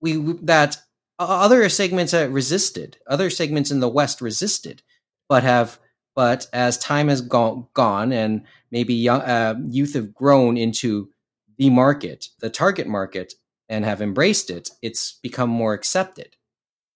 we 0.00 0.16
that 0.42 0.78
other 1.18 1.68
segments 1.68 2.14
resisted, 2.14 2.98
other 3.06 3.30
segments 3.30 3.70
in 3.70 3.80
the 3.80 3.88
West 3.88 4.20
resisted, 4.20 4.82
but 5.28 5.42
have 5.42 5.78
but 6.20 6.48
as 6.52 6.76
time 6.76 7.08
has 7.08 7.22
gone, 7.22 7.66
gone 7.72 8.12
and 8.12 8.42
maybe 8.70 8.92
young, 8.92 9.22
uh, 9.22 9.54
youth 9.70 9.94
have 9.94 10.12
grown 10.12 10.58
into 10.58 11.08
the 11.56 11.70
market, 11.70 12.26
the 12.40 12.50
target 12.50 12.86
market, 12.86 13.32
and 13.70 13.86
have 13.86 14.02
embraced 14.02 14.50
it, 14.50 14.68
it's 14.82 15.18
become 15.22 15.48
more 15.48 15.72
accepted. 15.72 16.36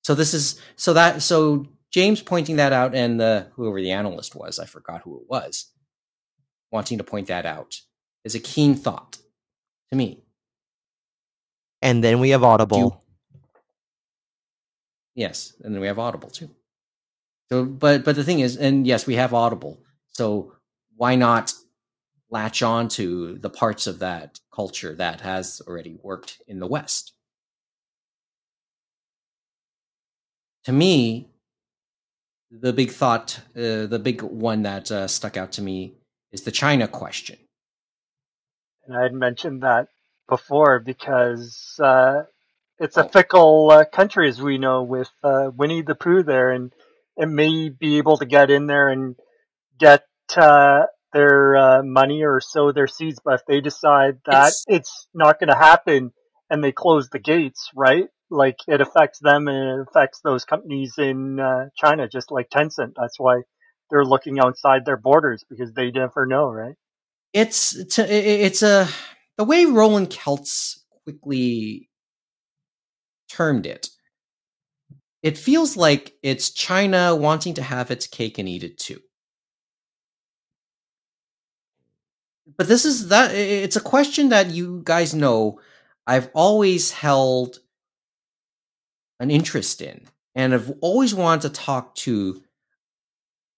So 0.03 0.15
this 0.15 0.35
is 0.35 0.61
so 0.77 0.93
that 0.93 1.23
so 1.23 1.67
James 1.91 2.21
pointing 2.21 2.57
that 2.57 2.75
out 2.75 2.95
and 2.95 3.19
the 3.19 3.47
whoever 3.55 3.81
the 3.81 3.93
analyst 3.93 4.37
was, 4.37 4.59
I 4.59 4.67
forgot 4.67 5.01
who 5.01 5.17
it 5.17 5.27
was, 5.27 5.73
wanting 6.71 6.99
to 6.99 7.05
point 7.05 7.29
that 7.29 7.47
out 7.47 7.81
is 8.25 8.35
a 8.35 8.41
keen 8.41 8.75
thought 8.75 9.17
to 9.91 9.97
me. 9.97 10.23
And 11.81 12.05
then 12.05 12.21
we 12.21 12.29
have 12.29 12.45
Audible. 12.45 13.03
Yes, 15.15 15.55
and 15.65 15.75
then 15.75 15.81
we 15.81 15.87
have 15.87 15.99
Audible 15.99 16.29
too. 16.29 16.51
So, 17.51 17.65
but 17.65 18.05
but 18.05 18.17
the 18.17 18.25
thing 18.25 18.41
is, 18.41 18.57
and 18.57 18.87
yes, 18.87 19.07
we 19.07 19.17
have 19.17 19.35
Audible. 19.35 19.79
So 20.11 20.55
why 20.97 21.17
not 21.17 21.53
latch 22.31 22.63
on 22.63 22.89
to 22.89 23.39
the 23.39 23.51
parts 23.51 23.87
of 23.87 24.01
that 24.01 24.41
culture 24.55 24.95
that 24.97 25.21
has 25.23 25.63
already 25.69 25.99
worked 26.03 26.43
in 26.49 26.59
the 26.61 26.67
West? 26.67 27.13
To 30.65 30.73
me, 30.73 31.29
the 32.51 32.73
big 32.73 32.91
thought, 32.91 33.41
uh, 33.57 33.87
the 33.87 34.01
big 34.03 34.23
one 34.23 34.63
that 34.63 34.91
uh, 34.91 35.09
stuck 35.09 35.37
out 35.37 35.53
to 35.53 35.63
me 35.63 35.95
is 36.33 36.43
the 36.43 36.53
China 36.53 36.89
question. 36.89 37.39
And 38.87 38.97
I 38.97 39.03
had 39.03 39.15
mentioned 39.15 39.63
that 39.63 39.89
before 40.29 40.81
because 40.81 41.79
uh, 41.83 42.25
it's 42.79 42.97
a 42.97 43.05
Oh. 43.05 43.09
fickle 43.09 43.71
uh, 43.71 43.85
country, 43.85 44.29
as 44.29 44.43
we 44.43 44.59
know, 44.59 44.83
with 44.83 45.11
uh, 45.23 45.51
Winnie 45.55 45.83
the 45.83 45.95
Pooh 45.95 46.23
there, 46.23 46.51
and 46.51 46.73
it 47.17 47.29
may 47.29 47.69
be 47.69 47.99
able 47.99 48.19
to 48.19 48.27
get 48.27 48.51
in 48.51 48.67
there 48.67 48.89
and 48.89 49.17
get 49.79 50.03
uh, 50.37 50.83
their 51.13 51.57
uh, 51.57 51.83
money 51.83 52.23
or 52.25 52.41
sow 52.41 52.73
their 52.73 52.87
seeds. 52.87 53.21
But 53.25 53.35
if 53.35 53.41
they 53.47 53.61
decide 53.61 54.19
that 54.27 54.49
It's- 54.49 54.65
it's 54.67 55.09
not 55.15 55.39
going 55.39 55.51
to 55.51 55.57
happen 55.57 56.13
and 56.51 56.63
they 56.63 56.73
close 56.73 57.09
the 57.11 57.19
gates, 57.19 57.71
right? 57.75 58.07
Like 58.31 58.57
it 58.67 58.81
affects 58.81 59.19
them 59.21 59.49
and 59.49 59.81
it 59.81 59.87
affects 59.89 60.21
those 60.25 60.45
companies 60.45 60.95
in 60.99 61.39
uh, 61.39 61.67
China, 61.77 62.09
just 62.09 62.31
like 62.31 62.49
Tencent. 62.51 62.95
That's 62.97 63.19
why 63.19 63.43
they're 63.91 64.05
looking 64.05 64.41
outside 64.41 64.85
their 64.85 64.97
borders 64.97 65.45
because 65.49 65.73
they 65.73 65.91
never 65.91 66.27
know, 66.27 66.51
right? 66.51 66.75
it's 67.33 67.75
it's 67.75 67.99
a, 67.99 68.45
it's 68.45 68.63
a 68.63 68.89
the 69.37 69.45
way 69.45 69.65
Roland 69.67 70.09
Kelts 70.09 70.79
quickly 71.03 71.91
termed 73.29 73.67
it. 73.67 73.89
It 75.25 75.39
feels 75.39 75.75
like 75.75 76.19
it's 76.23 76.51
China 76.51 77.17
wanting 77.17 77.55
to 77.55 77.63
have 77.63 77.91
its 77.91 78.07
cake 78.07 78.37
and 78.37 78.47
eat 78.47 78.63
it 78.63 78.77
too. 78.77 79.01
But 82.59 82.69
this 82.69 82.85
is 82.85 83.09
that 83.09 83.35
it's 83.35 83.75
a 83.75 83.81
question 83.81 84.29
that 84.29 84.51
you 84.51 84.83
guys 84.85 85.15
know 85.15 85.61
I've 86.07 86.29
always 86.35 86.91
held 86.91 87.61
an 89.19 89.31
interest 89.31 89.81
in 89.81 90.05
and 90.35 90.53
I've 90.53 90.71
always 90.83 91.15
wanted 91.15 91.49
to 91.49 91.61
talk 91.61 91.95
to 92.07 92.43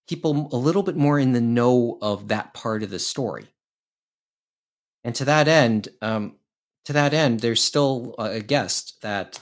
people 0.09 0.49
a 0.53 0.57
little 0.57 0.85
bit 0.85 0.97
more 0.97 1.19
in 1.19 1.33
the 1.33 1.41
know 1.41 1.99
of 2.01 2.29
that 2.29 2.55
part 2.55 2.85
of 2.85 2.91
the 2.91 3.01
story. 3.01 3.49
And 5.03 5.17
to 5.17 5.25
that 5.25 5.49
end, 5.49 5.89
um, 6.01 6.37
to 6.85 6.93
that 6.93 7.13
end, 7.13 7.41
there's 7.41 7.61
still 7.61 8.15
a 8.21 8.39
guest 8.39 9.03
that 9.03 9.41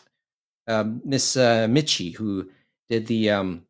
um, 0.67 1.03
Miss 1.05 1.37
uh, 1.37 1.67
Michi, 1.69 2.15
who 2.15 2.51
did 2.89 3.07
the, 3.07 3.31
um, 3.31 3.67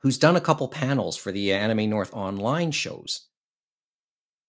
who's 0.00 0.18
done 0.18 0.36
a 0.36 0.40
couple 0.40 0.68
panels 0.68 1.16
for 1.16 1.32
the 1.32 1.52
Anime 1.52 1.88
North 1.88 2.12
online 2.12 2.70
shows, 2.70 3.28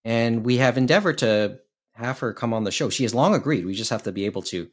and 0.04 0.44
we 0.44 0.58
have 0.58 0.76
endeavored 0.76 1.18
to 1.18 1.60
have 1.94 2.18
her 2.18 2.32
come 2.32 2.52
on 2.52 2.64
the 2.64 2.72
show. 2.72 2.90
She 2.90 3.04
has 3.04 3.14
long 3.14 3.34
agreed. 3.34 3.64
We 3.64 3.74
just 3.74 3.90
have 3.90 4.02
to 4.02 4.12
be 4.12 4.26
able 4.26 4.42
to, 4.42 4.68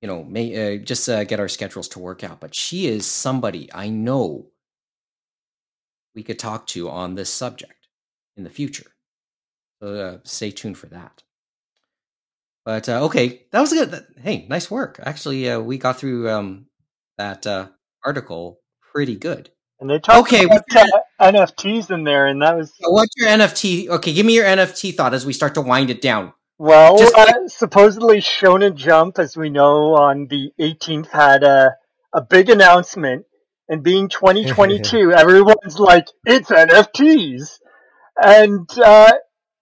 you 0.00 0.08
know, 0.08 0.24
may, 0.24 0.76
uh, 0.76 0.78
just 0.78 1.08
uh, 1.08 1.24
get 1.24 1.40
our 1.40 1.48
schedules 1.48 1.88
to 1.88 1.98
work 1.98 2.22
out. 2.22 2.40
But 2.40 2.54
she 2.54 2.86
is 2.86 3.04
somebody 3.04 3.68
I 3.74 3.88
know 3.88 4.46
we 6.14 6.22
could 6.22 6.38
talk 6.38 6.66
to 6.68 6.88
on 6.88 7.14
this 7.14 7.28
subject 7.28 7.88
in 8.36 8.44
the 8.44 8.50
future. 8.50 8.92
So 9.82 9.94
uh, 9.94 10.18
stay 10.22 10.50
tuned 10.50 10.78
for 10.78 10.86
that. 10.86 11.22
But 12.66 12.88
uh, 12.88 13.04
okay, 13.04 13.46
that 13.52 13.60
was 13.60 13.72
good. 13.72 14.04
Hey, 14.18 14.44
nice 14.50 14.70
work. 14.70 14.98
Actually, 15.02 15.48
uh, 15.48 15.60
we 15.60 15.78
got 15.78 15.98
through 15.98 16.28
um, 16.28 16.66
that 17.16 17.46
uh, 17.46 17.68
article 18.04 18.60
pretty 18.92 19.14
good. 19.16 19.50
And 19.78 19.88
they 19.88 20.00
talked 20.00 20.32
Okay, 20.32 20.44
about 20.44 20.64
NFTs 21.20 21.90
in 21.90 22.02
there, 22.02 22.26
and 22.26 22.42
that 22.42 22.56
was 22.56 22.72
So 22.80 22.90
what's 22.90 23.14
your 23.16 23.28
NFT? 23.28 23.88
Okay, 23.88 24.12
give 24.12 24.26
me 24.26 24.34
your 24.34 24.46
NFT 24.46 24.94
thought 24.96 25.14
as 25.14 25.24
we 25.24 25.32
start 25.32 25.54
to 25.54 25.60
wind 25.60 25.90
it 25.90 26.02
down. 26.02 26.32
well, 26.58 26.98
Just 26.98 27.14
uh, 27.14 27.46
supposedly 27.46 28.18
Shonen 28.18 28.74
Jump, 28.74 29.20
as 29.20 29.36
we 29.36 29.48
know, 29.48 29.94
on 29.94 30.26
the 30.28 30.50
18th 30.58 31.08
had 31.10 31.44
a 31.44 31.76
a 32.12 32.20
big 32.20 32.48
announcement, 32.50 33.26
and 33.68 33.82
being 33.84 34.08
2022, 34.08 35.12
everyone's 35.16 35.78
like, 35.78 36.06
it's 36.24 36.50
NFTs, 36.50 37.58
and 38.20 38.68
uh, 38.82 39.12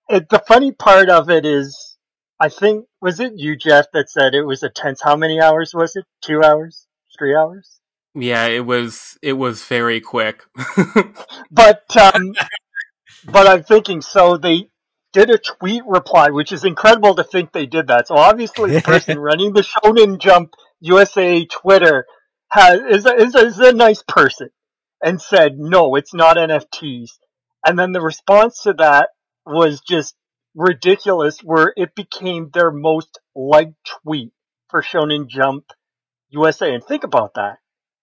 it, 0.09 0.29
the 0.31 0.43
funny 0.47 0.73
part 0.73 1.11
of 1.11 1.29
it 1.29 1.45
is, 1.45 1.99
I 2.41 2.49
think 2.49 2.87
was 3.05 3.21
it 3.21 3.35
you, 3.37 3.55
Jeff, 3.55 3.93
that 3.93 4.09
said 4.09 4.35
it 4.35 4.45
was 4.45 4.63
a 4.63 4.71
tense. 4.71 5.03
How 5.03 5.15
many 5.15 5.39
hours 5.39 5.75
was 5.75 5.95
it? 5.95 6.07
Two 6.23 6.43
hours? 6.43 6.87
Three 7.19 7.37
hours? 7.37 7.79
Yeah, 8.15 8.47
it 8.47 8.65
was 8.65 9.19
it 9.21 9.35
was 9.35 9.63
very 9.65 10.01
quick. 10.01 10.43
But 11.51 11.85
um, 11.97 12.35
but 13.27 13.47
I'm 13.47 13.63
thinking 13.63 14.01
so 14.01 14.39
they 14.39 14.71
did 15.13 15.29
a 15.29 15.39
tweet 15.39 15.83
reply, 15.87 16.31
which 16.31 16.51
is 16.51 16.65
incredible 16.65 17.15
to 17.17 17.25
think 17.25 17.53
they 17.53 17.67
did 17.67 17.89
that. 17.89 18.09
So 18.09 18.17
obviously 18.17 18.73
the 18.73 18.81
person 18.81 19.19
running 19.29 19.53
the 19.53 19.63
Shonen 19.63 20.19
Jump 20.19 20.55
USA 20.81 21.45
Twitter 21.45 22.07
has 22.51 22.81
is 22.81 23.07
a, 23.07 23.15
is 23.15 23.35
a, 23.35 23.39
is 23.39 23.59
a 23.59 23.73
nice 23.73 24.03
person 24.03 24.49
and 25.03 25.21
said 25.21 25.59
no, 25.59 25.95
it's 25.95 26.15
not 26.15 26.39
NFTs. 26.39 27.11
And 27.67 27.79
then 27.79 27.93
the 27.93 28.01
response 28.01 28.63
to 28.63 28.73
that 28.75 29.11
was 29.45 29.81
just 29.81 30.15
ridiculous, 30.55 31.41
where 31.41 31.73
it 31.77 31.95
became 31.95 32.51
their 32.53 32.71
most 32.71 33.19
liked 33.35 33.75
tweet 34.03 34.33
for 34.69 34.83
Shonen 34.83 35.29
Jump 35.29 35.65
USA. 36.31 36.73
And 36.73 36.85
think 36.85 37.05
about 37.05 37.35
that. 37.35 37.59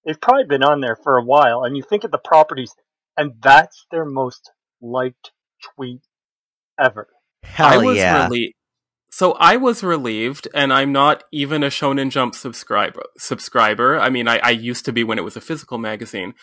They've 0.06 0.20
probably 0.20 0.46
been 0.46 0.64
on 0.64 0.82
there 0.82 0.96
for 0.96 1.18
a 1.18 1.24
while, 1.24 1.64
and 1.64 1.78
you 1.78 1.84
think 1.84 2.04
of 2.04 2.12
the 2.12 2.18
properties, 2.18 2.74
and 3.16 3.34
that's 3.42 3.86
their 3.92 4.06
most 4.06 4.52
liked 4.82 5.32
tweet 5.76 6.02
ever. 6.80 7.08
Hell 7.44 7.68
I 7.68 7.78
was 7.78 7.98
yeah. 7.98 8.24
really 8.24 8.56
so 9.12 9.34
I 9.34 9.58
was 9.58 9.84
relieved, 9.84 10.48
and 10.54 10.72
I'm 10.72 10.94
not 10.94 11.26
even 11.34 11.64
a 11.64 11.68
Shonen 11.68 12.10
Jump 12.10 12.34
subscriber. 12.34 13.04
Subscriber. 13.18 14.00
I 14.00 14.10
mean, 14.10 14.28
I, 14.30 14.40
I 14.42 14.52
used 14.52 14.86
to 14.86 14.94
be 14.94 15.04
when 15.04 15.20
it 15.20 15.24
was 15.24 15.36
a 15.36 15.42
physical 15.42 15.78
magazine. 15.78 16.34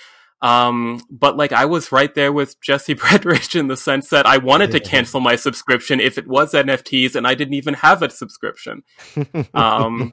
Um, 0.41 1.01
but 1.11 1.37
like 1.37 1.53
I 1.53 1.65
was 1.65 1.91
right 1.91 2.15
there 2.15 2.33
with 2.33 2.61
Jesse 2.61 2.95
Bredrich 3.03 3.59
in 3.59 3.67
the 3.67 3.77
sense 3.77 4.11
that 4.11 4.25
I 4.27 4.39
wanted 4.39 4.71
to 4.73 4.81
cancel 4.81 5.21
my 5.21 5.35
subscription 5.37 5.99
if 6.01 6.17
it 6.19 6.29
was 6.29 6.53
NFTs, 6.53 7.15
and 7.17 7.27
I 7.27 7.35
didn't 7.35 7.55
even 7.55 7.75
have 7.75 8.03
a 8.03 8.11
subscription. 8.11 8.83
Um, 9.55 10.13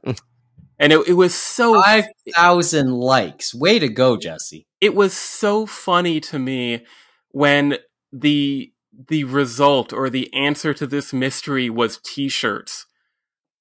and 0.80 0.92
it, 0.92 1.08
it 1.08 1.14
was 1.14 1.34
so 1.36 1.82
Five 1.82 2.06
thousand 2.36 2.92
likes. 2.92 3.54
Way 3.56 3.80
to 3.80 3.88
go, 3.88 4.18
Jesse. 4.18 4.68
it 4.82 4.94
was 4.96 5.14
so 5.14 5.66
funny 5.66 6.20
to 6.22 6.40
me 6.40 6.86
when 7.30 7.78
the 8.12 8.72
the 9.10 9.26
result 9.26 9.94
or 9.94 10.10
the 10.10 10.34
answer 10.34 10.74
to 10.74 10.88
this 10.88 11.12
mystery 11.14 11.70
was 11.70 12.00
t-shirts 12.04 12.86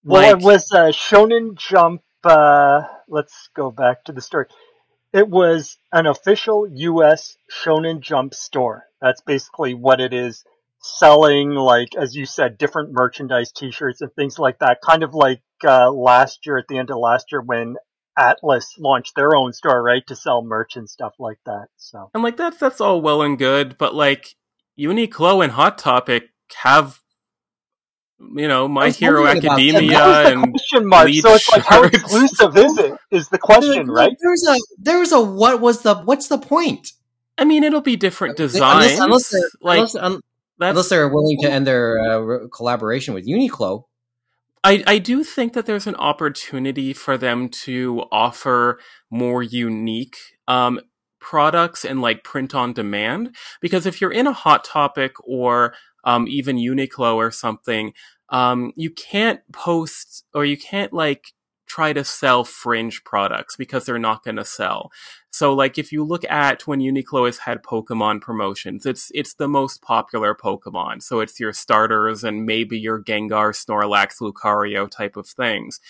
Well, 0.05 0.23
Like- 0.23 0.39
it 0.41 0.45
was 0.45 0.71
uh, 0.73 0.93
Shonen 0.93 1.57
Jump. 1.57 2.03
Uh, 2.23 2.83
let's 3.09 3.49
go 3.55 3.71
back 3.71 4.05
to 4.05 4.13
the 4.13 4.21
story. 4.23 4.47
It 5.15 5.29
was 5.29 5.79
an 5.93 6.07
official 6.07 6.67
U.S. 6.69 7.37
Shonen 7.49 8.01
Jump 8.01 8.35
store. 8.35 8.85
That's 9.01 9.21
basically 9.21 9.73
what 9.73 10.01
it 10.01 10.13
is. 10.13 10.45
Selling, 10.81 11.51
like 11.51 11.95
as 11.95 12.15
you 12.15 12.27
said, 12.27 12.59
different 12.59 12.93
merchandise, 12.93 13.53
T-shirts, 13.53 14.03
and 14.03 14.13
things 14.13 14.39
like 14.39 14.59
that. 14.59 14.83
Kind 14.83 15.03
of 15.03 15.15
like 15.15 15.41
uh, 15.65 15.91
last 15.91 16.45
year, 16.45 16.59
at 16.59 16.67
the 16.69 16.77
end 16.77 16.91
of 16.91 16.99
last 16.99 17.33
year, 17.33 17.41
when 17.41 17.77
Atlus 18.19 18.67
launched 18.79 19.15
their 19.15 19.35
own 19.35 19.53
store, 19.53 19.83
right, 19.83 20.07
to 20.09 20.17
sell 20.17 20.43
merch 20.43 20.77
and 20.77 20.91
stuff 20.91 21.15
like 21.19 21.39
that. 21.47 21.69
So 21.77 22.11
and 22.13 22.23
like 22.23 22.37
that's 22.37 22.59
that's 22.59 22.81
all 22.81 23.01
well 23.01 23.23
and 23.23 23.39
good 23.39 23.79
but 23.79 23.95
like 23.95 24.35
uniqlo 24.79 25.43
and 25.43 25.53
hot 25.53 25.79
topic 25.79 26.31
have 26.57 27.01
you 28.21 28.49
know 28.49 28.69
my 28.69 28.91
hero 28.91 29.23
wondering 29.23 29.45
about 29.45 29.57
that. 29.57 29.63
and 29.63 29.77
academia 29.77 29.99
that 29.99 30.07
was 30.07 30.27
the 30.27 30.33
and 30.33 30.51
question 30.53 30.87
mark. 30.89 31.07
Bleach 31.07 31.23
So 31.23 31.35
it's 31.35 31.49
like, 31.51 31.63
how 31.65 31.83
shirts. 31.83 31.97
exclusive 31.97 32.57
is 32.57 32.79
it? 32.79 32.93
Is 33.11 33.29
the 33.29 33.39
question, 33.39 33.87
There- 33.87 33.95
right? 33.95 34.17
There's 34.21 34.47
a 34.49 34.57
there's 34.79 35.13
a 35.13 35.21
what 35.21 35.61
was 35.61 35.83
the 35.83 35.95
what's 35.97 36.29
the 36.29 36.39
point? 36.39 36.89
i 37.37 37.45
mean 37.45 37.65
it'll 37.65 37.81
be 37.81 37.97
different 37.97 38.37
designs 38.37 39.01
unless 39.01 39.29
they're, 39.31 39.41
like 39.61 39.79
unless, 39.79 39.95
un- 39.97 40.21
that's 40.59 40.71
unless 40.71 40.89
they're 40.89 41.09
willing 41.09 41.37
to 41.43 41.51
end 41.51 41.67
their 41.67 41.99
uh, 41.99 42.47
collaboration 42.49 43.13
with 43.13 43.27
Uniqlo. 43.27 43.85
I, 44.63 44.83
I 44.87 44.99
do 44.99 45.25
think 45.25 45.53
that 45.55 45.67
there's 45.67 45.87
an 45.89 45.97
opportunity 45.97 46.93
for 46.93 47.19
them 47.19 47.49
to 47.65 48.05
offer 48.13 48.79
more 49.11 49.43
unique 49.43 50.17
um, 50.49 50.81
products 51.21 51.85
and 51.85 52.01
like 52.01 52.23
print 52.25 52.55
on 52.55 52.73
demand. 52.73 53.35
Because 53.61 53.85
if 53.85 54.01
you're 54.01 54.13
in 54.13 54.27
a 54.29 54.33
Hot 54.33 54.65
Topic 54.65 55.13
or 55.27 55.75
um, 56.05 56.27
even 56.29 56.57
Uniqlo 56.57 57.15
or 57.17 57.31
something, 57.31 57.93
um, 58.31 58.73
you 58.77 58.91
can't 58.91 59.41
post 59.53 60.25
or 60.35 60.45
you 60.45 60.57
can't 60.57 60.93
like 60.93 61.34
try 61.67 61.93
to 61.93 62.05
sell 62.05 62.45
fringe 62.45 63.03
products 63.05 63.57
because 63.57 63.85
they're 63.85 63.99
not 63.99 64.23
going 64.23 64.37
to 64.37 64.45
sell. 64.45 64.91
So 65.31 65.53
like 65.53 65.79
if 65.79 65.91
you 65.91 66.05
look 66.05 66.25
at 66.31 66.65
when 66.65 66.79
Uniqlo 66.79 67.27
has 67.27 67.39
had 67.39 67.65
Pokemon 67.65 68.21
promotions, 68.21 68.87
it's 68.87 69.11
it's 69.15 69.35
the 69.35 69.49
most 69.49 69.83
popular 69.83 70.33
Pokemon. 70.33 71.03
So 71.03 71.19
it's 71.19 71.41
your 71.41 71.53
starters 71.53 72.23
and 72.23 72.47
maybe 72.47 72.79
your 72.79 73.03
Gengar, 73.03 73.53
Snorlax, 73.53 74.21
Lucario 74.21 74.89
type 74.89 75.17
of 75.17 75.27
things. 75.27 75.81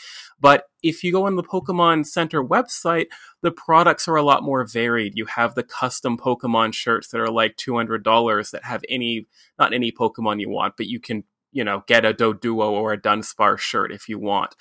But 0.41 0.65
if 0.83 1.05
you 1.05 1.13
go 1.13 1.27
on 1.27 1.37
the 1.37 1.43
Pokemon 1.43 2.07
Center 2.07 2.43
website, 2.43 3.07
the 3.43 3.51
products 3.51 4.09
are 4.09 4.17
a 4.17 4.23
lot 4.23 4.43
more 4.43 4.65
varied. 4.67 5.13
You 5.15 5.27
have 5.27 5.55
the 5.55 5.63
custom 5.63 6.17
Pokemon 6.17 6.73
shirts 6.73 7.09
that 7.09 7.21
are 7.21 7.31
like 7.31 7.57
$200 7.57 8.51
that 8.51 8.65
have 8.65 8.83
any 8.89 9.27
not 9.59 9.75
any 9.75 9.93
Pokemon 9.93 10.41
you 10.41 10.49
want, 10.49 10.79
but 10.79 10.87
you 10.87 11.01
can, 11.01 11.25
you 11.53 11.65
know, 11.65 11.85
get 11.87 12.07
a 12.07 12.15
Doduo 12.15 12.71
or 12.71 12.95
a 12.95 13.01
Dunsparce 13.01 13.59
shirt 13.59 13.93
if 13.93 14.09
you 14.09 14.19
want 14.19 14.55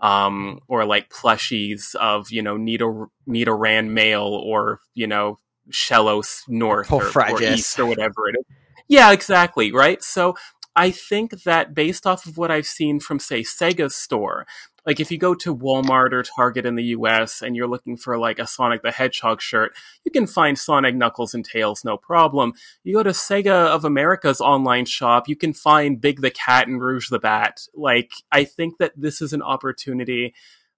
um, 0.00 0.60
or 0.68 0.84
like 0.84 1.10
plushies 1.10 1.94
of 1.94 2.30
you 2.30 2.42
know 2.42 2.56
Nita 2.56 3.06
Nidoran 3.28 3.90
male 3.90 4.22
or 4.22 4.80
you 4.94 5.06
know 5.06 5.38
Shellos 5.70 6.42
North 6.48 6.92
or, 6.92 7.06
or 7.06 7.42
East 7.42 7.78
or 7.78 7.86
whatever 7.86 8.28
it 8.28 8.36
is. 8.38 8.56
Yeah, 8.88 9.12
exactly. 9.12 9.70
Right. 9.72 10.02
So 10.02 10.34
I 10.74 10.90
think 10.90 11.42
that 11.42 11.74
based 11.74 12.06
off 12.06 12.26
of 12.26 12.38
what 12.38 12.50
I've 12.50 12.66
seen 12.66 13.00
from 13.00 13.18
say 13.18 13.42
Sega's 13.42 13.94
store, 13.94 14.46
like 14.86 15.00
if 15.00 15.10
you 15.10 15.18
go 15.18 15.34
to 15.34 15.54
Walmart 15.54 16.12
or 16.12 16.22
Target 16.22 16.66
in 16.66 16.76
the 16.76 16.84
US 16.84 17.42
and 17.42 17.54
you're 17.56 17.68
looking 17.68 17.96
for 17.96 18.18
like 18.18 18.38
a 18.38 18.46
Sonic 18.46 18.82
the 18.82 18.90
Hedgehog 18.90 19.40
shirt, 19.40 19.72
you 20.04 20.10
can 20.10 20.26
find 20.26 20.58
Sonic 20.58 20.94
Knuckles 20.94 21.34
and 21.34 21.44
Tails 21.44 21.84
no 21.84 21.96
problem. 21.96 22.52
You 22.84 22.94
go 22.94 23.02
to 23.02 23.10
Sega 23.10 23.66
of 23.66 23.84
America's 23.84 24.40
online 24.40 24.86
shop, 24.86 25.28
you 25.28 25.36
can 25.36 25.52
find 25.52 26.00
Big 26.00 26.20
the 26.20 26.30
Cat 26.30 26.68
and 26.68 26.80
Rouge 26.80 27.08
the 27.08 27.18
Bat. 27.18 27.66
Like 27.74 28.12
I 28.32 28.44
think 28.44 28.78
that 28.78 28.92
this 28.96 29.20
is 29.20 29.32
an 29.32 29.42
opportunity 29.42 30.34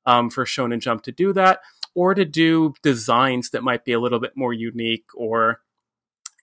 um, 0.06 0.30
for 0.30 0.44
Shonen 0.44 0.80
Jump 0.80 1.02
to 1.02 1.12
do 1.12 1.32
that 1.32 1.60
or 1.94 2.14
to 2.14 2.24
do 2.24 2.74
designs 2.82 3.50
that 3.50 3.62
might 3.62 3.84
be 3.84 3.92
a 3.92 4.00
little 4.00 4.18
bit 4.18 4.36
more 4.36 4.52
unique 4.52 5.06
or 5.14 5.60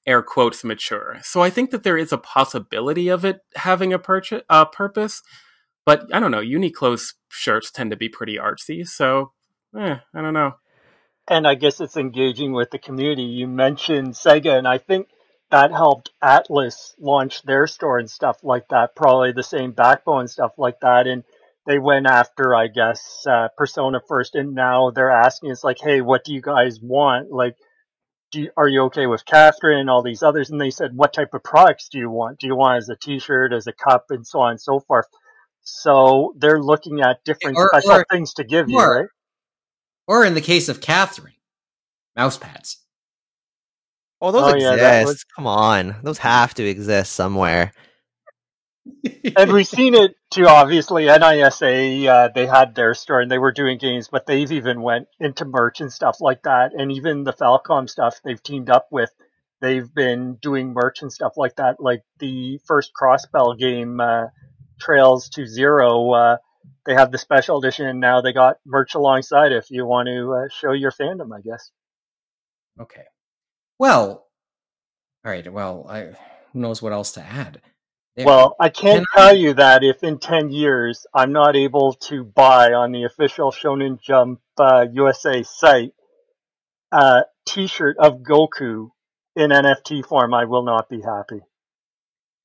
air 0.06 0.22
quotes 0.22 0.64
mature. 0.64 1.18
So 1.22 1.42
I 1.42 1.50
think 1.50 1.72
that 1.72 1.84
there 1.84 1.98
is 1.98 2.12
a 2.12 2.18
possibility 2.18 3.10
of 3.10 3.26
it 3.26 3.42
having 3.56 3.94
a 3.94 4.00
purchase, 4.00 4.44
uh, 4.50 4.66
purpose, 4.66 5.22
but 5.90 6.06
I 6.14 6.20
don't 6.20 6.30
know. 6.30 6.42
Uniqlo's 6.42 7.16
shirts 7.30 7.72
tend 7.72 7.90
to 7.90 7.98
be 7.98 8.10
pretty 8.10 8.38
artsy, 8.38 8.88
so 8.88 9.32
eh, 9.76 9.96
I 10.14 10.22
don't 10.22 10.36
know. 10.36 10.54
and 11.28 11.48
I 11.48 11.56
guess 11.56 11.82
it's 11.82 11.98
engaging 11.98 12.54
with 12.54 12.70
the 12.70 12.78
community. 12.78 13.24
You 13.24 13.48
mentioned 13.48 14.10
Sega, 14.14 14.56
and 14.56 14.68
I 14.68 14.78
think 14.78 15.08
that 15.50 15.72
helped 15.72 16.12
Atlus 16.24 16.94
launch 17.00 17.42
their 17.42 17.66
store 17.66 17.98
and 17.98 18.08
stuff 18.08 18.38
like 18.44 18.68
that. 18.70 18.96
Probably 18.96 19.32
the 19.32 19.42
same 19.42 19.72
backbone 19.72 20.28
stuff 20.28 20.52
like 20.60 20.80
that. 20.82 21.08
And 21.08 21.24
they 21.66 21.80
went 21.80 22.06
after, 22.06 22.54
I 22.54 22.68
guess, 22.68 23.26
uh, 23.28 23.48
Persona 23.58 24.00
first, 24.08 24.36
and 24.36 24.54
now 24.54 24.92
they're 24.92 25.10
asking, 25.10 25.50
it's 25.50 25.64
like, 25.64 25.80
hey, 25.80 26.02
what 26.02 26.24
do 26.24 26.36
you 26.36 26.42
guys 26.42 26.80
want? 26.80 27.32
Like, 27.32 27.56
you, 28.32 28.52
are 28.56 28.68
you 28.68 28.84
okay 28.84 29.08
with 29.08 29.26
Catherine 29.26 29.80
and 29.80 29.90
all 29.90 30.04
these 30.04 30.22
others? 30.22 30.52
And 30.52 30.62
they 30.62 30.70
said, 30.70 30.96
what 30.96 31.14
type 31.14 31.34
of 31.34 31.44
products 31.44 31.90
do 31.90 31.98
you 31.98 32.12
want? 32.12 32.40
Do 32.40 32.46
you 32.46 32.56
want 32.56 32.78
as 32.78 32.90
a 32.90 32.96
T-shirt, 32.96 33.54
as 33.54 33.66
a 33.66 33.74
cup, 33.74 34.06
and 34.12 34.26
so 34.26 34.42
on 34.42 34.52
and 34.52 34.62
so 34.62 34.80
forth. 34.80 35.08
So 35.64 36.34
they're 36.38 36.62
looking 36.62 37.02
at 37.02 37.24
different 37.24 37.58
Or- 37.58 37.70
special 37.74 37.92
or- 37.92 38.06
things 38.12 38.34
to 38.36 38.44
give 38.44 38.70
you, 38.70 38.80
right? 38.80 39.08
Or 40.08 40.26
in 40.26 40.34
the 40.34 40.42
case 40.42 40.70
of 40.70 40.82
Catherine, 40.82 41.36
mouse 42.16 42.38
pads. 42.38 42.78
Oh, 44.22 44.32
those 44.32 44.54
Oh, 44.54 44.56
yeah, 44.58 44.74
exist. 44.74 45.06
was- 45.06 45.24
Come 45.36 45.48
on, 45.48 45.96
those 46.04 46.18
have 46.20 46.54
to 46.56 46.64
exist 46.68 47.14
somewhere. 47.14 47.72
and 49.36 49.52
we've 49.52 49.68
seen 49.68 49.94
it 49.94 50.16
too. 50.32 50.48
Obviously, 50.48 51.06
NISA 51.06 52.08
uh, 52.08 52.28
they 52.34 52.48
had 52.48 52.74
their 52.76 52.94
store 52.96 53.22
and 53.22 53.30
they 53.32 53.38
were 53.38 53.52
doing 53.52 53.78
games, 53.78 54.08
but 54.12 54.26
they've 54.26 54.52
even 54.52 54.82
went 54.82 55.08
into 55.20 55.46
merch 55.46 55.80
and 55.80 55.94
stuff 55.94 56.18
like 56.20 56.42
that. 56.44 56.74
And 56.74 56.92
even 56.92 57.24
the 57.24 57.34
Falcom 57.34 57.88
stuff 57.90 58.20
they've 58.24 58.42
teamed 58.42 58.70
up 58.70 58.88
with 58.92 59.12
they've 59.62 59.94
been 59.94 60.36
doing 60.42 60.74
merch 60.74 61.02
and 61.02 61.12
stuff 61.12 61.34
like 61.38 61.58
that. 61.58 61.80
Like 61.80 62.04
the 62.20 62.60
first 62.66 62.92
Crossbell 63.00 63.60
game, 63.60 64.00
uh, 64.00 64.28
Trails 64.80 65.30
to 65.30 65.46
Zero, 65.46 66.12
uh, 66.12 66.38
they 66.86 66.94
have 66.94 67.12
the 67.12 67.18
special 67.18 67.58
edition 67.60 67.86
and 67.88 68.00
now 68.00 68.22
they 68.22 68.34
got 68.34 68.58
merch 68.66 68.96
alongside 68.96 69.52
if 69.52 69.70
you 69.70 69.86
want 69.86 70.08
to 70.08 70.34
uh, 70.34 70.48
show 70.60 70.72
your 70.72 70.92
fandom, 70.92 71.36
I 71.36 71.42
guess. 71.42 71.72
Okay. 72.80 73.04
Well, 73.78 74.26
all 75.26 75.32
right. 75.32 75.52
Well, 75.52 75.86
I, 75.90 76.12
who 76.54 76.60
knows 76.60 76.82
what 76.82 76.94
else 76.94 77.12
to 77.14 77.22
add? 77.22 77.62
There. 78.16 78.26
Well, 78.26 78.56
I 78.60 78.70
can't 78.70 79.06
Can 79.14 79.22
I- 79.24 79.28
tell 79.28 79.38
you 79.38 79.54
that 79.56 79.84
if 79.84 80.04
in 80.04 80.18
10 80.20 80.52
years 80.52 81.06
I'm 81.14 81.32
not 81.32 81.56
able 81.56 81.94
to 81.94 82.24
buy 82.24 82.74
on 82.74 82.92
the 82.92 83.04
official 83.04 83.52
Shonen 83.52 84.02
Jump 84.02 84.42
uh, 84.58 84.86
USA 84.92 85.44
site 85.44 85.94
a 86.92 87.24
t-shirt 87.46 87.98
of 88.00 88.20
Goku 88.24 88.90
in 89.36 89.52
NFT 89.52 90.06
form, 90.06 90.34
I 90.34 90.46
will 90.46 90.64
not 90.64 90.90
be 90.90 91.02
happy. 91.02 91.42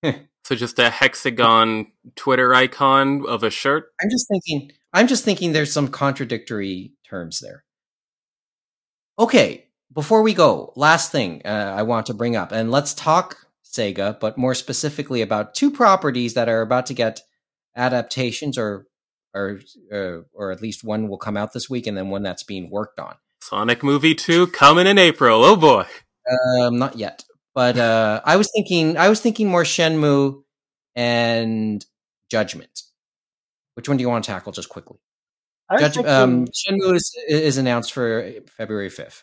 So 0.45 0.55
just 0.55 0.79
a 0.79 0.91
hexagon 0.91 1.87
Twitter 2.17 2.55
icon 2.55 3.25
of 3.27 3.43
a 3.43 3.51
shirt. 3.51 3.93
I'm 4.01 4.11
just 4.11 4.29
thinking. 4.29 4.73
I'm 4.93 5.07
just 5.07 5.25
thinking. 5.25 5.53
There's 5.53 5.73
some 5.73 5.89
contradictory 5.89 6.93
terms 7.09 7.41
there. 7.41 7.65
Okay, 9.19 9.69
before 9.93 10.23
we 10.23 10.35
go, 10.35 10.73
last 10.77 11.11
thing 11.11 11.43
uh, 11.45 11.75
I 11.77 11.83
want 11.83 12.07
to 12.07 12.15
bring 12.15 12.37
up, 12.37 12.53
and 12.53 12.71
let's 12.71 12.93
talk 12.93 13.47
Sega, 13.65 14.21
but 14.21 14.37
more 14.37 14.55
specifically 14.55 15.23
about 15.23 15.55
two 15.55 15.71
properties 15.71 16.35
that 16.35 16.49
are 16.49 16.61
about 16.61 16.87
to 16.87 16.95
get 16.95 17.23
adaptations, 17.75 18.59
or 18.59 18.87
or 19.35 19.61
uh, 19.91 20.19
or 20.35 20.51
at 20.51 20.61
least 20.61 20.85
one 20.85 21.09
will 21.09 21.19
come 21.19 21.39
out 21.39 21.55
this 21.55 21.71
week, 21.71 21.87
and 21.87 21.97
then 21.97 22.11
one 22.11 22.23
that's 22.23 22.43
being 22.43 22.71
worked 22.71 23.01
on. 23.01 23.15
Sonic 23.41 23.83
Movie 23.83 24.15
2 24.15 24.47
coming 24.49 24.87
in 24.87 24.97
April. 24.97 25.45
Oh 25.45 25.57
boy. 25.57 25.85
Um, 26.59 26.79
not 26.79 26.97
yet, 26.97 27.25
but 27.55 27.79
uh, 27.79 28.21
I 28.25 28.37
was 28.37 28.51
thinking. 28.55 28.97
I 28.97 29.09
was 29.09 29.21
thinking 29.21 29.49
more 29.49 29.63
Shenmue 29.65 30.43
and 30.95 31.85
Judgment. 32.31 32.83
Which 33.75 33.89
one 33.89 33.97
do 33.97 34.03
you 34.03 34.09
want 34.09 34.25
to 34.25 34.31
tackle 34.31 34.53
just 34.53 34.69
quickly? 34.69 34.99
I 35.69 35.79
Judge, 35.81 35.99
um, 35.99 36.47
Shenmue 36.47 36.95
is, 36.95 37.17
is 37.29 37.57
announced 37.57 37.93
for 37.93 38.31
February 38.57 38.91
5th. 38.91 39.23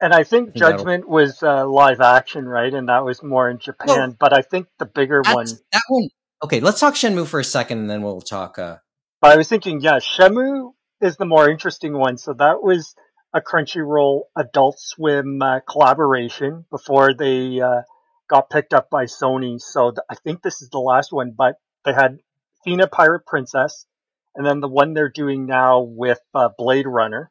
and 0.00 0.12
I 0.12 0.24
think 0.24 0.52
think 0.52 0.54
that'll- 0.56 0.78
Judgment 0.78 1.08
was 1.08 1.42
uh, 1.42 1.66
live 1.66 2.00
action, 2.00 2.46
right? 2.46 2.72
And 2.72 2.88
that 2.88 3.04
was 3.04 3.22
more 3.22 3.48
in 3.48 3.58
Japan. 3.58 3.86
Well, 3.86 4.16
but 4.18 4.32
I 4.36 4.42
think 4.42 4.66
the 4.78 4.86
bigger 4.86 5.22
one, 5.24 5.46
that 5.72 5.82
one. 5.88 6.08
Okay, 6.42 6.60
let's 6.60 6.80
talk 6.80 6.94
Shenmue 6.94 7.26
for 7.26 7.38
a 7.38 7.44
second, 7.44 7.78
and 7.78 7.90
then 7.90 8.02
we'll 8.02 8.20
talk. 8.20 8.58
Uh, 8.58 8.78
but 9.20 9.32
I 9.32 9.36
was 9.36 9.48
thinking, 9.48 9.80
yeah, 9.80 9.98
Shenmue 9.98 10.72
is 11.00 11.16
the 11.16 11.26
more 11.26 11.48
interesting 11.48 11.96
one. 11.96 12.16
So 12.18 12.32
that 12.34 12.62
was 12.62 12.94
a 13.32 13.40
Crunchyroll 13.40 14.22
Adult 14.36 14.78
Swim 14.78 15.40
uh, 15.40 15.60
collaboration 15.60 16.64
before 16.70 17.14
they 17.14 17.60
uh, 17.60 17.82
got 18.28 18.50
picked 18.50 18.74
up 18.74 18.90
by 18.90 19.04
Sony. 19.04 19.60
So 19.60 19.90
th- 19.90 19.98
I 20.10 20.14
think 20.16 20.42
this 20.42 20.62
is 20.62 20.70
the 20.70 20.78
last 20.78 21.12
one, 21.12 21.32
but 21.36 21.56
they 21.84 21.92
had 21.92 22.18
Fena 22.66 22.90
Pirate 22.90 23.26
Princess, 23.26 23.86
and 24.34 24.46
then 24.46 24.60
the 24.60 24.68
one 24.68 24.94
they're 24.94 25.08
doing 25.08 25.46
now 25.46 25.80
with 25.80 26.20
uh, 26.34 26.48
Blade 26.56 26.86
Runner. 26.86 27.30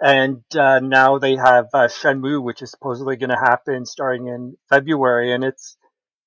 And 0.00 0.42
uh, 0.56 0.80
now 0.80 1.18
they 1.18 1.36
have 1.36 1.66
uh, 1.72 1.88
Shenmue, 1.88 2.42
which 2.42 2.62
is 2.62 2.70
supposedly 2.70 3.16
going 3.16 3.30
to 3.30 3.36
happen 3.36 3.86
starting 3.86 4.26
in 4.26 4.56
February, 4.68 5.32
and 5.32 5.44
it's 5.44 5.76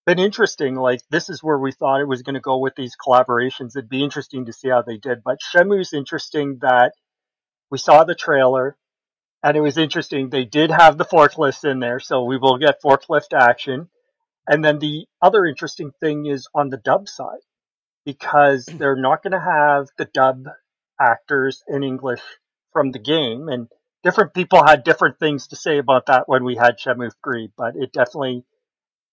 been 0.06 0.19
interesting. 0.19 0.76
Like 0.76 1.02
this 1.11 1.30
is 1.30 1.44
where 1.44 1.60
we 1.60 1.74
thought 1.74 2.02
it 2.02 2.07
was 2.07 2.24
going 2.24 2.36
to 2.36 2.41
go 2.41 2.57
with 2.60 2.74
these 2.76 2.95
collaborations. 2.95 3.76
It'd 3.76 3.90
be 3.90 4.03
interesting 4.03 4.45
to 4.45 4.53
see 4.53 4.69
how 4.69 4.82
they 4.82 4.98
did. 4.98 5.22
But 5.24 5.40
Shenmue's 5.41 5.94
interesting 5.94 6.60
that 6.61 6.94
we 7.69 7.78
saw 7.78 8.06
the 8.06 8.15
trailer, 8.15 8.78
and 9.43 9.55
it 9.55 9.61
was 9.61 9.77
interesting. 9.77 10.30
They 10.30 10.45
did 10.45 10.72
have 10.72 10.97
the 10.97 11.05
forklifts 11.05 11.69
in 11.69 11.80
there, 11.80 11.99
so 11.99 12.23
we 12.23 12.38
will 12.38 12.57
get 12.57 12.81
forklift 12.81 13.34
action. 13.34 13.89
And 14.47 14.64
then 14.64 14.80
the 14.80 15.05
other 15.22 15.45
interesting 15.45 15.91
thing 15.99 16.26
is 16.26 16.47
on 16.55 16.69
the 16.69 16.77
dub 16.77 17.07
side, 17.07 17.41
because 18.05 18.65
they're 18.77 18.95
not 18.95 19.23
going 19.23 19.34
to 19.34 19.39
have 19.39 19.88
the 19.97 20.05
dub 20.05 20.45
actors 20.99 21.64
in 21.68 21.84
English 21.84 22.22
from 22.73 22.91
the 22.91 22.99
game, 22.99 23.47
and 23.49 23.68
different 24.03 24.34
people 24.34 24.65
had 24.65 24.84
different 24.84 25.19
things 25.19 25.47
to 25.47 25.55
say 25.55 25.77
about 25.77 26.07
that 26.07 26.27
when 26.27 26.43
we 26.43 26.55
had 26.55 26.77
Shenmue 26.77 27.11
3, 27.23 27.49
but 27.57 27.76
it 27.76 27.91
definitely, 27.91 28.43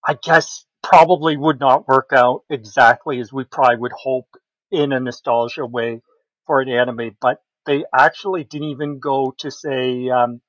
I 0.05 0.15
guess, 0.21 0.65
probably 0.83 1.35
would 1.35 1.59
not 1.59 1.87
work 1.87 2.11
out 2.13 2.43
exactly 2.49 3.19
as 3.19 3.33
we 3.33 3.43
probably 3.43 3.77
would 3.77 3.91
hope 3.91 4.27
in 4.71 4.91
a 4.91 4.99
nostalgia 4.99 5.65
way 5.65 6.01
for 6.45 6.61
an 6.61 6.69
anime, 6.69 7.15
but 7.19 7.41
they 7.65 7.83
actually 7.93 8.43
didn't 8.43 8.69
even 8.69 8.99
go 8.99 9.33
to 9.39 9.49
say 9.51 10.09
um, 10.09 10.41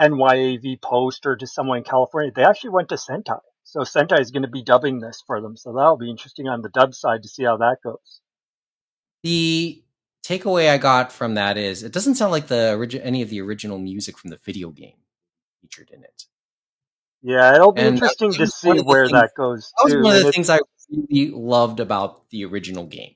NYAV 0.00 0.80
Post 0.82 1.26
or 1.26 1.36
to 1.36 1.46
someone 1.46 1.78
in 1.78 1.84
California. 1.84 2.30
They 2.34 2.44
actually 2.44 2.70
went 2.70 2.88
to 2.90 2.96
Sentai. 2.96 3.40
So 3.64 3.80
Sentai 3.80 4.20
is 4.20 4.30
going 4.30 4.42
to 4.44 4.48
be 4.48 4.62
dubbing 4.62 5.00
this 5.00 5.22
for 5.26 5.40
them. 5.40 5.56
So 5.56 5.72
that'll 5.72 5.96
be 5.96 6.10
interesting 6.10 6.46
on 6.48 6.62
the 6.62 6.68
dub 6.68 6.94
side 6.94 7.22
to 7.22 7.28
see 7.28 7.44
how 7.44 7.56
that 7.58 7.78
goes. 7.82 8.20
the 9.22 9.82
takeaway 10.24 10.70
I 10.70 10.78
got 10.78 11.12
from 11.12 11.34
that 11.34 11.56
is 11.56 11.82
it 11.82 11.92
doesn't 11.92 12.14
sound 12.16 12.32
like 12.32 12.46
the 12.48 12.76
origi- 12.78 13.00
any 13.02 13.22
of 13.22 13.30
the 13.30 13.40
original 13.40 13.78
music 13.78 14.18
from 14.18 14.30
the 14.30 14.38
video 14.44 14.70
game 14.70 14.96
featured 15.60 15.90
in 15.92 16.02
it. 16.04 16.24
Yeah, 17.22 17.54
it'll 17.54 17.72
be 17.72 17.80
And 17.80 17.94
interesting 17.94 18.32
to 18.34 18.46
see 18.46 18.68
one 18.68 18.78
of 18.78 18.84
the 18.84 18.88
where 18.88 19.06
things- 19.06 19.12
that 19.20 19.30
goes 19.36 19.72
That 19.78 19.84
was 19.84 19.92
too. 19.94 20.02
one 20.02 20.14
of 20.16 20.22
the 20.22 20.28
it's- 20.28 20.34
things 20.34 20.50
I 20.50 20.58
really 20.90 21.30
loved 21.32 21.80
about 21.80 22.28
the 22.30 22.44
original 22.44 22.86
game. 22.86 23.15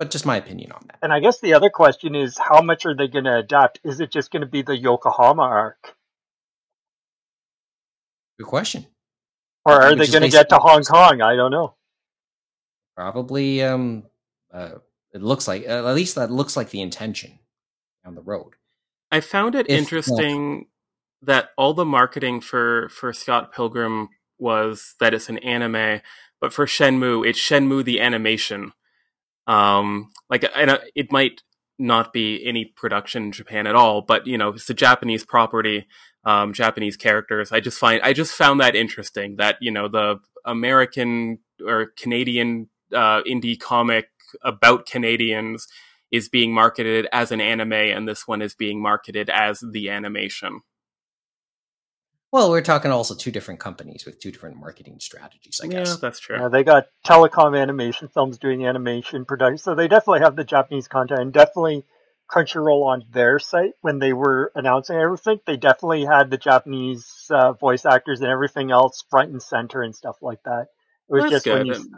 Just, 0.00 0.08
but 0.08 0.10
just 0.10 0.26
my 0.26 0.36
opinion 0.36 0.72
on 0.72 0.82
that. 0.86 0.98
And 1.02 1.12
I 1.12 1.20
guess 1.20 1.40
the 1.40 1.54
other 1.54 1.70
question 1.70 2.14
is 2.14 2.38
how 2.38 2.62
much 2.62 2.86
are 2.86 2.94
they 2.96 3.06
going 3.08 3.24
to 3.26 3.36
adapt? 3.36 3.80
Is 3.84 4.00
it 4.00 4.10
just 4.10 4.30
going 4.30 4.40
to 4.40 4.48
be 4.48 4.62
the 4.62 4.76
Yokohama 4.76 5.42
arc? 5.42 5.94
Good 8.38 8.46
question. 8.46 8.86
Or 9.66 9.74
are 9.74 9.94
they 9.94 10.06
going 10.06 10.22
to 10.22 10.30
get 10.30 10.48
to 10.48 10.56
Hong 10.56 10.82
Kong? 10.84 11.20
I 11.20 11.36
don't 11.36 11.50
know. 11.50 11.74
Probably, 12.96 13.62
um, 13.62 14.04
uh, 14.52 14.76
it 15.12 15.22
looks 15.22 15.46
like 15.46 15.66
uh, 15.68 15.86
at 15.86 15.94
least 15.94 16.14
that 16.14 16.30
looks 16.30 16.56
like 16.56 16.70
the 16.70 16.80
intention 16.80 17.38
down 18.04 18.14
the 18.14 18.22
road. 18.22 18.54
I 19.12 19.20
found 19.20 19.54
it 19.54 19.66
If- 19.68 19.78
interesting 19.78 20.68
that 21.22 21.50
all 21.58 21.74
the 21.74 21.84
marketing 21.84 22.40
for 22.40 22.88
for 22.88 23.12
Scott 23.12 23.52
Pilgrim 23.52 24.08
was 24.38 24.94
that 25.00 25.12
it's 25.12 25.28
an 25.28 25.38
anime, 25.38 26.00
but 26.40 26.52
for 26.52 26.64
Shenmue, 26.64 27.26
it's 27.26 27.38
Shenmue 27.38 27.84
the 27.84 28.00
animation. 28.00 28.72
Um, 29.50 30.12
like, 30.28 30.44
and 30.54 30.78
it 30.94 31.10
might 31.10 31.42
not 31.76 32.12
be 32.12 32.46
any 32.46 32.66
production 32.66 33.24
in 33.24 33.32
Japan 33.32 33.66
at 33.66 33.74
all, 33.74 34.00
but 34.00 34.26
you 34.26 34.38
know, 34.38 34.50
it's 34.50 34.70
a 34.70 34.74
Japanese 34.74 35.24
property, 35.24 35.88
um, 36.24 36.52
Japanese 36.52 36.96
characters. 36.96 37.50
I 37.50 37.58
just 37.58 37.78
find 37.78 38.00
I 38.02 38.12
just 38.12 38.32
found 38.32 38.60
that 38.60 38.76
interesting 38.76 39.36
that 39.36 39.56
you 39.60 39.72
know 39.72 39.88
the 39.88 40.20
American 40.44 41.38
or 41.66 41.86
Canadian 41.98 42.68
uh, 42.94 43.22
indie 43.22 43.58
comic 43.58 44.10
about 44.44 44.86
Canadians 44.86 45.66
is 46.12 46.28
being 46.28 46.54
marketed 46.54 47.08
as 47.12 47.32
an 47.32 47.40
anime, 47.40 47.72
and 47.72 48.06
this 48.06 48.28
one 48.28 48.42
is 48.42 48.54
being 48.54 48.80
marketed 48.80 49.28
as 49.30 49.64
the 49.72 49.90
animation. 49.90 50.60
Well, 52.32 52.50
we're 52.50 52.62
talking 52.62 52.92
also 52.92 53.14
two 53.14 53.32
different 53.32 53.58
companies 53.58 54.04
with 54.06 54.20
two 54.20 54.30
different 54.30 54.56
marketing 54.56 54.98
strategies, 55.00 55.60
I 55.62 55.66
Yeah, 55.66 55.78
guess. 55.80 55.96
that's 55.96 56.20
true. 56.20 56.36
Yeah, 56.38 56.48
they 56.48 56.62
got 56.62 56.86
telecom 57.04 57.60
animation 57.60 58.08
films 58.08 58.38
doing 58.38 58.64
animation 58.66 59.24
production. 59.24 59.58
So 59.58 59.74
they 59.74 59.88
definitely 59.88 60.20
have 60.20 60.36
the 60.36 60.44
Japanese 60.44 60.86
content 60.86 61.20
and 61.20 61.32
definitely 61.32 61.84
Crunchyroll 62.30 62.84
on 62.86 63.02
their 63.10 63.40
site 63.40 63.72
when 63.80 63.98
they 63.98 64.12
were 64.12 64.52
announcing 64.54 64.94
everything. 64.96 65.40
They 65.44 65.56
definitely 65.56 66.04
had 66.04 66.30
the 66.30 66.38
Japanese 66.38 67.26
uh, 67.30 67.54
voice 67.54 67.84
actors 67.84 68.20
and 68.20 68.30
everything 68.30 68.70
else 68.70 69.02
front 69.10 69.32
and 69.32 69.42
center 69.42 69.82
and 69.82 69.94
stuff 69.96 70.18
like 70.22 70.42
that. 70.44 70.68
It 71.08 71.14
was 71.14 71.22
That's 71.24 71.44
just 71.44 71.46
when 71.46 71.66
good. 71.66 71.76
you, 71.78 71.90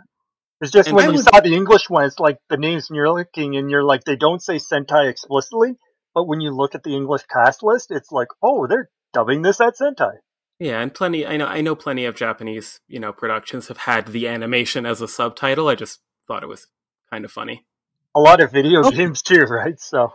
it's 0.63 0.73
just 0.73 0.89
And 0.89 0.97
when 0.97 1.05
I 1.05 1.09
you 1.09 1.17
would- 1.17 1.25
saw 1.27 1.41
the 1.41 1.55
English 1.55 1.91
one, 1.91 2.05
it's 2.07 2.19
like 2.19 2.39
the 2.49 2.57
names 2.57 2.89
and 2.89 2.97
you're 2.97 3.13
looking 3.13 3.57
and 3.57 3.71
you're 3.71 3.85
like, 3.85 4.05
they 4.05 4.17
don't 4.17 4.43
say 4.43 4.57
Sentai 4.57 5.11
explicitly, 5.11 5.77
but 6.15 6.25
when 6.27 6.41
you 6.41 6.53
look 6.57 6.75
at 6.75 6.83
the 6.83 6.95
English 6.97 7.25
cast 7.31 7.63
list, 7.63 7.91
it's 7.91 8.11
like, 8.11 8.29
oh, 8.43 8.67
they're 8.67 8.89
dubbing 9.13 9.43
this 9.43 9.61
at 9.61 9.75
Sentai. 9.81 10.17
Yeah, 10.59 10.81
and 10.81 10.95
plenty. 10.95 11.27
I 11.27 11.37
know. 11.37 11.47
I 11.47 11.61
know 11.61 11.75
plenty 11.75 12.05
of 12.05 12.15
Japanese, 12.15 12.81
you 12.87 13.01
know, 13.01 13.13
productions 13.13 13.69
have 13.69 13.79
had 13.79 14.09
the 14.09 14.29
animation 14.29 14.87
as 14.87 15.01
a 15.01 15.09
subtitle. 15.09 15.69
I 15.69 15.75
just 15.75 16.01
thought 16.29 16.43
it 16.43 16.49
was 16.49 16.67
kind 17.11 17.25
of 17.25 17.33
funny. 17.33 17.67
A 18.15 18.21
lot 18.21 18.41
of 18.41 18.53
video 18.53 18.81
Okay. 18.81 18.97
games 18.97 19.23
too, 19.23 19.41
right? 19.41 19.79
So 19.81 20.13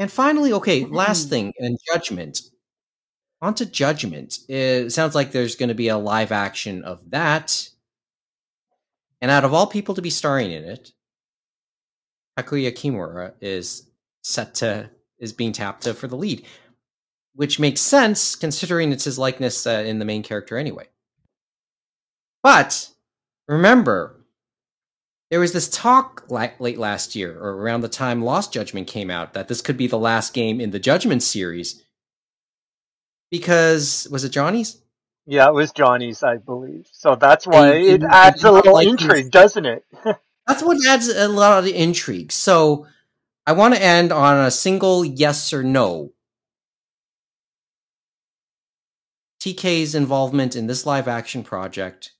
And 0.00 0.10
finally, 0.10 0.54
okay, 0.54 0.80
mm-hmm. 0.82 0.94
last 0.94 1.28
thing, 1.28 1.52
and 1.58 1.78
Judgment. 1.92 2.40
On 3.42 3.54
to 3.54 3.66
Judgment. 3.66 4.38
It 4.48 4.92
sounds 4.92 5.14
like 5.14 5.30
there's 5.30 5.56
going 5.56 5.68
to 5.68 5.74
be 5.74 5.88
a 5.88 5.98
live 5.98 6.32
action 6.32 6.84
of 6.84 7.10
that. 7.10 7.68
And 9.20 9.30
out 9.30 9.44
of 9.44 9.52
all 9.52 9.66
people 9.66 9.94
to 9.94 10.02
be 10.02 10.08
starring 10.08 10.52
in 10.52 10.64
it, 10.64 10.92
Takuya 12.38 12.72
Kimura 12.72 13.34
is 13.42 13.90
set 14.22 14.54
to 14.56 14.90
is 15.18 15.34
being 15.34 15.52
tapped 15.52 15.86
for 15.86 16.08
the 16.08 16.16
lead, 16.16 16.46
which 17.34 17.58
makes 17.60 17.80
sense 17.80 18.34
considering 18.34 18.92
it's 18.92 19.04
his 19.04 19.18
likeness 19.18 19.66
uh, 19.66 19.82
in 19.86 19.98
the 19.98 20.04
main 20.04 20.22
character 20.22 20.58
anyway. 20.58 20.86
But 22.42 22.88
remember, 23.48 24.16
there 25.30 25.40
was 25.40 25.52
this 25.52 25.68
talk 25.68 26.24
late 26.30 26.78
last 26.78 27.14
year, 27.14 27.38
or 27.38 27.52
around 27.62 27.82
the 27.82 27.88
time 27.88 28.22
Lost 28.22 28.52
Judgment 28.52 28.86
came 28.88 29.10
out, 29.10 29.34
that 29.34 29.48
this 29.48 29.60
could 29.62 29.76
be 29.76 29.86
the 29.86 29.98
last 29.98 30.34
game 30.34 30.60
in 30.60 30.70
the 30.70 30.78
Judgment 30.80 31.22
series. 31.22 31.82
because 33.30 34.08
was 34.10 34.24
it 34.24 34.30
Johnny's? 34.30 34.80
Yeah, 35.26 35.46
it 35.48 35.54
was 35.54 35.70
Johnny's, 35.70 36.22
I 36.24 36.38
believe. 36.38 36.88
So 36.92 37.14
that's 37.14 37.46
why 37.46 37.74
And- 37.74 37.84
it 37.84 38.02
and- 38.02 38.12
adds 38.12 38.42
a 38.42 38.50
little 38.50 38.74
like 38.74 38.88
intrigue, 38.88 39.24
this- 39.26 39.30
doesn't 39.30 39.66
it? 39.66 39.84
That's 40.48 40.64
what 40.64 40.84
adds 40.84 41.06
a 41.08 41.28
lot 41.28 41.60
of 41.62 41.66
intrigue. 41.70 42.32
So 42.32 42.86
I 43.46 43.52
want 43.52 43.74
to 43.74 43.80
end 43.82 44.10
on 44.10 44.36
a 44.44 44.50
single 44.50 45.04
yes 45.04 45.52
or 45.52 45.62
no. 45.62 46.12
TK's 49.40 49.94
involvement 49.94 50.54
in 50.54 50.66
this 50.66 50.84
live 50.84 51.08
action 51.08 51.42
project 51.42 52.12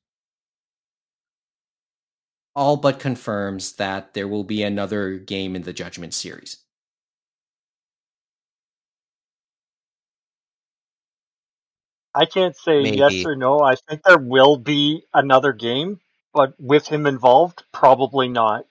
all 2.55 2.77
but 2.77 2.99
confirms 2.99 3.75
that 3.75 4.15
there 4.15 4.29
will 4.29 4.45
be 4.45 4.63
another 4.63 5.19
game 5.19 5.55
in 5.55 5.63
the 5.63 5.73
Judgment 5.73 6.13
series. 6.13 6.59
I 12.15 12.27
can't 12.27 12.57
say 12.57 12.83
Maybe. 12.83 12.99
yes 12.99 13.25
or 13.25 13.37
no. 13.37 13.61
I 13.61 13.77
think 13.77 14.03
there 14.03 14.19
will 14.19 14.57
be 14.57 15.05
another 15.15 15.53
game, 15.53 16.01
but 16.35 16.55
with 16.61 16.89
him 16.89 17.07
involved, 17.07 17.63
probably 17.73 18.29
not. 18.29 18.67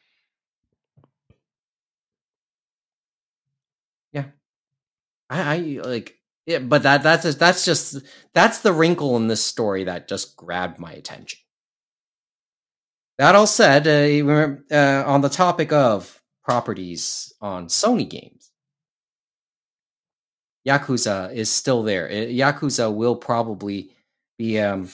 Yeah. 4.11 4.25
I, 5.29 5.55
I 5.55 5.57
like 5.83 6.18
yeah, 6.49 6.57
but 6.57 6.81
that 6.81 7.03
that's 7.03 7.23
just, 7.23 7.37
that's 7.37 7.63
just 7.63 7.97
that's 8.33 8.61
the 8.61 8.73
wrinkle 8.73 9.15
in 9.17 9.27
this 9.27 9.43
story 9.43 9.83
that 9.83 10.07
just 10.07 10.35
grabbed 10.35 10.79
my 10.79 10.91
attention. 10.91 11.39
That 13.19 13.35
all 13.35 13.45
said, 13.45 13.85
uh, 13.85 14.55
uh, 14.73 15.03
on 15.05 15.21
the 15.21 15.29
topic 15.29 15.71
of 15.71 16.23
properties 16.43 17.31
on 17.39 17.67
Sony 17.67 18.09
games, 18.09 18.49
Yakuza 20.67 21.31
is 21.31 21.51
still 21.51 21.83
there. 21.83 22.07
Uh, 22.07 22.13
Yakuza 22.13 22.91
will 22.91 23.15
probably 23.15 23.91
be 24.39 24.59
um, 24.59 24.89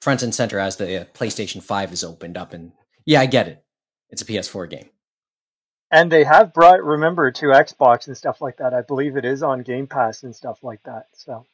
front 0.00 0.22
and 0.22 0.34
center 0.34 0.58
as 0.58 0.76
the 0.76 1.02
uh, 1.02 1.04
PlayStation 1.12 1.62
Five 1.62 1.92
is 1.92 2.02
opened 2.02 2.38
up, 2.38 2.54
and 2.54 2.72
yeah, 3.04 3.20
I 3.20 3.26
get 3.26 3.48
it. 3.48 3.62
It's 4.08 4.22
a 4.22 4.26
PS4 4.26 4.70
game. 4.70 4.88
And 5.92 6.10
they 6.10 6.24
have 6.24 6.54
brought, 6.54 6.82
remember, 6.82 7.30
to 7.30 7.46
Xbox 7.48 8.06
and 8.08 8.16
stuff 8.16 8.40
like 8.40 8.56
that. 8.56 8.72
I 8.74 8.80
believe 8.80 9.16
it 9.16 9.24
is 9.26 9.42
on 9.42 9.62
Game 9.62 9.86
Pass 9.86 10.22
and 10.22 10.34
stuff 10.34 10.58
like 10.62 10.82
that. 10.84 11.04
So 11.12 11.46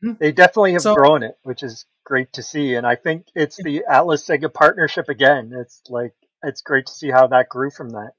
Hmm. 0.00 0.14
they 0.18 0.32
definitely 0.32 0.72
have 0.72 0.82
So- 0.82 0.94
grown 0.94 1.22
it, 1.22 1.38
which 1.42 1.62
is 1.62 1.84
great 2.04 2.32
to 2.32 2.42
see. 2.42 2.74
And 2.74 2.86
I 2.86 2.96
think 2.96 3.26
it's 3.34 3.56
the 3.62 3.84
Atlus 3.88 4.24
Sega 4.26 4.52
partnership 4.52 5.08
again. 5.08 5.52
It's 5.54 5.82
like 5.88 6.14
it's 6.42 6.62
great 6.62 6.86
to 6.86 6.92
see 6.92 7.10
how 7.10 7.26
that 7.28 7.48
grew 7.48 7.70
from 7.70 7.90
that. 7.90 8.12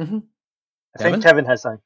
Mhm. 0.00 0.22
I 0.96 1.02
think 1.02 1.08
Kevin? 1.16 1.22
Kevin 1.22 1.44
has 1.46 1.62
some. 1.62 1.82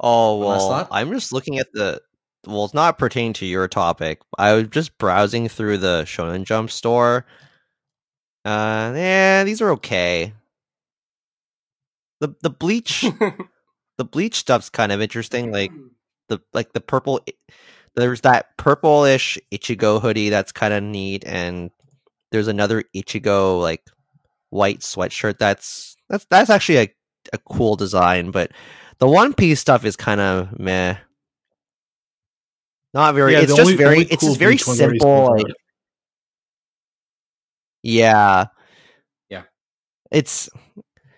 Oh 0.00 0.38
well. 0.38 0.88
I'm 0.90 1.12
just 1.12 1.32
looking 1.32 1.58
at 1.58 1.72
the. 1.72 2.02
Well, 2.46 2.64
it's 2.64 2.74
not 2.74 2.98
pertaining 2.98 3.34
to 3.34 3.46
your 3.46 3.68
topic. 3.68 4.20
I 4.36 4.54
was 4.54 4.66
just 4.68 4.98
browsing 4.98 5.48
through 5.48 5.78
the 5.78 6.02
Shonen 6.04 6.44
Jump 6.44 6.70
store. 6.70 7.24
Uh, 8.44 8.92
yeah, 8.96 9.44
these 9.44 9.62
are 9.62 9.70
okay. 9.72 10.34
The 12.22 12.34
the 12.40 12.50
bleach 12.50 13.00
the 13.98 14.04
bleach 14.04 14.36
stuff's 14.36 14.70
kind 14.70 14.92
of 14.92 15.02
interesting. 15.02 15.50
Like 15.50 15.72
mm. 15.72 15.88
the 16.28 16.40
like 16.54 16.72
the 16.72 16.80
purple. 16.80 17.20
There's 17.96 18.20
that 18.20 18.56
purplish 18.56 19.38
Ichigo 19.52 20.00
hoodie 20.00 20.30
that's 20.30 20.52
kind 20.52 20.72
of 20.72 20.84
neat, 20.84 21.24
and 21.26 21.72
there's 22.30 22.46
another 22.46 22.84
Ichigo 22.94 23.60
like 23.60 23.82
white 24.50 24.80
sweatshirt 24.80 25.38
that's 25.38 25.96
that's 26.08 26.24
that's 26.30 26.48
actually 26.48 26.78
a 26.78 26.94
a 27.32 27.38
cool 27.38 27.74
design, 27.74 28.30
but 28.30 28.52
the 28.98 29.08
One 29.08 29.34
Piece 29.34 29.58
stuff 29.58 29.84
is 29.84 29.96
kind 29.96 30.20
of 30.20 30.56
meh. 30.60 30.96
Not 32.94 33.16
very. 33.16 33.32
Yeah, 33.32 33.40
it's 33.40 33.50
just 33.50 33.60
only- 33.62 33.76
very. 33.76 33.96
only 33.96 34.06
It's 34.06 34.22
just 34.24 34.38
very 34.38 34.52
Bleach 34.52 34.66
ones 34.68 34.80
already 34.80 34.98
simple. 35.00 35.36
Like, 35.36 35.46
yeah, 37.82 38.46
Yeah. 39.28 39.42
It's 40.12 40.48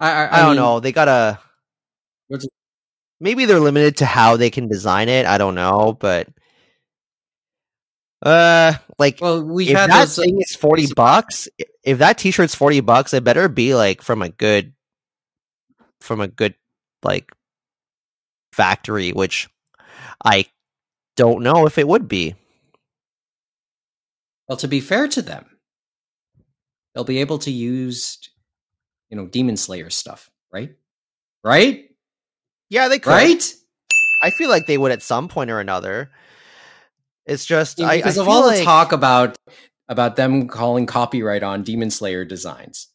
I 0.00 0.10
I, 0.10 0.36
I, 0.38 0.40
don't 0.40 0.48
mean, 0.50 0.56
know. 0.56 0.80
They 0.80 0.92
gotta. 0.92 1.38
Maybe 3.20 3.44
they're 3.44 3.60
limited 3.60 3.98
to 3.98 4.06
how 4.06 4.36
they 4.36 4.50
can 4.50 4.68
design 4.68 5.08
it. 5.08 5.24
I 5.26 5.38
don't 5.38 5.54
know, 5.54 5.96
but 5.98 6.28
uh, 8.22 8.74
like 8.98 9.18
Well, 9.20 9.42
we've 9.42 9.70
if 9.70 9.76
had 9.76 9.90
that 9.90 10.00
those. 10.00 10.18
uh, 10.18 10.22
thing 10.22 10.40
is 10.40 10.54
forty 10.56 10.86
bucks, 10.94 11.48
if 11.82 11.98
that 11.98 12.18
T-shirt's 12.18 12.54
forty 12.54 12.80
bucks, 12.80 13.14
it 13.14 13.24
better 13.24 13.48
be 13.48 13.74
like 13.74 14.02
from 14.02 14.20
a 14.22 14.28
good, 14.28 14.72
from 16.00 16.20
a 16.20 16.28
good 16.28 16.54
like 17.02 17.30
factory, 18.52 19.12
which 19.12 19.48
I 20.24 20.46
don't 21.16 21.42
know 21.42 21.66
if 21.66 21.78
it 21.78 21.86
would 21.86 22.08
be. 22.08 22.34
Well, 24.48 24.58
to 24.58 24.68
be 24.68 24.80
fair 24.80 25.08
to 25.08 25.22
them, 25.22 25.46
they'll 26.94 27.04
be 27.04 27.18
able 27.18 27.38
to 27.38 27.50
use, 27.50 28.18
you 29.14 29.20
know, 29.20 29.28
Demon 29.28 29.56
Slayer 29.56 29.90
stuff, 29.90 30.28
right? 30.52 30.74
Right? 31.44 31.88
Yeah, 32.68 32.88
they 32.88 32.98
could. 32.98 33.10
Right? 33.10 33.54
I 34.24 34.30
feel 34.30 34.50
like 34.50 34.66
they 34.66 34.76
would 34.76 34.90
at 34.90 35.02
some 35.02 35.28
point 35.28 35.50
or 35.50 35.60
another. 35.60 36.10
It's 37.26 37.46
just 37.46 37.80
I, 37.80 37.92
I 37.92 37.96
because 37.98 38.18
of 38.18 38.26
feel 38.26 38.34
all 38.34 38.46
like, 38.46 38.58
the 38.58 38.64
talk 38.64 38.90
about 38.90 39.36
about 39.88 40.16
them 40.16 40.48
calling 40.48 40.86
copyright 40.86 41.44
on 41.44 41.62
Demon 41.62 41.90
Slayer 41.92 42.24
designs. 42.24 42.88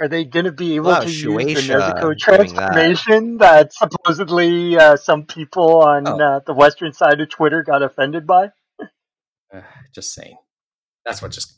Are 0.00 0.08
they 0.08 0.24
going 0.24 0.46
to 0.46 0.52
be 0.52 0.76
able 0.76 0.86
Wow, 0.90 1.00
to 1.00 1.10
use 1.10 1.22
the 1.22 1.28
Shueisha 1.28 1.78
Nezuko 1.78 2.00
doing 2.00 2.10
that. 2.10 2.18
transformation 2.18 3.36
that. 3.38 3.72
supposedly 3.74 4.78
uh, 4.78 4.96
some 4.96 5.26
people 5.26 5.82
on 5.82 6.08
Oh. 6.08 6.18
uh, 6.18 6.40
the 6.46 6.54
western 6.54 6.94
side 6.94 7.20
of 7.20 7.28
Twitter 7.28 7.62
got 7.62 7.82
offended 7.82 8.26
by? 8.26 8.50
Uh, 9.52 9.60
just 9.94 10.14
saying. 10.14 10.38
That's 11.04 11.20
what 11.20 11.32
just. 11.32 11.52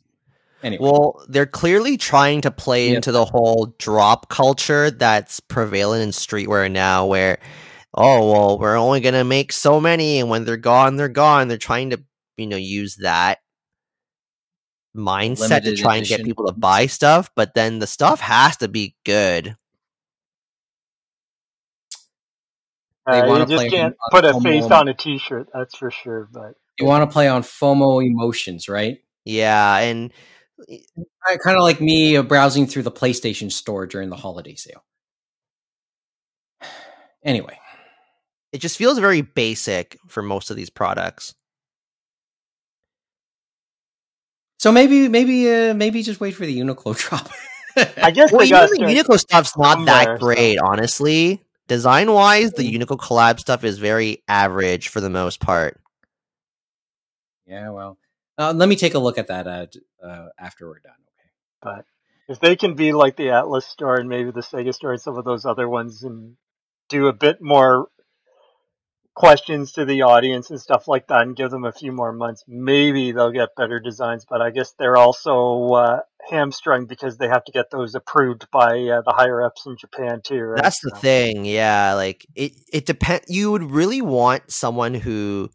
Anyway. 0.63 0.83
Well, 0.83 1.25
they're 1.29 1.47
clearly 1.47 1.97
trying 1.97 2.41
to 2.43 2.51
play 2.51 2.89
Yeah. 2.89 2.97
into 2.97 3.13
the 3.13 3.25
whole 3.25 3.75
drop 3.79 4.29
culture 4.29 4.91
that's 4.91 5.41
prevalent 5.41 6.03
in 6.03 6.11
streetwear 6.11 6.71
now, 6.71 7.07
where, 7.07 7.39
oh, 7.95 8.33
well, 8.33 8.59
we're 8.59 8.77
only 8.77 9.01
going 9.01 9.15
to 9.15 9.25
make 9.25 9.53
so 9.53 9.81
many, 9.81 10.19
and 10.19 10.29
when 10.29 10.45
they're 10.45 10.57
gone, 10.57 10.97
they're 10.97 11.09
gone. 11.09 11.49
They're 11.49 11.59
trying 11.59 11.91
to, 11.91 12.03
you 12.37 12.47
know, 12.49 12.57
use 12.57 12.97
that 12.97 13.39
mindset 14.97 15.37
to 15.37 15.43
Limited 15.43 15.79
try 15.79 15.97
and 15.97 16.07
get 16.07 16.25
people 16.25 16.47
to 16.47 16.53
buy 16.53 16.87
stuff, 16.87 17.31
but 17.37 17.55
then 17.55 17.79
the 17.79 17.87
stuff 17.87 18.21
has 18.21 18.57
to 18.57 18.67
be 18.69 18.97
good. 19.05 19.57
They 23.07 23.23
Uh, 23.23 23.27
wanna 23.27 23.45
you 23.45 23.47
just 23.47 23.57
play 23.59 23.71
can't 23.71 23.95
put 24.11 24.25
a 24.25 24.33
FOMO. 24.33 24.43
face 24.43 24.71
on 24.71 24.89
a 24.89 24.95
T-shirt, 24.95 25.49
that's 25.55 25.77
for 25.77 25.91
sure. 25.91 26.29
But 26.33 26.55
you 26.79 26.87
want 26.87 27.09
to 27.09 27.13
play 27.13 27.29
on 27.29 27.43
FOMO 27.43 28.05
emotions, 28.05 28.69
right? 28.69 28.99
Yeah, 29.25 29.79
and 29.79 30.13
Kind 31.43 31.57
of 31.57 31.63
like 31.63 31.81
me 31.81 32.17
uh, 32.17 32.23
browsing 32.23 32.67
through 32.67 32.83
the 32.83 32.91
PlayStation 32.93 33.51
store 33.53 33.87
during 33.87 34.11
the 34.11 34.17
holiday 34.17 34.55
sale. 34.55 34.85
Anyway, 37.25 37.59
it 38.53 38.59
just 38.59 38.79
feels 38.79 38.97
very 38.97 39.23
basic 39.23 39.99
for 40.07 40.23
most 40.23 40.51
of 40.51 40.57
these 40.57 40.71
products. 40.71 41.35
so 44.59 44.73
maybe 44.73 45.09
maybe 45.09 45.51
uh, 45.51 45.75
maybe 45.75 46.03
just 46.03 46.21
wait 46.21 46.33
for 46.33 46.45
the 46.45 46.59
Uniqlo 46.59 46.97
drop. 47.09 47.29
I 48.03 48.11
guess 48.11 48.33
Well, 48.33 48.43
even 48.45 48.59
the 48.71 48.95
Uniqlo 48.95 49.19
stuff's 49.19 49.57
not 49.57 49.87
that 49.87 50.19
great, 50.19 50.59
honestly. 50.59 51.45
Design 51.69 52.11
wise, 52.13 52.53
the 52.53 52.65
Uniqlo 52.65 52.97
collab 52.97 53.39
stuff 53.39 53.63
is 53.63 53.79
very 53.79 54.23
average 54.27 54.89
for 54.89 55.01
the 55.01 55.11
most 55.11 55.41
part. 55.41 55.81
yeah, 57.47 57.71
well, 57.71 57.99
uh, 58.39 58.53
let 58.55 58.69
me 58.69 58.77
take 58.77 58.95
a 58.95 58.99
look 58.99 59.19
at 59.19 59.27
that 59.27 59.47
uh, 59.47 59.67
uh, 60.05 60.29
after 60.39 60.67
we're 60.69 60.79
done. 60.81 60.93
Okay. 61.67 61.77
But 61.79 61.85
if 62.29 62.41
they 62.41 62.57
can 62.57 62.75
be 62.75 62.93
like 62.93 63.17
the 63.17 63.25
Atlus 63.29 63.65
store 63.65 63.97
and 63.99 64.09
maybe 64.09 64.31
the 64.31 64.41
Sega 64.41 64.73
store 64.73 64.93
and 64.93 65.01
some 65.01 65.17
of 65.19 65.25
those 65.25 65.45
other 65.45 65.69
ones 65.69 66.03
and 66.03 66.37
do 66.89 67.09
a 67.09 67.13
bit 67.13 67.43
more 67.43 67.89
questions 69.15 69.73
to 69.73 69.85
the 69.85 70.03
audience 70.03 70.49
and 70.51 70.61
stuff 70.61 70.87
like 70.87 71.09
that 71.09 71.23
and 71.23 71.35
give 71.35 71.51
them 71.51 71.65
a 71.65 71.73
few 71.73 71.91
more 71.91 72.13
months, 72.13 72.45
maybe 72.47 73.11
they'll 73.11 73.33
get 73.33 73.49
better 73.57 73.81
designs. 73.81 74.25
But 74.29 74.41
I 74.41 74.51
guess 74.51 74.75
they're 74.79 74.97
also 74.97 75.71
uh, 75.75 76.01
hamstrung 76.31 76.87
because 76.87 77.19
they 77.19 77.27
have 77.27 77.45
to 77.45 77.53
get 77.53 77.71
those 77.73 77.97
approved 77.97 78.47
by 78.53 78.79
uh, 78.79 79.03
the 79.05 79.13
higher 79.17 79.43
ups 79.43 79.67
in 79.67 79.77
Japan 79.77 80.21
too, 80.23 80.39
right? 80.41 80.63
That's 80.63 80.81
the 80.81 80.91
So- 80.91 81.01
thing, 81.01 81.45
yeah. 81.45 81.95
Like 81.95 82.25
it, 82.37 82.53
it 82.73 82.87
depend. 82.87 83.23
You 83.27 83.51
would 83.51 83.65
really 83.65 84.01
want 84.01 84.53
someone 84.53 84.95
who 84.95 85.51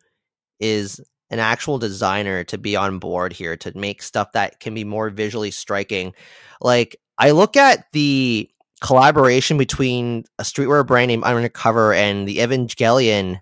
is 0.59 0.99
an 1.33 1.39
actual 1.39 1.79
designer 1.79 2.43
to 2.45 2.57
be 2.57 2.75
on 2.75 2.99
board 2.99 3.33
here 3.33 3.57
to 3.57 3.75
make 3.77 4.03
stuff 4.03 4.31
that 4.33 4.59
can 4.59 4.73
be 4.73 4.83
more 4.83 5.09
visually 5.09 5.51
striking. 5.51 6.13
Like 6.61 6.95
I 7.17 7.31
look 7.31 7.57
at 7.57 7.85
the 7.91 8.49
collaboration 8.81 9.57
between 9.57 10.25
a 10.37 10.43
streetwear 10.43 10.85
brand 10.85 11.09
named 11.09 11.23
Undercover 11.23 11.93
and 11.93 12.27
the 12.27 12.37
Evangelion 12.37 13.39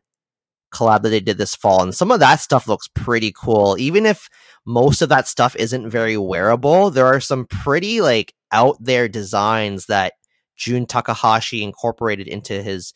collab 0.74 1.02
that 1.02 1.10
they 1.10 1.20
did 1.20 1.38
this 1.38 1.54
fall, 1.54 1.84
and 1.84 1.94
some 1.94 2.12
of 2.12 2.22
that 2.22 2.40
stuff 2.40 2.68
looks 2.68 2.88
pretty 2.88 3.34
cool. 3.36 3.76
Even 3.78 4.06
if 4.06 4.30
most 4.66 5.02
of 5.02 5.10
that 5.10 5.28
stuff 5.28 5.56
isn't 5.58 5.90
very 5.90 6.16
wearable, 6.16 6.92
there 6.92 7.08
are 7.08 7.20
some 7.20 7.46
pretty 7.46 8.00
like 8.00 8.34
out 8.54 8.78
there 8.80 9.10
designs 9.10 9.88
that 9.88 10.14
Jun 10.56 10.86
Takahashi 10.86 11.62
incorporated 11.62 12.28
into 12.28 12.64
his 12.64 12.94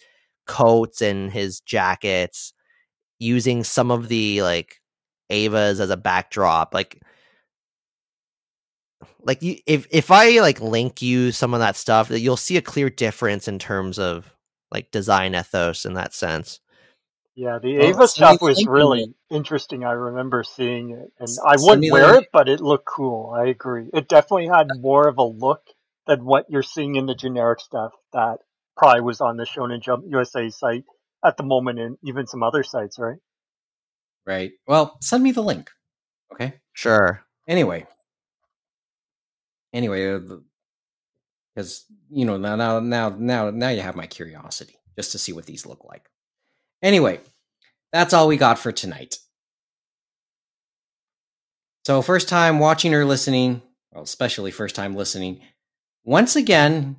coats 0.47 1.01
and 1.01 1.31
his 1.31 1.59
jackets, 1.59 2.53
using 3.19 3.63
some 3.63 3.91
of 3.91 4.07
the 4.07 4.41
like 4.41 4.77
Evas 5.29 5.79
as 5.79 5.89
a 5.89 5.97
backdrop, 5.97 6.73
like 6.73 7.01
like 9.23 9.41
you, 9.41 9.57
if 9.65 9.87
if 9.91 10.11
I 10.11 10.39
like 10.39 10.61
link 10.61 11.01
you 11.01 11.31
some 11.31 11.53
of 11.53 11.59
that 11.59 11.75
stuff, 11.75 12.09
you'll 12.11 12.37
see 12.37 12.57
a 12.57 12.61
clear 12.61 12.89
difference 12.89 13.47
in 13.47 13.59
terms 13.59 13.99
of 13.99 14.33
like 14.71 14.91
design 14.91 15.35
ethos 15.35 15.85
in 15.85 15.93
that 15.93 16.13
sense. 16.13 16.59
Yeah, 17.35 17.59
the 17.59 17.77
Well, 17.77 17.89
Eva 17.89 18.07
stuff 18.07 18.41
was 18.41 18.65
really 18.67 19.13
interesting. 19.29 19.83
I 19.85 19.91
remember 19.93 20.43
seeing 20.43 20.91
it, 20.91 21.11
and 21.19 21.29
S- 21.29 21.39
I 21.45 21.57
wouldn't 21.57 21.91
wear 21.91 22.15
it, 22.19 22.29
but 22.31 22.49
it 22.49 22.61
looked 22.61 22.85
cool. 22.85 23.31
I 23.31 23.47
agree. 23.47 23.89
It 23.93 24.07
definitely 24.09 24.47
had 24.47 24.69
more 24.71 25.07
of 25.07 25.17
a 25.17 25.23
look 25.23 25.63
than 26.07 26.25
what 26.25 26.49
you're 26.49 26.63
seeing 26.63 26.95
in 26.95 27.07
the 27.07 27.15
generic 27.15 27.59
stuff 27.61 27.93
that 28.13 28.39
probably 28.77 29.01
was 29.01 29.21
on 29.21 29.37
the 29.37 29.45
Shonen 29.45 29.81
Jump 29.81 30.05
USA 30.07 30.49
site 30.49 30.85
at 31.25 31.37
the 31.37 31.43
moment, 31.43 31.79
and 31.79 31.97
even 32.03 32.27
some 32.27 32.43
other 32.43 32.63
sites, 32.63 32.99
right? 32.99 33.17
Right. 34.25 34.53
Well, 34.67 34.97
send 35.01 35.23
me 35.23 35.31
the 35.31 35.43
link. 35.43 35.69
Okay. 36.33 36.53
Sure. 36.73 37.23
Anyway. 37.47 37.85
Anyway, 39.73 40.13
uh, 40.13 40.19
because 41.53 41.85
you 42.09 42.25
know 42.25 42.37
now 42.37 42.55
now 42.55 42.79
now 42.79 43.09
now 43.09 43.49
now 43.49 43.69
you 43.69 43.81
have 43.81 43.95
my 43.95 44.07
curiosity 44.07 44.75
just 44.97 45.11
to 45.11 45.17
see 45.17 45.33
what 45.33 45.45
these 45.45 45.65
look 45.65 45.83
like. 45.85 46.09
Anyway, 46.81 47.19
that's 47.91 48.13
all 48.13 48.27
we 48.27 48.37
got 48.37 48.59
for 48.59 48.71
tonight. 48.71 49.17
So 51.85 52.01
first 52.01 52.27
time 52.27 52.59
watching 52.59 52.93
or 52.93 53.05
listening, 53.05 53.61
well, 53.91 54.03
especially 54.03 54.51
first 54.51 54.75
time 54.75 54.95
listening. 54.95 55.41
Once 56.03 56.35
again, 56.35 56.97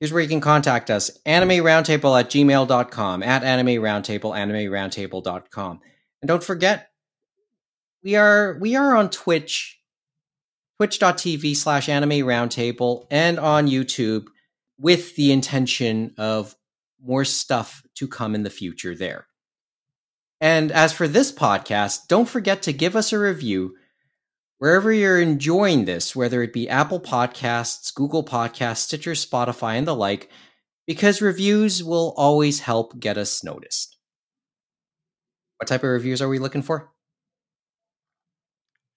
here's 0.00 0.12
where 0.12 0.22
you 0.22 0.28
can 0.28 0.40
contact 0.40 0.90
us. 0.90 1.10
Anime 1.26 1.64
Roundtable 1.64 2.18
at 2.18 2.30
gmail.com, 2.30 3.22
at 3.22 3.44
Anime 3.44 3.82
Roundtable, 3.82 4.34
animeroundtable.com. 4.34 5.80
And 6.24 6.28
don't 6.28 6.42
forget, 6.42 6.88
we 8.02 8.16
are 8.16 8.56
we 8.58 8.76
are 8.76 8.96
on 8.96 9.10
Twitch, 9.10 9.78
twitch.tv 10.78 11.54
slash 11.54 11.86
anime 11.86 12.24
roundtable, 12.24 13.04
and 13.10 13.38
on 13.38 13.68
YouTube 13.68 14.28
with 14.78 15.16
the 15.16 15.32
intention 15.32 16.14
of 16.16 16.56
more 16.98 17.26
stuff 17.26 17.82
to 17.96 18.08
come 18.08 18.34
in 18.34 18.42
the 18.42 18.48
future 18.48 18.94
there. 18.94 19.26
And 20.40 20.72
as 20.72 20.94
for 20.94 21.06
this 21.06 21.30
podcast, 21.30 22.08
don't 22.08 22.26
forget 22.26 22.62
to 22.62 22.72
give 22.72 22.96
us 22.96 23.12
a 23.12 23.18
review 23.18 23.74
wherever 24.56 24.90
you're 24.90 25.20
enjoying 25.20 25.84
this, 25.84 26.16
whether 26.16 26.42
it 26.42 26.54
be 26.54 26.70
Apple 26.70 27.00
Podcasts, 27.00 27.92
Google 27.92 28.24
Podcasts, 28.24 28.78
Stitcher, 28.78 29.12
Spotify, 29.12 29.74
and 29.76 29.86
the 29.86 29.94
like, 29.94 30.30
because 30.86 31.20
reviews 31.20 31.84
will 31.84 32.14
always 32.16 32.60
help 32.60 32.98
get 32.98 33.18
us 33.18 33.44
noticed. 33.44 33.93
What 35.58 35.68
type 35.68 35.82
of 35.82 35.90
reviews 35.90 36.20
are 36.20 36.28
we 36.28 36.38
looking 36.38 36.62
for? 36.62 36.90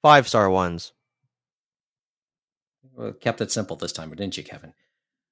Five 0.01 0.27
star 0.27 0.49
ones. 0.49 0.93
Well, 2.95 3.13
kept 3.13 3.41
it 3.41 3.51
simple 3.51 3.75
this 3.75 3.91
time, 3.91 4.09
didn't 4.09 4.37
you, 4.37 4.43
Kevin? 4.43 4.73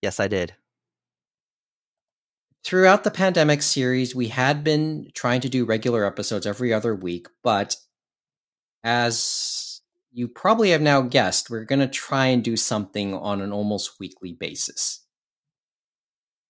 Yes, 0.01 0.19
I 0.19 0.27
did. 0.27 0.55
Throughout 2.63 3.03
the 3.03 3.11
pandemic 3.11 3.61
series, 3.61 4.15
we 4.15 4.29
had 4.29 4.63
been 4.63 5.09
trying 5.13 5.41
to 5.41 5.49
do 5.49 5.65
regular 5.65 6.05
episodes 6.05 6.47
every 6.47 6.73
other 6.73 6.95
week, 6.95 7.27
but 7.43 7.75
as 8.83 9.81
you 10.11 10.27
probably 10.27 10.71
have 10.71 10.81
now 10.81 11.01
guessed, 11.01 11.49
we're 11.49 11.65
going 11.65 11.79
to 11.79 11.87
try 11.87 12.27
and 12.27 12.43
do 12.43 12.55
something 12.55 13.13
on 13.13 13.41
an 13.41 13.51
almost 13.51 13.99
weekly 13.99 14.31
basis. 14.31 15.05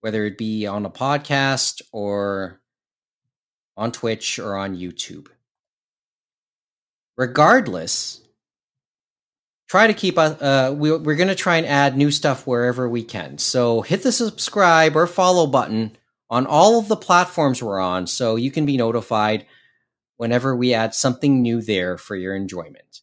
Whether 0.00 0.24
it 0.24 0.38
be 0.38 0.66
on 0.66 0.86
a 0.86 0.90
podcast 0.90 1.82
or 1.92 2.60
on 3.76 3.92
Twitch 3.92 4.38
or 4.38 4.56
on 4.56 4.76
YouTube. 4.76 5.28
Regardless, 7.16 8.20
try 9.68 9.86
to 9.86 9.94
keep 9.94 10.18
us 10.18 10.40
uh 10.40 10.74
we, 10.76 10.96
we're 10.96 11.16
going 11.16 11.28
to 11.28 11.34
try 11.34 11.56
and 11.56 11.66
add 11.66 11.96
new 11.96 12.10
stuff 12.10 12.46
wherever 12.46 12.88
we 12.88 13.02
can. 13.02 13.38
So 13.38 13.82
hit 13.82 14.02
the 14.02 14.12
subscribe 14.12 14.96
or 14.96 15.06
follow 15.06 15.46
button 15.46 15.96
on 16.28 16.46
all 16.46 16.78
of 16.78 16.88
the 16.88 16.96
platforms 16.96 17.62
we're 17.62 17.80
on 17.80 18.06
so 18.06 18.36
you 18.36 18.50
can 18.50 18.66
be 18.66 18.76
notified 18.76 19.46
whenever 20.16 20.56
we 20.56 20.74
add 20.74 20.94
something 20.94 21.42
new 21.42 21.60
there 21.60 21.96
for 21.98 22.16
your 22.16 22.34
enjoyment. 22.34 23.02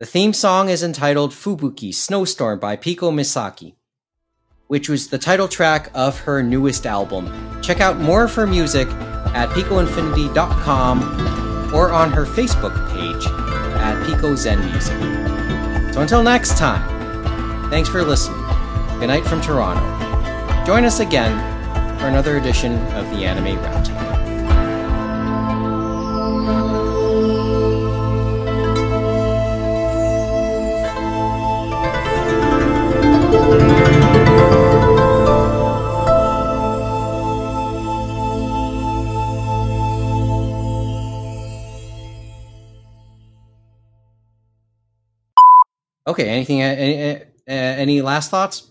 The 0.00 0.06
theme 0.06 0.32
song 0.32 0.68
is 0.68 0.82
entitled 0.82 1.32
fubuki 1.32 1.92
snowstorm 1.92 2.60
by 2.60 2.76
piko 2.76 3.12
misaki 3.12 3.74
which 4.68 4.88
was 4.88 5.08
the 5.08 5.18
title 5.18 5.48
track 5.48 5.90
of 5.94 6.20
her 6.20 6.42
newest 6.42 6.86
album 6.86 7.30
check 7.62 7.80
out 7.80 7.98
more 7.98 8.24
of 8.24 8.34
her 8.34 8.46
music 8.46 8.88
at 9.34 9.48
picoinfinity.com 9.50 11.74
or 11.74 11.90
on 11.90 12.12
her 12.12 12.24
facebook 12.24 12.72
page 12.92 13.26
at 13.78 14.04
Pico 14.06 14.34
Zen 14.34 14.58
Music. 14.70 14.98
So 15.94 16.00
until 16.00 16.22
next 16.22 16.58
time, 16.58 17.70
thanks 17.70 17.88
for 17.88 18.02
listening. 18.02 18.40
Good 18.98 19.08
night 19.08 19.24
from 19.24 19.40
Toronto. 19.40 19.84
Join 20.64 20.84
us 20.84 21.00
again 21.00 21.38
for 21.98 22.06
another 22.06 22.38
edition 22.38 22.74
of 22.94 23.08
the 23.10 23.24
Anime 23.24 23.58
Roundtable. 23.58 23.98
Okay, 46.08 46.28
anything? 46.28 46.62
uh, 46.62 46.64
Any, 46.66 47.16
uh, 47.16 47.20
any 47.48 48.02
last 48.02 48.30
thoughts 48.30 48.66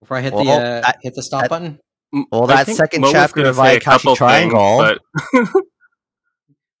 before 0.00 0.18
I 0.18 0.20
hit 0.20 0.32
the 0.32 0.38
uh, 0.40 0.80
that- 0.82 0.98
hit 1.02 1.14
the 1.14 1.22
stop 1.22 1.42
that- 1.42 1.50
button? 1.50 1.78
Well, 2.30 2.44
I 2.50 2.62
that 2.64 2.76
second 2.76 3.00
Mo 3.00 3.10
chapter 3.10 3.36
gonna 3.36 3.48
of 3.48 3.56
say 3.56 3.76
a 3.76 3.80
Ayakashi 3.80 3.84
couple 3.84 4.16
Triangle- 4.16 4.84
things, 4.84 4.98
but 5.32 5.48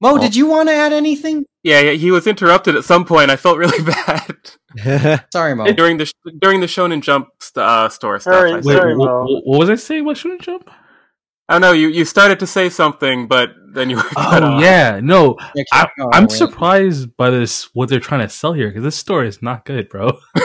Mo, 0.00 0.12
Well- 0.14 0.18
did 0.18 0.36
you 0.36 0.46
want 0.46 0.68
to 0.68 0.74
add 0.74 0.92
anything? 0.92 1.44
yeah, 1.62 1.80
yeah, 1.80 1.92
he 1.92 2.10
was 2.10 2.26
interrupted 2.26 2.74
at 2.76 2.84
some 2.84 3.04
point. 3.06 3.30
I 3.30 3.36
felt 3.36 3.56
really 3.56 3.82
bad 4.76 5.24
Sorry, 5.32 5.54
Mo. 5.54 5.72
during 5.72 5.96
the 5.96 6.06
sh- 6.06 6.12
during 6.38 6.60
the 6.60 6.66
Shonen 6.66 7.00
Jump 7.02 7.28
st- 7.40 7.64
uh, 7.64 7.88
store 7.88 8.18
stuff. 8.20 8.34
Sorry, 8.34 8.50
I 8.50 8.54
Wait, 8.56 8.64
said. 8.64 8.76
sorry, 8.76 8.94
Mo. 8.96 9.24
wh- 9.24 9.46
what 9.46 9.58
was 9.60 9.70
I 9.70 9.76
saying? 9.76 10.04
What 10.04 10.18
shouldn't 10.18 10.42
jump? 10.42 10.68
I 11.52 11.56
don't 11.56 11.60
know. 11.60 11.72
You 11.72 11.88
you 11.88 12.04
started 12.04 12.40
to 12.40 12.46
say 12.46 12.70
something, 12.70 13.28
but 13.28 13.50
then 13.74 13.90
you 13.90 13.96
were 13.96 14.02
cut 14.14 14.42
Oh 14.42 14.52
off. 14.52 14.62
yeah, 14.62 15.00
no. 15.02 15.36
I, 15.72 15.86
I'm 16.12 16.22
man. 16.22 16.28
surprised 16.30 17.16
by 17.16 17.30
this 17.30 17.64
what 17.74 17.88
they're 17.90 18.00
trying 18.00 18.20
to 18.26 18.28
sell 18.28 18.54
here 18.54 18.68
because 18.68 18.82
this 18.84 18.96
story 18.96 19.28
is 19.28 19.42
not 19.42 19.64
good, 19.64 19.88
bro. 19.88 20.18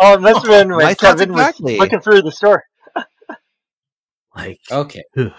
Oh, 0.00 0.14
it 0.14 0.20
must 0.20 0.44
have 0.46 0.68
been 0.68 0.68
My 0.70 0.76
when 0.76 0.94
thoughts 0.96 1.20
Kevin 1.20 1.30
exactly. 1.30 1.72
was 1.74 1.80
looking 1.80 2.00
through 2.00 2.22
the 2.22 2.32
store. 2.32 2.64
Like, 4.36 4.60
Okay. 4.70 5.02
ugh. 5.16 5.32